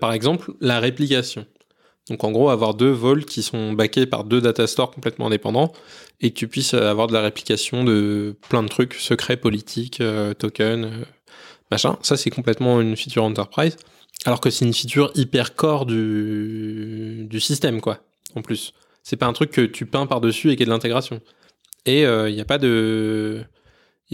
Par 0.00 0.12
exemple, 0.12 0.52
la 0.60 0.80
réplication. 0.80 1.46
Donc 2.08 2.24
en 2.24 2.32
gros, 2.32 2.50
avoir 2.50 2.74
deux 2.74 2.90
vols 2.90 3.24
qui 3.24 3.42
sont 3.42 3.72
backés 3.72 4.06
par 4.06 4.24
deux 4.24 4.40
data 4.40 4.66
stores 4.66 4.90
complètement 4.90 5.26
indépendants 5.26 5.72
et 6.20 6.30
que 6.30 6.34
tu 6.34 6.48
puisses 6.48 6.74
avoir 6.74 7.06
de 7.06 7.12
la 7.12 7.20
réplication 7.20 7.84
de 7.84 8.34
plein 8.48 8.62
de 8.62 8.68
trucs 8.68 8.94
secrets, 8.94 9.36
politiques, 9.36 10.00
euh, 10.00 10.34
tokens, 10.34 10.88
machin. 11.72 11.98
Ça, 12.02 12.16
c'est 12.16 12.30
complètement 12.30 12.80
une 12.80 12.96
feature 12.96 13.24
enterprise. 13.24 13.76
Alors 14.24 14.40
que 14.40 14.50
c'est 14.50 14.64
une 14.64 14.72
feature 14.72 15.10
hyper 15.14 15.56
core 15.56 15.86
du, 15.86 17.26
du 17.28 17.40
système, 17.40 17.80
quoi, 17.80 17.98
en 18.36 18.42
plus. 18.42 18.72
C'est 19.02 19.16
pas 19.16 19.26
un 19.26 19.32
truc 19.32 19.50
que 19.50 19.62
tu 19.62 19.84
peins 19.86 20.06
par-dessus 20.06 20.52
et 20.52 20.56
qui 20.56 20.62
est 20.62 20.66
de 20.66 20.70
l'intégration. 20.70 21.20
Et 21.86 22.02
il 22.02 22.34
n'y 22.34 22.40
a 22.40 22.44
pas 22.44 22.58
de... 22.58 23.42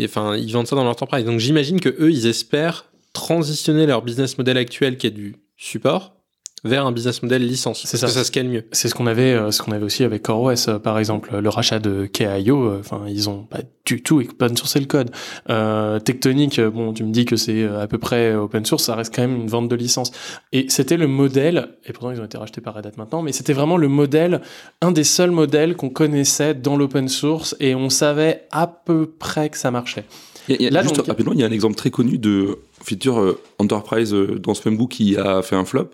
Enfin, 0.00 0.36
ils 0.36 0.50
vendent 0.52 0.66
ça 0.66 0.76
dans 0.76 0.84
leur. 0.84 0.96
Donc 0.96 1.40
j'imagine 1.40 1.80
que 1.80 1.90
eux, 2.00 2.10
ils 2.10 2.26
espèrent 2.26 2.86
transitionner 3.12 3.84
leur 3.84 4.00
business 4.02 4.38
model 4.38 4.56
actuel 4.56 4.96
qui 4.96 5.08
est 5.08 5.10
du 5.10 5.36
support 5.56 6.17
vers 6.64 6.86
un 6.86 6.92
business 6.92 7.22
model 7.22 7.46
licence. 7.46 7.82
C'est 7.86 7.96
ça. 7.96 8.06
que 8.06 8.12
ça 8.12 8.24
se 8.24 8.30
calme 8.32 8.48
mieux. 8.50 8.64
C'est 8.72 8.88
ce 8.88 8.94
qu'on 8.94 9.06
avait, 9.06 9.32
euh, 9.32 9.50
ce 9.50 9.62
qu'on 9.62 9.72
avait 9.72 9.84
aussi 9.84 10.02
avec 10.04 10.22
CoreOS, 10.22 10.68
euh, 10.68 10.78
par 10.78 10.98
exemple, 10.98 11.36
le 11.38 11.48
rachat 11.48 11.78
de 11.78 12.06
KIO. 12.06 12.64
euh, 12.64 12.76
Enfin, 12.80 13.02
ils 13.08 13.28
ont 13.28 13.44
pas 13.44 13.60
du 13.86 14.02
tout 14.02 14.20
open 14.20 14.56
sourcé 14.56 14.80
le 14.80 14.86
code. 14.86 15.10
Euh, 15.50 15.98
Tectonic, 16.00 16.60
bon, 16.60 16.92
tu 16.92 17.04
me 17.04 17.10
dis 17.12 17.24
que 17.24 17.36
c'est 17.36 17.64
à 17.64 17.86
peu 17.86 17.98
près 17.98 18.34
open 18.34 18.64
source, 18.66 18.84
ça 18.84 18.94
reste 18.94 19.14
quand 19.14 19.22
même 19.22 19.36
une 19.36 19.48
vente 19.48 19.68
de 19.68 19.76
licence. 19.76 20.10
Et 20.52 20.66
c'était 20.68 20.96
le 20.96 21.06
modèle, 21.06 21.68
et 21.86 21.92
pourtant 21.92 22.10
ils 22.10 22.20
ont 22.20 22.24
été 22.24 22.36
rachetés 22.38 22.60
par 22.60 22.74
Red 22.74 22.86
Hat 22.86 22.92
maintenant, 22.98 23.22
mais 23.22 23.32
c'était 23.32 23.52
vraiment 23.54 23.76
le 23.76 23.88
modèle, 23.88 24.40
un 24.82 24.90
des 24.92 25.04
seuls 25.04 25.30
modèles 25.30 25.76
qu'on 25.76 25.90
connaissait 25.90 26.54
dans 26.54 26.76
l'open 26.76 27.08
source, 27.08 27.56
et 27.60 27.74
on 27.74 27.88
savait 27.90 28.46
à 28.50 28.66
peu 28.66 29.06
près 29.06 29.48
que 29.48 29.56
ça 29.56 29.70
marchait. 29.70 30.04
Il 30.48 30.52
y 30.52 30.54
a- 30.54 30.58
il 30.60 30.64
y 30.64 30.66
a 30.68 30.70
Là, 30.70 30.82
juste 30.82 30.96
donc- 30.96 31.06
rapidement, 31.06 31.32
il 31.32 31.40
y 31.40 31.44
a 31.44 31.46
un 31.46 31.50
exemple 31.52 31.74
très 31.76 31.90
connu 31.90 32.18
de 32.18 32.58
feature 32.82 33.20
euh, 33.20 33.40
Enterprise 33.58 34.12
euh, 34.14 34.38
dans 34.38 34.54
ce 34.54 34.66
même 34.68 34.78
book 34.78 34.90
qui 34.90 35.16
a 35.16 35.42
fait 35.42 35.56
un 35.56 35.64
flop. 35.64 35.90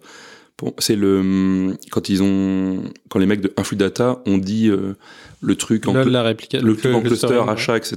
Bon, 0.62 0.72
c'est 0.78 0.94
le 0.94 1.18
hum, 1.18 1.76
quand 1.90 2.08
ils 2.08 2.22
ont 2.22 2.84
quand 3.08 3.18
les 3.18 3.26
mecs 3.26 3.40
de 3.40 3.52
Influx 3.56 3.76
Data 3.76 4.22
ont 4.24 4.38
dit 4.38 4.68
euh, 4.68 4.94
le 5.40 5.56
truc 5.56 5.88
en 5.88 5.94
Là, 5.94 6.04
la 6.04 6.32
le 6.32 6.76
truc 6.76 6.94
en 6.94 7.00
cluster, 7.00 7.26
ouais. 7.26 7.48
achat, 7.48 7.76
etc. 7.76 7.96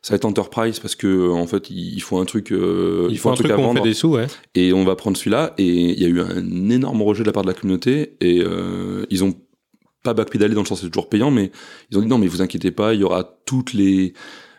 Ça 0.00 0.10
va 0.10 0.16
être 0.16 0.24
Enterprise 0.24 0.78
parce 0.78 0.94
que 0.94 1.30
en 1.30 1.46
fait 1.46 1.70
il 1.70 2.00
faut 2.00 2.18
un 2.18 2.24
truc, 2.24 2.52
euh, 2.52 3.08
Il 3.10 3.18
faut 3.18 3.30
un 3.30 3.34
truc 3.34 3.50
à 3.50 3.56
fait 3.56 3.62
vendre 3.62 3.82
des 3.82 3.94
sous, 3.94 4.10
ouais. 4.10 4.26
et 4.54 4.72
on 4.72 4.84
va 4.84 4.94
prendre 4.94 5.16
celui-là. 5.16 5.54
Et 5.58 5.90
il 5.92 6.00
y 6.00 6.04
a 6.04 6.08
eu 6.08 6.20
un 6.20 6.70
énorme 6.70 7.02
rejet 7.02 7.24
de 7.24 7.26
la 7.28 7.32
part 7.32 7.42
de 7.42 7.48
la 7.48 7.54
communauté 7.54 8.16
et 8.20 8.40
euh, 8.40 9.04
ils 9.10 9.24
ont 9.24 9.34
pas 10.04 10.14
backpedalé 10.14 10.54
dans 10.54 10.62
le 10.62 10.66
sens 10.66 10.82
c'est 10.82 10.88
toujours 10.88 11.08
payant, 11.08 11.32
mais 11.32 11.50
ils 11.90 11.98
ont 11.98 12.00
dit 12.00 12.06
non 12.08 12.18
mais 12.18 12.28
vous 12.28 12.42
inquiétez 12.42 12.70
pas, 12.70 12.94
il 12.94 13.00
y 13.00 13.04
aura 13.04 13.38
toutes 13.44 13.72
les 13.72 14.14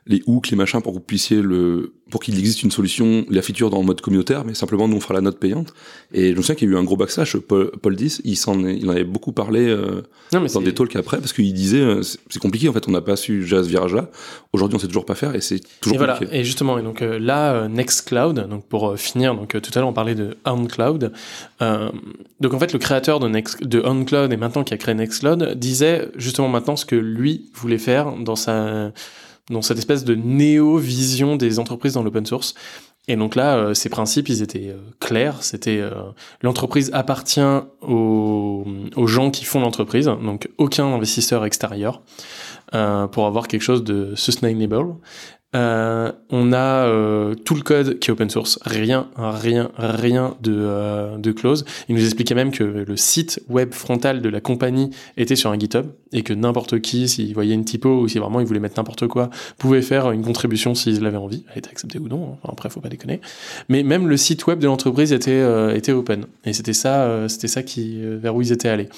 les 0.06 0.22
hooks, 0.28 0.50
les 0.52 0.58
machins 0.58 0.82
pour 0.82 0.92
que 0.92 0.98
vous 0.98 1.04
puissiez 1.04 1.42
le 1.42 1.94
pour 2.12 2.22
qu'il 2.22 2.38
existe 2.38 2.62
une 2.62 2.70
solution, 2.70 3.26
la 3.32 3.42
feature 3.42 3.72
dans 3.72 3.80
le 3.80 3.86
mode 3.86 4.00
communautaire, 4.02 4.44
mais 4.46 4.54
simplement 4.54 4.88
nous 4.88 4.98
on 4.98 5.00
fera 5.00 5.16
la 5.16 5.22
note 5.22 5.40
payante. 5.40 5.74
Et 6.14 6.32
je 6.32 6.36
me 6.36 6.42
souviens 6.42 6.54
qu'il 6.56 6.70
y 6.70 6.72
a 6.72 6.76
eu 6.76 6.78
un 6.78 6.84
gros 6.84 6.96
backslash. 6.98 7.38
Paul, 7.38 7.72
Paul 7.82 7.96
10, 7.96 8.22
il 8.24 8.36
s'en 8.36 8.64
est- 8.66 8.76
il 8.78 8.88
en 8.88 8.92
avait 8.92 9.04
beaucoup 9.06 9.32
parlé 9.32 9.68
euh, 9.68 10.02
Non, 10.32 10.42
mais 10.42 10.50
dans 10.50 10.62
des 10.62 10.74
talks 10.76 10.96
après 10.96 11.18
parce 11.18 11.34
qu'il 11.34 11.52
disait 11.54 11.80
euh, 11.80 12.02
c'est 12.04 12.40
compliqué 12.40 12.70
en 12.70 12.74
fait, 12.74 12.88
on 12.88 12.92
n'a 12.92 13.02
pas 13.02 13.16
su 13.16 13.44
gérer 13.48 13.64
ce 13.64 13.70
virage-là. 13.70 14.12
Aujourd'hui 14.52 14.76
on 14.76 14.80
sait 14.80 14.88
toujours 14.88 15.06
pas 15.06 15.16
faire 15.16 15.34
et 15.34 15.42
c'est 15.42 15.62
toujours 15.80 15.96
Et 15.96 15.98
voilà, 15.98 16.14
compliqué. 16.14 16.38
et 16.38 16.44
justement, 16.44 16.78
et 16.78 16.84
donc 16.84 17.02
euh, 17.02 17.18
là, 17.18 17.54
euh, 17.54 17.68
Nextcloud, 17.70 18.48
donc 18.48 18.66
pour 18.68 18.90
euh, 18.92 18.96
finir, 18.98 19.34
donc 19.34 19.56
euh, 19.56 19.62
tout 19.62 19.72
à 19.74 19.80
l'heure 19.80 19.90
on 19.90 19.94
parlait 19.94 20.16
de 20.16 20.36
OnCloud. 20.46 21.14
Euh, 21.64 21.90
donc 22.42 22.54
en 22.54 22.60
fait, 22.60 22.74
le 22.74 22.80
créateur 22.80 23.20
de, 23.22 23.28
Next, 23.30 23.64
de 23.64 23.80
OnCloud 23.80 24.32
et 24.32 24.38
maintenant 24.38 24.64
qui 24.66 24.74
a 24.76 24.78
créé 24.78 24.94
Nextcloud 24.94 25.54
disait 25.56 26.10
justement 26.18 26.50
maintenant 26.50 26.76
ce 26.76 26.86
que 26.86 26.96
lui 26.98 27.46
voulait 27.56 27.78
faire 27.80 28.12
dans 28.18 28.36
sa 28.36 28.92
dans 29.50 29.62
cette 29.62 29.78
espèce 29.78 30.04
de 30.04 30.16
néo-vision 30.16 31.36
des 31.36 31.60
entreprises 31.60 31.94
dans 31.94 32.04
l'open 32.04 32.26
source. 32.26 32.54
Et 33.08 33.18
donc 33.18 33.36
là, 33.36 33.58
euh, 33.58 33.74
ces 33.74 33.90
principes, 33.90 34.30
ils 34.30 34.42
étaient 34.42 34.70
euh, 34.70 34.78
clairs. 35.00 35.44
C'était 35.44 35.80
euh, 35.80 35.92
l'entreprise 36.42 36.90
appartient 36.94 37.42
aux, 37.82 38.66
gens 39.06 39.30
qui 39.30 39.44
font 39.44 39.60
l'entreprise, 39.60 40.06
donc 40.06 40.50
aucun 40.58 40.86
investisseur 40.86 41.44
extérieur, 41.46 42.02
pour 42.72 43.28
avoir 43.28 43.48
quelque 43.48 43.62
chose 43.62 43.84
de 43.84 44.16
sustainable. 44.16 44.96
Euh, 45.56 46.12
on 46.32 46.52
a 46.52 46.88
euh, 46.88 47.36
tout 47.36 47.54
le 47.54 47.62
code 47.62 48.00
qui 48.00 48.10
est 48.10 48.12
open 48.12 48.30
source, 48.30 48.58
rien, 48.64 49.08
rien, 49.16 49.70
rien 49.78 50.36
de, 50.42 50.54
euh, 50.56 51.18
de 51.18 51.32
close. 51.32 51.64
Il 51.90 51.96
nous 51.96 52.04
expliquait 52.04 52.34
même 52.34 52.52
que 52.52 52.64
le 52.64 52.98
site 52.98 53.42
web 53.50 53.74
frontal 53.74 54.22
de 54.22 54.30
la 54.30 54.42
compagnie 54.42 54.90
était 55.16 55.36
sur 55.36 55.52
un 55.52 55.60
GitHub 55.60 55.88
et 56.12 56.24
que 56.24 56.34
n'importe 56.34 56.80
qui, 56.80 57.08
s'il 57.08 57.34
voyait 57.34 57.54
une 57.54 57.66
typo 57.66 58.02
ou 58.02 58.08
si 58.08 58.18
vraiment 58.18 58.40
il 58.40 58.48
voulait 58.48 58.60
mettre 58.60 58.80
n'importe 58.80 59.08
quoi, 59.08 59.30
pouvait 59.58 59.82
faire 59.82 60.12
une 60.12 60.24
contribution 60.24 60.74
s'il 60.74 61.06
avait 61.06 61.18
envie. 61.18 61.44
Elle 61.52 61.60
était 61.60 61.70
acceptée 61.70 62.00
ou 62.00 62.08
non, 62.08 62.24
hein. 62.24 62.38
enfin, 62.42 62.54
après 62.54 62.70
faut 62.70 62.82
pas 62.82 62.90
déconner. 62.90 63.22
Mais 63.70 63.84
même 63.84 64.08
le 64.08 64.18
site 64.18 64.48
web 64.48 64.60
de 64.60 64.66
l'entreprise 64.66 65.14
était, 65.14 65.44
était 65.76 65.92
open. 65.92 66.26
Et 66.46 66.54
c'était 66.54 66.74
ça, 66.74 67.28
c'était 67.30 67.48
ça 67.48 67.62
qui, 67.62 68.02
vers 68.02 68.36
où 68.36 68.42
ils 68.42 68.52
étaient 68.52 68.70
allés. 68.70 68.90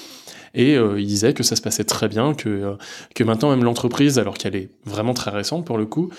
Et 0.56 0.76
euh, 0.76 0.98
il 0.98 1.06
disait 1.06 1.34
que 1.34 1.42
ça 1.42 1.54
se 1.54 1.60
passait 1.60 1.84
très 1.84 2.08
bien, 2.08 2.34
que, 2.34 2.76
que 3.14 3.22
maintenant 3.22 3.50
même 3.50 3.62
l'entreprise, 3.62 4.18
alors 4.18 4.34
qu'elle 4.38 4.56
est 4.56 4.70
vraiment 4.86 5.12
très 5.12 5.30
récente 5.30 5.66
pour 5.66 5.76
le 5.76 5.84
coup, 5.84 6.10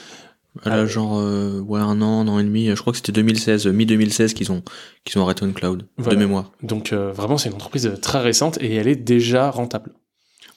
Là, 0.66 0.74
Ah, 0.74 0.86
genre, 0.88 1.20
euh, 1.20 1.60
ouais, 1.60 1.80
un 1.80 2.02
an, 2.02 2.22
un 2.22 2.28
an 2.28 2.40
et 2.40 2.44
demi, 2.44 2.68
euh, 2.70 2.76
je 2.76 2.82
crois 2.82 2.92
que 2.92 2.98
c'était 2.98 3.12
2016, 3.12 3.68
euh, 3.68 3.72
mi-2016 3.72 4.34
qu'ils 4.34 4.52
ont, 4.52 4.64
qu'ils 5.06 5.20
ont 5.20 5.24
arrêté 5.24 5.46
OnCloud, 5.46 5.86
Voilà. 5.98 6.16
de 6.16 6.20
mémoire. 6.20 6.52
Donc 6.64 6.94
euh, 6.94 7.12
vraiment, 7.12 7.38
c'est 7.38 7.50
une 7.50 7.56
entreprise 7.56 7.92
très 8.02 8.20
récente 8.20 8.58
et 8.62 8.74
elle 8.76 8.88
est 8.88 8.96
déjà 8.96 9.52
rentable. 9.52 9.92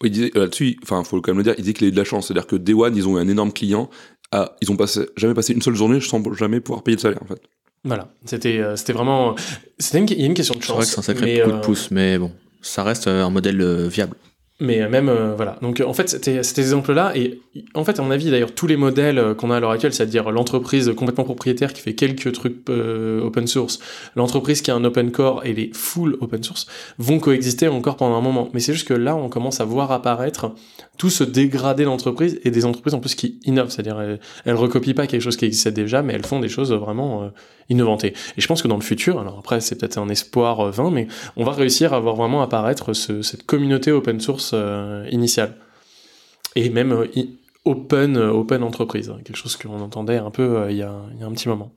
Oui, 0.03 0.09
il 0.09 0.13
disait, 0.13 0.31
euh, 0.37 0.41
là-dessus, 0.45 0.79
enfin, 0.83 1.05
faut 1.05 1.21
quand 1.21 1.33
même 1.33 1.39
le 1.39 1.45
dire, 1.45 1.55
il 1.59 1.63
disait 1.63 1.75
qu'il 1.75 1.85
a 1.85 1.89
eu 1.89 1.93
de 1.93 1.97
la 1.99 2.05
chance. 2.05 2.29
C'est-à-dire 2.29 2.47
que 2.47 2.57
Day 2.57 2.73
One, 2.73 2.97
ils 2.97 3.07
ont 3.07 3.19
eu 3.19 3.21
un 3.21 3.29
énorme 3.29 3.53
client. 3.53 3.91
Ah, 4.33 4.57
ils 4.63 4.71
ont 4.71 4.77
passé, 4.77 5.03
jamais 5.17 5.35
passé 5.35 5.53
une 5.53 5.61
seule 5.61 5.75
journée 5.75 6.01
sans 6.01 6.23
jamais 6.35 6.61
pouvoir 6.61 6.83
payer 6.83 6.97
le 6.97 7.03
salaire, 7.03 7.23
en 7.23 7.27
fait. 7.27 7.43
Voilà, 7.85 8.09
c'était 8.25 8.59
euh, 8.59 8.77
c'était 8.77 8.93
vraiment, 8.93 9.35
c'était 9.79 9.99
une, 9.99 10.07
il 10.11 10.21
y 10.21 10.23
a 10.23 10.27
une 10.27 10.35
question 10.35 10.55
de 10.55 10.61
C'est 10.61 10.67
chance. 10.69 10.77
vrai 10.77 10.85
que 10.87 10.91
c'est 10.93 10.99
un 11.01 11.03
sacré 11.03 11.27
mais, 11.27 11.41
coup 11.43 11.51
euh, 11.51 11.57
de 11.57 11.61
pouce, 11.61 11.91
mais 11.91 12.19
bon, 12.19 12.31
ça 12.63 12.85
reste 12.85 13.07
euh, 13.07 13.25
un 13.25 13.31
modèle 13.31 13.61
euh, 13.61 13.89
viable. 13.89 14.17
Mais 14.61 14.83
euh, 14.83 14.89
même 14.89 15.09
euh, 15.09 15.35
voilà. 15.35 15.57
Donc 15.63 15.81
euh, 15.81 15.87
en 15.87 15.95
fait, 15.95 16.09
c'était 16.09 16.43
cet 16.43 16.59
exemple-là 16.59 17.13
et 17.17 17.41
en 17.75 17.85
fait, 17.85 17.99
à 17.99 18.03
mon 18.03 18.11
avis, 18.11 18.31
d'ailleurs, 18.31 18.55
tous 18.55 18.67
les 18.67 18.77
modèles 18.77 19.35
qu'on 19.37 19.51
a 19.51 19.57
à 19.57 19.61
l'heure 19.61 19.71
actuelle, 19.71 19.93
c'est-à-dire 19.93 20.31
l'entreprise 20.31 20.93
complètement 20.97 21.25
propriétaire 21.25 21.73
qui 21.73 21.81
fait 21.81 21.95
quelques 21.95 22.33
trucs 22.33 22.69
open 22.69 23.47
source, 23.47 23.81
l'entreprise 24.17 24.63
qui 24.63 24.71
a 24.71 24.75
un 24.75 24.85
open 24.85 25.11
core 25.11 25.43
et 25.45 25.53
les 25.53 25.71
full 25.73 26.17
open 26.21 26.43
source, 26.43 26.67
vont 26.99 27.19
coexister 27.19 27.69
encore 27.69 27.97
pendant 27.97 28.17
un 28.17 28.21
moment. 28.21 28.51
Mais 28.53 28.61
c'est 28.61 28.73
juste 28.73 28.87
que 28.87 28.95
là, 28.95 29.17
on 29.17 29.29
commence 29.29 29.61
à 29.61 29.65
voir 29.65 29.91
apparaître 29.91 30.53
tout 30.99 31.11
ce 31.11 31.25
dégradé 31.25 31.85
d'entreprise 31.85 32.39
et 32.45 32.51
des 32.51 32.65
entreprises 32.67 32.95
en 32.95 33.01
plus 33.01 33.15
qui 33.15 33.41
innovent, 33.45 33.71
c'est-à-dire 33.71 34.01
elles, 34.01 34.21
elles 34.45 34.55
recopient 34.55 34.95
pas 34.95 35.07
quelque 35.07 35.23
chose 35.23 35.37
qui 35.39 35.47
existait 35.47 35.73
déjà, 35.73 36.03
mais 36.03 36.13
elles 36.13 36.27
font 36.27 36.41
des 36.41 36.49
choses 36.51 36.73
vraiment 36.73 37.31
innovantes. 37.71 38.05
Et 38.05 38.13
je 38.37 38.47
pense 38.47 38.61
que 38.63 38.69
dans 38.69 38.77
le 38.77 38.83
futur, 38.83 39.19
alors 39.19 39.39
après 39.39 39.61
c'est 39.61 39.77
peut-être 39.77 39.97
un 39.99 40.09
espoir 40.11 40.71
vain, 40.71 40.91
mais 40.91 41.07
on 41.37 41.45
va 41.45 41.53
réussir 41.53 41.95
à 41.95 42.01
voir 42.01 42.17
vraiment 42.17 42.43
apparaître 42.43 42.93
ce- 42.93 43.23
cette 43.23 43.45
communauté 43.47 43.93
open 43.93 44.21
source 44.21 44.50
euh, 44.55 45.07
initiale. 45.11 45.55
Et 46.57 46.71
même 46.71 46.93
euh, 46.93 47.07
open, 47.65 48.17
euh, 48.17 48.31
open 48.31 48.63
entreprise, 48.63 49.11
hein, 49.11 49.19
quelque 49.25 49.37
chose 49.37 49.57
qu'on 49.57 49.81
entendait 49.81 50.19
un 50.19 50.31
peu 50.31 50.67
il 50.71 50.77
y, 50.77 50.83
a, 50.83 50.95
y 51.19 51.23
a 51.23 51.27
un 51.27 51.33
petit 51.33 51.49
moment. 51.49 51.73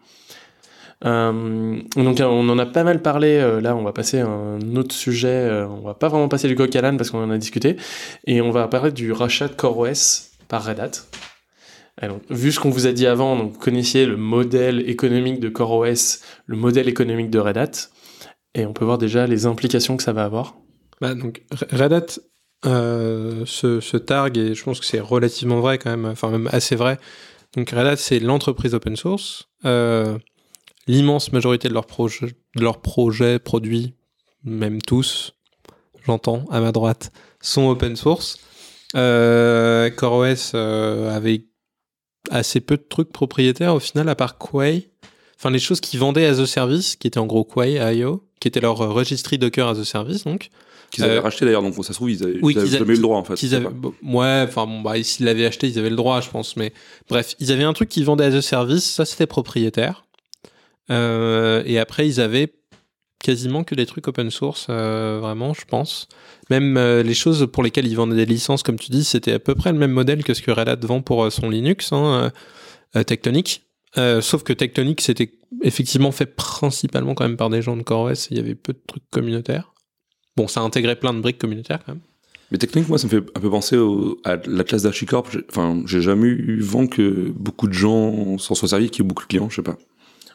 Donc 1.03 2.21
on 2.21 2.49
en 2.49 2.57
a 2.57 2.65
pas 2.65 2.86
mal 2.86 3.01
parlé, 3.01 3.59
là 3.61 3.76
on 3.76 3.84
va 3.84 3.91
passer 3.91 4.19
à 4.19 4.28
un 4.28 4.76
autre 4.78 4.95
sujet, 4.95 5.65
on 5.69 5.82
va 5.82 5.95
pas 5.95 6.07
vraiment 6.07 6.30
passer 6.30 6.47
du 6.47 6.55
coq 6.55 6.74
à 6.78 6.82
l'âne 6.82 6.95
parce 6.95 7.11
qu'on 7.11 7.21
en 7.21 7.30
a 7.30 7.38
discuté, 7.38 7.76
et 8.26 8.39
on 8.39 8.51
va 8.51 8.69
parler 8.69 8.93
du 8.93 9.11
rachat 9.11 9.49
de 9.49 9.53
CoreOS 9.53 10.30
par 10.47 10.63
Red 10.63 10.80
Hat. 10.80 10.91
Vu 12.30 12.53
ce 12.53 12.59
qu'on 12.61 12.69
vous 12.69 12.88
a 12.88 12.93
dit 12.93 13.05
avant, 13.05 13.36
donc 13.36 13.51
vous 13.51 13.59
connaissiez 13.59 14.05
le 14.05 14.15
modèle 14.15 14.89
économique 14.89 15.41
de 15.41 15.49
CoreOS, 15.49 16.21
le 16.45 16.55
modèle 16.55 16.88
économique 16.88 17.30
de 17.30 17.39
Red 17.39 17.57
Hat, 17.57 17.71
et 18.55 18.65
on 18.65 18.71
peut 18.71 18.86
voir 18.86 18.97
déjà 18.97 19.28
les 19.28 19.45
implications 19.45 19.97
que 19.97 20.03
ça 20.03 20.13
va 20.13 20.24
avoir. 20.24 20.55
Bah, 21.01 21.15
donc, 21.15 21.43
Red 21.71 21.91
Hat 21.91 22.05
euh, 22.66 23.45
se 23.45 23.97
targue, 23.97 24.38
et 24.38 24.55
je 24.55 24.64
pense 24.64 24.80
que 24.80 24.86
c'est 24.86 24.99
relativement 24.99 25.59
vrai 25.59 25.78
quand 25.78 25.89
même, 25.89 26.05
enfin 26.05 26.30
même 26.30 26.49
assez 26.51 26.76
vrai. 26.76 26.97
Donc 27.55 27.70
Red 27.70 27.97
c'est 27.97 28.20
l'entreprise 28.20 28.74
open 28.74 28.95
source. 28.95 29.49
Euh, 29.66 30.18
L'immense 30.86 31.32
majorité 31.32 31.70
de 31.70 31.74
leurs 31.74 32.82
projets, 32.82 33.39
produits, 33.39 33.93
même 34.43 34.82
tous, 34.82 35.34
j'entends 36.05 36.45
à 36.51 36.59
ma 36.59 36.74
droite, 36.74 37.14
sont 37.41 37.70
open 37.70 37.95
source. 37.95 38.38
Euh, 38.95 39.89
CoreOS 39.89 40.55
avait 40.55 41.45
assez 42.32 42.59
peu 42.59 42.76
de 42.76 42.86
trucs 42.88 43.14
propriétaires 43.14 43.76
au 43.76 43.80
final, 43.80 44.09
à 44.09 44.16
part 44.16 44.38
Quay. 44.38 44.89
Enfin, 45.38 45.51
les 45.51 45.59
choses 45.59 45.80
qu'ils 45.80 45.99
vendaient 46.01 46.26
as 46.26 46.39
a 46.39 46.45
service, 46.45 46.97
qui 46.97 47.07
étaient 47.07 47.20
en 47.20 47.28
gros 47.28 47.45
Quay, 47.45 47.76
IO, 47.95 48.28
qui 48.41 48.49
était 48.49 48.59
leur 48.59 48.78
registry 48.78 49.38
Docker 49.38 49.68
as 49.68 49.80
a 49.80 49.86
service, 49.86 50.26
donc. 50.26 50.49
Qu'ils 50.93 51.03
avaient 51.05 51.17
Euh, 51.17 51.21
racheté 51.21 51.43
d'ailleurs, 51.45 51.63
donc 51.63 51.73
ça 51.75 51.81
se 51.83 51.93
trouve, 51.93 52.11
ils 52.11 52.23
avaient, 52.23 52.37
oui, 52.43 52.53
ils 52.53 52.59
avaient 52.59 52.67
qu'ils 52.67 52.75
a- 52.75 52.79
jamais 52.79 52.93
eu 52.93 52.97
le 52.97 53.01
droit, 53.01 53.17
en 53.17 53.23
fait. 53.23 53.35
avaient, 53.55 53.67
bon, 53.69 53.93
ouais, 54.03 54.45
enfin 54.47 54.65
bon, 54.67 54.81
bah, 54.81 55.01
s'ils 55.03 55.25
l'avaient 55.25 55.45
acheté, 55.47 55.67
ils 55.67 55.79
avaient 55.79 55.89
le 55.89 55.95
droit, 55.95 56.21
je 56.21 56.29
pense. 56.29 56.55
Mais 56.55 56.71
bref, 57.09 57.33
ils 57.39 57.51
avaient 57.51 57.63
un 57.63 57.73
truc 57.73 57.89
qu'ils 57.89 58.05
vendaient 58.05 58.25
as 58.25 58.35
a 58.35 58.41
service, 58.43 58.83
ça 58.85 59.03
c'était 59.03 59.25
propriétaire. 59.25 60.05
Euh, 60.91 61.63
et 61.65 61.79
après, 61.79 62.07
ils 62.07 62.19
avaient 62.21 62.53
quasiment 63.23 63.63
que 63.63 63.73
des 63.73 63.85
trucs 63.85 64.07
open 64.07 64.29
source, 64.29 64.67
euh, 64.69 65.17
vraiment, 65.21 65.53
je 65.53 65.63
pense. 65.65 66.07
Même 66.49 66.77
euh, 66.77 67.03
les 67.03 67.13
choses 67.13 67.47
pour 67.51 67.63
lesquelles 67.63 67.87
ils 67.87 67.95
vendaient 67.95 68.15
des 68.17 68.25
licences, 68.25 68.61
comme 68.63 68.77
tu 68.77 68.91
dis, 68.91 69.03
c'était 69.03 69.31
à 69.33 69.39
peu 69.39 69.55
près 69.55 69.71
le 69.71 69.77
même 69.79 69.91
modèle 69.93 70.23
que 70.23 70.33
ce 70.33 70.41
que 70.41 70.51
Red 70.51 70.67
Hat 70.69 70.75
vend 70.85 71.01
pour 71.01 71.23
euh, 71.23 71.29
son 71.29 71.49
Linux, 71.49 71.91
hein, 71.93 72.31
Tectonic. 73.07 73.63
Sauf 73.95 74.43
que 74.43 74.53
Tectonic, 74.53 75.01
c'était 75.01 75.31
effectivement 75.63 76.11
fait 76.11 76.25
principalement 76.25 77.13
quand 77.15 77.23
même 77.25 77.37
par 77.37 77.49
des 77.49 77.61
gens 77.61 77.77
de 77.77 77.83
CoreOS, 77.83 78.27
il 78.31 78.37
y 78.37 78.39
avait 78.39 78.55
peu 78.55 78.73
de 78.73 78.79
trucs 78.87 79.03
communautaires. 79.11 79.72
Bon, 80.36 80.47
ça 80.47 80.61
intégrait 80.61 80.95
plein 80.95 81.13
de 81.13 81.19
briques 81.19 81.38
communautaires 81.38 81.79
quand 81.86 81.93
même. 81.93 82.01
Mais 82.51 82.57
techniquement, 82.57 82.89
moi, 82.89 82.97
ça 82.99 83.07
me 83.07 83.09
fait 83.09 83.23
un 83.36 83.39
peu 83.39 83.49
penser 83.49 83.77
au- 83.77 84.19
à 84.23 84.36
la 84.45 84.63
classe 84.63 84.84
d'Archicorp. 84.84 85.25
Enfin, 85.49 85.81
j'ai 85.86 86.01
jamais 86.01 86.27
eu 86.27 86.59
vent 86.61 86.86
que 86.88 87.31
beaucoup 87.36 87.67
de 87.67 87.73
gens 87.73 88.38
s'en 88.38 88.53
soient 88.55 88.67
servis, 88.69 88.89
qu'il 88.89 89.03
y 89.03 89.05
ait 89.05 89.09
beaucoup 89.09 89.23
de 89.23 89.27
clients, 89.27 89.49
je 89.49 89.55
sais 89.57 89.61
pas. 89.63 89.77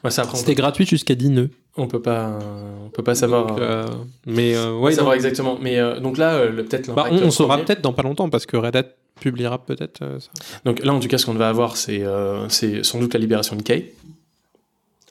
Ouais, 0.04 0.10
C'était 0.10 0.54
gratuit 0.54 0.86
jusqu'à 0.86 1.14
10 1.16 1.30
nœuds. 1.30 1.50
on 1.76 1.86
peut 1.88 2.00
pas, 2.02 2.38
on 2.84 2.88
peut 2.90 3.02
pas 3.02 3.14
savoir. 3.16 3.46
Donc, 3.46 3.58
euh, 3.58 3.84
euh, 3.86 3.88
mais 4.26 4.56
euh, 4.56 4.66
pas 4.66 4.78
ouais, 4.78 4.92
savoir 4.92 5.12
non. 5.12 5.16
exactement. 5.16 5.58
Mais 5.60 5.78
euh, 5.78 5.98
donc 6.00 6.18
là, 6.18 6.34
euh, 6.34 6.52
peut-être 6.62 6.92
Bah, 6.94 7.06
on, 7.10 7.16
on 7.22 7.30
saura 7.32 7.58
peut-être 7.58 7.82
dans 7.82 7.92
pas 7.92 8.02
longtemps 8.02 8.28
parce 8.30 8.46
que 8.46 8.56
Red 8.56 8.76
Hat 8.76 8.84
publiera 9.20 9.58
peut-être 9.64 10.02
euh, 10.02 10.20
ça. 10.20 10.30
Donc 10.64 10.84
là, 10.84 10.92
en 10.94 11.00
tout 11.00 11.08
cas, 11.08 11.18
ce 11.18 11.26
qu'on 11.26 11.34
va 11.34 11.48
avoir, 11.48 11.76
c'est 11.76 12.02
euh, 12.04 12.48
c'est 12.48 12.84
sans 12.84 13.00
doute 13.00 13.12
la 13.14 13.20
libération 13.20 13.54
de 13.56 13.62
Kay. 13.62 13.92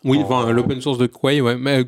Oui, 0.04 0.18
En- 0.20 0.22
enfin, 0.22 0.52
l'open 0.52 0.80
source 0.82 0.98
de 0.98 1.08
Quay, 1.08 1.42
ouais. 1.42 1.58
Mais, 1.58 1.84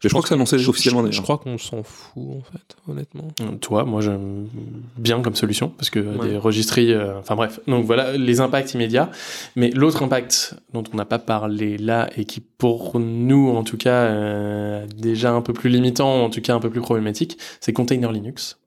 Je, 0.00 0.08
crois 0.08 0.22
que 0.22 0.28
c'est 0.28 0.34
annoncé 0.34 0.58
je- 0.58 0.68
officiellement 0.70 1.00
Je, 1.00 1.06
d'ailleurs. 1.06 1.16
je 1.16 1.22
crois 1.22 1.38
qu'on 1.38 1.58
s'en 1.58 1.82
fout, 1.82 2.22
en 2.38 2.42
fait, 2.52 2.76
honnêtement. 2.90 3.28
Toi, 3.60 3.84
moi 3.84 4.00
j'aime 4.00 4.46
bien 4.96 5.20
comme 5.22 5.34
solution 5.34 5.68
parce 5.70 5.90
que 5.90 5.98
Ouais. 6.00 6.28
des 6.28 6.36
registries, 6.36 6.92
euh, 6.92 7.18
enfin 7.18 7.34
bref. 7.36 7.60
Donc 7.66 7.84
voilà 7.84 8.16
les 8.16 8.40
impacts 8.40 8.74
immédiats. 8.74 9.10
Mais 9.56 9.70
l'autre 9.70 10.02
impact 10.02 10.54
dont 10.72 10.84
on 10.92 10.96
n'a 10.96 11.04
pas 11.04 11.18
parlé 11.18 11.78
là 11.78 12.08
et 12.16 12.24
qui 12.24 12.40
pour 12.40 12.98
nous 13.00 13.50
en 13.56 13.64
tout 13.64 13.76
cas 13.76 14.02
euh, 14.04 14.86
déjà 14.96 15.32
un 15.32 15.42
peu 15.42 15.52
plus 15.52 15.70
limitant, 15.70 16.24
en 16.24 16.30
tout 16.30 16.40
cas 16.40 16.54
un 16.54 16.60
peu 16.60 16.70
plus 16.70 16.80
problématique, 16.80 17.38
c'est 17.60 17.72
Container 17.72 18.12
Linux. 18.12 18.58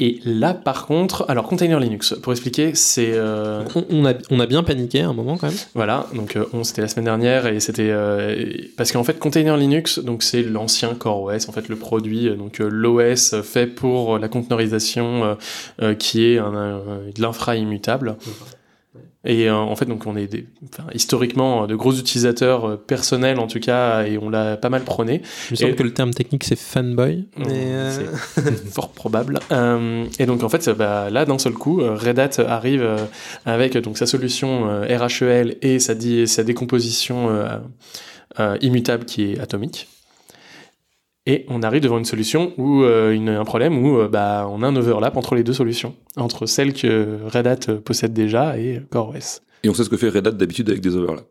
Et 0.00 0.18
là 0.24 0.54
par 0.54 0.86
contre, 0.86 1.26
alors 1.28 1.46
Container 1.46 1.78
Linux, 1.78 2.14
pour 2.22 2.32
expliquer, 2.32 2.74
c'est 2.74 3.12
euh, 3.12 3.62
On, 3.74 3.84
on 3.90 4.06
a, 4.06 4.14
on 4.30 4.40
a 4.40 4.46
bien 4.46 4.62
paniqué 4.62 5.02
à 5.02 5.08
un 5.08 5.12
moment, 5.12 5.36
quand 5.36 5.48
même. 5.48 5.56
Voilà, 5.74 6.06
donc 6.14 6.36
euh, 6.36 6.46
on 6.54 6.64
c'était 6.64 6.80
la 6.80 6.88
semaine 6.88 7.04
dernière 7.04 7.46
et 7.46 7.60
c'était 7.60 7.90
euh, 7.90 8.50
parce 8.78 8.92
qu'en 8.92 9.04
fait 9.04 9.18
Container 9.18 9.58
Linux 9.58 9.98
donc 9.98 10.22
c'est 10.22 10.42
l'ancien 10.42 10.94
CoreOS 10.94 11.48
en 11.48 11.52
fait 11.52 11.68
le 11.68 11.76
produit 11.76 12.34
donc 12.34 12.58
l'OS 12.58 13.42
fait 13.42 13.66
pour 13.66 14.18
la 14.18 14.28
conteneurisation 14.28 15.36
qui 15.98 16.24
est 16.24 16.38
un, 16.38 16.80
de 17.14 17.22
l'infra 17.22 17.56
immutable. 17.56 18.16
Et 19.24 19.50
euh, 19.50 19.54
en 19.54 19.76
fait 19.76 19.84
donc 19.84 20.06
on 20.06 20.16
est 20.16 20.26
des, 20.26 20.46
enfin, 20.72 20.84
historiquement 20.94 21.64
euh, 21.64 21.66
de 21.66 21.74
gros 21.74 21.92
utilisateurs 21.92 22.64
euh, 22.64 22.76
personnels 22.76 23.38
en 23.38 23.46
tout 23.48 23.60
cas 23.60 24.04
et 24.06 24.16
on 24.16 24.30
l'a 24.30 24.56
pas 24.56 24.70
mal 24.70 24.82
prôné. 24.82 25.20
Il 25.48 25.52
me 25.52 25.56
semble 25.56 25.72
Et- 25.72 25.76
que 25.76 25.82
le 25.82 25.92
terme 25.92 26.14
technique, 26.14 26.42
c'est 26.44 26.58
fanboy. 26.58 27.26
Mais, 27.36 27.46
euh, 27.50 28.06
C'est 28.34 28.66
fort 28.72 28.92
probable. 28.92 29.38
Euh, 29.52 30.04
et 30.18 30.24
donc 30.24 30.42
en 30.42 30.48
fait, 30.48 30.70
bah, 30.70 31.10
là 31.10 31.26
d'un 31.26 31.38
seul 31.38 31.52
coup, 31.52 31.82
Red 31.82 32.18
Hat 32.18 32.30
arrive 32.48 32.88
avec 33.44 33.76
donc 33.76 33.98
sa 33.98 34.06
solution 34.06 34.64
RHEL 34.88 35.56
et 35.60 35.78
sa, 35.80 35.92
sa 36.26 36.42
décomposition 36.44 37.28
immutable 38.62 39.04
qui 39.04 39.32
est 39.32 39.40
atomique. 39.40 39.88
Et 41.30 41.44
on 41.46 41.62
arrive 41.62 41.80
devant 41.80 41.98
une 41.98 42.04
solution 42.04 42.52
où 42.58 42.82
euh, 42.82 43.16
un 43.40 43.44
problème 43.44 43.78
où 43.78 44.00
euh, 44.00 44.08
bah, 44.08 44.48
on 44.50 44.64
a 44.64 44.66
un 44.66 44.74
overlap 44.74 45.16
entre 45.16 45.36
les 45.36 45.44
deux 45.44 45.52
solutions, 45.52 45.94
entre 46.16 46.46
celle 46.46 46.72
que 46.72 47.20
Red 47.32 47.46
Hat 47.46 47.58
euh, 47.68 47.80
possède 47.80 48.12
déjà 48.12 48.58
et 48.58 48.82
CoreOS. 48.90 49.38
Et 49.62 49.68
on 49.68 49.74
sait 49.74 49.84
ce 49.84 49.90
que 49.90 49.96
fait 49.96 50.08
Red 50.08 50.26
Hat 50.26 50.32
d'habitude 50.32 50.68
avec 50.68 50.80
des 50.80 50.96
overlaps. 50.96 51.28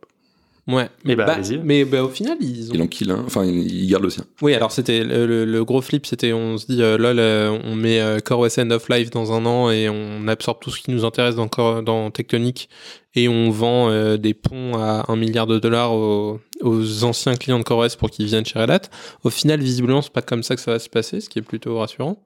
Ouais. 0.69 0.89
Mais 1.03 1.15
bah, 1.15 1.25
Bah, 1.25 1.37
mais 1.63 1.85
bah, 1.85 2.03
au 2.03 2.09
final, 2.09 2.37
ils 2.41 2.69
ont. 2.71 2.73
Il 2.73 2.81
en 2.81 2.87
kill 2.87 3.11
un, 3.11 3.23
enfin 3.25 3.43
il 3.45 3.83
il 3.83 3.87
garde 3.89 4.03
le 4.03 4.09
sien. 4.09 4.25
Oui, 4.41 4.53
alors 4.53 4.71
c'était 4.71 5.03
le, 5.03 5.25
le- 5.25 5.45
le 5.45 5.65
gros 5.65 5.81
flip, 5.81 6.05
c'était 6.05 6.31
on 6.33 6.57
se 6.57 6.65
dit 6.67 6.81
euh, 6.81 6.97
lol, 6.97 7.19
euh, 7.19 7.49
on 7.65 7.75
met 7.75 7.99
euh, 7.99 8.19
CoreOS 8.19 8.59
End 8.59 8.71
of 8.71 8.87
Life 8.89 9.09
dans 9.09 9.33
un 9.33 9.45
an 9.45 9.69
et 9.71 9.89
on 9.89 10.27
absorbe 10.27 10.59
tout 10.61 10.69
ce 10.71 10.81
qui 10.81 10.91
nous 10.91 11.05
intéresse 11.05 11.35
dans, 11.35 11.47
Core- 11.47 11.83
dans 11.83 12.09
Tectonic 12.11 12.69
et 13.15 13.27
on 13.27 13.49
vend 13.49 13.89
euh, 13.89 14.17
des 14.17 14.33
ponts 14.33 14.77
à 14.77 15.05
un 15.07 15.15
milliard 15.15 15.47
de 15.47 15.57
dollars 15.59 15.93
aux, 15.93 16.39
aux 16.61 17.03
anciens 17.03 17.35
clients 17.35 17.59
de 17.59 17.63
CoreOS 17.63 17.97
pour 17.97 18.09
qu'ils 18.09 18.25
viennent 18.27 18.45
chez 18.45 18.59
Red 18.59 18.69
Hat. 18.69 18.81
Au 19.23 19.29
final, 19.29 19.59
visiblement, 19.59 20.01
c'est 20.01 20.13
pas 20.13 20.21
comme 20.21 20.43
ça 20.43 20.55
que 20.55 20.61
ça 20.61 20.71
va 20.71 20.79
se 20.79 20.89
passer, 20.89 21.19
ce 21.19 21.29
qui 21.29 21.39
est 21.39 21.43
plutôt 21.43 21.77
rassurant. 21.79 22.21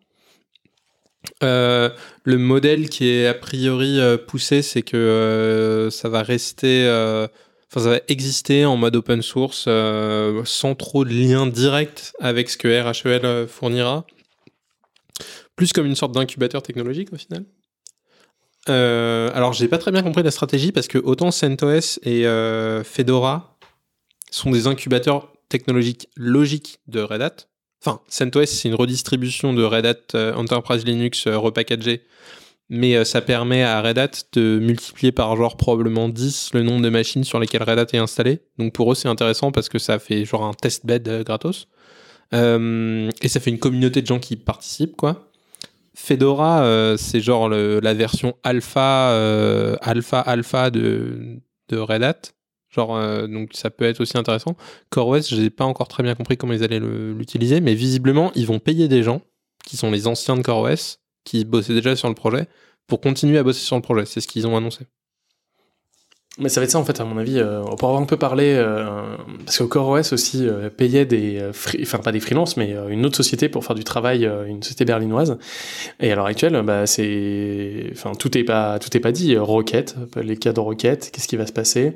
Euh, 1.41 1.89
le 2.25 2.37
modèle 2.37 2.89
qui 2.89 3.07
est 3.07 3.27
a 3.27 3.33
priori 3.33 3.99
euh, 3.99 4.17
poussé, 4.17 4.61
c'est 4.61 4.81
que 4.81 4.97
euh, 4.97 5.89
ça 5.89 6.09
va 6.09 6.21
rester, 6.21 6.85
euh, 6.85 7.27
enfin 7.73 7.85
ça 7.85 7.89
va 7.89 8.01
exister 8.07 8.65
en 8.65 8.77
mode 8.77 8.95
open 8.95 9.23
source 9.23 9.65
euh, 9.67 10.43
sans 10.45 10.75
trop 10.75 11.05
de 11.05 11.09
lien 11.09 11.47
direct 11.47 12.13
avec 12.19 12.49
ce 12.51 12.57
que 12.57 12.67
RHEL 12.67 13.25
euh, 13.25 13.47
fournira, 13.47 14.05
plus 15.55 15.73
comme 15.73 15.87
une 15.87 15.95
sorte 15.95 16.11
d'incubateur 16.11 16.61
technologique 16.61 17.11
au 17.11 17.17
final. 17.17 17.45
Euh, 18.69 19.31
alors 19.33 19.53
j'ai 19.53 19.67
pas 19.67 19.79
très 19.79 19.91
bien 19.91 20.03
compris 20.03 20.23
la 20.23 20.31
stratégie 20.31 20.71
parce 20.71 20.87
que 20.87 20.99
autant 20.99 21.31
CentOS 21.31 21.99
et 22.03 22.25
euh, 22.27 22.83
Fedora 22.83 23.57
sont 24.31 24.51
des 24.51 24.67
incubateurs 24.67 25.33
technologiques 25.49 26.09
logiques 26.15 26.79
de 26.87 27.01
Red 27.01 27.21
Hat. 27.21 27.35
Enfin, 27.83 27.99
CentOS, 28.07 28.45
c'est 28.45 28.69
une 28.69 28.75
redistribution 28.75 29.53
de 29.53 29.63
Red 29.63 29.85
Hat 29.85 30.35
Enterprise 30.35 30.85
Linux 30.85 31.27
euh, 31.27 31.37
repackagé, 31.37 32.05
mais 32.73 32.95
euh, 32.95 33.03
ça 33.03 33.21
permet 33.21 33.61
à 33.61 33.83
Red 33.83 33.99
Hat 33.99 34.11
de 34.33 34.57
multiplier 34.57 35.11
par 35.11 35.35
genre 35.35 35.57
probablement 35.57 36.09
10 36.09 36.55
le 36.55 36.63
nombre 36.63 36.81
de 36.81 36.89
machines 36.89 37.23
sur 37.23 37.39
lesquelles 37.39 37.61
Red 37.61 37.77
Hat 37.77 37.85
est 37.93 37.97
installé. 37.97 38.39
Donc 38.57 38.73
pour 38.73 38.91
eux, 38.91 38.95
c'est 38.95 39.07
intéressant 39.07 39.51
parce 39.51 39.69
que 39.69 39.77
ça 39.77 39.99
fait 39.99 40.25
genre 40.25 40.43
un 40.43 40.53
test 40.53 40.83
bed 40.83 41.07
euh, 41.07 41.23
gratos. 41.23 41.67
Euh, 42.33 43.11
et 43.21 43.27
ça 43.27 43.39
fait 43.39 43.51
une 43.51 43.59
communauté 43.59 44.01
de 44.01 44.07
gens 44.07 44.17
qui 44.17 44.35
participent, 44.37 44.97
quoi. 44.97 45.29
Fedora, 45.93 46.97
c'est 46.97 47.19
genre 47.19 47.47
la 47.49 47.93
version 47.93 48.35
alpha, 48.41 49.09
alpha, 49.79 50.19
alpha 50.21 50.71
de, 50.71 51.39
Red 51.71 52.01
Hat. 52.01 52.21
Genre, 52.71 53.27
donc 53.27 53.51
ça 53.53 53.69
peut 53.69 53.85
être 53.85 54.01
aussi 54.01 54.17
intéressant. 54.17 54.55
CoreOS, 54.89 55.27
j'ai 55.29 55.51
pas 55.51 55.65
encore 55.65 55.87
très 55.87 56.01
bien 56.01 56.15
compris 56.15 56.35
comment 56.35 56.53
ils 56.53 56.63
allaient 56.63 56.79
l'utiliser, 56.79 57.61
mais 57.61 57.75
visiblement, 57.75 58.31
ils 58.33 58.47
vont 58.47 58.57
payer 58.57 58.87
des 58.87 59.03
gens 59.03 59.21
qui 59.63 59.77
sont 59.77 59.91
les 59.91 60.07
anciens 60.07 60.35
de 60.35 60.41
CoreOS, 60.41 60.97
qui 61.23 61.45
bossaient 61.45 61.73
déjà 61.73 61.95
sur 61.95 62.09
le 62.09 62.15
projet, 62.15 62.47
pour 62.87 63.01
continuer 63.01 63.37
à 63.37 63.43
bosser 63.43 63.61
sur 63.61 63.75
le 63.75 63.81
projet. 63.81 64.05
C'est 64.05 64.21
ce 64.21 64.27
qu'ils 64.27 64.47
ont 64.47 64.57
annoncé. 64.57 64.85
Mais 66.39 66.49
ça 66.49 66.59
va 66.59 66.63
être 66.63 66.71
ça 66.71 66.79
en 66.79 66.83
fait 66.83 66.99
à 66.99 67.05
mon 67.05 67.19
avis. 67.19 67.37
Euh, 67.37 67.61
pour 67.61 67.89
avoir 67.89 68.01
un 68.01 68.05
peu 68.05 68.17
parlé, 68.17 68.55
euh, 68.55 69.15
parce 69.45 69.59
que 69.59 69.63
CoreOS 69.65 70.13
aussi 70.13 70.47
euh, 70.47 70.71
payait 70.71 71.05
des, 71.05 71.37
euh, 71.39 71.51
enfin 71.83 71.99
pas 71.99 72.11
des 72.11 72.19
freelances, 72.19 72.57
mais 72.57 72.75
une 72.89 73.05
autre 73.05 73.15
société 73.15 73.49
pour 73.49 73.63
faire 73.63 73.75
du 73.75 73.83
travail, 73.83 74.27
une 74.47 74.63
société 74.63 74.83
berlinoise. 74.83 75.37
Et 75.99 76.11
à 76.11 76.15
l'heure 76.15 76.25
actuelle, 76.25 76.59
bah 76.63 76.87
c'est, 76.87 77.87
enfin 77.91 78.13
tout 78.17 78.35
est 78.35 78.43
pas, 78.43 78.79
tout 78.79 78.95
est 78.97 78.99
pas 78.99 79.11
dit. 79.11 79.37
Rocket, 79.37 79.95
les 80.15 80.35
cas 80.37 80.53
de 80.53 80.59
Rocket, 80.59 81.11
qu'est-ce 81.13 81.27
qui 81.27 81.37
va 81.37 81.45
se 81.45 81.53
passer? 81.53 81.95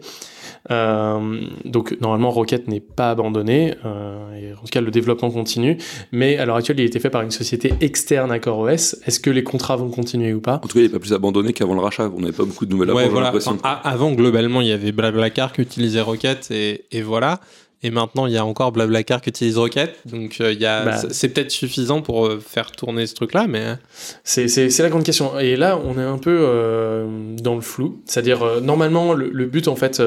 Donc 0.69 1.97
normalement 2.01 2.31
Rocket 2.31 2.67
n'est 2.67 2.79
pas 2.79 3.11
abandonné, 3.11 3.75
euh, 3.85 4.33
et 4.35 4.53
en 4.53 4.61
tout 4.61 4.67
cas 4.71 4.81
le 4.81 4.91
développement 4.91 5.31
continue. 5.31 5.77
Mais 6.11 6.37
à 6.37 6.45
l'heure 6.45 6.55
actuelle, 6.55 6.79
il 6.79 6.83
a 6.83 6.85
été 6.85 6.99
fait 6.99 7.09
par 7.09 7.21
une 7.21 7.31
société 7.31 7.73
externe 7.81 8.31
à 8.31 8.39
CoreOS. 8.39 8.95
Est-ce 9.05 9.19
que 9.19 9.29
les 9.29 9.43
contrats 9.43 9.75
vont 9.75 9.89
continuer 9.89 10.33
ou 10.33 10.41
pas? 10.41 10.55
En 10.63 10.67
tout 10.67 10.77
cas, 10.77 10.79
il 10.79 10.83
n'est 10.83 10.89
pas 10.89 10.99
plus 10.99 11.13
abandonné 11.13 11.53
qu'avant 11.53 11.73
le 11.73 11.81
rachat. 11.81 12.09
On 12.15 12.19
n'avait 12.19 12.33
pas 12.33 12.45
beaucoup 12.45 12.65
de 12.65 12.71
nouvelles 12.71 12.91
Ouais, 12.91 13.07
voilà. 13.07 13.33
Enfin, 13.35 13.57
avant, 13.63 14.11
globalement, 14.11 14.61
il 14.61 14.67
y 14.67 14.71
avait 14.71 14.91
Blablacar 14.91 15.53
qui 15.53 15.61
utilisait 15.61 16.01
Rocket 16.01 16.49
et, 16.51 16.85
et 16.91 17.01
voilà. 17.01 17.39
Et 17.83 17.91
maintenant, 17.91 18.25
il 18.25 18.33
y 18.33 18.37
a 18.37 18.43
encore 18.43 18.71
Blablacar 18.71 19.21
qui 19.21 19.29
utilise 19.29 19.55
Rocket. 19.57 19.95
Donc, 20.05 20.37
euh, 20.41 20.51
il 20.51 20.59
y 20.59 20.65
a, 20.65 20.83
Bah. 20.83 20.97
c'est- 21.11 21.29
peut-être 21.29 21.51
suffisant 21.51 22.01
pour 22.01 22.25
euh, 22.25 22.39
faire 22.39 22.71
tourner 22.71 23.05
ce 23.05 23.13
truc-là, 23.13 23.45
mais 23.47 23.75
C'est, 24.23 24.47
c'est, 24.47 24.75
la 24.81 24.89
grande 24.89 25.03
question. 25.03 25.37
Et 25.39 25.55
là, 25.55 25.79
on 25.85 25.99
est 25.99 26.03
un 26.03 26.17
peu 26.17 26.35
euh, 26.41 27.05
dans 27.39 27.53
le 27.53 27.61
flou. 27.61 28.01
C'est-à-dire, 28.05 28.61
normalement, 28.63 29.13
le, 29.13 29.29
le 29.29 29.45
but, 29.45 29.67
en 29.67 29.75
fait, 29.75 30.01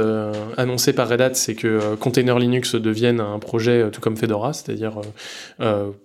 annoncé 0.56 0.92
par 0.92 1.08
Red 1.08 1.20
Hat, 1.20 1.34
c'est 1.34 1.54
que 1.54 1.94
Container 1.94 2.38
Linux 2.40 2.74
devienne 2.74 3.20
un 3.20 3.38
projet 3.38 3.88
tout 3.92 4.00
comme 4.00 4.16
Fedora, 4.16 4.52
c'est-à-dire 4.52 4.94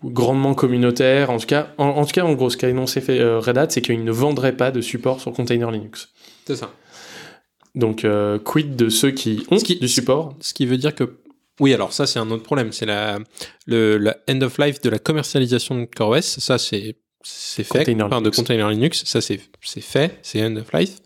grandement 0.03 0.53
communautaire. 0.53 1.31
En 1.31 1.37
tout 1.37 1.47
cas, 1.47 1.69
en, 1.79 1.87
en 1.87 2.05
tout 2.05 2.11
cas, 2.13 2.23
en 2.23 2.33
gros, 2.33 2.49
ce 2.51 2.57
qu'a 2.57 2.67
annoncé 2.67 2.99
Red 2.99 3.57
Hat, 3.57 3.67
c'est 3.69 3.81
qu'il 3.81 4.03
ne 4.03 4.11
vendrait 4.11 4.55
pas 4.55 4.69
de 4.71 4.81
support 4.81 5.19
sur 5.19 5.31
Container 5.33 5.71
Linux. 5.71 6.09
c'est 6.45 6.55
ça. 6.55 6.71
Donc, 7.73 8.05
quid 8.45 8.75
de 8.75 8.89
ceux 8.89 9.11
qui 9.11 9.45
ont 9.51 9.57
Ce 9.57 9.63
qui- 9.65 9.79
du 9.79 9.87
support? 9.89 10.35
Ce 10.41 10.53
qui 10.53 10.65
veut 10.65 10.77
dire 10.77 10.93
que. 10.93 11.17
Oui, 11.59 11.73
alors 11.73 11.93
ça, 11.93 12.05
c'est 12.05 12.19
un 12.19 12.29
autre 12.31 12.43
problème. 12.43 12.71
C'est 12.71 12.85
la, 12.85 13.19
le, 13.65 13.97
la 13.97 14.17
end 14.29 14.41
of 14.41 14.57
life 14.57 14.81
de 14.81 14.89
la 14.89 14.99
commercialisation 14.99 15.79
de 15.79 15.85
CoreOS. 15.85 16.21
Ça, 16.21 16.57
c'est, 16.57 16.97
c'est 17.23 17.63
fait. 17.63 17.79
Container 17.79 18.05
Enfin, 18.07 18.21
de. 18.21 18.29
Container 18.29 18.69
Linux. 18.69 19.03
Ça, 19.05 19.21
c'est, 19.21 19.39
c'est 19.61 19.81
fait. 19.81 20.19
C'est 20.21 20.43
end 20.45 20.55
of 20.57 20.71
life. 20.73 20.97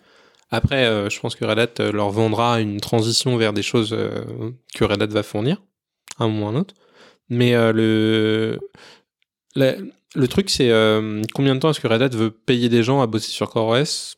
Après, 0.51 0.85
euh, 0.85 1.09
je 1.09 1.19
pense 1.19 1.35
que 1.35 1.45
Red 1.45 1.59
Hat 1.59 1.73
euh, 1.79 1.91
leur 1.91 2.09
vendra 2.09 2.59
une 2.61 2.79
transition 2.79 3.37
vers 3.37 3.53
des 3.53 3.61
choses 3.61 3.93
euh, 3.93 4.49
que 4.73 4.83
Red 4.83 5.01
Hat 5.03 5.07
va 5.07 5.21
fournir, 5.21 5.61
à 6.17 6.23
un 6.23 6.27
moment 6.29 6.47
ou 6.47 6.49
à 6.49 6.51
un 6.53 6.55
autre. 6.61 6.73
Mais 7.29 7.53
euh, 7.53 7.71
le, 7.71 8.59
la- 9.55 9.75
le 10.15 10.27
truc, 10.27 10.49
c'est 10.49 10.71
combien 11.35 11.53
de 11.53 11.59
temps 11.59 11.69
est-ce 11.69 11.79
que 11.79 11.87
Red 11.87 12.01
Hat 12.01 12.07
veut 12.09 12.31
payer 12.31 12.67
des 12.67 12.81
gens 12.81 12.99
à 13.03 13.05
bosser 13.05 13.29
sur 13.29 13.47
CoreOS 13.51 14.15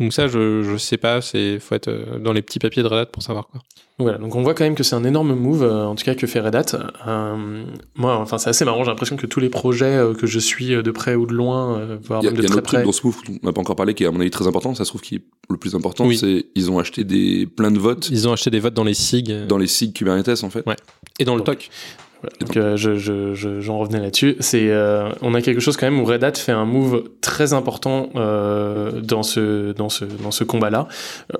Donc 0.00 0.12
ça, 0.12 0.26
je, 0.26 0.62
je 0.62 0.76
sais 0.76 0.96
pas. 0.96 1.20
C'est 1.20 1.58
faut 1.60 1.74
être 1.74 1.88
euh, 1.88 2.18
dans 2.18 2.32
les 2.32 2.42
petits 2.42 2.58
papiers 2.58 2.82
de 2.82 2.88
Red 2.88 2.98
Hat 2.98 3.06
pour 3.06 3.22
savoir 3.22 3.46
quoi. 3.48 3.60
Voilà, 4.00 4.18
donc 4.18 4.34
on 4.34 4.42
voit 4.42 4.54
quand 4.54 4.64
même 4.64 4.74
que 4.74 4.82
c'est 4.82 4.96
un 4.96 5.04
énorme 5.04 5.36
move, 5.36 5.62
euh, 5.62 5.84
en 5.86 5.94
tout 5.94 6.02
cas 6.04 6.16
que 6.16 6.26
fait 6.26 6.40
Red 6.40 6.56
Hat. 6.56 6.64
Euh, 7.06 7.64
moi, 7.94 8.16
enfin, 8.16 8.38
c'est 8.38 8.50
assez 8.50 8.64
marrant, 8.64 8.82
j'ai 8.82 8.90
l'impression 8.90 9.14
que 9.16 9.26
tous 9.28 9.38
les 9.38 9.48
projets 9.50 10.02
que 10.18 10.26
je 10.26 10.40
suis 10.40 10.70
de 10.70 10.90
près 10.90 11.14
ou 11.14 11.26
de 11.26 11.32
loin, 11.32 11.96
voire 12.02 12.20
Il 12.22 12.24
y 12.24 12.28
a, 12.28 12.32
même 12.32 12.40
il 12.40 12.44
y 12.44 12.48
de 12.48 12.52
a 12.52 12.56
un 12.56 12.56
très 12.56 12.58
autre 12.58 12.66
truc 12.66 12.78
près. 12.80 12.82
dans 12.84 12.90
ce 12.90 13.06
move 13.06 13.16
dont 13.28 13.38
on 13.40 13.46
n'a 13.46 13.52
pas 13.52 13.60
encore 13.60 13.76
parlé 13.76 13.94
qui 13.94 14.02
est 14.02 14.08
à 14.08 14.10
mon 14.10 14.18
avis 14.20 14.30
très 14.30 14.48
important. 14.48 14.74
Ça 14.74 14.84
se 14.84 14.90
trouve 14.90 15.00
qui 15.00 15.14
est 15.14 15.22
le 15.48 15.56
plus 15.58 15.76
important, 15.76 16.06
Oui. 16.06 16.16
c'est 16.18 16.46
ils 16.56 16.72
ont 16.72 16.80
acheté 16.80 17.04
des 17.04 17.46
plein 17.46 17.70
de 17.70 17.78
votes 17.78 18.08
Ils 18.10 18.26
ont 18.26 18.32
acheté 18.32 18.50
des 18.50 18.58
votes 18.58 18.74
dans 18.74 18.82
les 18.82 18.94
SIG 18.94 19.46
dans 19.46 19.58
les 19.58 19.68
SIG 19.68 19.92
Kubernetes 19.92 20.42
en 20.42 20.50
fait. 20.50 20.66
Ouais. 20.66 20.74
et 21.20 21.24
dans 21.24 21.36
le 21.36 21.42
Donc, 21.42 21.56
TOC. 21.58 21.70
Donc 22.40 22.56
euh, 22.56 22.76
je, 22.76 22.96
je, 22.96 23.34
je- 23.34 23.60
j'en 23.60 23.78
revenais 23.78 24.00
là-dessus. 24.00 24.36
C'est, 24.40 24.70
euh, 24.70 25.08
on 25.22 25.34
a 25.34 25.42
quelque 25.42 25.60
chose 25.60 25.76
quand 25.76 25.86
même 25.90 26.00
où 26.00 26.04
Red 26.04 26.22
Hat 26.24 26.32
fait 26.34 26.52
un 26.52 26.64
move 26.64 27.04
très 27.20 27.52
important 27.52 28.08
euh, 28.16 29.00
dans 29.00 29.22
ce 29.22 29.72
dans 29.72 29.88
ce 29.88 30.04
dans 30.04 30.30
ce 30.30 30.44
combat-là. 30.44 30.88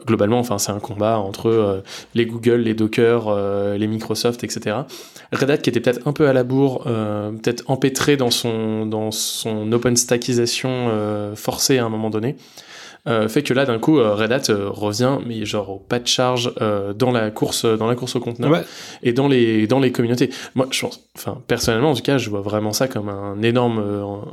Globalement, 0.07 0.39
enfin, 0.39 0.59
c'est 0.59 0.72
un 0.72 0.80
combat 0.80 1.18
entre 1.18 1.82
les 2.14 2.26
Google, 2.26 2.57
les 2.62 2.74
Docker, 2.74 3.35
les 3.76 3.87
Microsoft, 3.87 4.45
etc. 4.45 4.76
Red 5.32 5.51
Hat 5.51 5.57
qui 5.59 5.70
était 5.70 5.80
peut-être 5.80 6.07
un 6.07 6.12
peu 6.12 6.28
à 6.28 6.32
la 6.32 6.45
bourre, 6.45 6.85
peut-être 6.85 7.64
empêtré 7.66 8.16
dans 8.16 8.30
son 8.30 8.87
dans 8.87 9.11
son 9.11 9.70
open 9.72 9.97
stackisation 9.97 10.70
euh, 10.91 11.35
forcée 11.37 11.78
à 11.78 11.85
un 11.85 11.89
moment 11.89 12.11
donné. 12.11 12.37
Euh, 13.07 13.28
fait 13.28 13.42
que 13.42 13.52
là 13.55 13.64
d'un 13.66 13.78
coup 13.78 13.98
euh, 13.98 14.14
Red 14.14 14.32
Hat 14.32 14.42
euh, 14.50 14.68
revient 14.70 15.18
mais 15.26 15.44
genre 15.44 15.70
au 15.70 15.78
pas 15.78 15.98
de 15.98 16.07
charge 16.07 16.52
dans 16.96 17.11
la 17.11 17.30
course 17.30 17.64
dans 17.66 17.86
la 17.86 17.94
course 17.94 18.16
au 18.16 18.20
conteneur 18.20 18.50
Ouais. 18.50 18.62
et 19.02 19.12
dans 19.12 19.28
les 19.28 19.66
dans 19.66 19.80
les 19.80 19.92
communautés. 19.92 20.30
Moi 20.55 20.66
je 20.70 20.80
pense 20.80 21.00
enfin 21.16 21.42
personnellement 21.46 21.90
en 21.90 21.94
tout 21.94 22.02
cas 22.02 22.18
je 22.18 22.30
vois 22.30 22.40
vraiment 22.40 22.72
ça 22.72 22.88
comme 22.88 23.09
un 23.09 23.40
énorme 23.42 23.82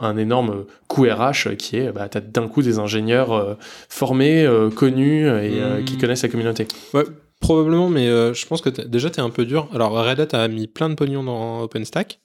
un 0.02 0.18
énorme 0.18 0.66
coup 0.88 1.04
RH 1.04 1.56
qui 1.58 1.78
est 1.78 1.92
bah 1.92 2.08
t'as 2.10 2.22
d'un 2.22 2.48
coup 2.48 2.62
des 2.62 2.80
ingénieurs 2.80 3.58
formés 3.90 4.48
connus 4.76 5.28
et 5.28 5.62
Mhm. 5.62 5.86
qui 5.86 5.98
connaissent 5.98 6.24
la 6.24 6.30
communauté. 6.30 6.68
Ouais, 6.94 7.04
probablement, 7.40 7.90
mais 7.90 8.08
euh, 8.08 8.34
je 8.34 8.46
pense 8.46 8.62
que 8.62 8.70
déjà, 8.70 9.10
t'es 9.10 9.22
un 9.22 9.30
peu 9.30 9.46
dur. 9.46 9.68
Alors, 9.74 9.92
Red 9.94 10.20
Hat 10.20 10.38
a 10.38 10.48
mis 10.48 10.68
plein 10.68 10.90
de 10.90 10.96
pognon 10.96 11.24
dans 11.24 11.62
OpenStack. 11.64 12.20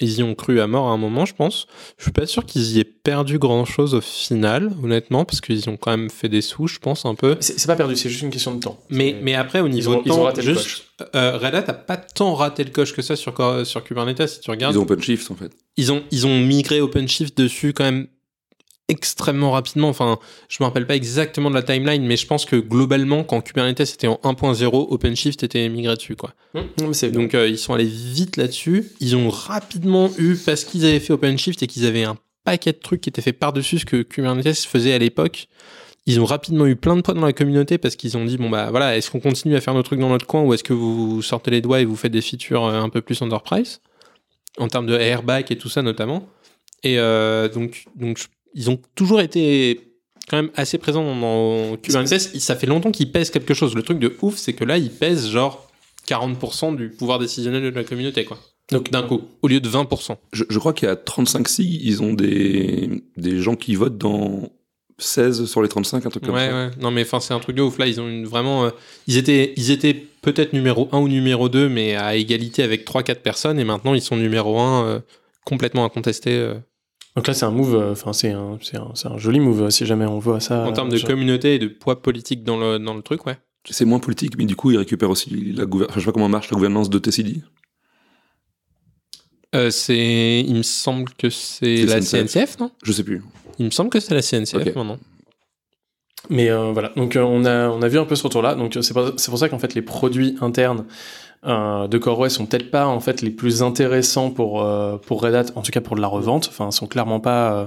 Ils 0.00 0.18
y 0.18 0.22
ont 0.22 0.34
cru 0.36 0.60
à 0.60 0.66
mort 0.68 0.88
à 0.88 0.92
un 0.92 0.96
moment, 0.96 1.24
je 1.26 1.34
pense. 1.34 1.66
Je 1.96 2.04
suis 2.04 2.12
pas 2.12 2.26
sûr 2.26 2.46
qu'ils 2.46 2.76
y 2.76 2.78
aient 2.80 2.84
perdu 2.84 3.38
grand 3.38 3.64
chose 3.64 3.94
au 3.94 4.00
final, 4.00 4.70
honnêtement, 4.82 5.24
parce 5.24 5.40
qu'ils 5.40 5.68
ont 5.68 5.76
quand 5.76 5.90
même 5.90 6.08
fait 6.08 6.28
des 6.28 6.40
sous, 6.40 6.68
je 6.68 6.78
pense, 6.78 7.04
un 7.04 7.14
peu. 7.16 7.36
C'est 7.40 7.66
pas 7.66 7.74
perdu, 7.74 7.96
c'est 7.96 8.08
juste 8.08 8.22
une 8.22 8.30
question 8.30 8.54
de 8.54 8.60
temps. 8.60 8.78
Mais, 8.90 9.16
mais 9.22 9.34
après, 9.34 9.60
au 9.60 9.68
niveau 9.68 9.94
ont- 9.94 9.96
de 9.96 10.02
ils 10.06 10.12
ont 10.12 10.22
raté 10.22 10.42
le 10.42 10.54
juste, 10.54 10.84
euh, 11.16 11.36
Red 11.38 11.54
Hat 11.56 11.64
a 11.68 11.72
pas 11.74 11.96
tant 11.96 12.34
raté 12.34 12.62
le 12.62 12.70
coche 12.70 12.92
que 12.94 13.02
ça 13.02 13.16
sur, 13.16 13.34
sur 13.66 13.82
Kubernetes, 13.82 14.26
si 14.28 14.40
tu 14.40 14.50
regardes. 14.50 14.74
Ils 14.74 14.78
ont 14.78 14.82
OpenShift 14.82 15.30
en 15.30 15.34
fait. 15.34 15.50
ils 15.76 15.90
ont, 15.92 16.02
ils 16.12 16.26
ont 16.28 16.38
migré 16.38 16.80
OpenShift 16.80 17.36
dessus 17.36 17.72
quand 17.72 17.84
même 17.84 18.06
extrêmement 18.88 19.50
rapidement. 19.52 19.88
Enfin, 19.88 20.18
je 20.48 20.56
me 20.60 20.64
rappelle 20.66 20.86
pas 20.86 20.96
exactement 20.96 21.50
de 21.50 21.54
la 21.54 21.62
timeline, 21.62 22.04
mais 22.04 22.16
je 22.16 22.26
pense 22.26 22.44
que 22.44 22.56
globalement, 22.56 23.22
quand 23.24 23.40
Kubernetes 23.42 23.80
était 23.80 24.06
en 24.06 24.18
1.0, 24.24 24.66
OpenShift 24.90 25.42
était 25.42 25.68
migré 25.68 25.94
dessus, 25.96 26.16
quoi. 26.16 26.34
C'est 26.92 27.10
Donc, 27.10 27.34
euh, 27.34 27.48
ils 27.48 27.58
sont 27.58 27.74
allés 27.74 27.84
vite 27.84 28.36
là-dessus. 28.36 28.90
Ils 29.00 29.16
ont 29.16 29.28
rapidement 29.30 30.10
eu, 30.18 30.36
parce 30.36 30.64
qu'ils 30.64 30.84
avaient 30.86 31.00
fait 31.00 31.12
OpenShift 31.12 31.62
et 31.62 31.66
qu'ils 31.66 31.86
avaient 31.86 32.04
un 32.04 32.16
paquet 32.44 32.72
de 32.72 32.78
trucs 32.78 33.02
qui 33.02 33.10
étaient 33.10 33.22
faits 33.22 33.38
par-dessus 33.38 33.80
ce 33.80 33.84
que 33.84 34.02
Kubernetes 34.02 34.58
faisait 34.60 34.94
à 34.94 34.98
l'époque. 34.98 35.48
Ils 36.06 36.18
ont 36.20 36.24
rapidement 36.24 36.66
eu 36.66 36.74
plein 36.74 36.96
de 36.96 37.02
poids 37.02 37.12
dans 37.12 37.26
la 37.26 37.34
communauté 37.34 37.76
parce 37.76 37.94
qu'ils 37.94 38.16
ont 38.16 38.24
dit 38.24 38.38
bon 38.38 38.48
bah 38.48 38.70
voilà 38.70 38.96
est-ce 38.96 39.10
qu'on 39.10 39.20
continue 39.20 39.54
à 39.56 39.60
faire 39.60 39.74
nos 39.74 39.82
trucs 39.82 40.00
dans 40.00 40.08
notre 40.08 40.26
coin 40.26 40.40
ou 40.42 40.54
est-ce 40.54 40.64
que 40.64 40.72
vous 40.72 41.20
sortez 41.20 41.50
les 41.50 41.60
doigts 41.60 41.80
et 41.82 41.84
vous 41.84 41.96
faites 41.96 42.12
des 42.12 42.22
features 42.22 42.64
euh, 42.64 42.80
un 42.80 42.88
peu 42.88 43.02
plus 43.02 43.20
enterprise? 43.20 43.82
En 44.56 44.68
termes 44.68 44.86
de 44.86 44.94
airbag 44.94 45.44
et 45.52 45.58
tout 45.58 45.68
ça 45.68 45.82
notamment 45.82 46.26
et 46.82 46.98
euh, 46.98 47.50
donc 47.50 47.84
donc 47.94 48.16
je- 48.16 48.28
ils 48.58 48.68
ont 48.70 48.78
toujours 48.94 49.20
été 49.22 49.80
quand 50.28 50.36
même 50.36 50.50
assez 50.54 50.76
présents 50.76 51.04
dans, 51.04 51.76
Kubernetes 51.78 52.38
ça 52.38 52.56
fait 52.56 52.66
longtemps 52.66 52.90
qu'ils 52.90 53.10
pèsent 53.10 53.30
quelque 53.30 53.54
chose 53.54 53.74
le 53.74 53.82
truc 53.82 53.98
de 53.98 54.14
ouf 54.20 54.36
c'est 54.36 54.52
que 54.52 54.64
là 54.64 54.76
ils 54.76 54.90
pèsent 54.90 55.30
genre 55.30 55.70
40% 56.06 56.76
du 56.76 56.90
pouvoir 56.90 57.18
décisionnel 57.18 57.62
de 57.62 57.70
la 57.70 57.84
communauté 57.84 58.24
quoi 58.26 58.38
donc 58.70 58.90
d'un 58.90 59.02
coup 59.02 59.22
au 59.40 59.48
lieu 59.48 59.60
de 59.60 59.68
20% 59.68 60.16
Je, 60.32 60.44
je 60.50 60.58
crois 60.58 60.74
qu'il 60.74 60.88
y 60.88 60.90
a 60.90 60.96
35 60.96 61.48
SIG, 61.48 61.80
ils 61.82 62.02
ont 62.02 62.12
des, 62.12 62.90
des 63.16 63.40
gens 63.40 63.56
qui 63.56 63.74
votent 63.74 63.96
dans 63.96 64.50
16 64.98 65.46
sur 65.46 65.62
les 65.62 65.68
35, 65.68 66.04
un 66.04 66.10
truc 66.10 66.24
comme 66.24 66.34
ouais, 66.34 66.48
ça. 66.48 66.54
ouais. 66.54 66.70
Non, 66.80 66.90
mais 66.90 67.02
enfin, 67.02 67.20
c'est 67.20 67.32
un 67.32 67.38
truc 67.38 67.56
de 67.56 67.62
ouf. 67.62 67.78
Là, 67.78 67.86
ils 67.86 68.00
ont 68.00 68.08
une, 68.08 68.26
vraiment. 68.26 68.64
euh, 68.64 68.70
ils 69.06 69.16
étaient, 69.16 69.54
ils 69.56 69.70
étaient 69.70 69.94
peut-être 69.94 70.52
numéro 70.52 70.88
1 70.92 70.98
ou 70.98 71.08
numéro 71.08 71.48
2, 71.48 71.68
mais 71.68 71.94
à 71.94 72.16
égalité 72.16 72.62
avec 72.64 72.84
3-4 72.84 73.20
personnes. 73.20 73.58
Et 73.60 73.64
maintenant, 73.64 73.94
ils 73.94 74.02
sont 74.02 74.16
numéro 74.16 74.58
1 74.58 74.86
euh, 74.86 75.00
complètement 75.44 75.84
incontesté. 75.84 76.32
euh. 76.32 76.54
Donc 77.18 77.26
là, 77.26 77.34
c'est 77.34 77.44
un 77.44 77.50
move, 77.50 77.74
euh, 77.74 77.90
enfin, 77.92 78.12
c'est 78.12 78.30
un, 78.30 78.58
c'est 78.62 78.76
un, 78.76 78.92
c'est 78.94 79.08
un 79.08 79.18
joli 79.18 79.40
move 79.40 79.62
euh, 79.64 79.70
si 79.70 79.84
jamais 79.86 80.06
on 80.06 80.20
voit 80.20 80.38
ça. 80.38 80.64
en 80.64 80.72
termes 80.72 80.88
de 80.88 80.96
genre- 80.96 81.10
communauté 81.10 81.56
et 81.56 81.58
de 81.58 81.66
poids 81.66 82.00
politique 82.00 82.44
dans 82.44 82.56
le, 82.56 82.78
dans 82.78 82.94
le 82.94 83.02
truc, 83.02 83.26
ouais. 83.26 83.36
C'est 83.68 83.84
moins 83.84 83.98
politique, 83.98 84.38
mais 84.38 84.44
du 84.44 84.54
coup, 84.54 84.70
ils 84.70 84.78
récupèrent 84.78 85.10
aussi 85.10 85.30
la 85.52 85.66
gouvernance. 85.66 85.96
je 85.96 86.00
sais 86.00 86.06
pas 86.06 86.12
comment 86.12 86.28
marche 86.28 86.48
la 86.50 86.54
gouvernance 86.54 86.88
de 86.90 86.98
TCD. 87.00 87.42
Euh, 89.54 89.70
c'est, 89.70 90.44
il 90.46 90.54
me 90.54 90.62
semble 90.62 91.10
que 91.18 91.28
c'est 91.28 91.78
C'est 91.78 91.86
la 91.86 92.00
CNCF. 92.00 92.34
CNCF, 92.34 92.58
non? 92.60 92.70
Je 92.84 92.92
sais 92.92 93.02
plus. 93.02 93.22
Il 93.58 93.64
me 93.64 93.70
semble 93.70 93.90
que 93.90 93.98
c'est 93.98 94.14
la 94.14 94.22
CNCF 94.22 94.54
Ok. 94.68 94.76
maintenant. 94.76 94.98
Mais 96.30 96.50
euh, 96.50 96.70
voilà, 96.72 96.90
donc 96.96 97.16
euh, 97.16 97.22
on, 97.22 97.44
a, 97.44 97.68
on 97.68 97.80
a 97.82 97.88
vu 97.88 97.98
un 97.98 98.04
peu 98.04 98.14
ce 98.14 98.22
retour-là. 98.22 98.54
Donc 98.54 98.78
c'est 98.80 98.92
pour, 98.92 99.12
c'est 99.16 99.30
pour 99.30 99.38
ça 99.38 99.48
qu'en 99.48 99.58
fait, 99.58 99.74
les 99.74 99.82
produits 99.82 100.36
internes 100.40 100.84
de 101.44 101.98
CoreOS 101.98 102.30
sont 102.30 102.46
peut-être 102.46 102.70
pas 102.70 102.86
en 102.86 103.00
fait 103.00 103.22
les 103.22 103.30
plus 103.30 103.62
intéressants 103.62 104.30
pour, 104.30 104.62
euh, 104.62 104.96
pour 104.98 105.22
Red 105.22 105.34
Hat, 105.34 105.44
en 105.54 105.62
tout 105.62 105.70
cas 105.72 105.80
pour 105.80 105.96
de 105.96 106.00
la 106.00 106.08
revente. 106.08 106.48
Enfin, 106.50 106.70
sont 106.70 106.86
clairement 106.86 107.20
pas. 107.20 107.52
euh, 107.52 107.66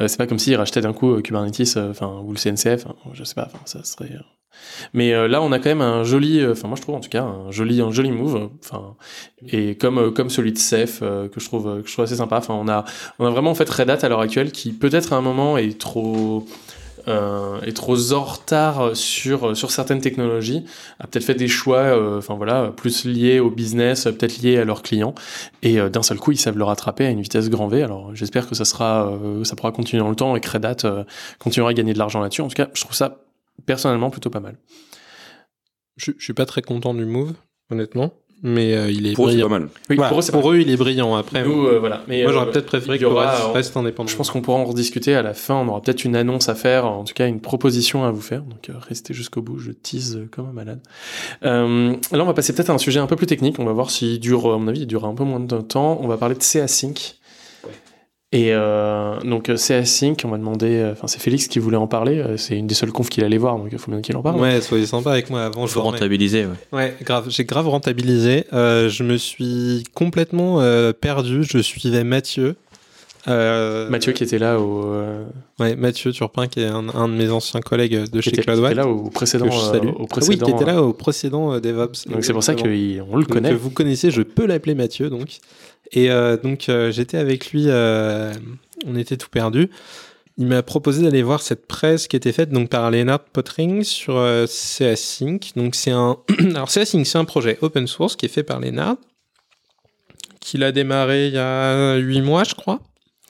euh, 0.00 0.08
c'est 0.08 0.16
pas 0.18 0.26
comme 0.26 0.38
s'ils 0.38 0.56
rachetaient 0.56 0.80
d'un 0.80 0.92
coup 0.92 1.12
euh, 1.14 1.20
Kubernetes, 1.22 1.76
euh, 1.76 1.90
enfin, 1.90 2.20
ou 2.24 2.32
le 2.32 2.38
CNCF. 2.38 2.86
hein, 2.86 2.94
je 3.12 3.24
sais 3.24 3.34
pas, 3.34 3.46
enfin, 3.52 3.58
ça 3.64 3.82
serait. 3.84 4.12
euh, 4.14 4.20
Mais 4.94 5.12
euh, 5.12 5.28
là, 5.28 5.42
on 5.42 5.52
a 5.52 5.58
quand 5.58 5.68
même 5.68 5.80
un 5.82 6.04
joli, 6.04 6.40
euh, 6.40 6.52
enfin 6.52 6.68
moi 6.68 6.76
je 6.76 6.82
trouve 6.82 6.94
en 6.96 7.00
tout 7.00 7.08
cas 7.10 7.22
un 7.22 7.50
joli, 7.50 7.80
un 7.80 7.90
joli 7.90 8.10
move. 8.10 8.36
euh, 8.36 8.46
Enfin, 8.64 8.96
et 9.46 9.76
comme 9.76 9.98
euh, 9.98 10.10
comme 10.10 10.30
celui 10.30 10.52
de 10.52 10.58
Ceph 10.58 11.00
euh, 11.02 11.28
que 11.28 11.40
je 11.40 11.46
trouve 11.46 11.68
euh, 11.68 11.82
que 11.82 11.88
je 11.88 11.92
trouve 11.92 12.04
assez 12.04 12.16
sympa. 12.16 12.38
Enfin, 12.38 12.54
on 12.54 12.68
a 12.68 12.84
on 13.18 13.26
a 13.26 13.30
vraiment 13.30 13.50
en 13.50 13.54
fait 13.54 13.68
Red 13.68 13.90
Hat 13.90 13.98
à 14.02 14.08
l'heure 14.08 14.20
actuelle 14.20 14.52
qui 14.52 14.72
peut-être 14.72 15.12
à 15.12 15.16
un 15.16 15.20
moment 15.22 15.58
est 15.58 15.78
trop 15.78 16.44
euh, 17.08 17.60
est 17.62 17.72
trop 17.72 18.12
en 18.12 18.22
retard 18.22 18.94
sur 18.94 19.56
sur 19.56 19.70
certaines 19.70 20.00
technologies, 20.00 20.64
a 21.00 21.06
peut-être 21.06 21.24
fait 21.24 21.34
des 21.34 21.48
choix, 21.48 21.78
euh, 21.78 22.18
enfin 22.18 22.34
voilà, 22.36 22.72
plus 22.76 23.04
liés 23.04 23.40
au 23.40 23.50
business, 23.50 24.06
euh, 24.06 24.12
peut-être 24.12 24.38
liés 24.42 24.58
à 24.58 24.64
leurs 24.64 24.82
clients, 24.82 25.14
et 25.62 25.80
euh, 25.80 25.88
d'un 25.88 26.02
seul 26.02 26.18
coup 26.18 26.32
ils 26.32 26.38
savent 26.38 26.58
le 26.58 26.64
rattraper 26.64 27.06
à 27.06 27.10
une 27.10 27.20
vitesse 27.22 27.48
grand 27.50 27.68
V. 27.68 27.82
Alors 27.82 28.14
j'espère 28.14 28.46
que 28.46 28.54
ça 28.54 28.64
sera, 28.64 29.10
euh, 29.10 29.44
ça 29.44 29.56
pourra 29.56 29.72
continuer 29.72 30.02
dans 30.02 30.10
le 30.10 30.16
temps 30.16 30.36
et 30.36 30.40
que 30.40 30.50
Red 30.50 30.64
Hat 30.64 30.76
euh, 30.84 31.04
continuera 31.38 31.70
à 31.70 31.74
gagner 31.74 31.94
de 31.94 31.98
l'argent 31.98 32.20
là-dessus. 32.20 32.42
En 32.42 32.48
tout 32.48 32.54
cas, 32.54 32.68
je 32.74 32.82
trouve 32.82 32.94
ça 32.94 33.22
personnellement 33.66 34.10
plutôt 34.10 34.30
pas 34.30 34.40
mal. 34.40 34.56
Je, 35.96 36.12
je 36.16 36.24
suis 36.24 36.34
pas 36.34 36.46
très 36.46 36.62
content 36.62 36.94
du 36.94 37.04
move, 37.04 37.34
honnêtement. 37.70 38.12
Mais 38.42 38.74
euh, 38.74 38.90
il 38.90 39.06
est 39.06 39.14
Pour 39.14 39.26
eux, 39.26 39.30
c'est 39.30 39.36
brillant. 39.36 39.48
pas 39.48 39.58
mal. 39.58 39.68
Oui, 39.90 39.96
Voilà, 39.96 40.10
pour 40.10 40.20
eux, 40.20 40.30
pour 40.30 40.52
eux, 40.52 40.58
il 40.60 40.70
est 40.70 40.76
brillant. 40.76 41.16
Après, 41.16 41.42
Nous, 41.44 41.66
euh, 41.66 41.78
voilà. 41.80 42.02
Mais 42.06 42.22
moi, 42.22 42.30
euh, 42.30 42.34
j'aurais 42.34 42.50
peut-être 42.50 42.66
préféré 42.66 42.98
que 42.98 43.04
aura, 43.04 43.52
reste, 43.52 43.76
indépendant. 43.76 44.08
Je 44.08 44.16
pense 44.16 44.30
qu'on 44.30 44.42
pourra 44.42 44.58
en 44.58 44.64
rediscuter 44.64 45.14
à 45.16 45.22
la 45.22 45.34
fin. 45.34 45.56
On 45.56 45.66
aura 45.68 45.82
peut-être 45.82 46.04
une 46.04 46.14
annonce 46.14 46.48
à 46.48 46.54
faire, 46.54 46.86
en 46.86 47.02
tout 47.02 47.14
cas 47.14 47.26
une 47.26 47.40
proposition 47.40 48.04
à 48.04 48.12
vous 48.12 48.20
faire. 48.20 48.42
Donc 48.42 48.70
euh, 48.70 48.74
restez 48.88 49.12
jusqu'au 49.12 49.42
bout. 49.42 49.58
Je 49.58 49.72
tease 49.72 50.20
comme 50.30 50.46
un 50.48 50.52
malade. 50.52 50.80
Euh, 51.42 51.96
là, 52.12 52.22
on 52.22 52.26
va 52.26 52.34
passer 52.34 52.52
peut-être 52.52 52.70
à 52.70 52.74
un 52.74 52.78
sujet 52.78 53.00
un 53.00 53.06
peu 53.06 53.16
plus 53.16 53.26
technique. 53.26 53.58
On 53.58 53.64
va 53.64 53.72
voir 53.72 53.90
s'il 53.90 54.20
dure, 54.20 54.52
à 54.52 54.58
mon 54.58 54.68
avis, 54.68 54.80
il 54.82 54.86
durera 54.86 55.08
un 55.08 55.14
peu 55.14 55.24
moins 55.24 55.40
de 55.40 55.60
temps. 55.60 55.98
On 56.00 56.06
va 56.06 56.16
parler 56.16 56.36
de 56.36 56.42
CA-Sync. 56.42 57.17
Et 58.30 58.52
euh, 58.52 59.18
donc 59.20 59.48
euh, 59.48 59.56
CA-Sync, 59.56 60.20
on 60.24 60.28
m'a 60.28 60.36
demandé, 60.36 60.66
euh, 60.76 60.92
enfin 60.92 61.06
c'est 61.06 61.18
Félix 61.18 61.48
qui 61.48 61.58
voulait 61.60 61.78
en 61.78 61.86
parler. 61.86 62.18
euh, 62.18 62.36
C'est 62.36 62.58
une 62.58 62.66
des 62.66 62.74
seules 62.74 62.92
confs 62.92 63.08
qu'il 63.08 63.24
allait 63.24 63.38
voir, 63.38 63.56
donc 63.56 63.68
il 63.72 63.78
faut 63.78 63.90
bien 63.90 64.02
qu'il 64.02 64.14
en 64.18 64.22
parle. 64.22 64.38
Ouais, 64.38 64.60
soyez 64.60 64.84
sympa 64.84 65.12
avec 65.12 65.30
moi 65.30 65.44
avant. 65.46 65.66
Je 65.66 65.72
Faut 65.72 65.80
rentabiliser, 65.80 66.44
ouais. 66.44 66.52
Ouais, 66.72 66.96
grave. 67.02 67.26
J'ai 67.30 67.44
grave 67.44 67.66
rentabilisé. 67.68 68.44
Euh, 68.52 68.90
je 68.90 69.02
me 69.02 69.16
suis 69.16 69.82
complètement 69.94 70.60
euh, 70.60 70.92
perdu. 70.92 71.42
Je 71.42 71.56
suivais 71.58 72.04
Mathieu. 72.04 72.56
Euh, 73.26 73.88
Mathieu 73.90 74.12
qui 74.12 74.24
était 74.24 74.38
là 74.38 74.60
au, 74.60 74.84
euh, 74.92 75.24
Ouais, 75.58 75.74
Mathieu 75.74 76.12
Turpin, 76.12 76.46
qui 76.46 76.60
est 76.60 76.66
un, 76.66 76.88
un 76.90 77.08
de 77.08 77.14
mes 77.14 77.30
anciens 77.30 77.60
collègues 77.60 77.94
de 78.10 78.20
qui 78.20 78.22
chez 78.22 78.30
était, 78.30 78.40
qui 78.42 78.46
CloudWatt. 78.46 78.72
était 78.72 78.80
là 78.82 78.88
au 78.88 79.10
précédent, 79.10 79.46
que 79.48 79.50
euh, 79.52 79.90
au 79.98 80.06
Ah 80.10 80.18
oui, 80.28 80.38
qui 80.38 80.50
était 80.50 80.64
là 80.64 80.82
au 80.82 80.92
précédent 80.92 81.52
euh, 81.54 81.60
DevOps. 81.60 82.06
donc 82.10 82.24
c'est 82.24 82.32
pour 82.32 82.44
ça 82.44 82.54
qu'on 82.54 82.64
le 82.68 82.98
Donc, 83.00 83.28
connaît. 83.28 83.52
euh, 83.52 83.56
vous 83.56 83.70
connaissez, 83.70 84.10
je 84.10 84.22
peux 84.22 84.46
l'appeler 84.46 84.74
Mathieu, 84.74 85.08
donc. 85.10 85.38
Et 85.92 86.10
euh, 86.10 86.36
donc, 86.36 86.68
euh, 86.68 86.90
j'étais 86.92 87.16
avec 87.18 87.50
lui, 87.52 87.64
euh, 87.66 88.32
on 88.86 88.96
était 88.96 89.16
tout 89.16 89.28
perdu. 89.30 89.70
Il 90.36 90.46
m'a 90.46 90.62
proposé 90.62 91.02
d'aller 91.02 91.22
voir 91.22 91.42
cette 91.42 91.66
presse 91.66 92.06
qui 92.06 92.14
était 92.14 92.30
faite 92.32 92.50
donc 92.50 92.68
par 92.68 92.90
Leonard 92.90 93.20
Pottering 93.24 93.82
sur 93.82 94.16
euh, 94.16 94.46
CA-Sync. 94.46 95.52
Donc, 95.56 95.74
c'est 95.74 95.90
un. 95.90 96.18
Alors, 96.54 96.70
CA-Sync, 96.70 97.06
c'est 97.06 97.18
un 97.18 97.24
projet 97.24 97.58
open 97.62 97.86
source 97.86 98.14
qui 98.16 98.26
est 98.26 98.28
fait 98.28 98.44
par 98.44 98.60
Leonard, 98.60 98.96
qu'il 100.40 100.62
a 100.62 100.70
démarré 100.72 101.28
il 101.28 101.34
y 101.34 101.38
a 101.38 101.96
8 101.96 102.20
mois, 102.22 102.44
je 102.44 102.54
crois. 102.54 102.80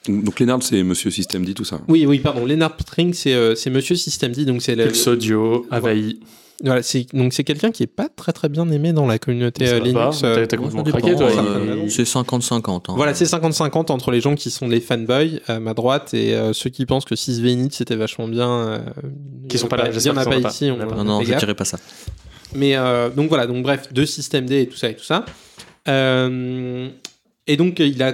Donc 0.07 0.39
Lénard, 0.39 0.63
c'est 0.63 0.81
Monsieur 0.83 1.11
System 1.11 1.43
dit 1.43 1.53
tout 1.53 1.65
ça. 1.65 1.81
Oui, 1.89 2.05
oui, 2.05 2.19
pardon. 2.19 2.45
Leonard 2.45 2.75
Pottering, 2.77 3.13
c'est 3.13 3.33
euh, 3.33 3.53
Monsieur 3.69 3.95
Systemd, 3.95 4.39
donc 4.45 4.61
c'est 4.61 4.75
le- 4.75 5.09
Audio, 5.09 5.67
Avaï. 5.69 6.19
Voilà, 6.63 6.83
c'est 6.83 7.05
donc 7.13 7.31
c'est 7.33 7.43
quelqu'un 7.45 7.71
qui 7.71 7.83
est 7.83 7.87
pas 7.87 8.09
très 8.09 8.33
très 8.33 8.49
bien 8.49 8.69
aimé 8.69 8.91
dans 8.91 9.07
la 9.07 9.17
communauté 9.17 9.65
Ça 9.65 9.75
euh, 9.75 9.79
Linux. 9.79 10.23
euh, 10.23 10.45
euh, 10.45 11.85
c'est 11.89 12.03
50-50. 12.03 12.81
hein. 12.89 12.93
Voilà, 12.97 13.13
c'est 13.13 13.25
50-50 13.25 13.91
entre 13.91 14.11
les 14.11 14.19
gens 14.19 14.35
qui 14.35 14.51
sont 14.51 14.67
des 14.67 14.81
fanboys 14.81 15.39
à 15.47 15.59
ma 15.59 15.73
droite 15.73 16.13
et 16.13 16.33
euh, 16.35 16.51
ceux 16.53 16.69
qui 16.69 16.85
pensent 16.85 17.05
que 17.05 17.15
6 17.15 17.37
Init 17.39 17.69
c'était 17.71 17.95
vachement 17.95 18.27
bien. 18.27 18.49
euh, 18.49 18.79
Qui 19.47 19.57
sont 19.57 19.67
pas 19.67 19.77
il 19.77 19.79
y 19.79 19.81
en 19.81 19.83
là, 19.85 19.89
a 19.89 19.93
j'espère 19.93 20.15
pas 20.25 20.41
pas. 20.41 20.49
ici. 20.49 20.69
On-. 20.69 20.77
Non, 20.95 21.03
non, 21.05 21.19
les 21.19 21.25
je 21.27 21.35
dirais 21.37 21.55
pas 21.55 21.65
ça. 21.65 21.79
Mais 22.53 22.75
euh, 22.75 23.09
donc 23.09 23.29
voilà, 23.29 23.47
donc 23.47 23.63
bref, 23.63 23.87
deux 23.93 24.05
systèmes 24.05 24.45
D 24.45 24.61
et 24.61 24.67
tout 24.67 24.75
ça 24.77 24.89
et 24.89 24.95
tout 24.95 25.03
ça. 25.03 25.23
Euh, 25.87 26.89
et 27.47 27.57
donc 27.57 27.79
il 27.79 28.01
a 28.03 28.13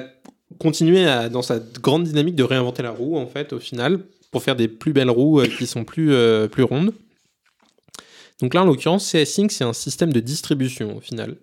continué 0.60 1.08
à- 1.08 1.30
dans 1.30 1.42
sa 1.42 1.60
grande 1.82 2.04
dynamique 2.04 2.36
de 2.36 2.44
réinventer 2.44 2.84
la 2.84 2.92
roue 2.92 3.18
en 3.18 3.26
fait 3.28 3.54
au 3.54 3.60
final 3.60 4.00
pour 4.32 4.44
faire 4.44 4.56
des 4.56 4.68
plus 4.68 4.94
belles 4.94 5.10
roues 5.10 5.40
euh, 5.42 5.48
qui 5.48 5.66
sont 5.68 5.84
plus 5.84 6.14
euh, 6.14 6.48
plus 6.48 6.64
rondes. 6.64 6.94
Donc 8.42 8.54
là 8.54 8.64
en 8.64 8.66
l'occurrence 8.66 9.06
CA 9.06 9.26
Sync 9.26 9.52
c'est 9.52 9.64
un 9.64 9.74
système 9.74 10.12
de 10.12 10.20
distribution 10.20 10.98
au 10.98 11.00
final. 11.00 11.38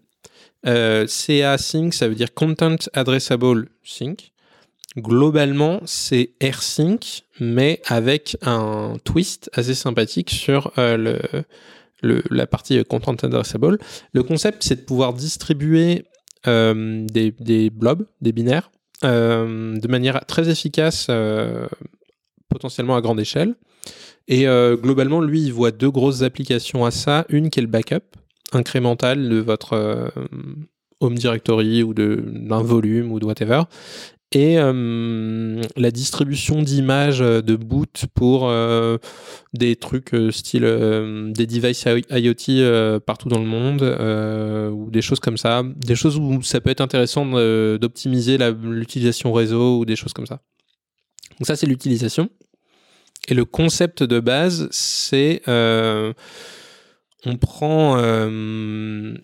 Euh, 0.67 1.07
CA 1.07 1.59
Sync 1.59 1.95
ça 1.95 2.09
veut 2.09 2.15
dire 2.15 2.35
Content 2.35 2.77
Addressable 2.93 3.69
Sync. 3.85 4.33
Globalement, 4.99 5.81
c'est 5.87 6.35
AirSync, 6.41 7.23
mais 7.41 7.81
avec 7.87 8.37
un 8.43 8.97
twist 9.05 9.49
assez 9.55 9.75
sympathique 9.75 10.29
sur 10.29 10.71
euh, 10.77 11.19
la 12.03 12.47
partie 12.47 12.77
euh, 12.77 12.85
Content 12.85 13.15
Addressable. 13.15 13.79
Le 14.13 14.23
concept, 14.23 14.63
c'est 14.63 14.77
de 14.77 14.81
pouvoir 14.83 15.15
distribuer 15.15 16.05
des, 16.45 17.71
blobs, 17.73 18.05
des 18.21 18.33
binaires, 18.33 18.71
de 19.03 19.89
manière 19.89 20.27
très 20.27 20.51
efficace, 20.51 21.09
potentiellement 22.51 22.97
à 22.97 23.01
grande 23.01 23.21
échelle. 23.21 23.55
Et 24.29 24.47
euh, 24.47 24.77
globalement, 24.77 25.21
lui, 25.21 25.43
il 25.43 25.53
voit 25.53 25.71
deux 25.71 25.91
grosses 25.91 26.23
applications 26.23 26.85
à 26.85 26.91
ça. 26.91 27.27
Une 27.29 27.51
qui 27.51 27.61
est 27.61 27.63
le 27.63 27.69
backup 27.69 28.05
incrémental 28.53 29.29
de 29.29 29.37
votre 29.39 29.73
euh, 29.73 30.09
home 31.01 31.17
directory 31.17 31.83
ou 31.83 31.95
d'un 31.95 32.63
volume 32.63 33.13
ou 33.13 33.19
de 33.19 33.25
whatever. 33.25 33.63
Et 34.35 34.59
euh, 34.59 35.61
la 35.77 35.91
distribution 35.91 36.63
d'images 36.63 37.19
de 37.19 37.55
boot 37.55 38.07
pour 38.15 38.51
des 39.53 39.77
trucs 39.77 40.17
style 40.31 40.63
des 41.35 41.47
devices 41.47 41.85
IoT 42.11 43.01
partout 43.01 43.29
dans 43.29 43.41
le 43.41 43.45
monde 43.45 43.83
ou 44.73 44.91
des 44.91 45.03
choses 45.03 45.21
comme 45.21 45.37
ça. 45.37 45.63
Des 45.77 45.97
choses 45.97 46.17
où 46.17 46.41
ça 46.41 46.63
peut 46.63 46.71
être 46.71 46.81
intéressant 46.81 47.27
d'optimiser 47.27 48.39
l'utilisation 48.63 49.35
réseau 49.35 49.81
ou 49.81 49.85
des 49.85 49.97
choses 49.97 50.15
comme 50.15 50.27
ça. 50.27 50.41
Donc 51.39 51.47
ça, 51.47 51.55
c'est 51.55 51.67
l'utilisation. 51.67 52.31
Et 53.29 53.35
le 53.35 53.45
concept 53.45 54.03
de 54.03 54.21
base, 54.21 54.69
c'est 54.71 55.43
euh, 55.49 56.13
on 57.25 57.37
prend 57.37 57.99
euh, 57.99 59.15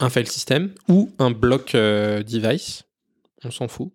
un 0.00 0.10
file 0.10 0.28
system 0.28 0.74
ou 0.88 1.12
un 1.18 1.30
bloc 1.30 1.74
euh, 1.74 2.22
device, 2.22 2.84
on 3.44 3.50
s'en 3.50 3.68
fout. 3.68 3.92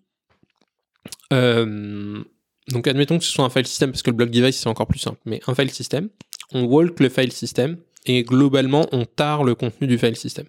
Euh, 1.34 2.24
donc 2.70 2.88
admettons 2.88 3.18
que 3.18 3.24
ce 3.24 3.32
soit 3.32 3.46
un 3.46 3.50
file 3.50 3.68
system 3.68 3.92
parce 3.92 4.02
que 4.02 4.10
le 4.10 4.16
bloc 4.16 4.30
device 4.30 4.60
c'est 4.60 4.70
encore 4.70 4.88
plus 4.88 5.00
simple, 5.00 5.20
mais 5.26 5.42
un 5.48 5.56
file 5.56 5.72
system, 5.72 6.10
on 6.52 6.64
walk 6.64 7.00
le 7.00 7.10
file 7.10 7.32
system 7.32 7.78
et 8.06 8.24
globalement 8.24 8.88
on 8.92 9.06
tare 9.06 9.44
le 9.44 9.56
contenu 9.56 9.88
du 9.88 9.98
file 9.98 10.16
system. 10.16 10.46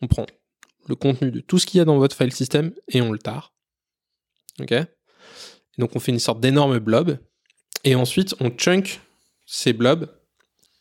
On 0.00 0.08
prend 0.08 0.26
le 0.88 0.96
contenu 0.96 1.30
de 1.30 1.40
tout 1.40 1.58
ce 1.58 1.66
qu'il 1.66 1.78
y 1.78 1.80
a 1.80 1.84
dans 1.84 1.98
votre 1.98 2.16
file 2.16 2.32
system 2.32 2.72
et 2.88 3.00
on 3.00 3.12
le 3.12 3.18
tare. 3.18 3.54
Ok? 4.60 4.74
Donc 5.78 5.94
on 5.94 6.00
fait 6.00 6.12
une 6.12 6.18
sorte 6.18 6.40
d'énorme 6.40 6.78
blob 6.80 7.18
et 7.84 7.94
ensuite 7.94 8.34
on 8.40 8.50
chunk 8.50 9.00
ces 9.46 9.72
blobs 9.72 10.08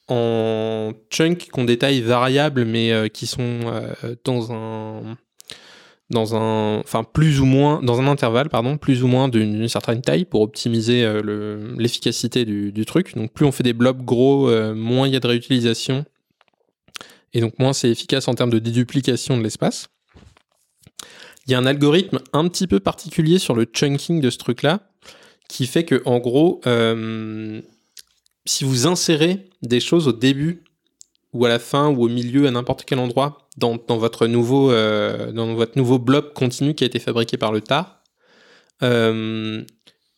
en 0.07 0.91
chunks 1.09 1.49
qu'on 1.51 1.63
détaille 1.63 2.01
variables 2.01 2.65
mais 2.65 2.91
euh, 2.91 3.07
qui 3.07 3.27
sont 3.27 3.59
euh, 3.65 4.15
dans 4.23 4.51
un 4.51 5.17
dans 6.09 6.35
un 6.35 6.79
enfin 6.79 7.03
plus 7.05 7.39
ou 7.39 7.45
moins 7.45 7.81
dans 7.81 8.01
un 8.01 8.07
intervalle 8.07 8.49
pardon 8.49 8.77
plus 8.77 9.03
ou 9.03 9.07
moins 9.07 9.29
d'une 9.29 9.67
certaine 9.69 10.01
taille 10.01 10.25
pour 10.25 10.41
optimiser 10.41 11.03
euh, 11.05 11.21
le- 11.21 11.75
l'efficacité 11.77 12.43
du, 12.43 12.85
truc. 12.85 13.15
Donc 13.15 13.31
plus 13.31 13.45
on 13.45 13.51
fait 13.53 13.63
des 13.63 13.73
blobs 13.73 14.03
gros 14.03 14.49
moins 14.75 15.07
il 15.07 15.13
y 15.13 15.15
a 15.15 15.21
de 15.21 15.27
réutilisation. 15.27 16.05
Et 17.33 17.39
donc 17.39 17.57
moins 17.59 17.71
c'est 17.71 17.89
efficace 17.89 18.27
en 18.27 18.35
termes 18.35 18.49
de 18.49 18.59
déduplication 18.59 19.37
de 19.37 19.43
l'espace. 19.43 19.87
Il 21.47 21.51
y 21.51 21.55
a 21.55 21.59
un 21.59 21.65
algorithme 21.65 22.19
un 22.33 22.47
petit 22.49 22.67
peu 22.67 22.81
particulier 22.81 23.39
sur 23.39 23.55
le 23.55 23.63
chunking 23.63 24.19
de 24.19 24.29
ce 24.29 24.37
truc 24.37 24.63
là 24.63 24.90
qui 25.51 25.67
fait 25.67 25.83
que 25.83 26.01
en 26.05 26.19
gros 26.19 26.61
euh, 26.65 27.61
si 28.45 28.63
vous 28.63 28.87
insérez 28.87 29.49
des 29.61 29.81
choses 29.81 30.07
au 30.07 30.13
début 30.13 30.63
ou 31.33 31.45
à 31.45 31.49
la 31.49 31.59
fin 31.59 31.89
ou 31.89 32.05
au 32.05 32.07
milieu 32.07 32.47
à 32.47 32.51
n'importe 32.51 32.85
quel 32.85 32.99
endroit 32.99 33.49
dans, 33.57 33.77
dans 33.85 33.97
votre 33.97 34.27
nouveau 34.27 34.71
euh, 34.71 35.31
votre 35.53 35.77
nouveau 35.77 35.99
blob 35.99 36.31
continu 36.33 36.73
qui 36.73 36.85
a 36.85 36.87
été 36.87 36.99
fabriqué 36.99 37.35
par 37.35 37.51
le 37.51 37.59
TAR, 37.59 38.01
euh, 38.81 39.61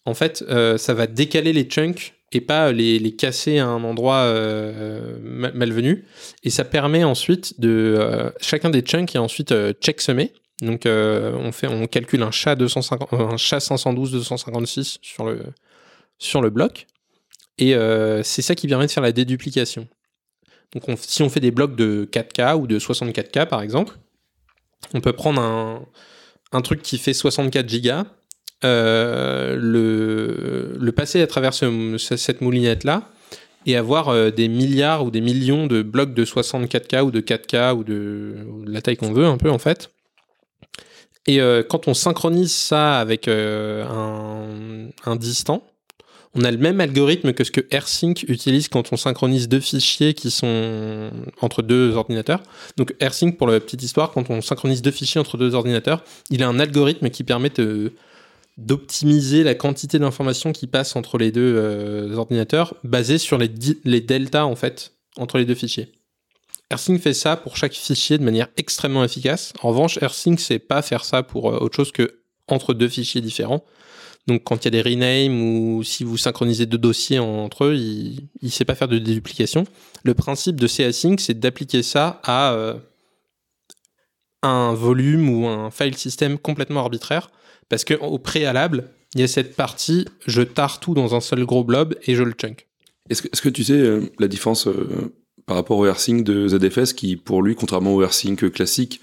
en 0.06 0.14
fait, 0.14 0.44
ça 0.78 0.94
va 0.94 1.08
décaler 1.08 1.54
les 1.54 1.64
chunks 1.64 2.14
et 2.34 2.42
pas 2.42 2.72
les, 2.72 3.16
casser 3.16 3.58
à 3.58 3.68
un 3.68 3.84
endroit 3.86 4.26
mal- 5.22 5.54
malvenu. 5.56 6.06
Et 6.44 6.50
ça 6.50 6.66
permet 6.66 7.06
ensuite 7.06 7.60
de 7.62 8.34
chacun 8.42 8.70
des 8.70 8.82
chunks 8.82 9.16
est 9.16 9.20
ensuite 9.20 9.54
checksemé. 9.82 10.34
Donc 10.64 10.86
euh, 10.86 11.34
on 11.36 11.52
fait 11.52 11.68
on 11.68 11.86
calcule 11.88 12.24
un 12.24 12.32
chat 12.32 12.56
250 12.56 13.14
euh, 13.14 13.28
un 13.28 13.38
chat 13.38 13.60
512 13.60 14.12
256 14.12 15.00
sur 15.02 15.26
le 15.26 15.42
sur 16.18 16.42
le 16.42 16.50
bloc. 16.50 16.88
Et 17.58 17.76
euh, 17.76 18.24
c'est 18.24 18.42
ça 18.42 18.56
qui 18.56 18.68
permet 18.68 18.88
de 18.88 18.92
faire 18.92 19.04
la 19.04 19.12
déduplication. 19.12 19.88
Donc 20.74 20.90
on- 20.90 20.96
si 20.98 21.22
on 21.22 21.30
fait 21.30 21.40
des 21.40 21.52
blocs 21.52 21.76
de 21.76 22.08
4K 22.12 22.56
ou 22.58 22.68
de 22.68 22.80
64K 22.80 23.48
par 23.48 23.62
exemple, 23.62 23.96
on 24.94 25.02
peut 25.02 25.14
prendre 25.14 25.42
un, 25.42 26.62
truc 26.62 26.82
qui 26.82 26.98
fait 26.98 27.14
64 27.14 27.68
gigas, 27.68 28.06
le, 28.64 30.92
passer 30.96 31.22
à 31.22 31.28
travers 31.28 31.54
ce- 31.54 31.98
ce- 31.98 32.18
cette 32.18 32.42
moulinette-là 32.42 33.10
et 33.66 33.76
avoir 33.76 34.32
des 34.32 34.48
milliards 34.48 35.06
ou 35.06 35.12
des 35.12 35.22
millions 35.22 35.68
de 35.68 35.82
blocs 35.82 36.14
de 36.14 36.26
64K 36.26 37.02
ou 37.04 37.12
de 37.12 37.22
4K 37.22 37.74
ou 37.76 37.84
de, 37.84 38.36
ou 38.50 38.66
de 38.66 38.72
la 38.72 38.82
taille 38.82 38.98
qu'on 38.98 39.14
veut 39.14 39.26
un 39.26 39.38
peu 39.38 39.50
en 39.50 39.60
fait. 39.60 39.92
Et 41.28 41.40
euh, 41.40 41.64
quand 41.64 41.88
on 41.88 41.94
synchronise 41.94 42.54
ça 42.54 43.00
avec 43.00 43.28
euh, 43.28 43.86
un, 45.06 45.16
distant, 45.16 45.64
on 46.36 46.44
a 46.44 46.52
le 46.52 46.58
même 46.58 46.82
algorithme 46.82 47.34
que 47.34 47.44
ce 47.44 47.52
que 47.52 47.62
AirSync 47.72 48.24
utilise 48.28 48.68
quand 48.68 48.92
on 48.92 48.98
synchronise 48.98 49.48
deux 49.48 49.60
fichiers 49.60 50.14
qui 50.14 50.32
sont 50.32 51.12
entre 51.42 51.62
deux 51.62 51.96
ordinateurs. 51.96 52.42
Donc 52.76 52.94
AirSync, 53.00 53.38
pour 53.38 53.48
la 53.48 53.60
petite 53.60 53.84
histoire, 53.84 54.12
quand 54.12 54.30
on 54.30 54.42
synchronise 54.42 54.82
deux 54.82 54.92
fichiers 54.92 55.22
entre 55.22 55.38
deux 55.38 55.54
ordinateurs, 55.54 56.04
il 56.30 56.44
a 56.44 56.48
un 56.48 56.60
algorithme 56.60 57.10
qui 57.10 57.24
permet 57.24 57.52
d'optimiser 58.58 59.44
la 59.44 59.56
quantité 59.56 60.00
d'informations 60.00 60.52
qui 60.52 60.68
passe 60.68 60.96
entre 60.96 61.18
les 61.18 61.32
deux 61.32 61.56
euh, 61.56 62.16
ordinateurs, 62.16 62.76
basé 62.84 63.18
sur 63.18 63.38
les, 63.38 63.52
les 63.86 64.02
deltas 64.02 64.46
en 64.46 64.56
fait 64.56 64.94
entre 65.18 65.38
les 65.38 65.46
deux 65.46 65.56
fichiers. 65.56 65.92
AirSync 66.74 67.00
fait 67.00 67.14
ça 67.14 67.38
pour 67.38 67.56
chaque 67.56 67.74
fichier 67.74 68.18
de 68.18 68.24
manière 68.24 68.48
extrêmement 68.58 69.04
efficace. 69.04 69.54
En 69.62 69.70
revanche, 69.70 69.98
AirSync 70.02 70.40
sait 70.40 70.60
pas 70.60 70.82
faire 70.82 71.06
ça 71.06 71.24
pour 71.24 71.52
euh, 71.52 71.58
autre 71.60 71.76
chose 71.76 71.92
que 71.92 72.20
entre 72.48 72.74
deux 72.74 72.90
fichiers 72.90 73.22
différents. 73.22 73.64
Donc 74.28 74.44
quand 74.44 74.64
il 74.64 74.66
y 74.66 74.68
a 74.68 74.72
des 74.72 74.90
renames 74.90 75.42
ou 75.42 75.84
si 75.84 76.04
vous 76.04 76.18
synchronisez 76.18 76.66
deux 76.66 76.78
dossiers 76.78 77.20
entre 77.20 77.66
eux, 77.66 77.76
il 77.76 78.30
ne 78.42 78.50
sait 78.50 78.66
pas 78.66 78.76
faire 78.76 78.88
de 78.88 78.98
déduplication. 78.98 79.66
Le 80.04 80.14
principe 80.14 80.60
de 80.60 80.68
CAsync, 80.68 81.20
c'est 81.20 81.40
d'appliquer 81.40 81.84
ça 81.84 82.22
à 82.24 82.54
euh, 82.54 82.76
un 84.42 84.74
volume 84.74 85.30
ou 85.30 85.48
un 85.48 85.72
file 85.72 85.98
system 85.98 86.38
complètement 86.38 86.80
arbitraire. 86.82 87.30
Parce 87.70 87.86
qu'au 87.86 88.18
préalable, 88.18 88.90
il 89.14 89.22
y 89.22 89.24
a 89.24 89.28
cette 89.28 89.56
partie, 89.56 90.06
je 90.26 90.42
tare 90.42 90.80
tout 90.80 90.94
dans 90.94 91.16
un 91.16 91.22
seul 91.22 91.46
gros 91.46 91.64
blob 91.64 91.96
et 92.08 92.16
je 92.16 92.24
le 92.24 92.32
chunk. 92.32 92.68
Est-ce 93.10 93.22
que, 93.22 93.28
est-ce 93.32 93.42
que 93.42 93.50
tu 93.50 93.64
sais 93.64 93.74
euh, 93.74 94.10
la 94.20 94.28
différence 94.28 94.68
par 95.46 95.56
rapport 95.58 95.78
au 95.78 95.86
AirSync 95.86 96.24
de 96.24 96.48
ZFS 96.48 96.94
qui, 96.94 97.16
pour 97.18 97.42
lui, 97.42 97.56
contrairement 97.56 97.94
au 97.96 98.02
AirSync 98.02 98.50
classique, 98.52 99.02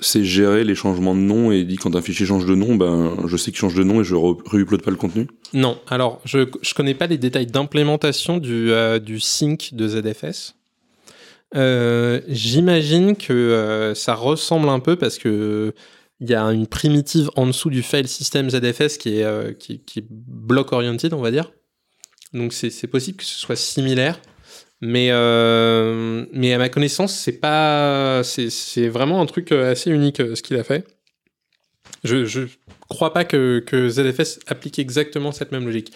c'est 0.00 0.24
gérer 0.24 0.64
les 0.64 0.74
changements 0.74 1.14
de 1.14 1.20
nom 1.20 1.52
et 1.52 1.64
dit 1.64 1.76
quand 1.76 1.94
un 1.94 2.02
fichier 2.02 2.26
change 2.26 2.46
de 2.46 2.54
nom, 2.56 2.74
ben 2.74 3.16
je 3.28 3.36
sais 3.36 3.52
qu'il 3.52 3.60
change 3.60 3.74
de 3.76 3.84
nom 3.84 4.00
et 4.00 4.04
je 4.04 4.14
re- 4.16 4.42
re-upload 4.44 4.82
pas 4.82 4.90
le 4.90 4.96
contenu. 4.96 5.28
Non, 5.52 5.78
alors 5.88 6.20
je 6.24 6.38
ne 6.38 6.74
connais 6.74 6.94
pas 6.94 7.06
les 7.06 7.16
détails 7.16 7.46
d'implémentation 7.46 8.38
du, 8.38 8.72
euh, 8.72 8.98
du 8.98 9.20
sync 9.20 9.70
de 9.72 9.86
ZFS. 9.86 10.56
Euh, 11.54 12.20
J'imagine 12.26 13.14
que 13.16 13.32
euh, 13.32 13.94
ça 13.94 14.14
ressemble 14.14 14.68
un 14.68 14.80
peu 14.80 14.96
parce 14.96 15.18
que 15.18 15.72
il 16.20 16.28
y 16.28 16.34
a 16.34 16.42
une 16.52 16.66
primitive 16.66 17.30
en 17.36 17.46
dessous 17.46 17.70
du 17.70 17.82
file 17.82 18.08
system 18.08 18.50
ZFS 18.50 18.98
qui 18.98 19.18
est, 19.20 19.58
qui, 19.58 19.80
qui 19.80 19.98
est 20.00 20.06
block 20.10 20.72
oriented, 20.72 21.12
on 21.12 21.20
va 21.20 21.30
dire. 21.30 21.52
Donc 22.32 22.52
c'est 22.52 22.86
possible 22.88 23.18
que 23.18 23.24
ce 23.24 23.38
soit 23.38 23.56
similaire. 23.56 24.20
Mais, 24.80 25.08
euh, 25.10 26.26
mais 26.32 26.52
à 26.52 26.58
ma 26.58 26.68
connaissance, 26.68 27.14
c'est 27.14 27.40
pas, 27.40 28.22
c'est 28.24 28.88
vraiment 28.88 29.20
un 29.20 29.26
truc 29.26 29.50
euh, 29.52 29.70
assez 29.72 29.90
unique 29.90 30.20
euh, 30.20 30.34
ce 30.34 30.42
qu'il 30.42 30.56
a 30.56 30.64
fait. 30.64 30.84
Je, 32.02 32.24
je 32.26 32.42
crois 32.88 33.12
pas 33.14 33.24
que, 33.24 33.60
que 33.66 33.88
ZFS 33.88 34.40
applique 34.46 34.78
exactement 34.78 35.32
cette 35.32 35.52
même 35.52 35.64
logique. 35.64 35.92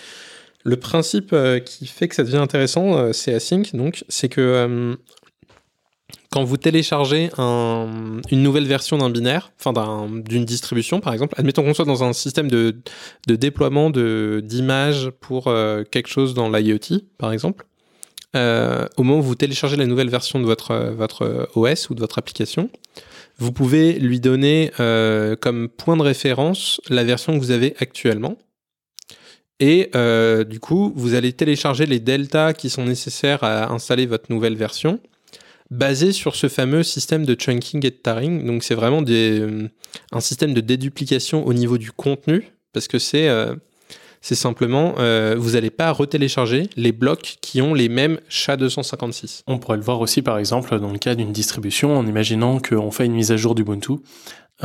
Le 0.64 0.76
principe 0.76 1.34
qui 1.64 1.86
fait 1.86 2.08
que 2.08 2.14
ça 2.14 2.24
devient 2.24 2.36
intéressant, 2.38 3.12
c'est 3.12 3.32
async, 3.32 3.74
donc, 3.74 4.04
c'est 4.08 4.28
que 4.28 4.96
quand 6.30 6.44
vous 6.44 6.56
téléchargez 6.56 7.30
un- 7.38 8.20
une 8.30 8.42
nouvelle 8.42 8.66
version 8.66 8.98
d'un 8.98 9.08
binaire, 9.10 9.52
enfin 9.58 9.72
d'un- 9.72 10.08
d'une 10.10 10.44
distribution 10.44 11.00
par 11.00 11.12
exemple, 11.12 11.34
admettons 11.38 11.62
qu'on 11.62 11.74
soit 11.74 11.84
dans 11.84 12.02
un 12.04 12.12
système 12.12 12.50
de, 12.50 12.76
de 13.26 13.36
déploiement 13.36 13.88
d'images 13.90 15.10
pour 15.20 15.44
quelque 15.90 16.08
chose 16.08 16.34
dans 16.34 16.50
l'IoT 16.50 17.02
par 17.18 17.32
exemple, 17.32 17.66
euh, 18.36 18.86
au 18.96 19.02
moment 19.02 19.20
où 19.20 19.22
vous 19.22 19.34
téléchargez 19.34 19.76
la 19.76 19.86
nouvelle 19.86 20.10
version 20.10 20.38
de 20.38 20.44
votre, 20.44 20.72
euh, 20.72 20.90
votre 20.90 21.48
OS 21.54 21.90
ou 21.90 21.94
de 21.94 22.00
votre 22.00 22.18
application, 22.18 22.70
vous 23.38 23.52
pouvez 23.52 23.98
lui 23.98 24.20
donner 24.20 24.72
euh, 24.80 25.36
comme 25.36 25.68
point 25.68 25.96
de 25.96 26.02
référence 26.02 26.80
la 26.88 27.04
version 27.04 27.34
que 27.34 27.38
vous 27.38 27.52
avez 27.52 27.74
actuellement. 27.78 28.36
Et 29.60 29.90
euh, 29.94 30.44
du 30.44 30.60
coup, 30.60 30.92
vous 30.94 31.14
allez 31.14 31.32
télécharger 31.32 31.86
les 31.86 32.00
deltas 32.00 32.52
qui 32.52 32.70
sont 32.70 32.84
nécessaires 32.84 33.42
à 33.42 33.72
installer 33.72 34.06
votre 34.06 34.30
nouvelle 34.30 34.56
version, 34.56 35.00
basé 35.70 36.12
sur 36.12 36.36
ce 36.36 36.48
fameux 36.48 36.82
système 36.82 37.24
de 37.24 37.34
chunking 37.34 37.84
et 37.84 37.90
de 37.90 37.96
tarring. 37.96 38.44
Donc 38.46 38.62
c'est 38.62 38.74
vraiment 38.74 39.02
euh, 39.08 39.68
un 40.12 40.20
système 40.20 40.54
de 40.54 40.60
déduplication 40.60 41.46
au 41.46 41.52
niveau 41.54 41.78
du 41.78 41.92
contenu, 41.92 42.50
parce 42.72 42.88
que 42.88 42.98
c'est 42.98 43.28
euh, 43.28 43.54
c'est 44.20 44.34
simplement, 44.34 44.94
euh, 44.98 45.36
vous 45.38 45.52
n'allez 45.52 45.70
pas 45.70 45.90
retélécharger 45.92 46.68
les 46.76 46.92
blocs 46.92 47.36
qui 47.40 47.62
ont 47.62 47.74
les 47.74 47.88
mêmes 47.88 48.18
SHA-256. 48.30 49.42
On 49.46 49.58
pourrait 49.58 49.76
le 49.76 49.82
voir 49.82 50.00
aussi, 50.00 50.22
par 50.22 50.38
exemple, 50.38 50.78
dans 50.80 50.90
le 50.90 50.98
cas 50.98 51.14
d'une 51.14 51.32
distribution, 51.32 51.96
en 51.96 52.06
imaginant 52.06 52.58
qu'on 52.58 52.90
fait 52.90 53.06
une 53.06 53.14
mise 53.14 53.32
à 53.32 53.36
jour 53.36 53.54
d'Ubuntu. 53.54 53.92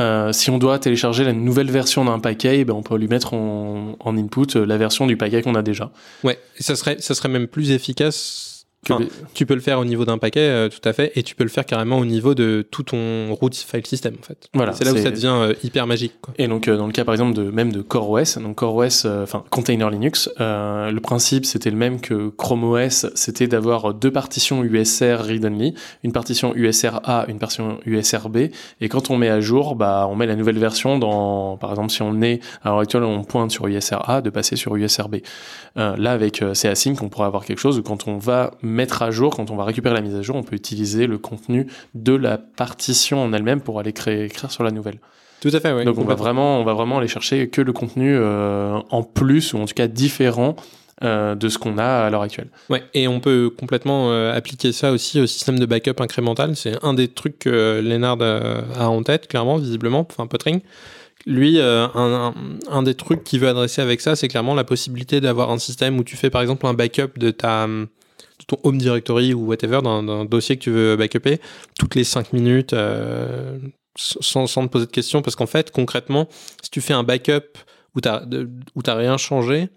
Euh, 0.00 0.32
si 0.32 0.50
on 0.50 0.58
doit 0.58 0.78
télécharger 0.80 1.22
la 1.22 1.32
nouvelle 1.32 1.70
version 1.70 2.04
d'un 2.04 2.18
paquet, 2.18 2.64
ben 2.64 2.74
on 2.74 2.82
peut 2.82 2.96
lui 2.96 3.06
mettre 3.06 3.32
en, 3.32 3.96
en 4.00 4.16
input 4.16 4.56
euh, 4.56 4.66
la 4.66 4.76
version 4.76 5.06
du 5.06 5.16
paquet 5.16 5.40
qu'on 5.40 5.54
a 5.54 5.62
déjà. 5.62 5.92
Ouais, 6.24 6.38
et 6.58 6.64
ça 6.64 6.74
serait, 6.74 6.96
ça 6.98 7.14
serait 7.14 7.28
même 7.28 7.46
plus 7.46 7.70
efficace. 7.70 8.53
Que 8.84 8.92
Enfin, 8.92 9.02
les- 9.02 9.10
tu 9.34 9.46
peux 9.46 9.54
le 9.54 9.60
faire 9.60 9.78
au 9.78 9.84
niveau 9.84 10.04
d'un 10.04 10.18
paquet, 10.18 10.40
euh, 10.40 10.68
tout 10.68 10.86
à 10.88 10.92
fait, 10.92 11.12
et 11.16 11.22
tu 11.22 11.34
peux 11.34 11.44
le 11.44 11.50
faire 11.50 11.64
carrément 11.66 11.98
au 11.98 12.04
niveau 12.04 12.34
de 12.34 12.66
tout 12.70 12.82
ton 12.82 13.34
root 13.34 13.50
file 13.52 13.86
system, 13.86 14.14
en 14.20 14.22
fait. 14.24 14.48
Voilà, 14.54 14.72
c'est 14.72 14.84
là 14.84 14.92
où 14.92 14.98
ça 14.98 15.10
devient 15.10 15.34
euh, 15.34 15.54
hyper 15.64 15.86
magique. 15.86 16.12
Quoi. 16.20 16.34
Et 16.38 16.46
donc 16.48 16.68
euh, 16.68 16.76
dans 16.76 16.86
le 16.86 16.92
cas 16.92 17.04
par 17.04 17.14
exemple 17.14 17.34
de 17.34 17.44
même 17.50 17.72
de 17.72 17.82
CoreOS, 17.82 18.38
donc 18.40 18.56
CoreOS, 18.56 19.06
enfin 19.22 19.42
Container 19.50 19.90
Linux, 19.90 20.28
le 20.38 20.98
principe 21.00 21.46
c'était 21.46 21.70
le 21.70 21.76
même 21.76 22.00
que 22.00 22.28
Chrome 22.28 22.64
OS, 22.64 23.06
c'était 23.14 23.46
d'avoir 23.46 23.94
deux 23.94 24.10
partitions 24.10 24.62
USR 24.64 25.20
read-only, 25.24 25.74
une 26.02 26.12
partition 26.12 26.54
USR 26.54 27.00
A, 27.04 27.24
une 27.28 27.38
partition 27.38 27.78
USR 27.86 28.28
B, 28.28 28.48
et 28.80 28.88
quand 28.88 29.10
on 29.10 29.16
met 29.16 29.28
à 29.30 29.40
jour, 29.40 29.74
bah 29.76 30.06
on 30.10 30.14
met 30.16 30.26
la 30.26 30.36
nouvelle 30.36 30.58
version 30.58 30.98
dans, 30.98 31.56
par 31.56 31.70
exemple 31.70 31.90
si 31.90 32.02
on 32.02 32.20
est 32.22 32.40
à 32.62 32.68
l'heure 32.70 32.80
actuelle 32.80 33.04
on 33.04 33.24
pointe 33.24 33.50
sur 33.50 33.66
USR 33.66 34.08
A, 34.08 34.20
de 34.20 34.30
passer 34.30 34.56
sur 34.56 34.76
USR 34.76 35.08
B. 35.08 35.16
Là 35.76 36.12
avec 36.12 36.42
CAsync 36.54 37.02
on 37.02 37.08
pourrait 37.08 37.26
avoir 37.26 37.44
quelque 37.44 37.58
chose 37.58 37.78
où 37.78 37.82
quand 37.82 38.06
on 38.06 38.18
va 38.18 38.52
mettre 38.62 38.73
à 39.00 39.10
jour, 39.10 39.34
quand 39.36 39.50
on 39.50 39.56
va 39.56 39.64
récupérer 39.64 39.94
la 39.94 40.00
mise 40.00 40.14
à 40.14 40.22
jour, 40.22 40.36
on 40.36 40.42
peut 40.42 40.56
utiliser 40.56 41.06
le 41.06 41.18
contenu 41.18 41.66
de 41.94 42.14
la 42.14 42.38
partition 42.38 43.22
en 43.22 43.32
elle-même 43.32 43.60
pour 43.60 43.78
aller 43.80 43.92
créer 43.92 44.24
écrire 44.24 44.50
sur 44.50 44.64
la 44.64 44.70
nouvelle. 44.70 44.98
Tout 45.40 45.50
à 45.52 45.60
fait, 45.60 45.72
oui. 45.72 45.84
Donc 45.84 45.98
on 45.98 46.04
va 46.04 46.14
vraiment, 46.14 46.58
on 46.60 46.64
va 46.64 46.72
vraiment 46.72 46.98
aller 46.98 47.08
chercher 47.08 47.48
que 47.48 47.60
le 47.60 47.72
contenu 47.72 48.14
euh, 48.16 48.78
en 48.90 49.02
plus 49.02 49.52
ou 49.52 49.58
en 49.58 49.66
tout 49.66 49.74
cas 49.74 49.86
différent 49.88 50.56
euh, 51.02 51.34
de 51.34 51.48
ce 51.48 51.58
qu'on 51.58 51.76
a 51.76 51.84
à 52.06 52.08
l'heure 52.10 52.22
actuelle. 52.22 52.48
Ouais, 52.70 52.82
et 52.94 53.08
on 53.08 53.20
peut 53.20 53.50
complètement 53.50 54.10
euh, 54.10 54.32
appliquer 54.34 54.72
ça 54.72 54.90
aussi 54.92 55.20
au 55.20 55.26
système 55.26 55.58
de 55.58 55.66
backup 55.66 56.00
incrémental. 56.00 56.56
C'est 56.56 56.82
un 56.82 56.94
des 56.94 57.08
trucs 57.08 57.38
que 57.40 57.80
Lennard 57.84 58.22
a 58.22 58.88
en 58.88 59.02
tête, 59.02 59.28
clairement, 59.28 59.56
visiblement, 59.58 60.06
enfin 60.10 60.26
Pottering. 60.26 60.60
Lui, 61.26 61.58
un, 61.60 61.90
un- 61.94 62.34
un 62.70 62.82
des 62.82 62.94
trucs 62.94 63.24
qu'il 63.24 63.40
veut 63.40 63.48
adresser 63.48 63.82
avec 63.82 64.00
ça, 64.02 64.14
c'est 64.14 64.28
clairement 64.28 64.54
la 64.54 64.64
possibilité 64.64 65.20
d'avoir 65.20 65.50
un 65.50 65.58
système 65.58 65.98
où 65.98 66.04
tu 66.04 66.16
fais 66.16 66.28
par 66.30 66.42
exemple 66.42 66.66
un 66.66 66.74
backup 66.74 67.18
de 67.18 67.30
ta 67.30 67.66
ton 68.46 68.58
home 68.62 68.78
directory 68.78 69.34
ou 69.34 69.46
whatever, 69.46 69.80
d'un 69.82 70.24
dossier 70.24 70.56
que 70.56 70.62
tu 70.62 70.70
veux 70.70 70.96
backuper, 70.96 71.40
toutes 71.78 71.94
les 71.94 72.04
5 72.04 72.32
minutes, 72.32 72.72
euh, 72.72 73.58
sans, 73.96 74.46
sans 74.46 74.66
te 74.66 74.72
poser 74.72 74.86
de 74.86 74.90
questions, 74.90 75.22
parce 75.22 75.36
qu'en 75.36 75.46
fait, 75.46 75.70
concrètement, 75.70 76.28
si 76.62 76.70
tu 76.70 76.80
fais 76.80 76.94
un 76.94 77.02
backup 77.02 77.58
où 77.94 78.00
tu 78.00 78.08
n'as 78.08 78.94
rien 78.94 79.16
changé, 79.16 79.68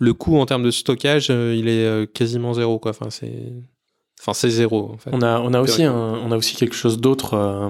le 0.00 0.14
coût 0.14 0.38
en 0.38 0.46
termes 0.46 0.64
de 0.64 0.70
stockage, 0.70 1.28
euh, 1.30 1.54
il 1.54 1.68
est 1.68 1.84
euh, 1.84 2.06
quasiment 2.06 2.54
zéro. 2.54 2.78
Quoi. 2.78 2.90
Enfin, 2.90 3.10
c'est 3.10 3.52
enfin, 4.20 4.32
c'est 4.34 4.50
zéro. 4.50 4.92
En 4.94 4.98
fait. 4.98 5.10
On 5.12 5.22
a, 5.22 5.40
on 5.40 5.52
a 5.54 5.60
aussi, 5.60 5.78
Théoriquement. 5.78 6.14
un- 6.14 6.18
on 6.26 6.30
a 6.32 6.36
aussi 6.36 6.54
quelque 6.54 6.74
chose 6.76 7.00
d'autre 7.00 7.34
euh, 7.34 7.68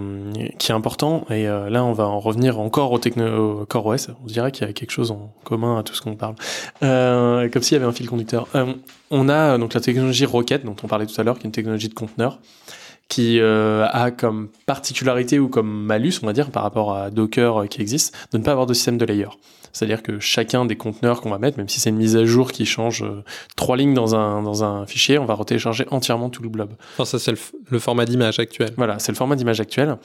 qui 0.58 0.72
est 0.72 0.74
important 0.74 1.24
et 1.30 1.48
euh, 1.48 1.70
là 1.70 1.84
on 1.84 1.92
va 1.92 2.06
en 2.06 2.18
revenir 2.20 2.58
encore 2.60 2.92
au, 2.92 2.98
techno, 2.98 3.60
au 3.62 3.66
CoreOS. 3.66 4.08
On 4.22 4.26
dirait 4.26 4.50
qu'il 4.52 4.66
y 4.66 4.70
a 4.70 4.72
quelque 4.72 4.90
chose 4.90 5.10
en 5.10 5.32
commun 5.44 5.78
à 5.78 5.82
tout 5.82 5.94
ce 5.94 6.02
qu'on 6.02 6.16
parle, 6.16 6.34
Euh, 6.82 7.48
comme 7.48 7.62
s'il 7.62 7.74
y 7.74 7.80
avait 7.80 7.86
un 7.88 7.92
fil 7.92 8.08
conducteur. 8.08 8.46
On 9.10 9.28
a 9.28 9.58
donc 9.58 9.74
la 9.74 9.80
technologie 9.80 10.24
Rocket 10.26 10.64
dont 10.64 10.76
on 10.82 10.86
parlait 10.88 11.06
tout 11.06 11.18
à 11.20 11.24
l'heure, 11.24 11.36
qui 11.38 11.42
est 11.44 11.46
une 11.46 11.52
technologie 11.52 11.88
de 11.88 11.94
conteneur 11.94 12.38
qui 13.08 13.40
a 13.40 14.10
comme 14.12 14.48
particularité 14.66 15.40
ou 15.40 15.48
comme 15.48 15.68
malus, 15.68 16.14
on 16.22 16.26
va 16.26 16.32
dire, 16.32 16.50
par 16.50 16.62
rapport 16.62 16.94
à 16.96 17.10
Docker 17.10 17.68
qui 17.68 17.80
existe, 17.82 18.14
de 18.32 18.38
ne 18.38 18.44
pas 18.44 18.52
avoir 18.52 18.66
de 18.66 18.74
système 18.74 18.98
de 18.98 19.04
layer. 19.04 19.26
C'est-à-dire 19.72 20.02
que 20.02 20.18
chacun 20.18 20.64
des 20.64 20.76
conteneurs 20.76 21.20
qu'on 21.20 21.30
va 21.30 21.38
mettre, 21.38 21.58
même 21.58 21.68
si 21.68 21.80
c'est 21.80 21.90
une 21.90 21.96
mise 21.96 22.16
à 22.16 22.24
jour 22.24 22.52
qui 22.52 22.66
change 22.66 23.02
euh, 23.02 23.22
trois 23.56 23.76
lignes 23.76 23.94
dans 23.94 24.14
un, 24.14 24.42
dans 24.42 24.64
un 24.64 24.86
fichier, 24.86 25.18
on 25.18 25.24
va 25.24 25.34
retélécharger 25.34 25.86
entièrement 25.90 26.30
tout 26.30 26.42
le 26.42 26.48
blob. 26.48 26.72
Enfin, 26.94 27.04
ça, 27.04 27.18
c'est 27.18 27.32
le, 27.70 27.78
format 27.78 28.04
d'image 28.04 28.38
actuel. 28.38 28.70
Voilà, 28.76 28.98
c'est 28.98 29.12
le 29.12 29.16
format 29.16 29.36
d'image 29.36 29.60
actuel. 29.60 29.96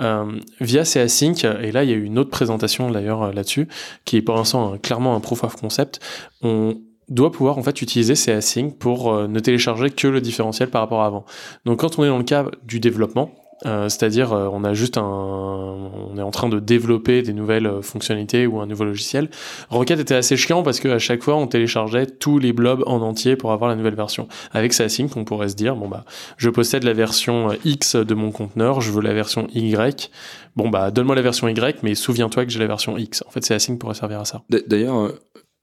Euh, 0.00 0.32
via 0.60 0.84
CAsync, 0.84 1.44
et 1.44 1.72
là 1.72 1.84
il 1.84 1.90
y 1.90 1.92
a 1.92 1.96
eu 1.96 2.04
une 2.04 2.18
autre 2.18 2.30
présentation 2.30 2.90
d'ailleurs 2.90 3.22
euh, 3.22 3.32
là-dessus, 3.32 3.68
qui 4.04 4.16
est 4.16 4.22
pour 4.22 4.36
l'instant 4.36 4.74
euh, 4.74 4.76
clairement 4.76 5.14
un 5.14 5.20
proof 5.20 5.44
of 5.44 5.56
concept, 5.56 6.00
on 6.42 6.76
doit 7.08 7.32
pouvoir 7.32 7.58
en 7.58 7.62
fait 7.62 7.82
utiliser 7.82 8.14
CAsync 8.14 8.76
pour 8.78 9.12
euh, 9.12 9.26
ne 9.26 9.40
télécharger 9.40 9.90
que 9.90 10.06
le 10.06 10.20
différentiel 10.20 10.70
par 10.70 10.82
rapport 10.82 11.02
à 11.02 11.06
avant. 11.06 11.24
Donc 11.64 11.80
quand 11.80 11.98
on 11.98 12.04
est 12.04 12.08
dans 12.08 12.18
le 12.18 12.24
cas 12.24 12.46
du 12.64 12.80
développement, 12.80 13.32
euh, 13.66 13.88
c'est-à-dire 13.88 14.32
euh, 14.32 14.48
on 14.52 14.64
a 14.64 14.72
juste 14.72 14.96
un, 14.96 15.02
on 15.02 16.16
est 16.16 16.22
en 16.22 16.30
train 16.30 16.48
de 16.48 16.58
développer 16.58 17.22
des 17.22 17.32
nouvelles 17.32 17.66
euh, 17.66 17.82
fonctionnalités 17.82 18.46
ou 18.46 18.60
un 18.60 18.66
nouveau 18.66 18.84
logiciel. 18.84 19.28
Rocket 19.68 20.00
était 20.00 20.14
assez 20.14 20.36
chiant 20.36 20.62
parce 20.62 20.80
qu'à 20.80 20.98
chaque 20.98 21.22
fois 21.22 21.36
on 21.36 21.46
téléchargeait 21.46 22.06
tous 22.06 22.38
les 22.38 22.52
blobs 22.52 22.82
en 22.86 23.00
entier 23.02 23.36
pour 23.36 23.52
avoir 23.52 23.68
la 23.70 23.76
nouvelle 23.76 23.94
version. 23.94 24.28
Avec 24.52 24.72
CAsync, 24.72 25.16
on 25.16 25.24
pourrait 25.24 25.48
se 25.48 25.56
dire 25.56 25.76
bon 25.76 25.88
bah 25.88 26.04
je 26.36 26.48
possède 26.48 26.84
la 26.84 26.92
version 26.92 27.50
euh, 27.50 27.56
X 27.64 27.96
de 27.96 28.14
mon 28.14 28.30
conteneur, 28.30 28.80
je 28.80 28.90
veux 28.92 29.02
la 29.02 29.12
version 29.12 29.46
Y. 29.54 30.10
Bon 30.56 30.68
bah 30.68 30.90
donne-moi 30.90 31.14
la 31.14 31.22
version 31.22 31.46
Y, 31.48 31.82
mais 31.82 31.94
souviens-toi 31.94 32.46
que 32.46 32.50
j'ai 32.50 32.58
la 32.58 32.66
version 32.66 32.96
X. 32.96 33.22
En 33.26 33.30
fait, 33.30 33.40
CAsync 33.46 33.78
pourrait 33.78 33.94
servir 33.94 34.20
à 34.20 34.24
ça. 34.24 34.42
D'ailleurs, 34.48 35.12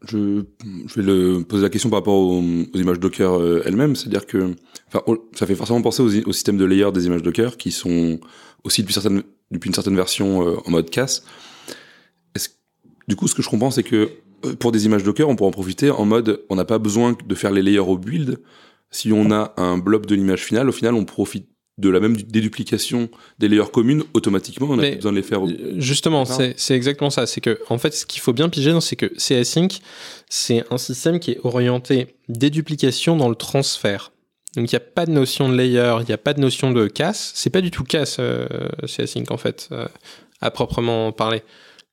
je, 0.05 0.43
vais 0.95 1.43
poser 1.43 1.63
la 1.63 1.69
question 1.69 1.89
par 1.89 1.99
rapport 1.99 2.19
aux, 2.19 2.41
images 2.73 2.99
Docker 2.99 3.33
euh, 3.33 3.63
elles-mêmes, 3.65 3.95
c'est-à-dire 3.95 4.25
que 4.25 4.55
ça 5.33 5.47
fait 5.47 5.55
forcément 5.55 5.81
penser 5.81 6.03
aux, 6.03 6.27
au 6.27 6.33
système 6.33 6.57
de 6.57 6.65
layer 6.65 6.91
des 6.91 7.07
images 7.07 7.23
Docker 7.23 7.57
qui 7.57 7.71
sont 7.71 8.19
aussi 8.63 8.83
depuis, 8.83 8.95
une 9.51 9.73
certaine 9.73 9.95
version 9.95 10.47
euh, 10.47 10.57
en 10.65 10.71
mode 10.71 10.89
casse. 10.89 11.23
Du 13.07 13.15
coup, 13.15 13.27
ce 13.27 13.35
que 13.35 13.41
je 13.41 13.49
comprends, 13.49 13.71
c'est 13.71 13.83
que 13.83 14.09
euh, 14.45 14.55
pour 14.55 14.71
des 14.71 14.85
images 14.85 15.03
Docker, 15.03 15.27
on 15.27 15.35
pourra 15.35 15.47
en 15.47 15.51
profiter 15.51 15.89
en 15.89 16.05
mode 16.05 16.43
on 16.49 16.55
n'a 16.55 16.65
pas 16.65 16.77
besoin 16.77 17.15
de 17.25 17.35
faire 17.35 17.51
les 17.51 17.61
layers 17.61 17.79
au 17.79 17.97
build. 17.97 18.39
Si 18.91 19.11
on 19.11 19.31
a 19.31 19.53
un 19.57 19.77
blob 19.77 20.05
de 20.05 20.15
l'image 20.15 20.45
finale, 20.45 20.69
au 20.69 20.71
final, 20.71 20.93
on 20.93 21.05
profite 21.05 21.47
de 21.77 21.89
la 21.89 21.99
même 21.99 22.17
du- 22.17 22.23
déduplication 22.23 23.09
des 23.39 23.47
layers 23.47 23.69
communes 23.71 24.03
automatiquement. 24.13 24.67
On 24.69 24.75
Mais- 24.77 24.91
pas 24.91 24.95
besoin 24.95 25.11
de 25.11 25.17
les 25.17 25.23
faire 25.23 25.41
Justement, 25.77 26.25
c'est 26.25 26.75
exactement 26.75 27.09
ça. 27.09 27.27
C'est 27.27 27.41
que, 27.41 27.59
en 27.69 27.77
fait, 27.77 27.93
ce 27.93 28.05
qu'il 28.05 28.21
faut 28.21 28.33
bien 28.33 28.49
piger, 28.49 28.79
c'est 28.81 28.95
que 28.95 29.05
CAsync, 29.05 29.79
c'est 30.29 30.63
un 30.71 30.77
système 30.77 31.19
qui 31.19 31.31
est 31.31 31.39
orienté 31.43 32.15
déduplication 32.29 33.15
dans 33.15 33.29
le 33.29 33.35
transfert. 33.35 34.11
Donc, 34.55 34.71
il 34.71 34.75
n'y 34.75 34.77
a 34.77 34.79
pas 34.79 35.05
de 35.05 35.11
notion 35.11 35.49
de 35.49 35.55
layer, 35.55 35.97
il 36.01 36.05
n'y 36.07 36.13
a 36.13 36.17
pas 36.17 36.33
de 36.33 36.41
notion 36.41 36.71
de 36.71 36.87
casse. 36.87 37.31
C'est 37.35 37.51
pas 37.51 37.61
du 37.61 37.69
tout 37.69 37.83
casse, 37.83 38.17
euh, 38.19 38.47
CAsync, 38.87 39.29
en 39.29 39.37
fait, 39.37 39.69
euh, 39.71 39.85
à 40.41 40.49
proprement 40.49 41.11
parler. 41.11 41.43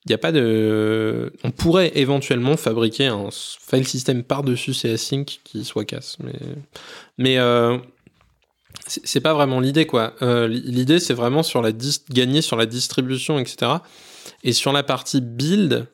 Il 0.06 0.10
n'y 0.10 0.14
a 0.14 0.18
pas 0.18 0.32
de. 0.32 1.32
On 1.44 1.50
pourrait 1.50 1.92
éventuellement 1.94 2.56
fabriquer 2.58 3.06
un 3.06 3.28
file 3.30 3.86
system 3.86 4.22
par-dessus 4.22 4.72
CAsync 4.72 5.40
qui 5.44 5.64
soit 5.64 5.84
casse. 5.86 6.18
Mais, 6.22 6.32
mais 7.18 7.38
euh, 7.38 7.78
c'est 8.86 9.20
pas 9.20 9.34
vraiment 9.34 9.60
l'idée, 9.60 9.86
quoi. 9.86 10.14
Euh, 10.22 10.46
l'idée, 10.48 11.00
c'est 11.00 11.14
vraiment 11.14 11.42
sur 11.42 11.62
la 11.62 11.70
gagner 12.10 12.42
sur 12.42 12.56
la 12.56 12.66
distribution, 12.66 13.38
etc. 13.38 13.72
Et 14.42 14.52
sur 14.52 14.72
la 14.72 14.82
partie 14.82 15.20
build, 15.20 15.86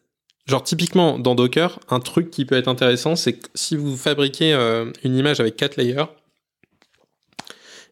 genre 0.47 0.63
typiquement 0.63 1.19
dans 1.19 1.35
Docker, 1.35 1.79
un 1.89 2.01
truc 2.01 2.31
qui 2.31 2.45
peut 2.45 2.57
être 2.57 2.69
intéressant, 2.69 3.17
c'est 3.17 3.35
que 3.35 3.49
si 3.55 3.77
vous 3.77 3.97
fabriquez 3.97 4.53
euh, 4.55 4.91
une 5.05 5.17
image 5.17 5.41
avec 5.41 5.57
quatre 5.57 5.77
layers 5.77 6.07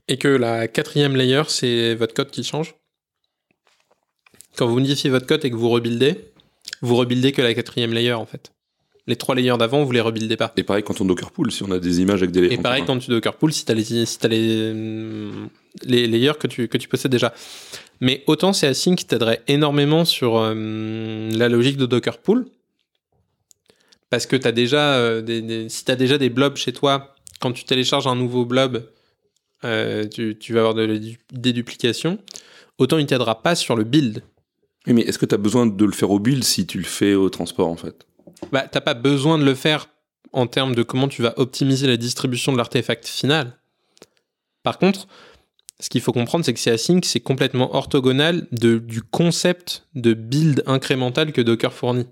et 0.08 0.16
que 0.16 0.28
la 0.28 0.68
quatrième 0.68 1.16
layer, 1.16 1.42
c'est 1.48 1.94
votre 1.94 2.14
code 2.14 2.30
qui 2.30 2.42
change, 2.42 2.74
quand 4.56 4.66
vous 4.66 4.80
modifiez 4.80 5.10
votre 5.10 5.26
code 5.26 5.44
et 5.44 5.50
que 5.50 5.56
vous 5.56 5.70
rebuildez, 5.70 6.32
vous 6.80 6.96
rebuildez 6.96 7.32
que 7.32 7.42
la 7.42 7.54
quatrième 7.54 7.92
layer 7.92 8.14
en 8.14 8.26
fait. 8.26 8.52
Les 9.08 9.16
trois 9.16 9.34
layers 9.34 9.56
d'avant, 9.58 9.82
vous 9.84 9.90
les 9.92 10.00
rebuildez 10.02 10.36
pas. 10.36 10.52
Et 10.56 10.62
pareil 10.62 10.82
quand 10.84 11.00
on 11.00 11.04
Docker 11.06 11.30
Pool, 11.32 11.50
si 11.50 11.62
on 11.62 11.70
a 11.70 11.78
des 11.78 12.00
images 12.02 12.20
avec 12.22 12.30
des 12.30 12.42
layers. 12.42 12.54
Et 12.54 12.58
pareil 12.58 12.84
quand 12.86 12.98
tu 12.98 13.10
Docker 13.10 13.34
Pool, 13.36 13.52
si 13.54 13.64
tu 13.64 13.72
as, 13.72 13.74
les, 13.74 13.84
si 14.04 14.18
t'as 14.18 14.28
les, 14.28 14.72
les 15.84 16.06
layers 16.06 16.34
que 16.38 16.46
tu, 16.46 16.68
que 16.68 16.76
tu 16.76 16.88
possèdes 16.88 17.10
déjà. 17.10 17.32
Mais 18.02 18.22
autant 18.26 18.52
c'est 18.52 18.66
Async 18.66 18.96
qui 18.98 19.06
t'aiderait 19.06 19.42
énormément 19.48 20.04
sur 20.04 20.34
hum, 20.34 21.30
la 21.32 21.48
logique 21.48 21.78
de 21.78 21.86
Docker 21.86 22.18
Pool. 22.18 22.46
Parce 24.10 24.26
que 24.26 24.36
as 24.46 24.52
déjà, 24.52 24.94
euh, 24.96 25.22
des, 25.22 25.42
des- 25.42 25.68
si 25.68 25.84
tu 25.84 25.90
as 25.90 25.96
déjà 25.96 26.18
des 26.18 26.28
blobs 26.30 26.56
chez 26.56 26.72
toi, 26.72 27.14
quand 27.40 27.52
tu 27.52 27.64
télécharges 27.64 28.06
un 28.06 28.14
nouveau 28.16 28.44
blob, 28.44 28.90
euh, 29.64 30.06
tu, 30.06 30.36
tu 30.38 30.52
vas 30.52 30.60
avoir 30.60 30.74
de 30.74 30.82
la 30.82 30.98
du- 30.98 31.18
déduplication. 31.32 32.18
Autant 32.78 32.98
il 32.98 33.06
t'aidera 33.06 33.42
pas 33.42 33.54
sur 33.54 33.74
le 33.74 33.84
build. 33.84 34.22
Oui, 34.86 34.92
mais 34.92 35.02
est-ce 35.02 35.18
que 35.18 35.26
tu 35.26 35.34
as 35.34 35.38
besoin 35.38 35.66
de 35.66 35.84
le 35.84 35.92
faire 35.92 36.10
au 36.10 36.18
build 36.18 36.44
si 36.44 36.66
tu 36.66 36.78
le 36.78 36.84
fais 36.84 37.14
au 37.14 37.28
transport 37.30 37.68
en 37.68 37.76
fait? 37.76 38.04
Bah, 38.52 38.66
t'as 38.70 38.80
pas 38.80 38.94
besoin 38.94 39.38
de 39.38 39.44
le 39.44 39.54
faire 39.54 39.88
en 40.32 40.46
termes 40.46 40.74
de 40.74 40.82
comment 40.82 41.08
tu 41.08 41.22
vas 41.22 41.34
optimiser 41.38 41.86
la 41.86 41.96
distribution 41.96 42.52
de 42.52 42.56
l'artefact 42.56 43.06
final. 43.06 43.58
Par 44.62 44.78
contre, 44.78 45.08
ce 45.80 45.88
qu'il 45.88 46.00
faut 46.00 46.12
comprendre, 46.12 46.44
c'est 46.44 46.52
que 46.52 46.60
c'est 46.60 46.70
async, 46.70 47.04
c'est 47.04 47.20
complètement 47.20 47.74
orthogonal 47.74 48.46
du 48.50 49.02
concept 49.02 49.86
de 49.94 50.12
build 50.14 50.62
incrémental 50.66 51.32
que 51.32 51.40
Docker 51.40 51.72
fournit. 51.72 52.06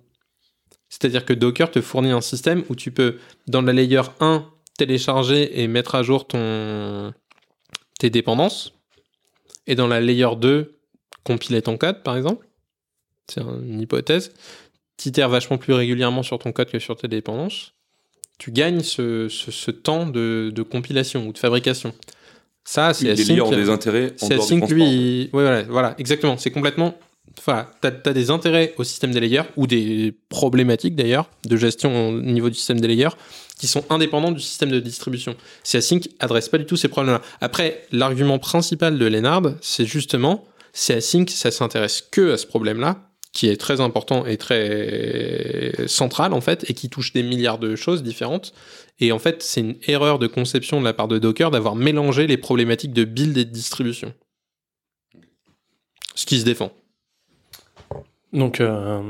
C'est-à-dire 0.89 1.25
que 1.25 1.33
Docker 1.33 1.71
te 1.71 1.81
fournit 1.81 2.13
un 2.13 2.21
système 2.21 2.65
où 2.69 2.77
tu 2.77 2.93
peux, 2.93 3.19
dans 3.49 3.63
la 3.63 3.73
layer 3.73 4.03
1, 4.21 4.47
télécharger 4.79 5.61
et 5.61 5.69
mettre 5.69 5.97
à 5.97 6.03
jour 6.03 6.27
tes 6.27 8.11
dépendances. 8.11 8.73
Et 9.67 9.75
dans 9.75 9.89
la 9.89 10.01
layer 10.01 10.37
2, 10.37 10.79
compiler 11.25 11.61
ton 11.61 11.77
code, 11.77 12.03
par 12.03 12.17
exemple. 12.17 12.47
C'est 13.29 13.41
une 13.41 13.81
hypothèse 13.81 14.33
t'itères 14.97 15.29
vachement 15.29 15.59
plus 15.59 15.73
régulièrement 15.73 16.23
sur 16.23 16.39
ton 16.39 16.53
code 16.53 16.71
que 16.71 16.79
sur 16.79 16.97
tes 16.97 17.09
dépendances, 17.09 17.73
tu 18.39 18.51
gagnes 18.53 18.81
ce, 18.81 19.29
ce- 19.29 19.51
ce 19.51 19.71
temps 19.71 20.07
de, 20.07 20.53
de 20.55 20.63
compilation 20.63 21.27
ou 21.27 21.33
de 21.33 21.39
fabrication. 21.39 21.93
Ça, 22.65 22.93
c'est 22.95 23.09
async. 23.11 23.41
ont 23.43 23.51
des 23.51 23.69
intérêts 23.71 24.13
en 24.21 24.27
C'est 24.27 24.35
dehors 24.37 24.47
du 24.47 24.55
async, 24.55 24.69
lui. 24.71 24.85
il- 24.85 25.23
ouais, 25.33 25.43
voilà, 25.43 25.63
voilà, 25.65 25.95
exactement. 25.99 26.37
C'est 26.37 26.51
complètement 26.51 26.95
Enfin, 27.39 27.67
tu 27.83 27.89
as, 27.89 28.13
des 28.15 28.31
intérêts 28.31 28.73
au 28.79 28.85
système 28.85 29.13
des 29.13 29.21
layers, 29.21 29.43
ou 29.57 29.67
des 29.67 30.15
problématiques 30.31 30.95
d'ailleurs, 30.95 31.29
de 31.47 31.57
gestion 31.57 32.09
au 32.09 32.21
niveau 32.21 32.49
du 32.49 32.55
système 32.55 32.81
des 32.81 32.89
layers, 32.89 33.11
qui 33.59 33.67
sont 33.67 33.85
indépendants 33.91 34.31
du 34.33 34.41
système 34.41 34.71
de 34.71 34.81
distribution. 34.81 35.37
CSync 35.63 36.09
adresse 36.19 36.49
pas 36.49 36.57
du 36.57 36.65
tout 36.65 36.77
ces 36.77 36.89
problèmes-là. 36.89 37.21
Après, 37.43 37.85
l'argument 37.93 38.39
principal 38.39 38.97
de 38.99 39.05
Lennard, 39.07 39.43
c'est 39.61 39.85
justement, 39.85 40.47
CSync, 40.73 41.29
ça 41.29 41.51
s'intéresse 41.51 42.01
que 42.11 42.33
à 42.33 42.39
ce 42.39 42.47
problème-là, 42.47 43.06
qui 43.37 43.49
est 43.49 43.59
très 43.59 43.83
important 43.83 44.25
et 44.25 44.39
très 44.39 45.75
central 45.87 46.33
en 46.33 46.41
fait, 46.41 46.65
et 46.71 46.75
qui 46.75 46.89
touche 46.89 47.13
des 47.13 47.23
milliards 47.23 47.59
de 47.59 47.77
choses 47.77 48.03
différentes. 48.03 48.55
Et 48.99 49.13
en 49.13 49.19
fait, 49.19 49.43
c'est 49.43 49.61
une 49.61 49.77
erreur 49.87 50.19
de 50.19 50.27
conception 50.27 50.81
de 50.81 50.87
la 50.87 50.95
part 50.95 51.07
de 51.07 51.19
Docker 51.19 51.51
d'avoir 51.51 51.77
mélangé 51.77 52.27
les 52.27 52.39
problématiques 52.39 52.95
de 52.95 53.05
build 53.05 53.37
et 53.37 53.45
de 53.45 53.51
distribution. 53.51 54.15
Ce 56.15 56.25
qui 56.25 56.41
se 56.41 56.47
défend. 56.47 56.73
Donc, 58.33 58.63
euh, 58.63 59.01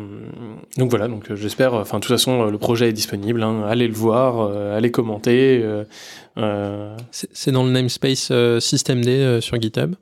donc 0.76 0.90
voilà, 0.90 1.06
donc 1.06 1.30
euh, 1.30 1.36
j'espère. 1.36 1.74
Enfin, 1.74 1.98
de 1.98 2.02
toute 2.02 2.12
façon, 2.12 2.50
le 2.50 2.58
projet 2.58 2.88
est 2.88 2.92
disponible. 2.92 3.44
Hein. 3.44 3.62
allez 3.68 3.86
le 3.86 3.94
voir, 3.94 4.40
euh, 4.40 4.76
allez 4.76 4.90
commenter. 4.90 5.64
C'est 7.12 7.52
dans 7.52 7.62
le 7.62 7.70
namespace 7.70 8.32
systemd 8.58 9.40
sur 9.40 9.60
GitHub. 9.60 9.94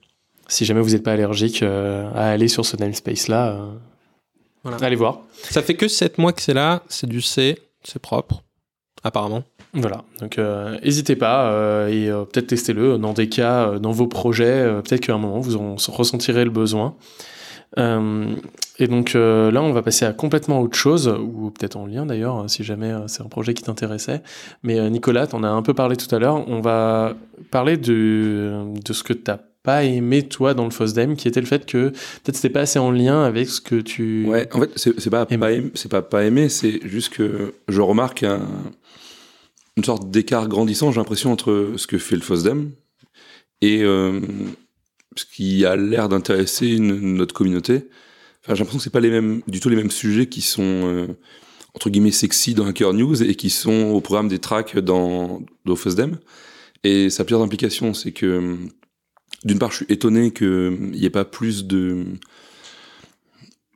Si 0.49 0.65
jamais 0.65 0.81
vous 0.81 0.91
n'êtes 0.91 1.03
pas 1.03 1.13
allergique 1.13 1.63
à 1.63 2.31
aller 2.31 2.49
sur 2.49 2.65
ce 2.65 2.79
namespace 2.79 3.29
là, 3.29 3.59
allez 4.73 4.97
voir. 4.97 5.21
Ça 5.43 5.63
fait 5.63 5.75
que 5.75 5.89
7 5.89 6.19
mois 6.19 6.33
que 6.33 6.43
c'est 6.43 6.55
là. 6.55 6.83
C'est 6.89 7.09
du 7.09 7.21
C, 7.21 7.59
c'est 7.83 8.01
propre, 8.01 8.43
apparemment. 9.03 9.45
Voilà, 9.73 10.05
donc 10.21 10.39
n'hésitez 10.85 11.17
pas 11.17 11.89
et 11.91 12.07
peut-être 12.07 12.47
testez-le 12.47 12.97
dans 12.97 13.13
des 13.13 13.29
cas, 13.29 13.81
dans 13.81 13.91
vos 13.91 14.07
projets, 14.07 14.65
peut-être 14.85 15.01
qu'à 15.01 15.15
un 15.15 15.19
moment 15.19 15.41
vous 15.41 15.57
en 15.57 15.75
ressentirez 15.75 16.45
le 16.45 16.51
besoin. 16.51 16.95
Euh, 17.79 18.35
et 18.79 18.87
donc 18.87 19.15
euh, 19.15 19.51
là, 19.51 19.63
on 19.63 19.73
va 19.73 19.83
passer 19.83 20.05
à 20.05 20.13
complètement 20.13 20.61
autre 20.61 20.77
chose, 20.77 21.09
ou 21.09 21.51
peut-être 21.51 21.77
en 21.77 21.87
lien 21.87 22.07
d'ailleurs, 22.07 22.49
si 22.49 22.65
jamais 22.65 22.93
euh, 22.93 23.09
c'est 23.09 23.23
un 23.23 23.29
projet 23.29 23.55
qui 23.55 23.63
t'intéressait. 23.63 24.23
Mais 24.63 24.91
Nicolas, 24.91 25.27
t'en 25.27 25.43
as 25.43 25.49
un 25.49 25.63
peu 25.63 25.75
parlé 25.75 25.97
tout 25.97 26.13
à 26.15 26.19
l'heure. 26.19 26.49
On 26.49 26.61
va 26.61 27.15
parler 27.51 27.77
de, 27.77 28.65
de 28.85 28.93
ce 28.93 29.03
que 29.03 29.13
t'as 29.13 29.39
pas 29.65 29.83
aimé 29.83 30.29
toi 30.29 30.55
dans 30.55 30.65
le 30.65 30.71
FOSDEM, 30.71 31.17
qui 31.17 31.27
était 31.27 31.41
le 31.41 31.47
fait 31.47 31.67
que 31.67 31.89
peut-être 31.89 32.37
c'était 32.37 32.51
pas 32.51 32.61
assez 32.61 32.79
en 32.79 32.93
lien 32.93 33.25
avec 33.25 33.49
ce 33.49 33.61
que 33.61 33.77
tu. 33.77 34.27
Ouais, 34.27 34.47
en 34.53 34.61
fait, 34.61 34.71
c'est 34.77 35.11
pas, 35.11 35.27
pas 35.27 35.35
aimé, 35.35 35.71
c'est 35.75 35.91
pas 35.91 36.03
pas 36.03 36.25
aimé, 36.25 36.49
c'est 36.49 36.87
juste 36.87 37.15
que 37.15 37.55
je 37.67 37.81
remarque 37.81 38.23
un, 38.23 38.47
une 39.77 39.85
sorte 39.85 40.11
d'écart 40.11 40.49
grandissant, 40.49 40.93
j'ai 40.93 41.01
l'impression, 41.01 41.33
entre 41.33 41.73
ce 41.77 41.87
que 41.87 41.99
fait 41.99 42.15
le 42.15 42.23
FOSDEM 42.23 42.73
et 43.63 43.83
euh, 43.83 44.21
ce 45.17 45.25
qui 45.25 45.65
a 45.65 45.77
l'air 45.77 46.11
d'intéresser 46.11 46.79
notre 46.79 47.35
communauté. 47.35 47.89
Enfin, 48.45 48.55
j'ai 48.55 48.59
l'impression 48.59 48.79
que 48.79 48.85
c'est 48.85 48.91
pas 48.91 49.01
les 49.01 49.11
mêmes, 49.11 49.41
du 49.49 49.61
tout 49.61 49.71
les 49.71 49.77
mêmes 49.77 49.91
sujets 49.91 50.27
qui 50.27 50.43
sont 50.43 50.63
euh, 50.63 51.07
entre 51.73 51.89
guillemets 51.89 52.11
sexy 52.11 52.53
dans 52.53 52.67
Hacker 52.67 52.93
News 52.93 53.23
et 53.23 53.35
qui 53.35 53.49
sont 53.49 53.93
au 53.95 54.03
programme 54.03 54.29
des 54.29 54.41
tracks 54.41 54.79
dans, 54.79 55.43
dans 55.65 55.75
FOSDEM. 55.75 56.19
Et 56.85 57.09
ça 57.09 57.23
a 57.23 57.25
plusieurs 57.25 57.43
implications. 57.43 57.95
C'est 57.95 58.13
que 58.13 58.59
d'une 59.45 59.59
part, 59.59 59.71
je 59.71 59.77
suis 59.77 59.87
étonné 59.89 60.33
qu'il 60.33 60.91
n'y 60.93 61.05
ait 61.05 61.11
pas 61.11 61.25
plus 61.25 61.67
de 61.67 62.05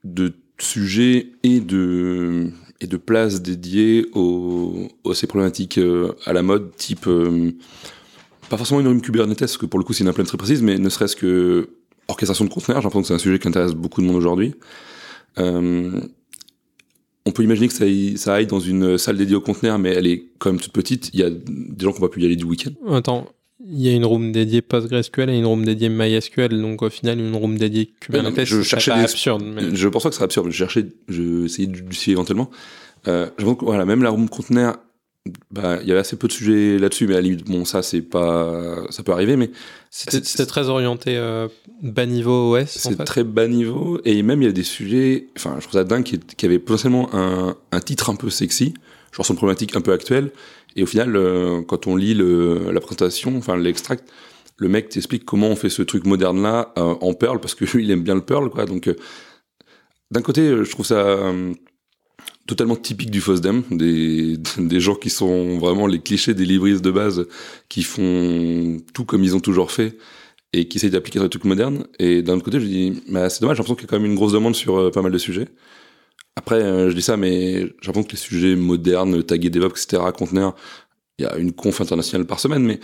de 0.04 0.32
sujets 0.58 1.32
et 1.42 1.60
de 1.60 2.50
et 2.80 2.86
de 2.86 2.96
places 2.96 3.42
dédiées 3.42 4.06
aux, 4.14 4.88
aux 5.04 5.14
ces 5.14 5.26
problématiques 5.26 5.78
euh, 5.78 6.12
à 6.24 6.32
la 6.32 6.42
mode 6.42 6.76
type 6.76 7.06
euh, 7.08 7.50
pas 8.48 8.56
forcément 8.56 8.80
une 8.80 8.88
rime 8.88 9.02
Kubernetes, 9.02 9.40
parce 9.40 9.56
que 9.56 9.66
pour 9.66 9.78
le 9.78 9.84
coup 9.84 9.92
c'est 9.92 10.04
une 10.04 10.08
implémentation 10.08 10.38
très 10.38 10.46
précise, 10.46 10.62
mais 10.62 10.78
ne 10.78 10.88
serait-ce 10.88 11.16
que 11.16 11.70
orchestration 12.08 12.44
de 12.44 12.50
conteneurs, 12.50 12.80
j'ai 12.80 12.86
l'impression 12.86 13.02
que 13.02 13.08
c'est 13.08 13.14
un 13.14 13.18
sujet 13.18 13.38
qui 13.38 13.48
intéresse 13.48 13.72
beaucoup 13.72 14.00
de 14.00 14.06
monde 14.06 14.16
aujourd'hui. 14.16 14.54
Euh, 15.38 16.00
on 17.26 17.30
peut 17.30 17.42
imaginer 17.42 17.68
que 17.68 17.74
ça 17.74 17.84
aille, 17.84 18.16
ça 18.16 18.34
aille, 18.34 18.46
dans 18.46 18.60
une 18.60 18.96
salle 18.96 19.18
dédiée 19.18 19.36
aux 19.36 19.42
conteneurs, 19.42 19.78
mais 19.78 19.90
elle 19.90 20.06
est 20.06 20.30
quand 20.38 20.50
même 20.50 20.60
toute 20.60 20.72
petite. 20.72 21.10
Il 21.12 21.20
y 21.20 21.22
a 21.22 21.28
des 21.28 21.84
gens 21.84 21.92
qui 21.92 22.00
vont 22.00 22.06
pas 22.06 22.12
pu 22.12 22.22
y 22.22 22.24
aller 22.24 22.36
du 22.36 22.44
week-end. 22.44 22.70
Attends, 22.90 23.28
il 23.60 23.80
y 23.80 23.88
a 23.88 23.92
une 23.92 24.04
room 24.04 24.32
dédiée 24.32 24.62
PostgreSQL 24.62 25.30
et 25.30 25.38
une 25.38 25.46
room 25.46 25.64
dédiée 25.64 25.88
MySQL, 25.88 26.60
donc 26.60 26.82
au 26.82 26.90
final 26.90 27.18
une 27.18 27.34
room 27.34 27.58
dédiée 27.58 27.92
Kubernetes. 28.00 28.44
je 28.44 28.62
cherchais 28.62 28.94
des... 28.94 29.00
absurde. 29.00 29.42
Mais... 29.44 29.74
Je 29.74 29.88
pense 29.88 30.04
pas 30.04 30.10
que 30.10 30.14
c'est 30.14 30.22
absurde. 30.22 30.50
Je 30.50 30.56
cherchais, 30.56 30.86
je 31.08 31.44
essayais 31.44 31.68
de 31.68 31.92
suivre 31.92 32.18
éventuellement. 32.18 32.50
Euh, 33.06 33.28
je 33.38 33.44
pense 33.44 33.58
que 33.58 33.64
voilà, 33.64 33.84
même 33.84 34.02
la 34.02 34.10
room 34.10 34.28
conteneur 34.28 34.78
bah, 35.50 35.78
il 35.82 35.88
y 35.88 35.90
avait 35.90 36.00
assez 36.00 36.16
peu 36.16 36.28
de 36.28 36.32
sujets 36.32 36.78
là-dessus, 36.78 37.06
mais 37.06 37.14
à 37.14 37.16
la 37.16 37.22
limite, 37.22 37.44
bon, 37.44 37.64
ça, 37.64 37.82
c'est 37.82 38.02
pas, 38.02 38.84
ça 38.90 39.02
peut 39.02 39.12
arriver, 39.12 39.36
mais 39.36 39.50
c'était 39.90 40.46
très 40.46 40.68
orienté 40.68 41.16
euh, 41.16 41.48
bas 41.82 42.06
niveau 42.06 42.56
OS. 42.56 42.66
C'est 42.68 43.04
très 43.04 43.24
bas 43.24 43.48
niveau, 43.48 44.00
et 44.04 44.22
même 44.22 44.42
il 44.42 44.46
y 44.46 44.48
a 44.48 44.52
des 44.52 44.62
sujets, 44.62 45.28
enfin, 45.36 45.56
je 45.56 45.62
trouve 45.62 45.74
ça 45.74 45.84
dingue, 45.84 46.04
qui, 46.04 46.18
qui 46.18 46.46
avait 46.46 46.58
potentiellement 46.58 47.10
un, 47.12 47.56
un, 47.72 47.80
titre 47.80 48.10
un 48.10 48.16
peu 48.16 48.30
sexy, 48.30 48.74
genre 49.12 49.26
son 49.26 49.34
problématique 49.34 49.76
un 49.76 49.80
peu 49.80 49.92
actuelle, 49.92 50.30
et 50.78 50.82
au 50.82 50.86
final, 50.86 51.16
euh, 51.16 51.62
quand 51.62 51.86
on 51.86 51.96
lit 51.96 52.14
le, 52.14 52.70
la 52.70 52.80
présentation, 52.80 53.36
enfin, 53.36 53.56
l'extract, 53.56 54.08
le 54.56 54.68
mec 54.68 54.88
t'explique 54.88 55.24
comment 55.24 55.48
on 55.48 55.56
fait 55.56 55.70
ce 55.70 55.82
truc 55.82 56.06
moderne 56.06 56.42
là 56.42 56.72
euh, 56.78 56.94
en 57.00 57.14
Perl, 57.14 57.40
parce 57.40 57.54
que 57.54 57.64
lui, 57.64 57.84
il 57.84 57.90
aime 57.90 58.02
bien 58.02 58.14
le 58.14 58.20
Perl, 58.20 58.48
quoi. 58.48 58.64
Donc, 58.64 58.88
d'un 60.10 60.22
côté, 60.22 60.48
je 60.48 60.70
trouve 60.70 60.86
ça 60.86 61.32
totalement 62.46 62.76
typique 62.76 63.10
du 63.10 63.20
FOSDEM, 63.20 63.62
des, 63.70 64.80
gens 64.80 64.94
qui 64.94 65.10
sont 65.10 65.58
vraiment 65.58 65.86
les 65.86 66.00
clichés 66.00 66.34
des 66.34 66.44
libristes 66.44 66.82
de 66.82 66.90
base, 66.90 67.26
qui 67.68 67.82
font 67.82 68.78
tout 68.94 69.04
comme 69.04 69.24
ils 69.24 69.36
ont 69.36 69.40
toujours 69.40 69.72
fait 69.72 69.96
et 70.52 70.66
qui 70.66 70.78
essayent 70.78 70.90
d'appliquer 70.90 71.20
des 71.20 71.28
trucs 71.28 71.44
modernes. 71.44 71.86
Et 71.98 72.22
d'un 72.22 72.34
autre 72.34 72.44
côté, 72.44 72.60
je 72.60 72.66
dis, 72.66 73.02
bah, 73.08 73.28
c'est 73.28 73.40
dommage, 73.40 73.56
j'ai 73.56 73.62
l'impression 73.62 73.74
qu'il 73.74 73.84
y 73.84 73.86
a 73.86 73.90
quand 73.90 74.00
même 74.00 74.10
une 74.10 74.16
grosse 74.16 74.32
demande 74.32 74.54
sur 74.54 74.78
euh, 74.78 74.90
pas 74.90 75.02
mal 75.02 75.12
de 75.12 75.18
sujets. 75.18 75.48
Après, 76.38 76.62
euh, 76.62 76.88
je 76.88 76.94
dis 76.94 77.02
ça, 77.02 77.16
mais 77.16 77.66
j'ai 77.82 77.90
que 78.04 78.12
les 78.12 78.16
sujets 78.16 78.54
modernes, 78.54 79.24
tagués 79.24 79.50
DevOps, 79.50 79.70
etc., 79.70 80.00
conteneurs, 80.16 80.54
il 81.18 81.24
y 81.24 81.26
a 81.26 81.36
une 81.36 81.52
conf 81.52 81.80
internationale 81.80 82.28
par 82.28 82.38
semaine, 82.38 82.62
mais 82.62 82.78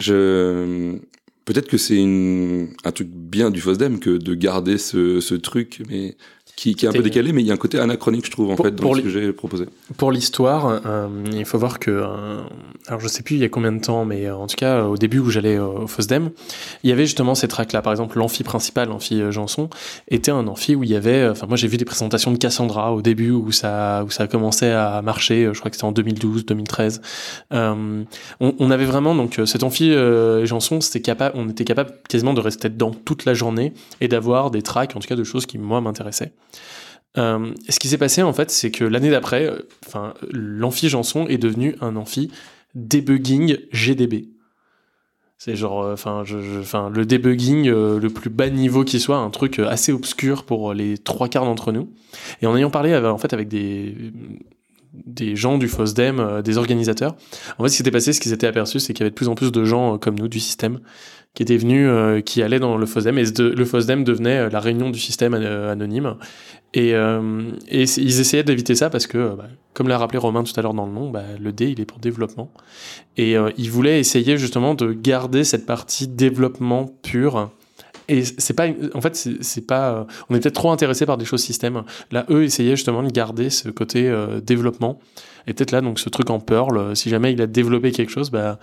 je, 0.00 0.98
peut-être 1.44 1.68
que 1.68 1.78
c'est 1.78 2.02
un 2.02 2.90
truc 2.92 3.08
bien 3.08 3.52
du 3.52 3.60
FOSDEM 3.60 4.00
que 4.00 4.10
de 4.10 4.34
garder 4.34 4.78
ce, 4.78 5.20
ce 5.20 5.36
truc, 5.36 5.80
mais 5.88 6.16
qui, 6.56 6.74
qui 6.74 6.86
est 6.86 6.88
un 6.88 6.92
peu 6.92 7.02
décalé, 7.02 7.32
mais 7.32 7.42
il 7.42 7.46
y 7.46 7.50
a 7.50 7.54
un 7.54 7.58
côté 7.58 7.78
anachronique, 7.78 8.24
je 8.24 8.30
trouve, 8.30 8.50
en 8.50 8.56
fait, 8.56 8.74
dans 8.74 8.94
ce 8.94 9.02
que 9.02 9.10
j'ai 9.10 9.30
proposé. 9.34 9.66
Pour 9.98 10.10
l'histoire, 10.10 10.80
euh, 10.86 11.06
il 11.30 11.44
faut 11.44 11.58
voir 11.58 11.78
que, 11.78 11.90
euh, 11.90 12.40
alors 12.86 12.98
je 12.98 13.08
sais 13.08 13.22
plus 13.22 13.36
il 13.36 13.42
y 13.42 13.44
a 13.44 13.50
combien 13.50 13.72
de 13.72 13.80
temps, 13.80 14.06
mais 14.06 14.24
euh, 14.24 14.34
en 14.34 14.46
tout 14.46 14.56
cas, 14.56 14.84
au 14.84 14.96
début 14.96 15.18
où 15.18 15.28
j'allais 15.28 15.58
au 15.58 15.86
FOSDEM, 15.86 16.30
il 16.82 16.88
y 16.88 16.92
avait 16.94 17.04
justement 17.04 17.34
ces 17.34 17.46
tracks-là. 17.46 17.82
Par 17.82 17.92
exemple, 17.92 18.16
l'amphi 18.16 18.42
principal, 18.42 18.88
l'amphi 18.88 19.20
Janson, 19.30 19.68
était 20.08 20.30
un 20.30 20.46
amphi 20.46 20.74
où 20.74 20.82
il 20.82 20.90
y 20.90 20.96
avait, 20.96 21.28
enfin, 21.28 21.46
moi 21.46 21.58
j'ai 21.58 21.68
vu 21.68 21.76
des 21.76 21.84
présentations 21.84 22.32
de 22.32 22.38
Cassandra 22.38 22.94
au 22.94 23.02
début 23.02 23.32
où 23.32 23.52
ça, 23.52 24.02
où 24.06 24.10
ça 24.10 24.22
a 24.22 24.26
commencé 24.26 24.70
à 24.70 25.02
marcher, 25.02 25.50
je 25.52 25.58
crois 25.58 25.70
que 25.70 25.76
c'était 25.76 25.86
en 25.86 25.92
2012, 25.92 26.46
2013. 26.46 27.02
on, 27.50 28.06
on, 28.40 28.70
avait 28.70 28.86
vraiment, 28.86 29.14
donc, 29.14 29.38
cet 29.44 29.62
amphi 29.62 29.94
Janson, 30.44 30.80
c'était 30.80 31.02
capable, 31.02 31.36
on 31.36 31.50
était 31.50 31.64
capable 31.64 31.92
quasiment 32.08 32.32
de 32.32 32.40
rester 32.40 32.70
dedans 32.70 32.92
toute 33.04 33.26
la 33.26 33.34
journée 33.34 33.74
et 34.00 34.08
d'avoir 34.08 34.50
des 34.50 34.62
tracks, 34.62 34.96
en 34.96 35.00
tout 35.00 35.08
cas, 35.08 35.16
de 35.16 35.24
choses 35.24 35.44
qui, 35.44 35.58
moi, 35.58 35.82
m'intéressaient. 35.82 36.32
Euh, 37.18 37.52
ce 37.68 37.78
qui 37.78 37.88
s'est 37.88 37.98
passé 37.98 38.22
en 38.22 38.32
fait, 38.32 38.50
c'est 38.50 38.70
que 38.70 38.84
l'année 38.84 39.10
d'après, 39.10 39.46
euh, 39.46 40.12
l'amphi 40.30 40.88
Janson 40.88 41.26
est 41.26 41.38
devenu 41.38 41.76
un 41.80 41.96
amphi 41.96 42.30
debugging 42.74 43.56
GDB. 43.72 44.28
C'est 45.38 45.56
genre, 45.56 45.82
euh, 45.82 45.92
enfin, 45.94 46.24
le 46.90 47.04
debugging 47.06 47.68
le 47.68 48.08
plus 48.08 48.30
bas 48.30 48.50
niveau 48.50 48.84
qui 48.84 49.00
soit, 49.00 49.18
un 49.18 49.30
truc 49.30 49.58
assez 49.58 49.92
obscur 49.92 50.44
pour 50.44 50.74
les 50.74 50.98
trois 50.98 51.28
quarts 51.28 51.44
d'entre 51.44 51.72
nous. 51.72 51.90
Et 52.42 52.46
en 52.46 52.56
ayant 52.56 52.70
parlé 52.70 52.94
en 52.96 53.18
fait 53.18 53.32
avec 53.32 53.48
des 53.48 53.94
des 55.04 55.36
gens 55.36 55.58
du 55.58 55.68
FOSDEM, 55.68 56.40
des 56.42 56.56
organisateurs. 56.56 57.16
En 57.58 57.62
fait, 57.62 57.68
ce 57.68 57.74
qui 57.74 57.76
s'était 57.78 57.90
passé, 57.90 58.14
ce 58.14 58.20
qu'ils 58.20 58.30
s'étaient 58.30 58.46
aperçus, 58.46 58.80
c'est 58.80 58.94
qu'il 58.94 59.00
y 59.00 59.04
avait 59.04 59.10
de 59.10 59.14
plus 59.14 59.28
en 59.28 59.34
plus 59.34 59.52
de 59.52 59.62
gens 59.62 59.98
comme 59.98 60.18
nous 60.18 60.26
du 60.26 60.40
système 60.40 60.80
qui 61.36 61.42
étaient 61.42 61.58
venus, 61.58 61.88
qui 62.24 62.42
allaient 62.42 62.58
dans 62.58 62.76
le 62.76 62.86
FOSDEM, 62.86 63.18
et 63.18 63.24
le 63.38 63.64
FOSDEM 63.64 64.02
devenait 64.02 64.48
la 64.48 64.58
réunion 64.58 64.88
du 64.90 64.98
système 64.98 65.34
anonyme. 65.34 66.16
Et, 66.76 66.94
euh, 66.94 67.42
ils 67.70 68.20
essayaient 68.20 68.42
d'éviter 68.42 68.74
ça 68.74 68.90
parce 68.90 69.06
que, 69.06 69.34
bah, 69.34 69.46
comme 69.72 69.88
l'a 69.88 69.96
rappelé 69.96 70.18
Romain 70.18 70.42
tout 70.42 70.52
à 70.56 70.62
l'heure 70.62 70.74
dans 70.74 70.84
le 70.84 70.92
nom, 70.92 71.10
bah, 71.10 71.22
le 71.40 71.50
D 71.50 71.70
il 71.70 71.80
est 71.80 71.86
pour 71.86 71.98
développement. 71.98 72.52
Et 73.16 73.36
euh, 73.36 73.50
ils 73.56 73.70
voulaient 73.70 73.98
essayer 73.98 74.36
justement 74.36 74.74
de 74.74 74.92
garder 74.92 75.42
cette 75.42 75.64
partie 75.64 76.06
développement 76.06 76.86
pur. 77.02 77.50
Et 78.08 78.24
c'est 78.24 78.54
pas, 78.54 78.66
en 78.94 79.00
fait, 79.00 79.16
c'est 79.40 79.66
pas, 79.66 79.90
euh, 79.90 80.04
on 80.28 80.34
est 80.34 80.40
peut-être 80.40 80.54
trop 80.54 80.70
intéressé 80.70 81.06
par 81.06 81.16
des 81.16 81.24
choses 81.24 81.42
système. 81.42 81.82
Là, 82.10 82.24
eux 82.30 82.44
essayaient 82.44 82.76
justement 82.76 83.02
de 83.02 83.10
garder 83.10 83.50
ce 83.50 83.68
côté 83.68 84.08
euh, 84.08 84.40
développement 84.40 85.00
et 85.46 85.52
peut-être 85.52 85.70
là, 85.70 85.80
donc 85.80 85.98
ce 85.98 86.08
truc 86.08 86.30
en 86.30 86.40
Perl, 86.40 86.76
euh, 86.76 86.94
si 86.94 87.08
jamais 87.08 87.32
il 87.32 87.40
a 87.40 87.46
développé 87.46 87.92
quelque 87.92 88.10
chose, 88.10 88.30
bah, 88.30 88.58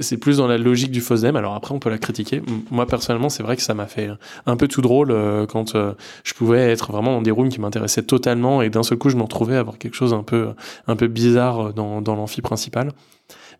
c'est 0.00 0.18
plus 0.18 0.36
dans 0.38 0.46
la 0.46 0.58
logique 0.58 0.90
du 0.90 1.00
FOSDEM. 1.00 1.36
Alors 1.36 1.54
après, 1.54 1.74
on 1.74 1.78
peut 1.78 1.90
la 1.90 1.98
critiquer. 1.98 2.42
Moi, 2.70 2.86
personnellement, 2.86 3.28
c'est 3.28 3.42
vrai 3.42 3.56
que 3.56 3.62
ça 3.62 3.74
m'a 3.74 3.86
fait 3.86 4.10
un 4.44 4.56
peu 4.56 4.68
tout 4.68 4.82
drôle 4.82 5.10
euh, 5.10 5.46
quand 5.46 5.74
euh, 5.74 5.92
je 6.24 6.34
pouvais 6.34 6.70
être 6.70 6.92
vraiment 6.92 7.12
dans 7.12 7.22
des 7.22 7.30
rooms 7.30 7.48
qui 7.48 7.60
m'intéressaient 7.60 8.02
totalement 8.02 8.60
et 8.60 8.68
d'un 8.68 8.82
seul 8.82 8.98
coup, 8.98 9.08
je 9.08 9.16
me 9.16 9.22
retrouvais 9.22 9.56
à 9.56 9.60
avoir 9.60 9.78
quelque 9.78 9.94
chose 9.94 10.12
un 10.12 10.22
peu, 10.22 10.48
un 10.86 10.96
peu 10.96 11.06
bizarre 11.06 11.72
dans, 11.72 12.02
dans 12.02 12.14
l'amphi 12.14 12.42
principal. 12.42 12.92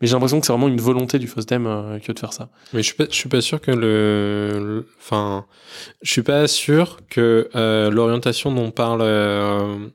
Mais 0.00 0.06
j'ai 0.06 0.12
l'impression 0.12 0.40
que 0.40 0.46
c'est 0.46 0.52
vraiment 0.52 0.68
une 0.68 0.80
volonté 0.80 1.18
du 1.18 1.26
FOSDEM 1.26 1.66
euh, 1.66 1.98
que 1.98 2.12
de 2.12 2.18
faire 2.18 2.32
ça. 2.32 2.48
Mais 2.72 2.82
je 2.82 2.86
suis 2.86 2.94
pas, 2.94 3.06
je 3.10 3.14
suis 3.14 3.28
pas 3.28 3.40
sûr 3.40 3.60
que 3.60 3.70
le, 3.70 4.86
enfin, 4.98 5.46
je 6.02 6.10
suis 6.10 6.22
pas 6.22 6.46
sûr 6.48 6.98
que 7.08 7.48
euh, 7.54 7.90
l'orientation 7.90 8.52
dont 8.52 8.70
parle, 8.70 9.00
euh, 9.02 9.88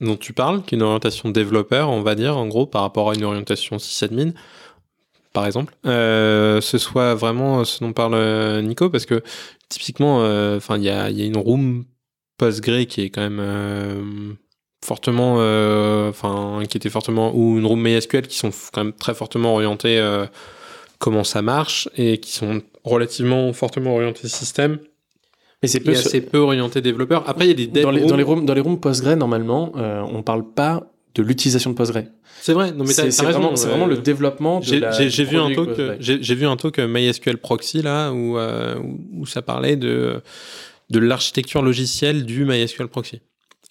dont 0.00 0.16
tu 0.16 0.32
parles, 0.32 0.62
qui 0.62 0.74
est 0.74 0.78
une 0.78 0.82
orientation 0.82 1.30
développeur, 1.30 1.90
on 1.90 2.02
va 2.02 2.14
dire, 2.14 2.36
en 2.36 2.46
gros, 2.46 2.66
par 2.66 2.82
rapport 2.82 3.10
à 3.10 3.14
une 3.14 3.24
orientation 3.24 3.78
sysadmin, 3.78 4.32
par 5.32 5.46
exemple, 5.46 5.74
ce 5.84 6.78
soit 6.78 7.14
vraiment 7.14 7.64
ce 7.64 7.82
dont 7.82 7.92
parle 7.92 8.60
Nico, 8.62 8.88
parce 8.88 9.04
que 9.04 9.22
typiquement, 9.68 10.18
enfin, 10.56 10.76
il 10.76 10.84
y 10.84 10.90
a, 10.90 11.10
y 11.10 11.22
a 11.22 11.24
une 11.24 11.36
room 11.36 11.84
Postgre 12.38 12.86
qui 12.86 13.00
est 13.02 13.10
quand 13.10 13.28
même 13.28 14.36
fortement, 14.84 15.36
euh, 15.38 16.10
enfin, 16.10 16.60
qui 16.68 16.76
était 16.76 16.90
fortement, 16.90 17.32
ou 17.34 17.58
une 17.58 17.64
room 17.66 17.80
MySQL 17.82 18.26
qui 18.26 18.36
sont 18.38 18.50
quand 18.72 18.84
même 18.84 18.92
très 18.92 19.14
fortement 19.14 19.54
orientées 19.54 19.98
euh, 19.98 20.26
comment 20.98 21.24
ça 21.24 21.40
marche 21.42 21.88
et 21.96 22.18
qui 22.18 22.32
sont 22.32 22.60
relativement 22.84 23.52
fortement 23.52 23.94
orientés 23.94 24.28
système 24.28 24.78
Mais 25.62 25.68
c'est 25.68 25.78
et 25.78 25.80
peu 25.80 25.92
assez 25.92 26.20
peu 26.20 26.38
orientés 26.38 26.82
développeurs. 26.82 27.24
Après, 27.26 27.46
il 27.46 27.48
y 27.48 27.52
a 27.52 27.54
des 27.54 27.66
dev 27.66 27.82
dans 27.82 27.90
les, 27.90 28.00
rooms. 28.00 28.08
dans 28.10 28.16
les 28.16 28.22
rooms, 28.22 28.44
dans 28.46 28.54
les 28.54 28.60
rooms 28.60 28.78
Postgre, 28.80 29.16
normalement, 29.16 29.72
euh, 29.76 30.02
on 30.02 30.22
parle 30.22 30.44
pas 30.52 30.86
de 31.14 31.22
l'utilisation 31.22 31.70
de 31.70 31.76
Postgre. 31.76 32.02
C'est 32.42 32.52
vrai, 32.52 32.72
non 32.72 32.84
mais 32.84 32.92
C'est 32.92 33.08
vraiment, 33.22 33.52
euh, 33.52 33.68
vraiment 33.68 33.86
le 33.86 33.96
développement 33.96 34.60
J'ai 34.60 35.24
vu 35.24 35.38
un 35.38 35.50
talk, 35.54 35.70
j'ai 36.00 36.34
vu 36.34 36.44
un 36.46 36.56
talk 36.56 36.78
MySQL 36.78 37.38
Proxy 37.38 37.80
là 37.80 38.10
où, 38.12 38.36
euh, 38.36 38.76
où- 38.78 39.20
où 39.20 39.26
ça 39.26 39.40
parlait 39.40 39.76
de 39.76 40.20
de 40.90 40.98
l'architecture 40.98 41.62
logicielle 41.62 42.26
du 42.26 42.44
MySQL 42.44 42.88
Proxy. 42.88 43.22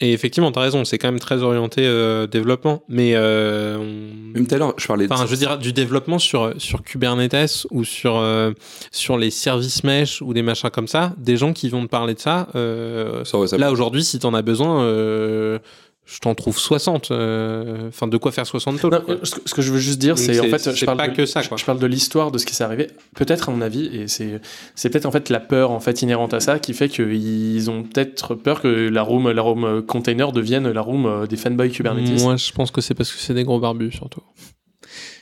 Et 0.03 0.11
effectivement, 0.11 0.51
t'as 0.51 0.59
raison, 0.59 0.83
c'est 0.83 0.97
quand 0.97 1.07
même 1.07 1.19
très 1.19 1.43
orienté 1.43 1.81
euh, 1.85 2.27
développement, 2.27 2.83
mais 2.89 3.13
euh, 3.15 3.77
on- 3.77 4.33
Même 4.33 4.45
tout 4.47 4.55
à 4.55 4.57
l'heure, 4.57 4.73
je 4.77 4.85
parlais 4.85 5.07
de 5.07 5.13
Enfin, 5.13 5.23
je 5.25 5.31
veux 5.31 5.37
dire 5.37 5.57
du 5.57 5.71
développement 5.71 6.19
sur 6.19 6.53
sur 6.57 6.83
Kubernetes 6.83 7.65
ou 7.71 7.85
sur 7.85 8.17
euh, 8.17 8.51
sur 8.91 9.17
les 9.17 9.29
services 9.31 9.85
mesh 9.85 10.21
ou 10.21 10.33
des 10.33 10.41
machins 10.41 10.69
comme 10.69 10.87
ça, 10.89 11.13
des 11.17 11.37
gens 11.37 11.53
qui 11.53 11.69
vont 11.69 11.83
te 11.83 11.89
parler 11.89 12.15
de 12.15 12.19
ça. 12.19 12.47
euh, 12.55 13.23
ça, 13.23 13.37
ouais, 13.37 13.47
ça- 13.47 13.57
là 13.57 13.71
aujourd'hui, 13.71 14.03
si 14.03 14.19
t'en 14.19 14.33
as 14.33 14.41
besoin, 14.41 14.81
euh, 14.83 15.59
je 16.05 16.19
t'en 16.19 16.35
trouve 16.35 16.57
60. 16.57 17.11
euh, 17.11 17.87
Enfin, 17.87 18.07
de 18.07 18.17
quoi 18.17 18.31
faire 18.31 18.45
60 18.45 18.79
talks. 18.81 18.91
Non, 18.91 19.01
quoi. 19.01 19.15
ce, 19.23 19.53
que, 19.53 19.61
je 19.61 19.71
veux 19.71 19.79
juste 19.79 19.99
dire, 19.99 20.17
c'est 20.17 20.37
en 20.39 20.43
fait, 20.43 20.75
je 20.75 20.85
parle 20.85 20.97
pas 20.97 21.07
de, 21.07 21.15
que 21.15 21.25
ça, 21.25 21.41
je- 21.41 21.47
quoi. 21.47 21.57
Je, 21.57 21.63
parle 21.65 21.79
de 21.79 21.85
l'histoire 21.87 22.29
de 22.31 22.37
ce 22.37 22.45
qui 22.45 22.53
s'est 22.55 22.63
arrivé. 22.63 22.87
Peut-être 23.15 23.49
à 23.49 23.51
mon 23.53 23.61
avis, 23.61 23.85
et 23.85 24.07
c'est 24.07 24.41
c'est 24.75 24.89
peut-être 24.89 25.05
en 25.05 25.11
fait 25.11 25.29
la 25.29 25.39
peur 25.39 25.71
en 25.71 25.79
fait 25.79 26.01
inhérente 26.01 26.33
à 26.33 26.39
ça 26.41 26.59
qui 26.59 26.73
fait 26.73 26.89
qu'ils 26.89 27.69
ont 27.71 27.83
peut-être 27.83 28.35
peur 28.35 28.61
que 28.61 28.67
la 28.67 29.01
room 29.01 29.31
la 29.31 29.41
room 29.41 29.81
container 29.87 30.31
devienne 30.33 30.69
la 30.69 30.81
room 30.81 31.05
euh, 31.05 31.25
des 31.25 31.37
fanboys 31.37 31.71
Kubernetes. 31.71 32.21
Moi, 32.21 32.35
je 32.35 32.51
pense 32.51 32.71
que 32.71 32.81
c'est 32.81 32.93
parce 32.95 33.11
que 33.11 33.19
c'est 33.19 33.33
des 33.33 33.43
gros 33.45 33.59
barbus 33.59 33.91
surtout. 33.93 34.21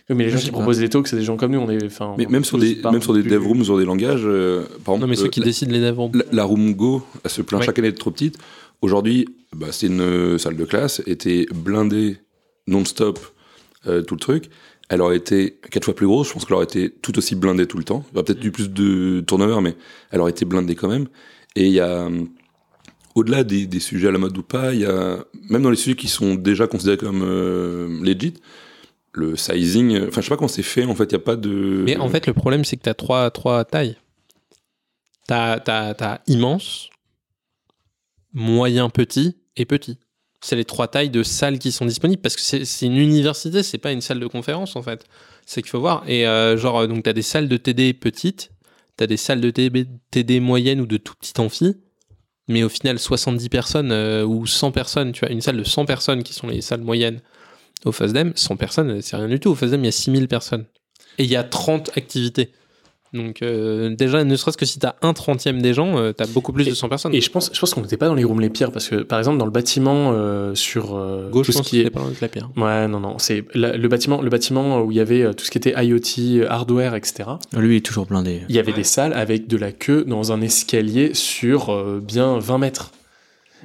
Oui, 0.09 0.15
mais 0.17 0.23
les 0.25 0.31
gens 0.31 0.39
qui 0.39 0.51
proposent 0.51 0.79
des 0.79 0.89
talks, 0.89 1.07
c'est 1.07 1.15
des 1.15 1.23
gens 1.23 1.37
comme 1.37 1.51
nous. 1.51 1.59
On 1.59 1.69
est, 1.69 1.85
enfin, 1.85 2.15
Mais 2.17 2.25
on 2.27 2.31
même 2.31 2.43
sur 2.43 2.57
des, 2.57 2.75
même 2.83 3.01
sur 3.01 3.13
des 3.13 3.23
dev 3.23 3.45
rooms, 3.45 3.63
sur 3.63 3.77
des 3.77 3.85
langages, 3.85 4.23
euh, 4.25 4.63
par 4.83 4.95
exemple, 4.95 5.01
Non, 5.01 5.07
mais 5.07 5.15
ceux 5.15 5.25
euh, 5.25 5.29
qui 5.29 5.39
la, 5.39 5.45
décident 5.45 5.71
les 5.71 5.79
devs. 5.79 6.09
la, 6.15 6.23
la 6.31 6.43
room 6.43 6.73
Go, 6.73 7.05
elle 7.23 7.29
se 7.29 7.41
plaint 7.43 7.59
Ouais. 7.61 7.65
chaque 7.67 7.77
année 7.79 7.89
d'être 7.91 7.99
trop 7.99 8.11
petite. 8.11 8.37
Aujourd'hui, 8.81 9.27
bah, 9.55 9.67
c'est 9.71 9.87
une 9.87 10.01
euh, 10.01 10.37
salle 10.37 10.55
de 10.55 10.65
classe, 10.65 11.01
était 11.05 11.45
blindée 11.53 12.17
non-stop, 12.67 13.19
euh, 13.87 14.01
tout 14.01 14.15
le 14.15 14.19
truc. 14.19 14.49
Elle 14.89 15.01
aurait 15.01 15.17
été 15.17 15.59
quatre 15.71 15.85
fois 15.85 15.95
plus 15.95 16.05
grosse, 16.05 16.27
je 16.27 16.33
pense 16.33 16.45
qu'elle 16.45 16.55
aurait 16.55 16.65
été 16.65 16.89
tout 16.89 17.17
aussi 17.17 17.35
blindée 17.35 17.65
tout 17.65 17.77
le 17.77 17.83
temps. 17.83 18.03
Il 18.09 18.15
y 18.15 18.17
aurait 18.17 18.25
peut-être 18.25 18.43
eu 18.43 18.51
plus 18.51 18.69
de 18.69 19.23
turnover, 19.25 19.61
mais 19.61 19.75
elle 20.11 20.19
aurait 20.19 20.31
été 20.31 20.45
blindée 20.45 20.75
quand 20.75 20.89
même. 20.89 21.07
Et 21.55 21.67
il 21.67 21.71
y 21.71 21.79
a, 21.79 22.07
euh, 22.07 22.25
au-delà 23.15 23.43
des, 23.43 23.79
sujets 23.79 24.09
à 24.09 24.11
la 24.11 24.17
mode 24.17 24.37
ou 24.37 24.43
pas, 24.43 24.73
il 24.73 24.81
y 24.81 24.85
a, 24.85 25.23
même 25.49 25.61
dans 25.61 25.69
les 25.69 25.75
sujets 25.75 25.95
qui 25.95 26.07
sont 26.07 26.35
déjà 26.35 26.67
considérés 26.67 26.97
comme 26.97 27.21
euh, 27.23 28.03
legit, 28.03 28.33
le 29.13 29.35
sizing, 29.35 30.07
enfin 30.07 30.21
je 30.21 30.25
sais 30.25 30.29
pas 30.29 30.37
comment 30.37 30.47
c'est 30.47 30.63
fait, 30.63 30.85
en 30.85 30.95
fait, 30.95 31.05
il 31.05 31.15
n'y 31.15 31.21
a 31.21 31.25
pas 31.25 31.35
de... 31.35 31.83
Mais 31.85 31.97
en 31.97 32.09
fait, 32.09 32.27
le 32.27 32.33
problème, 32.33 32.63
c'est 32.63 32.77
que 32.77 32.83
tu 32.83 32.89
as 32.89 32.93
trois 32.93 33.65
tailles. 33.65 33.97
Tu 35.27 35.33
as, 35.33 36.21
immense, 36.27 36.89
moyen 38.33 38.89
petit 38.89 39.37
et 39.55 39.65
petit. 39.65 39.97
C'est 40.43 40.55
les 40.55 40.65
trois 40.65 40.87
tailles 40.87 41.11
de 41.11 41.21
salles 41.21 41.59
qui 41.59 41.71
sont 41.71 41.85
disponibles 41.85 42.21
parce 42.21 42.35
que 42.35 42.41
c'est 42.41 42.85
une 42.85 42.97
université, 42.97 43.61
c'est 43.61 43.77
pas 43.77 43.91
une 43.91 44.01
salle 44.01 44.19
de 44.19 44.27
conférence 44.27 44.75
en 44.75 44.81
fait. 44.81 45.05
C'est 45.45 45.61
qu'il 45.61 45.69
faut 45.69 45.79
voir. 45.79 46.03
Et 46.07 46.27
euh, 46.27 46.57
genre, 46.57 46.79
euh, 46.79 46.87
donc 46.87 47.03
tu 47.03 47.09
as 47.09 47.13
des 47.13 47.21
salles 47.21 47.47
de 47.47 47.57
TD 47.57 47.93
petites, 47.93 48.51
tu 48.97 49.03
as 49.03 49.07
des 49.07 49.17
salles 49.17 49.41
de 49.41 49.51
TD, 49.51 50.39
moyennes 50.39 50.81
ou 50.81 50.87
de 50.87 50.97
tout 50.97 51.13
petit 51.19 51.39
amphi, 51.39 51.75
mais 52.47 52.63
au 52.63 52.69
final 52.69 52.97
70 52.97 53.49
personnes 53.49 53.91
euh, 53.91 54.25
ou 54.25 54.47
100 54.47 54.71
personnes, 54.71 55.11
tu 55.11 55.25
as 55.25 55.31
une 55.31 55.41
salle 55.41 55.57
de 55.57 55.63
100 55.63 55.85
personnes 55.85 56.23
qui 56.23 56.33
sont 56.33 56.47
les 56.47 56.61
salles 56.61 56.81
moyennes 56.81 57.21
au 57.85 57.91
FASDEM, 57.91 58.33
100 58.35 58.57
personnes, 58.57 59.01
c'est 59.01 59.15
rien 59.15 59.27
du 59.27 59.39
tout. 59.39 59.49
Au 59.49 59.55
FASDEM, 59.55 59.81
il 59.83 59.85
y 59.85 59.89
a 59.89 59.91
6000 59.91 60.27
personnes. 60.27 60.65
Et 61.17 61.23
il 61.23 61.29
y 61.29 61.35
a 61.35 61.43
30 61.43 61.97
activités. 61.97 62.51
Donc 63.13 63.41
euh, 63.41 63.93
déjà, 63.95 64.23
ne 64.23 64.35
serait-ce 64.37 64.57
que 64.57 64.65
si 64.65 64.79
t'as 64.79 64.95
un 65.01 65.13
trentième 65.13 65.61
des 65.61 65.73
gens, 65.73 65.97
euh, 65.97 66.13
t'as 66.13 66.27
beaucoup 66.27 66.53
plus 66.53 66.63
de 66.65 66.73
100 66.73 66.87
personnes. 66.87 67.13
Et 67.13 67.19
je 67.21 67.29
pense, 67.29 67.49
je 67.53 67.59
pense 67.59 67.73
qu'on 67.73 67.81
n'était 67.81 67.97
pas 67.97 68.07
dans 68.07 68.15
les 68.15 68.23
rooms 68.23 68.39
les 68.39 68.49
pires 68.49 68.71
parce 68.71 68.87
que, 68.87 68.95
par 69.03 69.19
exemple, 69.19 69.37
dans 69.37 69.45
le 69.45 69.51
bâtiment 69.51 70.11
euh, 70.13 70.55
sur 70.55 70.95
euh, 70.95 71.29
Gauche, 71.29 71.47
tout 71.47 71.51
je 71.51 71.57
ce 71.57 71.61
pense 71.61 71.69
qui 71.69 71.81
que 71.83 71.87
est 71.87 71.89
pas 71.89 72.01
la 72.21 72.27
pire. 72.29 72.49
Ouais, 72.55 72.87
non, 72.87 72.99
non. 73.01 73.17
C'est 73.17 73.43
la- 73.53 73.75
le 73.75 73.87
bâtiment, 73.89 74.21
le 74.21 74.29
bâtiment 74.29 74.81
où 74.81 74.91
il 74.91 74.97
y 74.97 75.01
avait 75.01 75.33
tout 75.33 75.43
ce 75.43 75.51
qui 75.51 75.57
était 75.57 75.73
IoT, 75.83 76.45
hardware, 76.47 76.95
etc. 76.95 77.29
Lui, 77.57 77.75
il 77.75 77.77
est 77.77 77.85
toujours 77.85 78.05
blindé. 78.05 78.41
Il 78.47 78.55
y 78.55 78.59
avait 78.59 78.71
des 78.73 78.83
salles 78.85 79.13
avec 79.13 79.47
de 79.47 79.57
la 79.57 79.71
queue 79.73 80.05
dans 80.07 80.31
un 80.31 80.41
escalier 80.41 81.13
sur 81.13 81.69
euh, 81.71 81.99
bien 82.01 82.39
20 82.39 82.57
mètres. 82.59 82.91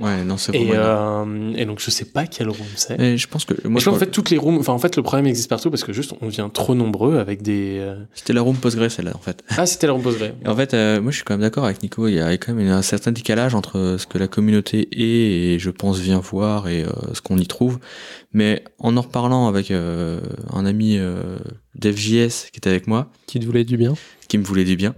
Ouais, 0.01 0.25
non, 0.25 0.37
c'est 0.37 0.55
Et, 0.55 0.71
euh, 0.73 1.53
et 1.57 1.65
donc, 1.65 1.81
je 1.81 1.91
sais 1.91 2.05
pas 2.05 2.27
quel 2.27 2.49
room 2.49 2.67
c'est. 2.75 3.01
Et 3.01 3.17
je 3.17 3.27
pense 3.27 3.45
que 3.45 3.55
Moi, 3.67 3.81
je 3.81 3.87
pense 3.87 3.97
en 3.97 3.99
fait 3.99 4.11
toutes 4.11 4.31
les 4.31 4.39
rooms. 4.39 4.59
Enfin, 4.59 4.73
en 4.73 4.79
fait, 4.79 4.97
le 4.97 5.03
problème 5.03 5.27
existe 5.27 5.49
partout 5.49 5.71
parce 5.71 5.85
que 5.85 5.93
juste 5.93 6.13
on 6.21 6.29
vient 6.29 6.49
trop 6.49 6.75
nombreux 6.75 7.19
avec 7.19 7.43
des. 7.43 7.79
euh, 7.81 7.97
c'était 8.15 8.33
la 8.33 8.43
room 8.43 8.57
Postgre 8.57 8.91
celle-là 8.91 9.13
en 9.15 9.21
fait. 9.21 9.43
Ah, 9.57 9.67
c'était 9.67 9.87
la 9.87 9.95
room 9.95 10.03
Postgre. 10.03 10.33
Et 10.45 10.49
en 10.49 10.57
fait, 10.57 10.75
euh, 10.75 11.01
moi 11.01 11.11
je 11.13 11.17
suis 11.17 11.25
quand 11.25 11.35
même 11.35 11.41
d'accord 11.41 11.65
avec 11.65 11.83
Nico, 11.83 12.09
il 12.09 12.15
y 12.15 12.21
a 12.21 12.31
quand 12.37 12.53
même 12.55 12.69
un 12.69 12.83
certain 12.83 13.13
décalage 13.13 13.55
entre 13.55 13.97
ce 13.99 14.07
que 14.07 14.19
la 14.19 14.29
communauté 14.29 14.89
est 14.93 15.55
et 15.55 15.59
je 15.59 15.71
pense 15.71 15.99
vient 15.99 16.21
voir 16.21 16.69
et 16.69 16.85
euh, 16.85 16.89
ce 17.15 17.21
qu'on 17.21 17.39
y 17.39 17.47
trouve. 17.47 17.79
Mais 18.33 18.63
en 18.79 18.97
en 18.97 19.01
reparlant 19.01 19.49
avec 19.49 19.71
euh, 19.71 20.21
un 20.53 20.67
ami 20.67 20.97
euh, 20.99 21.39
DevJS 21.75 22.51
qui 22.53 22.59
était 22.59 22.71
avec 22.71 22.87
moi, 22.87 23.11
Qui 23.27 23.41
te 23.41 23.47
voulait 23.47 23.65
du 23.65 23.77
bien 23.77 23.95
qui 24.27 24.39
me 24.39 24.45
voulait 24.45 24.65
du 24.65 24.77
bien, 24.77 24.95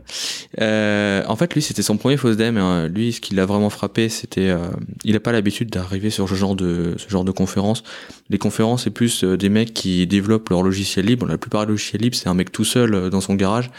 euh, 0.60 1.22
en 1.26 1.36
fait 1.36 1.54
lui 1.54 1.62
c'était 1.62 1.82
son 1.82 1.96
premier 1.96 2.16
FOSDEM 2.16 2.56
et 2.56 2.60
euh, 2.60 2.88
lui 2.88 3.12
ce 3.12 3.20
qui 3.20 3.34
l'a 3.34 3.46
vraiment 3.46 3.70
frappé 3.70 4.08
c'était, 4.08 4.48
euh, 4.48 4.68
il 5.04 5.12
n'a 5.12 5.20
pas 5.20 5.32
l'habitude 5.32 5.70
d'arriver 5.70 6.10
sur 6.10 6.28
ce 6.28 6.34
genre 6.34 6.54
de 6.54 6.94
ce 6.96 7.08
genre 7.08 7.24
de 7.24 7.30
conférences. 7.30 7.82
Les 8.30 8.38
conférences 8.38 8.84
c'est 8.84 8.90
plus 8.90 9.24
des 9.24 9.48
mecs 9.48 9.74
qui 9.74 10.06
développent 10.06 10.48
leur 10.50 10.62
logiciel 10.62 11.06
libre. 11.06 11.26
La 11.26 11.38
plupart 11.38 11.66
des 11.66 11.72
logiciels 11.72 12.02
libres 12.02 12.16
c'est 12.16 12.28
un 12.28 12.34
mec 12.34 12.52
tout 12.52 12.64
seul 12.64 13.10
dans 13.10 13.20
son 13.20 13.34
garage 13.34 13.70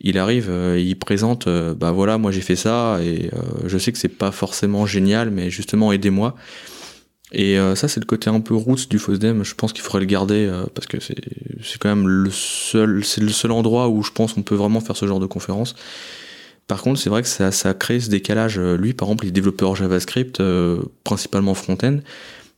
il 0.00 0.16
arrive, 0.16 0.48
il 0.76 0.96
présente, 0.96 1.48
bah 1.48 1.90
voilà, 1.90 2.18
moi 2.18 2.30
j'ai 2.30 2.40
fait 2.40 2.54
ça 2.54 3.00
et 3.02 3.32
je 3.66 3.78
sais 3.78 3.90
que 3.90 3.98
c'est 3.98 4.06
pas 4.08 4.30
forcément 4.30 4.86
génial, 4.86 5.32
mais 5.32 5.50
justement 5.50 5.90
aidez-moi. 5.90 6.36
Et 7.32 7.58
euh, 7.58 7.74
ça 7.74 7.88
c'est 7.88 8.00
le 8.00 8.06
côté 8.06 8.30
un 8.30 8.40
peu 8.40 8.54
roots 8.54 8.88
du 8.88 8.98
FOSDEM. 8.98 9.44
Je 9.44 9.54
pense 9.54 9.72
qu'il 9.72 9.82
faudrait 9.82 10.00
le 10.00 10.06
garder 10.06 10.46
euh, 10.46 10.64
parce 10.74 10.86
que 10.86 10.98
c'est 11.00 11.78
quand 11.78 11.88
même 11.88 12.08
le 12.08 12.30
seul, 12.30 13.04
c'est 13.04 13.20
le 13.20 13.28
seul 13.28 13.52
endroit 13.52 13.88
où 13.88 14.02
je 14.02 14.12
pense 14.12 14.36
on 14.36 14.42
peut 14.42 14.54
vraiment 14.54 14.80
faire 14.80 14.96
ce 14.96 15.06
genre 15.06 15.20
de 15.20 15.26
conférence. 15.26 15.74
Par 16.68 16.82
contre, 16.82 17.00
c'est 17.00 17.08
vrai 17.08 17.22
que 17.22 17.28
ça, 17.28 17.50
ça 17.50 17.72
crée 17.72 17.98
ce 17.98 18.10
décalage. 18.10 18.58
Euh, 18.58 18.76
Lui, 18.76 18.92
par 18.92 19.08
exemple, 19.08 19.24
les 19.24 19.30
développeurs 19.30 19.74
JavaScript, 19.74 20.40
euh, 20.40 20.82
principalement 21.02 21.54
front-end, 21.54 22.00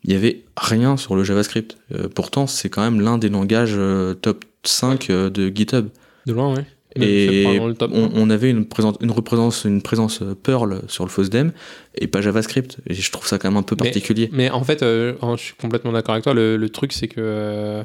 il 0.05 0.13
y 0.13 0.17
avait 0.17 0.43
rien 0.57 0.97
sur 0.97 1.15
le 1.15 1.25
JavaScript. 1.25 1.77
Euh, 1.95 2.09
pourtant, 2.09 2.47
c'est 2.47 2.69
quand 2.69 2.83
même 2.83 3.01
l'un 3.01 3.19
des 3.19 3.29
langages 3.29 3.75
euh, 3.77 4.15
top 4.15 4.45
5 4.65 5.11
euh, 5.11 5.31
de 5.31 5.49
GitHub. 5.55 5.89
De 6.27 6.33
loin, 6.33 6.55
ouais. 6.55 6.67
Et 6.97 7.57
le 7.59 7.75
top 7.75 7.93
on, 7.95 8.31
avait 8.31 8.51
une 8.51 8.67
présence, 8.67 8.97
une 9.01 9.13
représence, 9.13 9.65
une 9.65 9.81
présence 9.81 10.23
euh, 10.23 10.35
Perl 10.35 10.83
sur 10.89 11.05
le 11.05 11.11
FOSDEM 11.11 11.53
et 11.95 12.09
pas 12.09 12.21
JavaScript. 12.21 12.79
Et 12.87 12.95
je 12.95 13.13
trouve 13.13 13.27
ça 13.27 13.39
quand 13.39 13.49
même 13.49 13.57
un 13.59 13.63
peu 13.63 13.77
particulier. 13.77 14.29
Mais 14.33 14.51
en 14.51 14.65
fait, 14.65 14.83
euh, 14.83 15.15
oh, 15.23 15.37
je 15.37 15.43
suis 15.43 15.55
complètement 15.55 15.93
d'accord 15.93 16.15
avec 16.15 16.25
toi. 16.25 16.35
Le, 16.35 16.57
le 16.57 16.69
truc, 16.69 16.93
c'est 16.93 17.09
que. 17.09 17.21
euh, 17.21 17.83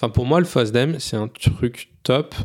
Enfin, 0.00 0.10
pour 0.10 0.26
moi, 0.26 0.38
le 0.38 0.46
FOSDEM, 0.46 1.00
c'est 1.00 1.16
un 1.16 1.26
truc 1.26 1.92
top 2.04 2.36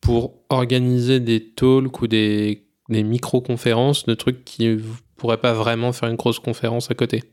pour 0.00 0.42
organiser 0.48 1.20
des 1.20 1.44
talks 1.44 2.00
ou 2.00 2.06
des, 2.06 2.64
des 2.88 3.02
micro-conférences 3.02 4.06
de 4.06 4.14
trucs 4.14 4.42
qui 4.42 4.66
ne 4.68 4.78
pourraient 5.16 5.36
pas 5.40 5.52
vraiment 5.52 5.92
faire 5.92 6.08
une 6.08 6.16
grosse 6.16 6.38
conférence 6.38 6.90
à 6.90 6.94
côté. 6.94 7.24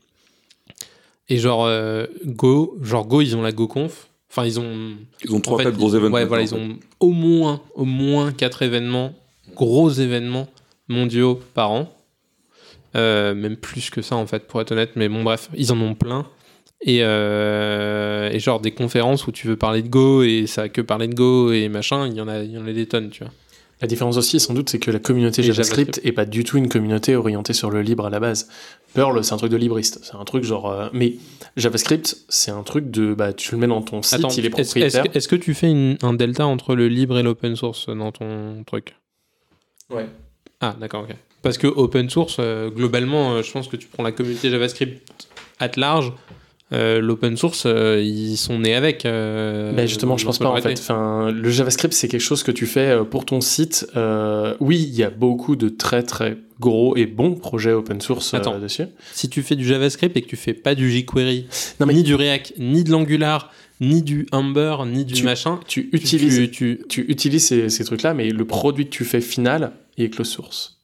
Et 1.30 1.38
genre, 1.38 1.64
euh, 1.64 2.06
Go, 2.26 2.76
genre 2.82 3.06
Go, 3.06 3.22
ils 3.22 3.34
ont 3.34 3.40
la 3.40 3.52
GoConf. 3.52 4.10
Enfin, 4.36 4.46
ils 4.46 4.60
ont. 4.60 4.96
Ils 5.24 5.34
ont 5.34 5.40
trois, 5.40 5.56
fait, 5.56 5.64
quatre 5.64 5.76
gros 5.76 5.88
événements. 5.88 6.14
Ouais, 6.14 6.26
voilà, 6.26 6.42
ils 6.42 6.54
ont 6.54 6.76
au 7.00 7.10
moins, 7.10 7.62
au 7.74 7.86
moins 7.86 8.32
quatre 8.32 8.60
événements, 8.60 9.14
gros 9.54 9.88
événements 9.88 10.46
mondiaux 10.88 11.40
par 11.54 11.70
an. 11.70 11.92
Euh, 12.96 13.34
même 13.34 13.56
plus 13.56 13.88
que 13.88 14.02
ça, 14.02 14.16
en 14.16 14.26
fait, 14.26 14.46
pour 14.46 14.60
être 14.60 14.72
honnête. 14.72 14.90
Mais 14.94 15.08
bon, 15.08 15.22
bref, 15.22 15.48
ils 15.54 15.72
en 15.72 15.80
ont 15.80 15.94
plein. 15.94 16.26
Et, 16.82 16.98
euh, 17.00 18.30
et 18.30 18.38
genre 18.38 18.60
des 18.60 18.72
conférences 18.72 19.26
où 19.26 19.32
tu 19.32 19.46
veux 19.46 19.56
parler 19.56 19.82
de 19.82 19.88
Go 19.88 20.22
et 20.22 20.46
ça 20.46 20.62
a 20.62 20.68
que 20.68 20.82
parler 20.82 21.08
de 21.08 21.14
Go 21.14 21.50
et 21.52 21.68
machin, 21.70 22.06
il 22.06 22.14
y 22.14 22.20
en 22.20 22.28
a, 22.28 22.42
il 22.42 22.50
y 22.50 22.58
en 22.58 22.66
a 22.66 22.72
des 22.72 22.86
tonnes, 22.86 23.08
tu 23.08 23.24
vois. 23.24 23.32
La 23.82 23.86
différence 23.88 24.16
aussi, 24.16 24.40
sans 24.40 24.54
doute, 24.54 24.70
c'est 24.70 24.78
que 24.78 24.90
la 24.90 24.98
communauté 24.98 25.42
JavaScript 25.42 25.96
JavaScript. 25.96 26.06
est 26.06 26.12
pas 26.12 26.24
du 26.24 26.44
tout 26.44 26.56
une 26.56 26.68
communauté 26.68 27.14
orientée 27.14 27.52
sur 27.52 27.70
le 27.70 27.82
libre 27.82 28.06
à 28.06 28.10
la 28.10 28.20
base. 28.20 28.48
Perl, 28.94 29.22
c'est 29.22 29.34
un 29.34 29.36
truc 29.36 29.50
de 29.52 29.56
libriste. 29.58 30.00
C'est 30.02 30.14
un 30.14 30.24
truc 30.24 30.44
genre. 30.44 30.70
euh, 30.70 30.88
mais 30.94 31.16
JavaScript, 31.58 32.16
c'est 32.30 32.50
un 32.50 32.62
truc 32.62 32.90
de. 32.90 33.12
Bah, 33.12 33.34
tu 33.34 33.52
le 33.52 33.58
mets 33.58 33.66
dans 33.66 33.82
ton 33.82 34.00
site, 34.00 34.14
Attends, 34.20 34.28
il 34.30 34.46
est 34.46 34.48
est-ce 34.58 34.70
propriétaire. 34.72 35.04
que, 35.04 35.18
est-ce 35.18 35.28
que 35.28 35.36
tu 35.36 35.52
fais 35.52 35.70
une- 35.70 35.98
un 36.02 36.14
delta 36.14 36.46
entre 36.46 36.74
le 36.74 36.88
libre 36.88 37.18
et 37.18 37.22
l'open 37.22 37.54
source 37.54 37.88
dans 37.88 38.12
ton 38.12 38.64
truc? 38.66 38.96
Ouais. 39.90 40.06
Ah, 40.60 40.74
d'accord, 40.80 41.02
ok. 41.08 41.14
Parce 41.42 41.58
que 41.58 41.66
open 41.66 42.08
source, 42.08 42.38
euh, 42.40 42.70
globalement, 42.70 43.34
euh, 43.34 43.42
je 43.42 43.52
pense 43.52 43.68
que 43.68 43.76
tu 43.76 43.86
prends 43.88 44.02
la 44.02 44.10
communauté 44.12 44.48
JavaScript 44.50 45.28
at 45.60 45.72
large, 45.76 46.12
euh, 46.72 47.00
l'open 47.00 47.36
source, 47.36 47.62
euh, 47.66 48.02
ils 48.02 48.36
sont 48.36 48.58
nés 48.58 48.74
avec. 48.74 49.06
euh, 49.06 49.72
Ben 49.72 49.86
justement, 49.86 50.16
je 50.16 50.24
pense 50.24 50.38
pas 50.38 50.48
en 50.50 50.56
fait. 50.60 50.72
Enfin, 50.78 51.30
le 51.30 51.50
JavaScript, 51.50 51.94
c'est 51.94 52.08
quelque 52.08 52.20
chose 52.20 52.42
que 52.42 52.50
tu 52.50 52.66
fais 52.66 52.88
euh, 52.90 53.04
pour 53.04 53.24
ton 53.24 53.40
site. 53.40 53.86
Euh, 53.96 54.54
oui, 54.60 54.84
il 54.88 54.94
y 54.96 55.04
a 55.04 55.10
beaucoup 55.10 55.54
de 55.56 55.68
très 55.68 56.02
très 56.02 56.36
gros 56.58 56.96
et 56.96 57.06
bons 57.06 57.34
projets 57.34 57.72
open 57.72 58.00
source 58.00 58.34
euh, 58.34 58.38
Attends. 58.38 58.58
dessus. 58.58 58.84
Si 59.12 59.28
tu 59.28 59.42
fais 59.42 59.54
du 59.56 59.64
JavaScript 59.64 60.16
et 60.16 60.22
que 60.22 60.26
tu 60.28 60.36
fais 60.36 60.54
pas 60.54 60.74
du 60.74 60.90
jQuery, 60.90 61.46
Non, 61.80 61.86
mais- 61.86 61.94
ni 61.94 62.02
du 62.02 62.14
React, 62.14 62.54
ni 62.58 62.82
de 62.82 62.90
l'Angular, 62.90 63.52
ni 63.80 64.02
du 64.02 64.26
Humber, 64.32 64.76
ni 64.86 65.04
du 65.04 65.12
Tu- 65.14 65.22
machin, 65.24 65.60
Tu 65.68 65.88
tu- 65.90 65.96
utilises, 65.96 66.36
tu- 66.36 66.50
tu- 66.50 66.84
tu 66.88 67.04
utilises 67.08 67.44
ces, 67.46 67.68
ces 67.68 67.84
trucs-là, 67.84 68.14
mais 68.14 68.30
le 68.30 68.44
produit 68.46 68.86
que 68.86 68.90
tu 68.90 69.04
fais 69.04 69.20
final, 69.20 69.72
il 69.98 70.04
est 70.04 70.10
close 70.10 70.28
source. 70.28 70.75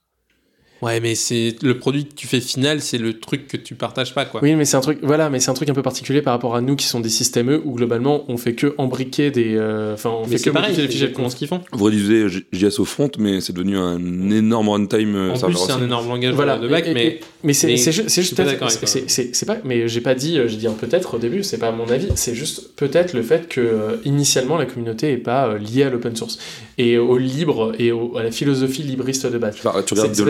Ouais, 0.82 0.98
mais 1.00 1.14
c'est 1.14 1.54
le 1.62 1.78
produit 1.78 2.06
que 2.06 2.14
tu 2.14 2.26
fais 2.26 2.40
final, 2.40 2.80
c'est 2.80 2.98
le 2.98 3.18
truc 3.18 3.46
que 3.46 3.56
tu 3.56 3.74
partages 3.76 4.14
pas, 4.14 4.24
quoi. 4.24 4.40
Oui, 4.42 4.54
mais 4.56 4.64
c'est 4.64 4.76
un 4.76 4.80
truc, 4.80 4.98
voilà, 5.02 5.30
mais 5.30 5.38
c'est 5.40 5.50
un 5.50 5.54
truc 5.54 5.68
un 5.68 5.74
peu 5.74 5.82
particulier 5.82 6.22
par 6.22 6.32
rapport 6.32 6.56
à 6.56 6.60
nous 6.60 6.74
qui 6.76 6.86
sont 6.86 6.98
des 7.00 7.08
systèmes 7.08 7.50
E 7.50 7.62
où 7.64 7.72
globalement 7.74 8.24
on 8.28 8.36
fait 8.36 8.54
que 8.54 8.74
embriquer 8.78 9.30
des, 9.30 9.54
euh, 9.56 9.94
enfin 9.94 10.10
on 10.10 10.22
mais 10.22 10.32
fait 10.32 10.38
c'est 10.38 10.44
que 10.50 10.50
pareil, 10.50 10.74
les 10.76 10.88
fichiers 10.88 11.08
de 11.08 11.14
compte. 11.14 11.30
ce 11.30 11.36
qu'ils 11.36 11.46
font. 11.48 11.60
Vous 11.72 11.84
réduisez 11.84 12.26
JS 12.52 12.80
au 12.80 12.84
front, 12.84 13.10
mais 13.18 13.40
c'est 13.40 13.52
devenu 13.52 13.78
un 13.78 13.98
énorme 14.30 14.68
runtime 14.70 15.14
euh, 15.14 15.30
En 15.34 15.38
plus, 15.38 15.56
c'est 15.56 15.72
un 15.72 15.82
énorme 15.84 16.08
langage 16.08 16.34
Voilà, 16.34 16.58
de 16.58 16.66
et- 16.66 16.92
mais 16.94 17.20
Mais 17.44 17.52
c'est 17.52 17.76
juste 17.76 18.36
peut-être- 18.36 18.70
c'est- 18.70 19.46
pas 19.46 19.58
mais 19.64 19.88
j'ai 19.88 20.00
pas 20.00 20.14
dit 20.14 20.38
euh, 20.38 20.48
j'ai 20.48 20.56
dit 20.56 20.66
un 20.66 20.72
peut-être 20.72 21.14
au 21.14 21.18
début 21.18 21.42
c'est 21.42 21.58
pas 21.58 21.72
mon 21.72 21.88
avis 21.88 22.08
c'est 22.16 22.34
juste 22.34 22.74
peut-être 22.76 23.12
le 23.14 23.22
fait 23.22 23.48
que 23.48 23.60
euh, 23.60 23.96
initialement 24.04 24.56
la 24.56 24.66
communauté 24.66 25.12
est 25.12 25.16
pas 25.16 25.46
euh, 25.48 25.58
liée 25.58 25.82
à 25.84 25.90
l'open 25.90 26.14
source 26.16 26.38
et 26.78 26.98
au 26.98 27.18
libre 27.18 27.72
et 27.78 27.92
au- 27.92 28.16
à 28.16 28.22
la 28.22 28.30
philosophie 28.30 28.82
libriste 28.82 29.26
de 29.26 29.38
base 29.38 29.56
Enfin, 29.64 29.82
tu 29.84 29.94
regardes 29.94 30.14
c'est 30.14 30.22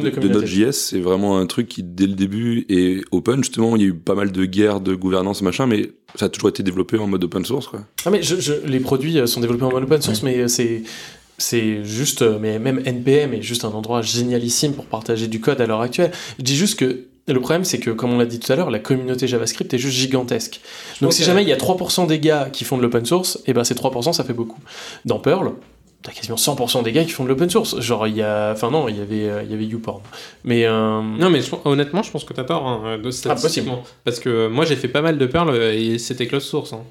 de, 0.00 0.10
de. 0.10 0.28
Node.js, 0.28 0.72
c'est 0.72 1.00
vraiment 1.00 1.38
un 1.38 1.46
truc 1.46 1.68
qui, 1.68 1.82
dès 1.82 2.06
le 2.06 2.14
début, 2.14 2.66
est 2.68 3.02
open. 3.10 3.42
Justement, 3.44 3.76
il 3.76 3.82
y 3.82 3.84
a 3.84 3.88
eu 3.88 3.94
pas 3.94 4.14
mal 4.14 4.32
de 4.32 4.44
guerres 4.44 4.80
de 4.80 4.94
gouvernance, 4.94 5.42
machin, 5.42 5.66
mais 5.66 5.90
ça 6.16 6.26
a 6.26 6.28
toujours 6.28 6.48
été 6.50 6.62
développé 6.62 6.98
en 6.98 7.06
mode 7.06 7.22
open 7.24 7.44
source, 7.44 7.68
quoi. 7.68 7.80
ah 8.04 8.10
mais 8.10 8.22
je, 8.22 8.40
je- 8.40 8.66
les 8.66 8.80
produits 8.80 9.18
euh, 9.18 9.26
sont 9.26 9.40
développés 9.40 9.64
en 9.64 9.70
mode 9.70 9.84
open 9.84 10.02
source 10.02 10.22
mais 10.22 10.38
euh, 10.38 10.48
c'est 10.48 10.82
c'est 11.38 11.84
juste 11.84 12.22
euh, 12.22 12.38
mais 12.40 12.58
même 12.58 12.80
npm 12.84 13.32
est 13.32 13.42
juste 13.42 13.64
un 13.64 13.68
endroit 13.70 14.02
génialissime 14.02 14.72
pour 14.74 14.84
partager 14.86 15.26
du 15.28 15.40
code 15.40 15.60
à 15.60 15.66
l'heure 15.66 15.80
actuelle 15.80 16.10
je 16.38 16.42
dis 16.44 16.56
juste 16.56 16.78
que 16.78 17.04
le 17.28 17.38
problème, 17.38 17.64
c'est 17.64 17.78
que, 17.78 17.90
comme 17.90 18.12
on 18.12 18.18
l'a 18.18 18.26
dit 18.26 18.40
tout 18.40 18.52
à 18.52 18.56
l'heure, 18.56 18.70
la 18.72 18.80
communauté 18.80 19.28
JavaScript 19.28 19.72
est 19.72 19.78
juste 19.78 19.96
gigantesque. 19.96 20.60
Donc, 21.00 21.12
si 21.12 21.22
jamais 21.22 21.42
il 21.44 21.48
y 21.48 21.52
a 21.52 21.56
3% 21.56 22.08
des 22.08 22.18
gars 22.18 22.48
qui 22.52 22.64
font 22.64 22.76
de 22.76 22.82
l'open 22.82 23.04
source, 23.06 23.38
et 23.46 23.52
ben 23.52 23.62
ces 23.62 23.74
3%, 23.74 24.12
ça 24.12 24.24
fait 24.24 24.32
beaucoup. 24.32 24.58
Dans 25.04 25.20
Perl, 25.20 25.52
t'as 26.02 26.12
quasiment 26.12 26.36
100% 26.36 26.82
des 26.82 26.92
gars 26.92 27.04
qui 27.04 27.10
font 27.10 27.24
de 27.24 27.28
l'open 27.28 27.48
source. 27.50 27.78
Genre, 27.80 28.06
il 28.06 28.16
y 28.16 28.22
a. 28.22 28.52
Enfin, 28.52 28.70
non, 28.70 28.88
il 28.88 28.96
y 28.98 29.00
avait, 29.00 29.28
euh, 29.28 29.42
il 29.44 29.50
y 29.50 29.54
avait 29.54 29.64
YouPorn. 29.66 30.00
Mais. 30.44 30.64
euh, 30.66 31.00
Non, 31.02 31.30
mais 31.30 31.40
je- 31.42 31.50
honnêtement, 31.64 32.02
je 32.02 32.10
pense 32.10 32.24
que 32.24 32.32
t'as 32.32 32.44
tort, 32.44 32.66
hein, 32.66 32.98
de 32.98 33.10
statistiquement. 33.10 33.82
Parce 34.04 34.18
que 34.20 34.48
moi, 34.48 34.64
j'ai 34.64 34.76
fait 34.76 34.88
pas 34.88 35.02
mal 35.02 35.18
de 35.18 35.26
Perl 35.26 35.50
euh, 35.50 35.72
et 35.72 35.98
c'était 35.98 36.26
close 36.26 36.44
source. 36.44 36.72
hein. 36.72 36.82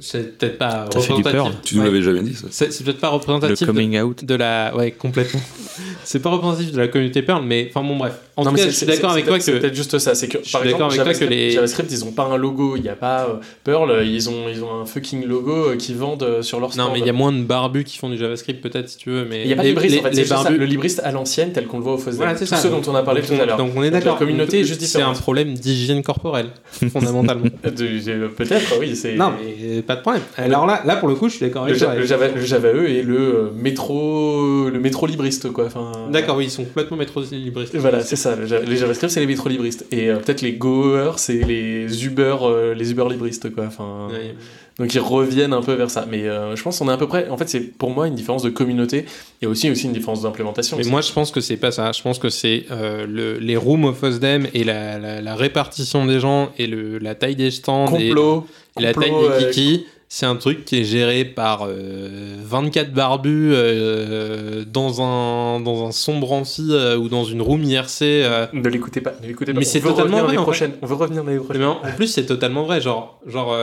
C'est 0.00 0.38
peut-être 0.38 0.58
pas 0.58 0.86
T'as 0.90 1.00
fait 1.00 1.08
du 1.08 1.12
représentatif. 1.14 1.32
Perl 1.32 1.52
Tu 1.64 1.74
nous 1.74 1.80
Ouais. 1.82 1.86
l'avais 1.88 2.02
jamais 2.02 2.20
dit, 2.22 2.34
ça. 2.34 2.46
C'est 2.50 2.84
peut-être 2.84 2.98
pas 3.00 3.08
Le 3.08 3.14
représentatif 3.14 3.60
de, 3.66 3.66
coming 3.72 4.00
out. 4.00 4.24
de 4.24 4.34
la. 4.36 4.72
Ouais, 4.76 4.92
complètement. 4.92 5.40
c'est 6.04 6.20
pas 6.20 6.30
représentatif 6.30 6.72
de 6.72 6.78
la 6.78 6.88
communauté 6.88 7.22
Perl, 7.22 7.42
mais 7.44 7.70
enfin 7.74 7.86
bon, 7.86 7.96
bref. 7.96 8.14
En 8.36 8.44
non, 8.44 8.50
tout 8.50 8.54
mais 8.54 8.60
cas, 8.60 8.64
c'est- 8.66 8.70
je 8.70 8.76
suis 8.76 8.86
d'accord 8.86 9.10
avec 9.10 9.24
toi 9.24 9.34
peut-être- 9.34 9.44
C'est 9.44 9.52
que. 9.52 9.58
peut-être 9.58 9.74
juste 9.74 9.98
ça. 9.98 10.14
C'est 10.14 10.28
que, 10.28 10.38
Je 10.44 10.52
par 10.52 10.60
suis 10.62 10.70
d'accord 10.70 10.86
exemple, 10.92 11.08
avec 11.08 11.18
toi 11.18 11.26
que 11.26 11.30
JavaScript, 11.30 11.30
les- 11.32 11.50
JavaScript, 11.50 11.90
ils 11.90 12.04
ont 12.04 12.12
pas 12.12 12.24
un 12.26 12.36
logo. 12.36 12.76
Il 12.76 12.82
n'y 12.82 12.88
a 12.88 12.94
pas 12.94 13.24
euh, 13.24 13.34
Perl, 13.64 13.90
euh, 13.90 14.04
ils 14.04 14.28
ont, 14.30 14.48
ils 14.48 14.62
ont 14.62 14.72
un 14.80 14.86
fucking 14.86 15.24
logo 15.26 15.70
euh, 15.70 15.76
qu'ils 15.76 15.96
vendent 15.96 16.22
euh, 16.22 16.42
sur 16.42 16.60
leur 16.60 16.72
stand. 16.72 16.86
Non, 16.86 16.92
mais 16.92 17.00
il 17.00 17.06
y 17.06 17.10
a 17.10 17.12
moins 17.12 17.32
de 17.32 17.42
barbus 17.42 17.82
qui 17.84 17.98
font 17.98 18.08
du 18.08 18.16
JavaScript, 18.18 18.62
peut-être, 18.62 18.88
si 18.88 18.98
tu 18.98 19.10
veux. 19.10 19.24
Mais 19.28 19.42
Il 19.42 19.46
n'y 19.48 19.52
a 19.52 19.56
pas 19.56 19.62
de 19.62 19.68
les, 19.68 19.72
libriste, 19.74 19.94
les- 19.94 20.00
en 20.00 20.02
fait. 20.04 20.08
les 20.10 20.14
c'est 20.14 20.20
juste 20.22 20.34
ça, 20.36 20.42
barbus. 20.44 20.58
le 20.58 20.64
libriste 20.66 21.00
à 21.02 21.10
l'ancienne, 21.10 21.50
tel 21.52 21.66
qu'on 21.66 21.78
le 21.78 21.82
voit 21.82 21.94
au 21.94 21.98
Fosdem. 21.98 22.16
Voilà, 22.18 22.36
c'est 22.36 22.44
Tous 22.44 22.50
ça. 22.50 22.56
ceux 22.58 22.70
dont 22.70 22.82
on 22.86 22.94
a 22.94 23.02
parlé 23.02 23.22
tout 23.22 23.32
à 23.34 23.44
l'heure. 23.44 23.56
Donc 23.58 23.72
on 23.74 23.82
est 23.82 23.90
d'accord. 23.90 24.12
la 24.14 24.18
communauté 24.20 24.62
juste 24.64 24.80
C'est 24.82 25.02
un 25.02 25.12
problème 25.14 25.54
d'hygiène 25.54 26.02
corporelle, 26.04 26.50
fondamentalement. 26.92 27.46
De- 27.64 27.70
de- 27.70 28.28
Peut-être, 28.28 28.78
oui. 28.78 28.94
c'est- 28.94 29.16
non, 29.16 29.32
mais 29.42 29.82
pas 29.88 29.96
de 29.96 30.02
problème. 30.02 30.22
Alors 30.36 30.66
là, 30.66 30.82
là 30.84 30.96
pour 30.96 31.08
le 31.08 31.14
coup, 31.14 31.30
je 31.30 31.36
suis 31.36 31.46
d'accord 31.46 31.64
avec 31.64 31.78
toi. 31.78 31.94
le 31.94 32.04
Java, 32.04 32.28
le 32.28 32.42
Java 32.42 32.68
E 32.68 32.90
est 32.90 33.02
le 33.02 33.16
euh, 33.16 33.50
métro, 33.56 34.68
le 34.68 34.78
métro 34.78 35.06
libriste, 35.06 35.50
quoi. 35.50 35.64
Enfin, 35.64 36.10
D'accord, 36.12 36.36
oui, 36.36 36.44
ils 36.44 36.50
sont 36.50 36.64
complètement 36.64 36.98
métro 36.98 37.22
libristes. 37.32 37.74
Voilà, 37.74 38.02
c'est 38.02 38.14
ça. 38.16 38.36
les 38.36 38.76
JavaScript, 38.76 39.10
c'est 39.10 39.20
les 39.20 39.26
métro 39.26 39.48
libristes. 39.48 39.86
Et 39.90 40.10
euh, 40.10 40.18
peut-être 40.18 40.42
les 40.42 40.52
Goers, 40.52 41.18
c'est 41.18 41.38
les 41.42 42.04
Uber, 42.04 42.36
euh, 42.42 42.74
les 42.74 42.90
Uber 42.90 43.06
libristes, 43.08 43.50
quoi. 43.54 43.64
Enfin, 43.66 44.08
Ouais. 44.10 44.34
Donc 44.78 44.94
ils 44.94 45.00
reviennent 45.00 45.52
un 45.52 45.62
peu 45.62 45.74
vers 45.74 45.90
ça. 45.90 46.06
Mais 46.08 46.24
euh, 46.24 46.54
je 46.54 46.62
pense 46.62 46.78
qu'on 46.78 46.88
est 46.88 46.92
à 46.92 46.96
peu 46.96 47.08
près. 47.08 47.28
En 47.28 47.36
fait, 47.36 47.48
c'est 47.48 47.60
pour 47.60 47.90
moi 47.90 48.06
une 48.06 48.14
différence 48.14 48.42
de 48.42 48.50
communauté 48.50 49.06
et 49.42 49.46
aussi 49.46 49.70
aussi 49.70 49.86
une 49.86 49.92
différence 49.92 50.22
d'implémentation. 50.22 50.76
Mais 50.76 50.84
moi, 50.84 51.00
je 51.00 51.12
pense 51.12 51.30
que 51.30 51.40
c'est 51.40 51.56
pas 51.56 51.72
ça. 51.72 51.90
Je 51.92 52.00
pense 52.02 52.18
que 52.18 52.28
c'est 52.28 52.66
euh, 52.70 53.06
le, 53.06 53.38
les 53.38 53.56
rooms 53.56 53.84
of 53.86 53.98
FOSDEM 53.98 54.46
et 54.54 54.64
la, 54.64 54.98
la, 54.98 55.20
la 55.20 55.34
répartition 55.34 56.06
des 56.06 56.20
gens 56.20 56.50
et 56.58 56.66
le, 56.66 56.98
la 56.98 57.14
taille 57.14 57.36
des 57.36 57.50
stands 57.50 57.86
complot, 57.86 58.46
et, 58.76 58.80
et 58.80 58.82
la 58.84 58.94
taille 58.94 59.10
des 59.10 59.16
euh, 59.16 59.50
kikis. 59.50 59.86
C'est 60.10 60.24
un 60.24 60.36
truc 60.36 60.64
qui 60.64 60.78
est 60.80 60.84
géré 60.84 61.26
par 61.26 61.66
euh, 61.68 62.36
24 62.42 62.92
barbus 62.94 63.50
euh, 63.52 64.64
dans, 64.64 65.02
un, 65.02 65.60
dans 65.60 65.86
un 65.86 65.92
sombre 65.92 66.32
amphi 66.32 66.68
euh, 66.70 66.96
ou 66.96 67.10
dans 67.10 67.24
une 67.24 67.42
room 67.42 67.62
IRC. 67.62 68.02
euh. 68.02 68.46
Ne 68.54 68.66
l'écoutez 68.70 69.02
pas, 69.02 69.12
ne 69.22 69.26
l'écoutez 69.26 69.52
pas. 69.52 69.58
Mais 69.58 69.66
c'est 69.66 69.80
totalement 69.80 70.22
vrai, 70.22 70.38
en 70.38 70.42
prochaine. 70.44 70.72
On 70.80 70.86
veut 70.86 70.94
revenir 70.94 71.24
l'année 71.24 71.38
prochaine. 71.38 71.60
Mais 71.60 71.66
en, 71.68 71.82
en 71.82 71.92
plus, 71.94 72.06
c'est 72.06 72.24
totalement 72.24 72.62
vrai. 72.64 72.80
Genre, 72.80 73.20
genre 73.26 73.54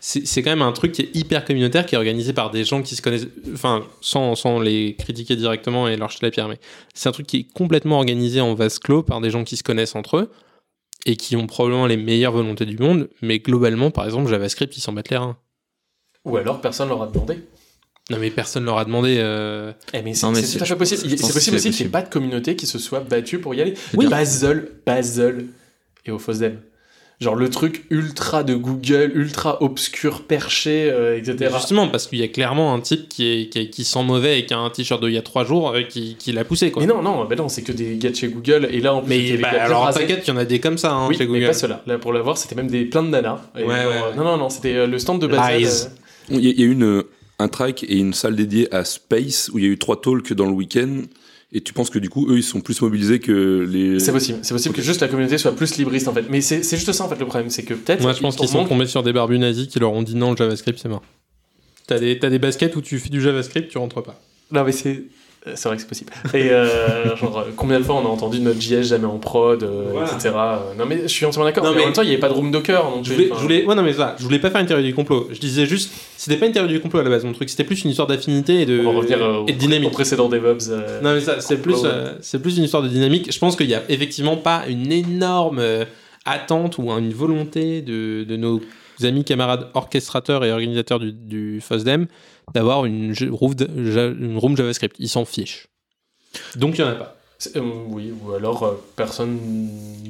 c'est 0.00 0.26
c'est 0.26 0.42
quand 0.42 0.50
même 0.50 0.60
un 0.62 0.72
truc 0.72 0.92
qui 0.92 1.02
est 1.02 1.16
hyper 1.16 1.44
communautaire, 1.46 1.86
qui 1.86 1.94
est 1.94 1.98
organisé 1.98 2.34
par 2.34 2.50
des 2.50 2.64
gens 2.64 2.82
qui 2.82 2.94
se 2.94 3.00
connaissent. 3.00 3.28
Enfin, 3.54 3.82
sans, 4.02 4.34
sans 4.34 4.60
les 4.60 4.96
critiquer 4.98 5.34
directement 5.34 5.88
et 5.88 5.96
leur 5.96 6.10
jeter 6.10 6.26
la 6.26 6.30
pierre, 6.30 6.48
mais 6.48 6.58
c'est 6.92 7.08
un 7.08 7.12
truc 7.12 7.26
qui 7.26 7.36
est 7.38 7.52
complètement 7.54 7.96
organisé 7.96 8.42
en 8.42 8.52
vase 8.54 8.78
clos 8.78 9.02
par 9.02 9.22
des 9.22 9.30
gens 9.30 9.44
qui 9.44 9.56
se 9.56 9.62
connaissent 9.62 9.94
entre 9.96 10.18
eux 10.18 10.30
et 11.06 11.16
qui 11.16 11.36
ont 11.36 11.46
probablement 11.46 11.86
les 11.86 11.96
meilleures 11.96 12.32
volontés 12.32 12.66
du 12.66 12.76
monde. 12.76 13.08
Mais 13.22 13.38
globalement, 13.38 13.90
par 13.90 14.04
exemple, 14.04 14.28
JavaScript, 14.28 14.76
ils 14.76 14.80
s'en 14.82 14.92
battent 14.92 15.08
les 15.08 15.16
reins. 15.16 15.38
Ou 16.24 16.36
alors 16.36 16.60
personne 16.60 16.88
leur 16.88 17.02
a 17.02 17.06
demandé. 17.06 17.38
Non, 18.10 18.18
mais 18.18 18.30
personne 18.30 18.64
leur 18.64 18.78
a 18.78 18.84
demandé. 18.84 19.16
euh, 19.18 19.72
Eh 19.94 20.02
mais 20.02 20.14
c'est 20.14 20.26
mais 20.30 20.42
tout 20.42 20.58
à 20.60 20.64
fait 20.66 20.76
possible. 20.76 21.00
C'est 21.16 21.32
possible 21.32 21.56
aussi 21.56 21.70
qu'il 21.70 21.86
n'y 21.86 21.88
ait 21.88 21.92
pas 21.92 22.02
de 22.02 22.08
communauté 22.08 22.56
qui 22.56 22.66
se 22.66 22.78
soit 22.78 23.00
battue 23.00 23.38
pour 23.38 23.54
y 23.54 23.60
aller. 23.62 23.74
Oui. 23.94 24.08
Basel, 24.08 24.68
Basel 24.84 25.46
et 26.04 26.10
au 26.10 26.18
Fosdem. 26.18 26.58
Genre 27.20 27.34
le 27.36 27.50
truc 27.50 27.84
ultra 27.90 28.42
de 28.44 28.54
Google, 28.54 29.12
ultra 29.14 29.62
obscur, 29.62 30.22
perché, 30.22 30.90
euh, 30.90 31.18
etc. 31.18 31.50
Justement, 31.54 31.86
parce 31.86 32.06
qu'il 32.06 32.18
y 32.18 32.22
a 32.22 32.28
clairement 32.28 32.72
un 32.72 32.80
type 32.80 33.10
qui, 33.10 33.26
est, 33.30 33.48
qui, 33.50 33.58
est- 33.58 33.68
qui 33.70 33.84
sent 33.84 34.02
mauvais 34.02 34.40
et 34.40 34.46
qui 34.46 34.54
a 34.54 34.58
un 34.58 34.70
t-shirt 34.70 35.02
d'il 35.04 35.12
y 35.12 35.18
a 35.18 35.22
trois 35.22 35.44
jours 35.44 35.70
euh, 35.72 35.82
qui, 35.82 36.16
qui 36.18 36.32
l'a 36.32 36.44
poussé, 36.44 36.70
quoi. 36.70 36.82
Mais 36.82 36.88
non, 36.92 37.02
non, 37.02 37.26
bah 37.26 37.36
non, 37.36 37.50
c'est 37.50 37.60
que 37.62 37.72
des 37.72 37.96
gars 37.98 38.08
de 38.08 38.16
chez 38.16 38.28
Google. 38.28 38.68
Et 38.72 38.80
là, 38.80 38.94
en 38.94 39.02
plus, 39.02 39.08
Mais 39.10 39.36
bah, 39.36 39.50
alors, 39.58 39.82
rasés. 39.84 40.00
t'inquiète, 40.00 40.26
il 40.26 40.30
y 40.30 40.32
en 40.32 40.38
a 40.38 40.46
des 40.46 40.60
comme 40.60 40.78
ça 40.78 40.92
hein, 40.94 41.08
Oui, 41.08 41.14
chez 41.14 41.24
mais 41.24 41.26
Google. 41.28 41.46
pas 41.48 41.52
ceux-là. 41.52 41.82
Là, 41.86 41.98
pour 41.98 42.14
l'avoir, 42.14 42.38
c'était 42.38 42.54
même 42.54 42.68
des 42.70 42.86
plein 42.86 43.02
de 43.02 43.08
nanas. 43.10 43.42
Et 43.56 43.64
Ouais, 43.64 43.68
ouais, 43.68 43.82
genre, 43.82 43.92
ouais. 44.08 44.16
Non, 44.16 44.24
non, 44.24 44.36
non, 44.38 44.48
c'était 44.48 44.74
euh, 44.74 44.86
le 44.86 44.98
stand 44.98 45.20
de 45.20 45.26
Basel. 45.26 45.68
Il 46.28 46.40
y, 46.44 46.48
a- 46.48 46.50
il 46.50 46.60
y 46.60 46.62
a 46.62 46.66
eu 46.66 46.72
une, 46.72 47.02
un 47.38 47.48
track 47.48 47.82
et 47.84 47.96
une 47.96 48.12
salle 48.14 48.36
dédiée 48.36 48.72
à 48.74 48.84
Space 48.84 49.50
où 49.52 49.58
il 49.58 49.64
y 49.64 49.68
a 49.68 49.70
eu 49.70 49.78
trois 49.78 50.00
talks 50.00 50.32
dans 50.34 50.46
le 50.46 50.52
week-end. 50.52 51.02
Et 51.52 51.60
tu 51.60 51.72
penses 51.72 51.90
que 51.90 51.98
du 51.98 52.08
coup, 52.08 52.28
eux, 52.30 52.36
ils 52.38 52.44
sont 52.44 52.60
plus 52.60 52.80
mobilisés 52.80 53.18
que 53.18 53.66
les. 53.68 53.98
C'est 53.98 54.12
possible, 54.12 54.38
c'est 54.42 54.54
possible 54.54 54.72
que 54.74 54.82
juste 54.82 55.00
la 55.00 55.08
communauté 55.08 55.36
soit 55.36 55.56
plus 55.56 55.76
libriste 55.78 56.06
en 56.06 56.12
fait. 56.14 56.26
Mais 56.30 56.40
c'est 56.42 56.62
c'est 56.62 56.76
juste 56.76 56.92
ça 56.92 57.04
en 57.04 57.08
fait 57.08 57.18
le 57.18 57.26
problème, 57.26 57.50
c'est 57.50 57.64
que 57.64 57.74
peut-être. 57.74 58.02
Moi, 58.02 58.12
je 58.12 58.20
pense 58.20 58.36
il 58.36 58.38
qu'ils 58.40 58.48
sont 58.48 58.64
tombés 58.66 58.86
sur 58.86 59.02
des 59.02 59.12
barbus 59.12 59.38
nazis 59.40 59.66
qui 59.66 59.80
leur 59.80 59.92
ont 59.92 60.02
dit 60.02 60.14
non, 60.14 60.30
le 60.30 60.36
JavaScript, 60.36 60.78
c'est 60.80 60.88
mort. 60.88 61.02
T'as 61.88 61.98
des, 61.98 62.20
t'as 62.20 62.30
des 62.30 62.38
baskets 62.38 62.76
où 62.76 62.80
tu 62.80 63.00
fais 63.00 63.08
du 63.08 63.20
JavaScript, 63.20 63.68
tu 63.68 63.78
rentres 63.78 64.00
pas. 64.00 64.20
Non, 64.52 64.62
mais 64.62 64.70
c'est. 64.70 65.02
Euh, 65.46 65.52
C'est 65.54 65.68
vrai 65.68 65.76
que 65.76 65.82
c'est 65.82 65.88
possible. 65.88 66.12
Et 66.34 66.50
euh, 66.50 67.16
genre, 67.20 67.38
euh, 67.38 67.50
combien 67.56 67.78
de 67.78 67.84
fois 67.84 67.96
on 67.96 68.04
a 68.06 68.08
entendu 68.08 68.40
notre 68.40 68.60
JS 68.60 68.82
jamais 68.82 69.06
en 69.06 69.18
prod, 69.18 69.62
euh, 69.62 69.88
Voilà. 69.92 70.06
etc. 70.12 70.30
Non, 70.78 70.86
mais 70.86 71.02
je 71.02 71.06
suis 71.08 71.24
entièrement 71.26 71.46
d'accord. 71.48 71.64
Non, 71.64 71.70
Mais, 71.70 71.76
mais- 71.76 71.82
en 71.82 71.86
même 71.86 71.94
temps, 71.94 72.02
il 72.02 72.06
n'y 72.08 72.12
avait 72.12 72.20
pas 72.20 72.28
de 72.28 72.34
room 72.34 72.50
Docker. 72.50 72.82
Donc 72.90 73.04
Je 73.04 73.12
voulais, 73.12 73.26
enfin, 73.30 73.36
je 73.38 73.42
voulais, 73.42 73.64
ouais, 73.64 73.74
non, 73.74 73.82
mais 73.82 73.92
ça, 73.92 74.16
je 74.18 74.24
voulais 74.24 74.38
pas 74.38 74.50
faire 74.50 74.60
une 74.60 74.66
théorie 74.66 74.84
du 74.84 74.94
complot. 74.94 75.28
Je 75.32 75.40
disais 75.40 75.66
juste, 75.66 75.92
c'était 76.16 76.36
pas 76.36 76.46
une 76.46 76.52
théorie 76.52 76.72
du 76.74 76.80
complot 76.80 77.00
à 77.00 77.02
la 77.04 77.10
base, 77.10 77.24
mon 77.24 77.32
truc, 77.32 77.48
c'était 77.48 77.64
plus 77.64 77.82
une 77.84 77.90
histoire 77.90 78.06
d'affinité 78.08 78.60
et 78.62 78.66
de, 78.66 78.80
On 78.80 78.92
va 78.92 78.98
revenir 78.98 79.22
euh, 79.24 79.44
et 79.46 79.52
de 79.52 79.58
dynamique. 79.58 79.88
au 79.88 79.92
précédent 79.92 80.28
DevOps. 80.28 80.68
Non, 81.02 81.14
mais 81.14 81.20
ça, 81.20 81.40
c'est 81.40 81.56
plus, 81.62 81.76
c'est 82.20 82.40
plus 82.42 82.58
une 82.58 82.64
histoire 82.64 82.82
de 82.82 82.88
dynamique. 82.88 83.32
Je 83.32 83.38
pense 83.38 83.56
qu'il 83.56 83.68
y 83.70 83.74
a 83.74 83.82
effectivement 83.88 84.36
pas 84.36 84.64
une 84.68 84.92
énorme 84.92 85.62
attente 86.26 86.78
ou 86.78 86.90
une 86.90 87.12
volonté 87.12 87.80
de, 87.82 88.24
de 88.24 88.36
nos 88.36 88.60
amis 89.02 89.24
camarades 89.24 89.68
orchestrateurs 89.72 90.44
et 90.44 90.52
organisateurs 90.52 90.98
du, 91.00 91.12
du 91.12 91.60
FOSDEM 91.62 92.06
d'avoir 92.54 92.84
une, 92.86 93.14
une 93.20 94.36
room 94.38 94.56
JavaScript. 94.56 94.96
Ils 94.98 95.08
s'en 95.08 95.24
fichent. 95.24 95.68
Donc 96.56 96.78
il 96.78 96.82
y 96.82 96.84
en 96.84 96.88
a 96.88 96.92
pas. 96.94 97.16
C'est- 97.42 97.56
euh, 97.56 97.62
oui, 97.88 98.12
ou 98.22 98.32
alors 98.32 98.62
euh, 98.64 98.72
personne 98.96 99.38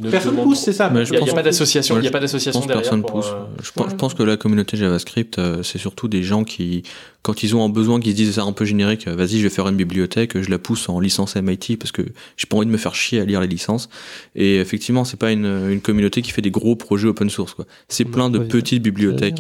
ne 0.01 0.11
Personne 0.11 0.33
demande- 0.33 0.47
pousse, 0.47 0.59
c'est 0.63 0.73
ça. 0.73 0.91
Il 0.93 1.05
je 1.05 1.13
n'y 1.15 1.31
a, 1.31 1.33
pas 1.33 1.45
d'association, 1.45 1.95
Ouais, 1.95 2.01
il 2.01 2.05
y 2.05 2.07
a 2.07 2.09
je 2.09 2.13
pas 2.13 2.19
d'association 2.19 2.59
pense 2.61 2.67
que 2.67 2.73
derrière. 2.73 2.83
personne 2.83 3.03
pour, 3.03 3.13
pousse. 3.21 3.27
euh, 3.33 3.45
Je, 3.63 3.71
pense, 3.71 3.91
je 3.91 3.95
pense 3.95 4.15
que 4.15 4.25
la 4.25 4.37
communauté 4.37 4.77
JavaScript, 4.77 5.39
euh, 5.39 5.63
c'est 5.63 5.79
surtout 5.79 6.09
des 6.09 6.25
gens 6.25 6.43
qui, 6.43 6.83
quand 7.23 7.45
ils 7.45 7.55
ont 7.55 7.65
un 7.65 7.69
besoin, 7.69 8.01
qui 8.01 8.11
se 8.11 8.17
disent 8.17 8.35
c'est 8.35 8.41
un 8.41 8.51
peu 8.53 8.65
générique, 8.65 9.07
vas-y, 9.07 9.39
je 9.39 9.45
vais 9.45 9.49
faire 9.49 9.69
une 9.69 9.77
bibliothèque, 9.77 10.41
je 10.43 10.51
la 10.51 10.59
pousse 10.59 10.89
en 10.89 10.99
licence 10.99 11.37
MIT 11.37 11.77
parce 11.79 11.93
que 11.93 12.03
j'ai 12.37 12.47
pas 12.49 12.57
envie 12.57 12.67
de 12.67 12.73
me 12.73 12.79
faire 12.79 12.97
chier 12.97 13.21
à 13.21 13.25
lire 13.25 13.41
les 13.41 13.47
licences. 13.47 13.89
Et 14.35 14.57
effectivement, 14.57 15.05
c'est 15.05 15.17
pas 15.19 15.31
une, 15.31 15.47
une 15.71 15.81
communauté 15.81 16.23
qui 16.23 16.33
fait 16.33 16.43
des 16.43 16.51
gros 16.51 16.75
projets 16.75 17.07
open 17.07 17.31
source. 17.31 17.55
C'est 17.87 18.09
On 18.09 18.11
plein 18.11 18.31
de 18.31 18.41
petites 18.41 18.83
bibliothèques. 18.83 19.39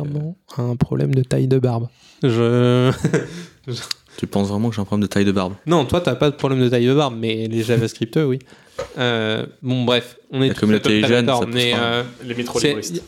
Un 0.59 0.77
problème 0.77 1.13
de 1.13 1.25
taille 1.25 1.49
de 1.49 1.59
barbe. 1.59 1.89
Je. 2.23 2.93
Tu 4.17 4.27
penses 4.27 4.49
vraiment 4.49 4.69
que 4.69 4.75
j'ai 4.75 4.83
un 4.83 4.85
problème 4.85 5.03
de 5.03 5.11
taille 5.11 5.25
de 5.25 5.33
barbe? 5.33 5.55
Non, 5.67 5.85
toi, 5.87 6.01
t'as 6.01 6.15
pas 6.15 6.31
de 6.31 6.37
problème 6.37 6.61
de 6.61 6.69
taille 6.69 6.87
de 6.87 6.95
barbe, 6.95 7.15
mais 7.19 7.49
les 7.49 7.63
JavaScripteurs, 7.63 8.29
oui. 8.29 8.39
Euh, 8.99 9.47
bon, 9.63 9.85
bref, 9.85 10.17
on 10.31 10.43
est 10.43 10.49
La 10.49 10.55
tous 10.55 10.61
communauté 10.61 11.01
jeune, 11.03 11.27
d'accord, 11.27 11.45
ça 11.45 11.49
mais 11.53 11.73
euh, 11.75 12.03
les 12.25 12.35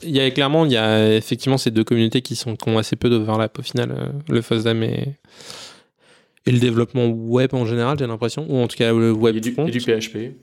il 0.03 0.11
y 0.11 0.21
a 0.21 0.31
clairement, 0.31 0.65
il 0.65 0.73
y 0.73 0.77
a 0.77 1.15
effectivement 1.15 1.59
ces 1.59 1.71
deux 1.71 1.85
communautés 1.85 2.23
qui 2.23 2.37
sont 2.37 2.57
qui 2.57 2.69
ont 2.69 2.79
assez 2.79 2.97
peu 2.97 3.11
d'overlap 3.11 3.59
au 3.59 3.63
final, 3.63 3.91
euh, 3.91 4.07
le 4.29 4.43
FOSDEM 4.43 4.83
et 4.83 5.09
et 6.47 6.51
le 6.51 6.59
développement 6.59 7.07
web 7.07 7.55
en 7.55 7.65
général, 7.65 7.99
j'ai 7.99 8.07
l'impression, 8.07 8.47
ou 8.49 8.59
en 8.59 8.67
tout 8.69 8.77
cas 8.77 8.93
le 8.93 9.13
web 9.13 9.37
Et 9.37 9.41
du, 9.41 9.53
front. 9.53 9.67
et 9.67 9.71
du 9.71 9.81
PHP. 9.81 10.35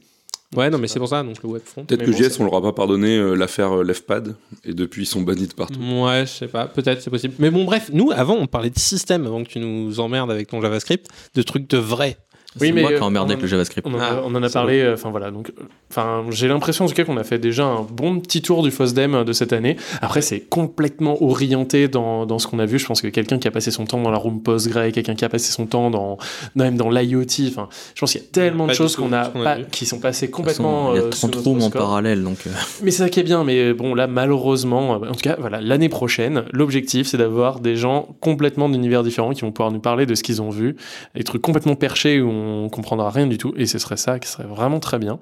Ouais, 0.56 0.72
non, 0.72 0.80
mais 0.80 0.88
c'est 0.88 0.98
pour 0.98 1.10
ça, 1.10 1.22
donc 1.22 1.44
le 1.44 1.50
web 1.50 1.62
front. 1.64 1.86
Peut-être 1.86 2.04
que 2.04 2.12
bon, 2.12 2.18
JS, 2.18 2.40
on 2.40 2.46
leur 2.46 2.56
a 2.56 2.62
pas 2.62 2.74
pardonné 2.74 3.18
euh, 3.18 3.36
l'affaire 3.36 3.72
euh, 3.72 3.84
Leftpad, 3.84 4.36
et 4.66 4.74
depuis 4.74 5.04
ils 5.04 5.06
sont 5.06 5.22
bannis 5.22 5.48
de 5.48 5.54
partout. 5.54 5.80
Ouais, 5.80 6.26
je 6.26 6.32
sais 6.32 6.48
pas, 6.48 6.66
peut-être 6.66 7.04
c'est 7.04 7.12
possible. 7.12 7.36
Mais 7.38 7.52
bon, 7.52 7.66
bref, 7.66 7.92
nous 7.94 8.12
avant 8.12 8.34
on 8.36 8.48
parlait 8.48 8.72
de 8.72 8.80
système 8.80 9.28
avant 9.28 9.44
que 9.44 9.50
tu 9.50 9.60
nous 9.60 10.00
emmerdes 10.00 10.32
avec 10.32 10.48
ton 10.48 10.60
JavaScript, 10.60 11.08
de 11.36 11.42
trucs 11.44 11.70
de 11.70 11.78
vrai. 11.78 12.18
Oui, 12.62 12.68
C'est 12.68 12.74
mais, 12.74 12.82
moi 12.82 12.90
qui 12.92 12.96
euh, 12.96 13.00
ai 13.00 13.02
emmerdé 13.04 13.28
on 13.30 13.34
avec 13.34 13.40
en- 13.40 13.42
le 13.44 13.48
JavaScript. 13.48 13.88
On 13.88 13.94
en, 13.94 14.00
a, 14.00 14.04
Ah, 14.12 14.22
on 14.26 14.34
en 14.36 14.44
a 14.44 14.48
c'est 14.48 14.54
parlé, 14.54 14.80
euh, 14.82 14.94
enfin 14.94 15.10
voilà. 15.10 15.32
Donc, 15.32 15.50
euh, 15.60 15.64
enfin, 15.92 16.26
j'ai 16.32 16.48
l'impression 16.48 16.86
en 16.86 16.88
tout 16.88 16.94
cas 16.94 17.04
qu'on 17.04 17.18
a 17.18 17.24
fait 17.24 17.40
déjà 17.40 17.66
un 17.66 17.82
bon 17.82 18.20
petit 18.20 18.42
tour 18.42 18.64
du 18.64 18.72
FOSDEM 18.72 19.24
de 19.24 19.34
cette 19.34 19.54
année. 19.54 19.76
Après, 20.02 20.22
c'est 20.22 20.40
complètement 20.42 21.22
orienté 21.24 21.88
dans, 21.88 22.26
dans 22.26 22.40
ce 22.40 22.48
qu'on 22.48 22.60
a 22.60 22.66
vu. 22.66 22.80
Je 22.80 22.86
pense 22.86 23.02
que 23.02 23.08
quelqu'un 23.08 23.38
qui 23.40 23.48
a 23.48 23.52
passé 23.52 23.72
son 23.72 23.86
temps 23.86 24.02
dans 24.02 24.12
la 24.12 24.18
room 24.18 24.42
Postgre, 24.42 24.92
quelqu'un 24.92 25.16
qui 25.16 25.26
a 25.26 25.30
passé 25.30 25.52
son 25.52 25.66
temps 25.66 25.90
dans 25.90 26.18
même 26.56 26.78
dans 26.78 26.90
l'IoT. 26.90 27.26
Enfin, 27.50 27.70
je 27.96 28.00
pense 28.00 28.12
qu'il 28.12 28.22
y 28.22 28.24
a 28.24 28.28
tellement 28.32 28.66
Pas 28.66 28.74
de 28.74 28.78
choses 28.78 28.96
qu'on 28.96 29.14
a, 29.14 29.26
pas, 29.30 29.58
qui 29.72 29.86
sont 29.86 30.00
passées 30.00 30.30
complètement. 30.30 30.94
il 30.94 30.98
y 30.98 31.00
a 31.00 31.04
euh, 31.06 31.12
sous 31.12 31.28
30 31.28 31.36
notre 31.36 31.48
rooms 31.50 31.62
en 31.64 31.70
parallèle, 31.70 32.24
donc 32.24 32.38
euh, 32.48 32.52
Mais 32.84 32.92
c'est 32.92 33.04
ça 33.04 33.10
qui 33.10 33.20
est 33.20 33.24
bien. 33.24 33.44
Mais 33.44 33.74
bon, 33.74 33.94
là, 33.96 34.08
malheureusement, 34.08 34.96
euh, 34.96 35.10
en 35.10 35.14
tout 35.14 35.22
cas, 35.22 35.36
voilà, 35.40 35.62
l'année 35.62 35.90
prochaine, 35.90 36.44
l'objectif, 36.52 37.08
c'est 37.08 37.18
d'avoir 37.18 37.60
des 37.60 37.76
gens 37.76 38.08
complètement 38.20 38.70
d'univers 38.70 39.04
différents 39.04 39.32
qui 39.34 39.42
vont 39.42 39.52
pouvoir 39.52 39.72
nous 39.72 39.80
parler 39.80 40.06
de 40.06 40.16
ce 40.16 40.24
qu'ils 40.24 40.42
ont 40.42 40.50
vu, 40.50 40.76
des 41.16 41.24
trucs 41.24 41.42
complètement 41.42 41.76
perchés 41.76 42.22
où 42.22 42.30
on 42.30 42.49
comprendra 42.72 43.10
rien 43.10 43.28
du 43.28 43.38
tout. 43.38 43.54
Et 43.58 43.66
ce 43.66 43.80
serait 43.80 43.98
ça 43.98 44.20
qui 44.20 44.28
serait 44.28 44.48
vraiment 44.48 44.80
très 44.80 45.00
bien. 45.00 45.20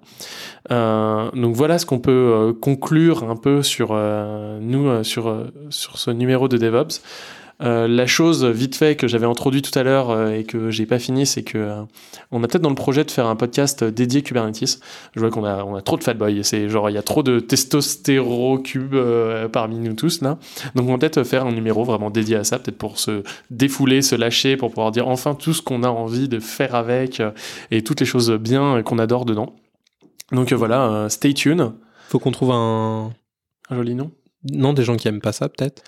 Euh, 0.72 1.30
donc 1.32 1.56
voilà 1.56 1.80
ce 1.80 1.86
qu'on 1.86 2.00
peut 2.00 2.12
euh, 2.12 2.54
conclure 2.54 3.30
un 3.30 3.36
peu 3.36 3.64
sur 3.64 3.90
euh, 3.92 4.60
nous, 4.62 5.04
sur, 5.04 5.46
sur 5.70 5.98
ce 5.98 6.12
numéro 6.12 6.48
de 6.48 6.58
DevOps. 6.58 7.02
Euh, 7.64 7.88
la 7.88 8.06
chose 8.06 8.46
vite 8.46 8.76
fait 8.76 8.96
que 8.96 9.08
j'avais 9.08 9.26
introduit 9.26 9.64
tout 9.64 9.78
à 9.78 9.82
l'heure 9.82 10.12
euh, 10.12 10.30
et 10.32 10.44
que 10.44 10.70
j'ai 10.70 10.86
pas 10.86 11.00
fini, 11.00 11.26
c'est 11.26 11.42
que 11.42 11.58
euh, 11.58 11.82
on 12.32 12.44
a 12.44 12.48
peut-être 12.48 12.62
dans 12.62 12.70
le 12.70 12.76
projet 12.76 13.04
de 13.04 13.10
faire 13.10 13.26
un 13.26 13.36
podcast 13.36 13.84
dédié 13.84 14.22
Kubernetes. 14.22 14.80
Je 15.16 15.20
vois 15.20 15.32
qu'on 15.32 15.44
a, 15.44 15.64
on 15.64 15.76
a 15.76 15.82
trop 15.82 15.98
de 15.98 16.04
fatboys. 16.04 16.44
C'est 16.44 16.70
genre 16.70 16.90
il 16.90 16.94
y 16.94 16.98
a 16.98 17.02
trop 17.04 17.24
de 17.24 17.40
testostéro-cube 17.40 18.94
euh, 18.94 19.48
parmi 19.48 19.80
nous 19.80 19.94
tous 19.94 20.22
là. 20.22 20.38
Donc 20.76 20.88
on 20.88 20.92
va 20.92 20.98
peut-être 21.00 21.24
faire 21.24 21.46
un 21.46 21.52
numéro 21.52 21.84
vraiment 21.84 22.12
dédié 22.12 22.36
à 22.36 22.44
ça, 22.44 22.60
peut-être 22.60 22.78
pour 22.78 23.00
se 23.00 23.24
défouler, 23.50 24.04
se 24.04 24.16
lâcher, 24.16 24.56
pour 24.56 24.70
pouvoir 24.70 24.92
dire 24.92 25.08
enfin 25.08 25.34
tout 25.34 25.54
ce 25.54 25.62
qu'on 25.64 25.82
a 25.84 25.90
envie 25.90 26.30
de 26.30 26.40
faire 26.40 26.76
avec 26.76 27.22
et 27.72 27.84
toutes 27.84 28.00
les 28.00 28.06
choses 28.06 28.32
bien 28.32 28.84
qu'on 28.84 29.00
adore 29.00 29.26
dedans. 29.26 29.56
Donc 30.32 30.54
voilà, 30.54 31.08
stay 31.10 31.34
tuned. 31.34 31.72
Faut 32.10 32.20
qu'on 32.20 32.32
trouve 32.32 32.52
un. 32.52 33.12
Un 33.70 33.76
joli 33.76 33.96
nom? 33.96 34.12
Non, 34.52 34.74
des 34.74 34.84
gens 34.84 34.96
qui 34.96 35.08
aiment 35.08 35.22
pas 35.22 35.34
ça, 35.34 35.50
peut-être. 35.50 35.84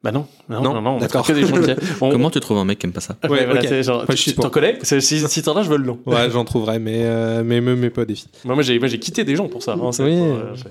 Bah 0.00 0.12
non, 0.12 0.26
non, 0.48 0.62
Non, 0.62 0.74
non, 0.74 0.82
non, 0.82 0.90
on 0.94 0.98
d'accord. 0.98 1.26
que 1.26 1.32
des 1.32 1.44
gens 1.44 1.60
qui. 1.60 1.72
on- 2.00 2.10
comment 2.12 2.30
tu 2.30 2.38
trouves 2.38 2.58
un 2.58 2.64
mec 2.64 2.78
qui 2.78 2.86
aime 2.86 2.92
pas 2.92 3.00
ça 3.00 3.16
Ouais, 3.24 3.30
Ouais, 3.30 3.44
voilà, 3.46 3.60
ok. 3.62 3.66
c'est 3.68 3.82
genre, 3.82 4.06
tu 4.06 4.32
t'en 4.34 4.48
connais 4.48 4.78
Si, 4.84 5.00
si, 5.02 5.42
t'en 5.42 5.56
as, 5.56 5.62
je 5.64 5.70
veux 5.70 5.76
le 5.76 5.84
nom. 5.86 5.98
Ouais, 6.06 6.30
j'en 6.30 6.44
trouverai, 6.44 6.78
mais, 6.78 7.00
euh, 7.02 7.42
mais 7.44 7.60
me 7.60 7.74
mets 7.74 7.90
pas 7.90 8.02
au 8.02 8.04
défi. 8.04 8.28
Moi, 8.44 8.54
moi, 8.54 8.62
j'ai, 8.62 8.78
moi, 8.78 8.86
j'ai 8.86 9.00
quitté 9.00 9.24
des 9.24 9.34
gens 9.34 9.48
pour 9.48 9.60
ça. 9.64 9.72
hein, 9.72 9.90
Oui. 9.98 10.14
euh, 10.20 10.54
j'ai- 10.54 10.64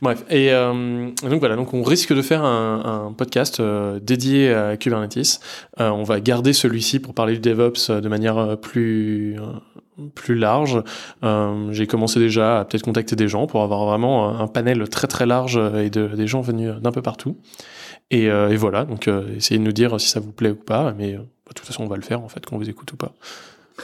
Bref, 0.00 0.24
et 0.30 0.50
euh, 0.52 1.10
donc 1.28 1.40
voilà, 1.40 1.54
donc 1.56 1.74
on 1.74 1.82
risque 1.82 2.14
de 2.14 2.22
faire 2.22 2.44
un, 2.44 3.08
un 3.08 3.12
podcast 3.12 3.60
euh, 3.60 4.00
dédié 4.02 4.54
à 4.54 4.78
Kubernetes. 4.78 5.40
Euh, 5.80 5.90
on 5.90 6.02
va 6.04 6.20
garder 6.20 6.54
celui-ci 6.54 6.98
pour 6.98 7.12
parler 7.12 7.34
du 7.34 7.40
DevOps 7.40 7.90
euh, 7.90 8.00
de 8.00 8.08
manière 8.08 8.38
euh, 8.38 8.56
plus 8.56 9.36
euh, 9.38 10.06
plus 10.14 10.34
large. 10.34 10.82
Euh, 11.24 11.68
j'ai 11.72 11.86
commencé 11.86 12.18
déjà 12.18 12.60
à 12.60 12.64
peut-être 12.64 12.82
contacter 12.84 13.16
des 13.16 13.28
gens 13.28 13.46
pour 13.46 13.62
avoir 13.62 13.84
vraiment 13.84 14.40
un 14.40 14.46
panel 14.48 14.88
très 14.88 15.06
très 15.08 15.26
large 15.26 15.58
euh, 15.58 15.84
et 15.84 15.90
de, 15.90 16.06
des 16.08 16.26
gens 16.26 16.40
venus 16.40 16.72
d'un 16.80 16.90
peu 16.92 17.02
partout. 17.02 17.36
Et, 18.12 18.30
euh, 18.30 18.50
et 18.50 18.56
voilà, 18.56 18.84
donc 18.84 19.08
euh, 19.08 19.24
essayez 19.36 19.58
de 19.58 19.64
nous 19.64 19.72
dire 19.72 19.98
si 19.98 20.08
ça 20.08 20.20
vous 20.20 20.32
plaît 20.32 20.50
ou 20.50 20.54
pas, 20.54 20.94
mais 20.96 21.14
euh, 21.14 21.18
de 21.18 21.54
toute 21.54 21.66
façon 21.66 21.82
on 21.82 21.88
va 21.88 21.96
le 21.96 22.02
faire 22.02 22.20
en 22.20 22.28
fait, 22.28 22.44
qu'on 22.44 22.58
vous 22.58 22.68
écoute 22.68 22.92
ou 22.92 22.96
pas. 22.96 23.12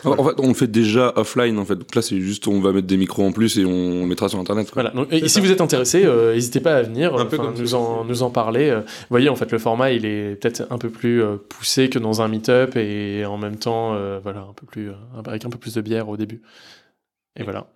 En 0.05 0.11
en 0.11 0.25
fait, 0.25 0.35
on 0.39 0.49
le 0.49 0.55
fait 0.55 0.67
déjà 0.67 1.15
offline, 1.17 1.59
en 1.59 1.65
fait. 1.65 1.75
Donc 1.75 1.93
là, 1.95 2.03
c'est 2.03 2.21
juste, 2.21 2.47
on 2.47 2.61
va 2.61 2.73
mettre 2.73 2.87
des 2.87 2.99
micros 2.99 3.25
en 3.25 3.33
plus 3.33 3.59
et 3.59 3.65
on 3.65 4.03
le 4.03 4.07
mettra 4.07 4.29
sur 4.29 4.39
Internet. 4.39 4.71
quoi. 4.71 4.83
Voilà. 4.83 4.95
Donc, 4.95 5.11
et 5.11 5.27
si 5.29 5.41
vous 5.41 5.51
êtes 5.51 5.63
intéressé, 5.63 6.05
euh, 6.05 6.35
n'hésitez 6.35 6.61
pas 6.61 6.77
à 6.77 6.83
venir, 6.83 7.17
Un 7.17 7.25
peu 7.25 7.39
comme 7.39 7.55
nous 7.59 7.75
en 7.75 8.05
nous 8.05 8.23
en 8.23 8.31
parler. 8.31 8.71
Vous 8.71 8.83
voyez, 9.11 9.31
en 9.31 9.35
fait, 9.35 9.51
le 9.51 9.59
format, 9.59 9.91
il 9.91 10.05
est 10.05 10.37
peut-être 10.37 10.67
un 10.71 10.77
peu 10.77 10.91
plus 10.91 11.23
poussé 11.49 11.89
que 11.89 11.99
dans 11.99 12.21
un 12.21 12.29
meet-up 12.29 12.77
et 12.77 13.25
en 13.25 13.39
même 13.39 13.57
temps, 13.57 13.95
euh, 13.95 14.21
voilà, 14.23 14.41
un 14.41 14.53
peu 14.55 14.67
plus 14.67 14.91
avec 15.27 15.47
un 15.47 15.51
peu 15.51 15.59
plus 15.59 15.75
de 15.75 15.81
bière 15.81 16.09
au 16.11 16.19
début. 16.19 16.43
Et 17.35 17.43
voilà. 17.43 17.67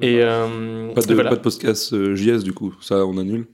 Et 0.00 0.20
euh, 0.22 0.92
Pas 0.94 1.02
de, 1.02 1.14
voilà. 1.14 1.30
pas 1.30 1.36
de 1.36 1.42
podcast 1.42 1.92
euh, 1.92 2.16
JS, 2.16 2.42
du 2.42 2.52
coup. 2.54 2.74
Ça, 2.80 3.04
on 3.04 3.18
annule. 3.18 3.46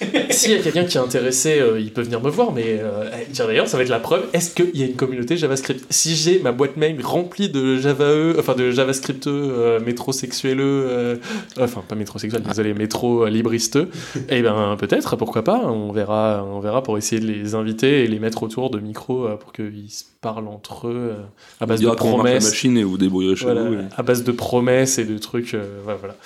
S'il 0.30 0.52
y 0.52 0.54
a 0.54 0.58
quelqu'un 0.62 0.84
qui 0.84 0.96
est 0.96 1.00
intéressé, 1.00 1.58
euh, 1.58 1.80
il 1.80 1.92
peut 1.92 2.02
venir 2.02 2.20
me 2.20 2.30
voir, 2.30 2.52
mais 2.52 2.78
euh, 2.80 3.10
tiens, 3.32 3.46
d'ailleurs, 3.46 3.66
ça 3.68 3.76
va 3.76 3.82
être 3.82 3.88
la 3.88 3.98
preuve. 3.98 4.24
Est-ce 4.32 4.50
qu'il 4.54 4.76
y 4.76 4.82
a 4.82 4.86
une 4.86 4.94
communauté 4.96 5.36
JavaScript? 5.36 5.84
Si 5.90 6.14
j'ai 6.14 6.38
ma 6.40 6.52
boîte 6.52 6.76
mail 6.76 6.96
remplie 7.04 7.48
de 7.48 7.76
JavaE, 7.78 8.36
enfin 8.38 8.54
de 8.54 8.70
JavaScript 8.70 9.26
euh, 9.26 9.80
métrosexuelleux, 9.80 10.86
euh, 10.88 11.16
enfin 11.58 11.82
pas 11.86 11.94
métrosexuel, 11.94 12.42
désolé, 12.42 12.74
métro 12.74 13.24
euh, 13.24 13.30
libristeux, 13.30 13.88
eh 14.28 14.42
ben 14.42 14.76
peut-être, 14.78 15.16
pourquoi 15.16 15.42
pas 15.44 15.62
On 15.66 15.90
verra, 15.92 16.44
on 16.48 16.60
verra 16.60 16.82
pour 16.82 16.96
essayer 16.98 17.20
de 17.20 17.26
les 17.26 17.54
inviter 17.54 18.04
et 18.04 18.06
les 18.06 18.18
mettre 18.18 18.42
autour 18.42 18.70
de 18.70 18.78
micros 18.78 19.28
pour 19.40 19.52
qu'ils 19.52 19.90
se 19.90 20.04
parlent 20.20 20.48
entre 20.48 20.88
eux 20.88 21.12
à 21.60 21.66
base 21.66 21.80
de 21.80 21.86
marque 21.86 22.00
la 22.00 22.04
promesses. 22.10 22.44
machine 22.44 22.76
et 22.78 22.82
vous 22.84 22.98
débrouillerez 22.98 23.36
chez 23.36 23.44
Voilà, 23.44 23.62
vous. 23.62 23.76
à 23.96 24.02
base 24.02 24.24
de 24.24 24.32
promesses 24.32 24.98
et 24.98 25.04
de 25.04 25.16
trucs. 25.18 25.56
voilà. 25.84 26.16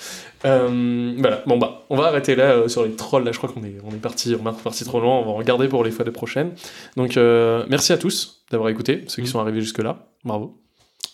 Euh, 0.45 1.13
voilà. 1.17 1.41
Bon 1.45 1.57
bah, 1.57 1.83
on 1.89 1.95
va 1.95 2.05
arrêter 2.07 2.35
là 2.35 2.51
euh, 2.51 2.67
sur 2.67 2.83
les 2.83 2.91
trolls. 2.95 3.23
Là, 3.23 3.31
je 3.31 3.37
crois 3.37 3.49
qu'on 3.49 3.63
est, 3.63 3.75
on 3.85 3.91
est 3.91 3.99
parti, 4.01 4.35
on 4.35 4.49
est 4.49 4.63
parti 4.63 4.83
trop 4.83 4.99
loin. 4.99 5.17
On 5.19 5.23
va 5.23 5.29
en 5.31 5.35
regarder 5.35 5.67
pour 5.67 5.83
les 5.83 5.91
fois 5.91 6.05
de 6.05 6.09
prochaines. 6.11 6.51
Donc, 6.97 7.17
euh, 7.17 7.63
merci 7.69 7.93
à 7.93 7.97
tous 7.97 8.43
d'avoir 8.51 8.69
écouté, 8.69 9.03
ceux 9.07 9.21
qui 9.21 9.29
Mm. 9.29 9.31
sont 9.31 9.39
arrivés 9.39 9.61
jusque 9.61 9.79
là. 9.79 10.05
Bravo. 10.23 10.57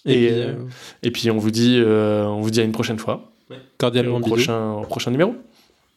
Et, 0.06 0.26
Et, 0.26 0.30
puis, 0.30 0.44
Et 1.04 1.12
puis 1.12 1.32
on 1.32 1.38
vous 1.38 1.52
dit, 1.52 1.82
euh, 1.84 2.26
on 2.26 2.42
vous 2.42 2.50
dit 2.52 2.60
à 2.62 2.64
une 2.64 2.72
prochaine 2.72 3.00
fois. 3.00 3.32
Cordialement 3.78 4.18
au 4.18 4.22
prochain, 4.22 4.74
au 4.74 4.82
prochain 4.82 5.12
numéro. 5.12 5.36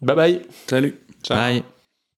Bye 0.00 0.16
bye. 0.16 0.40
Salut. 0.66 0.98
Ciao. 1.22 1.36
Bye. 1.38 1.62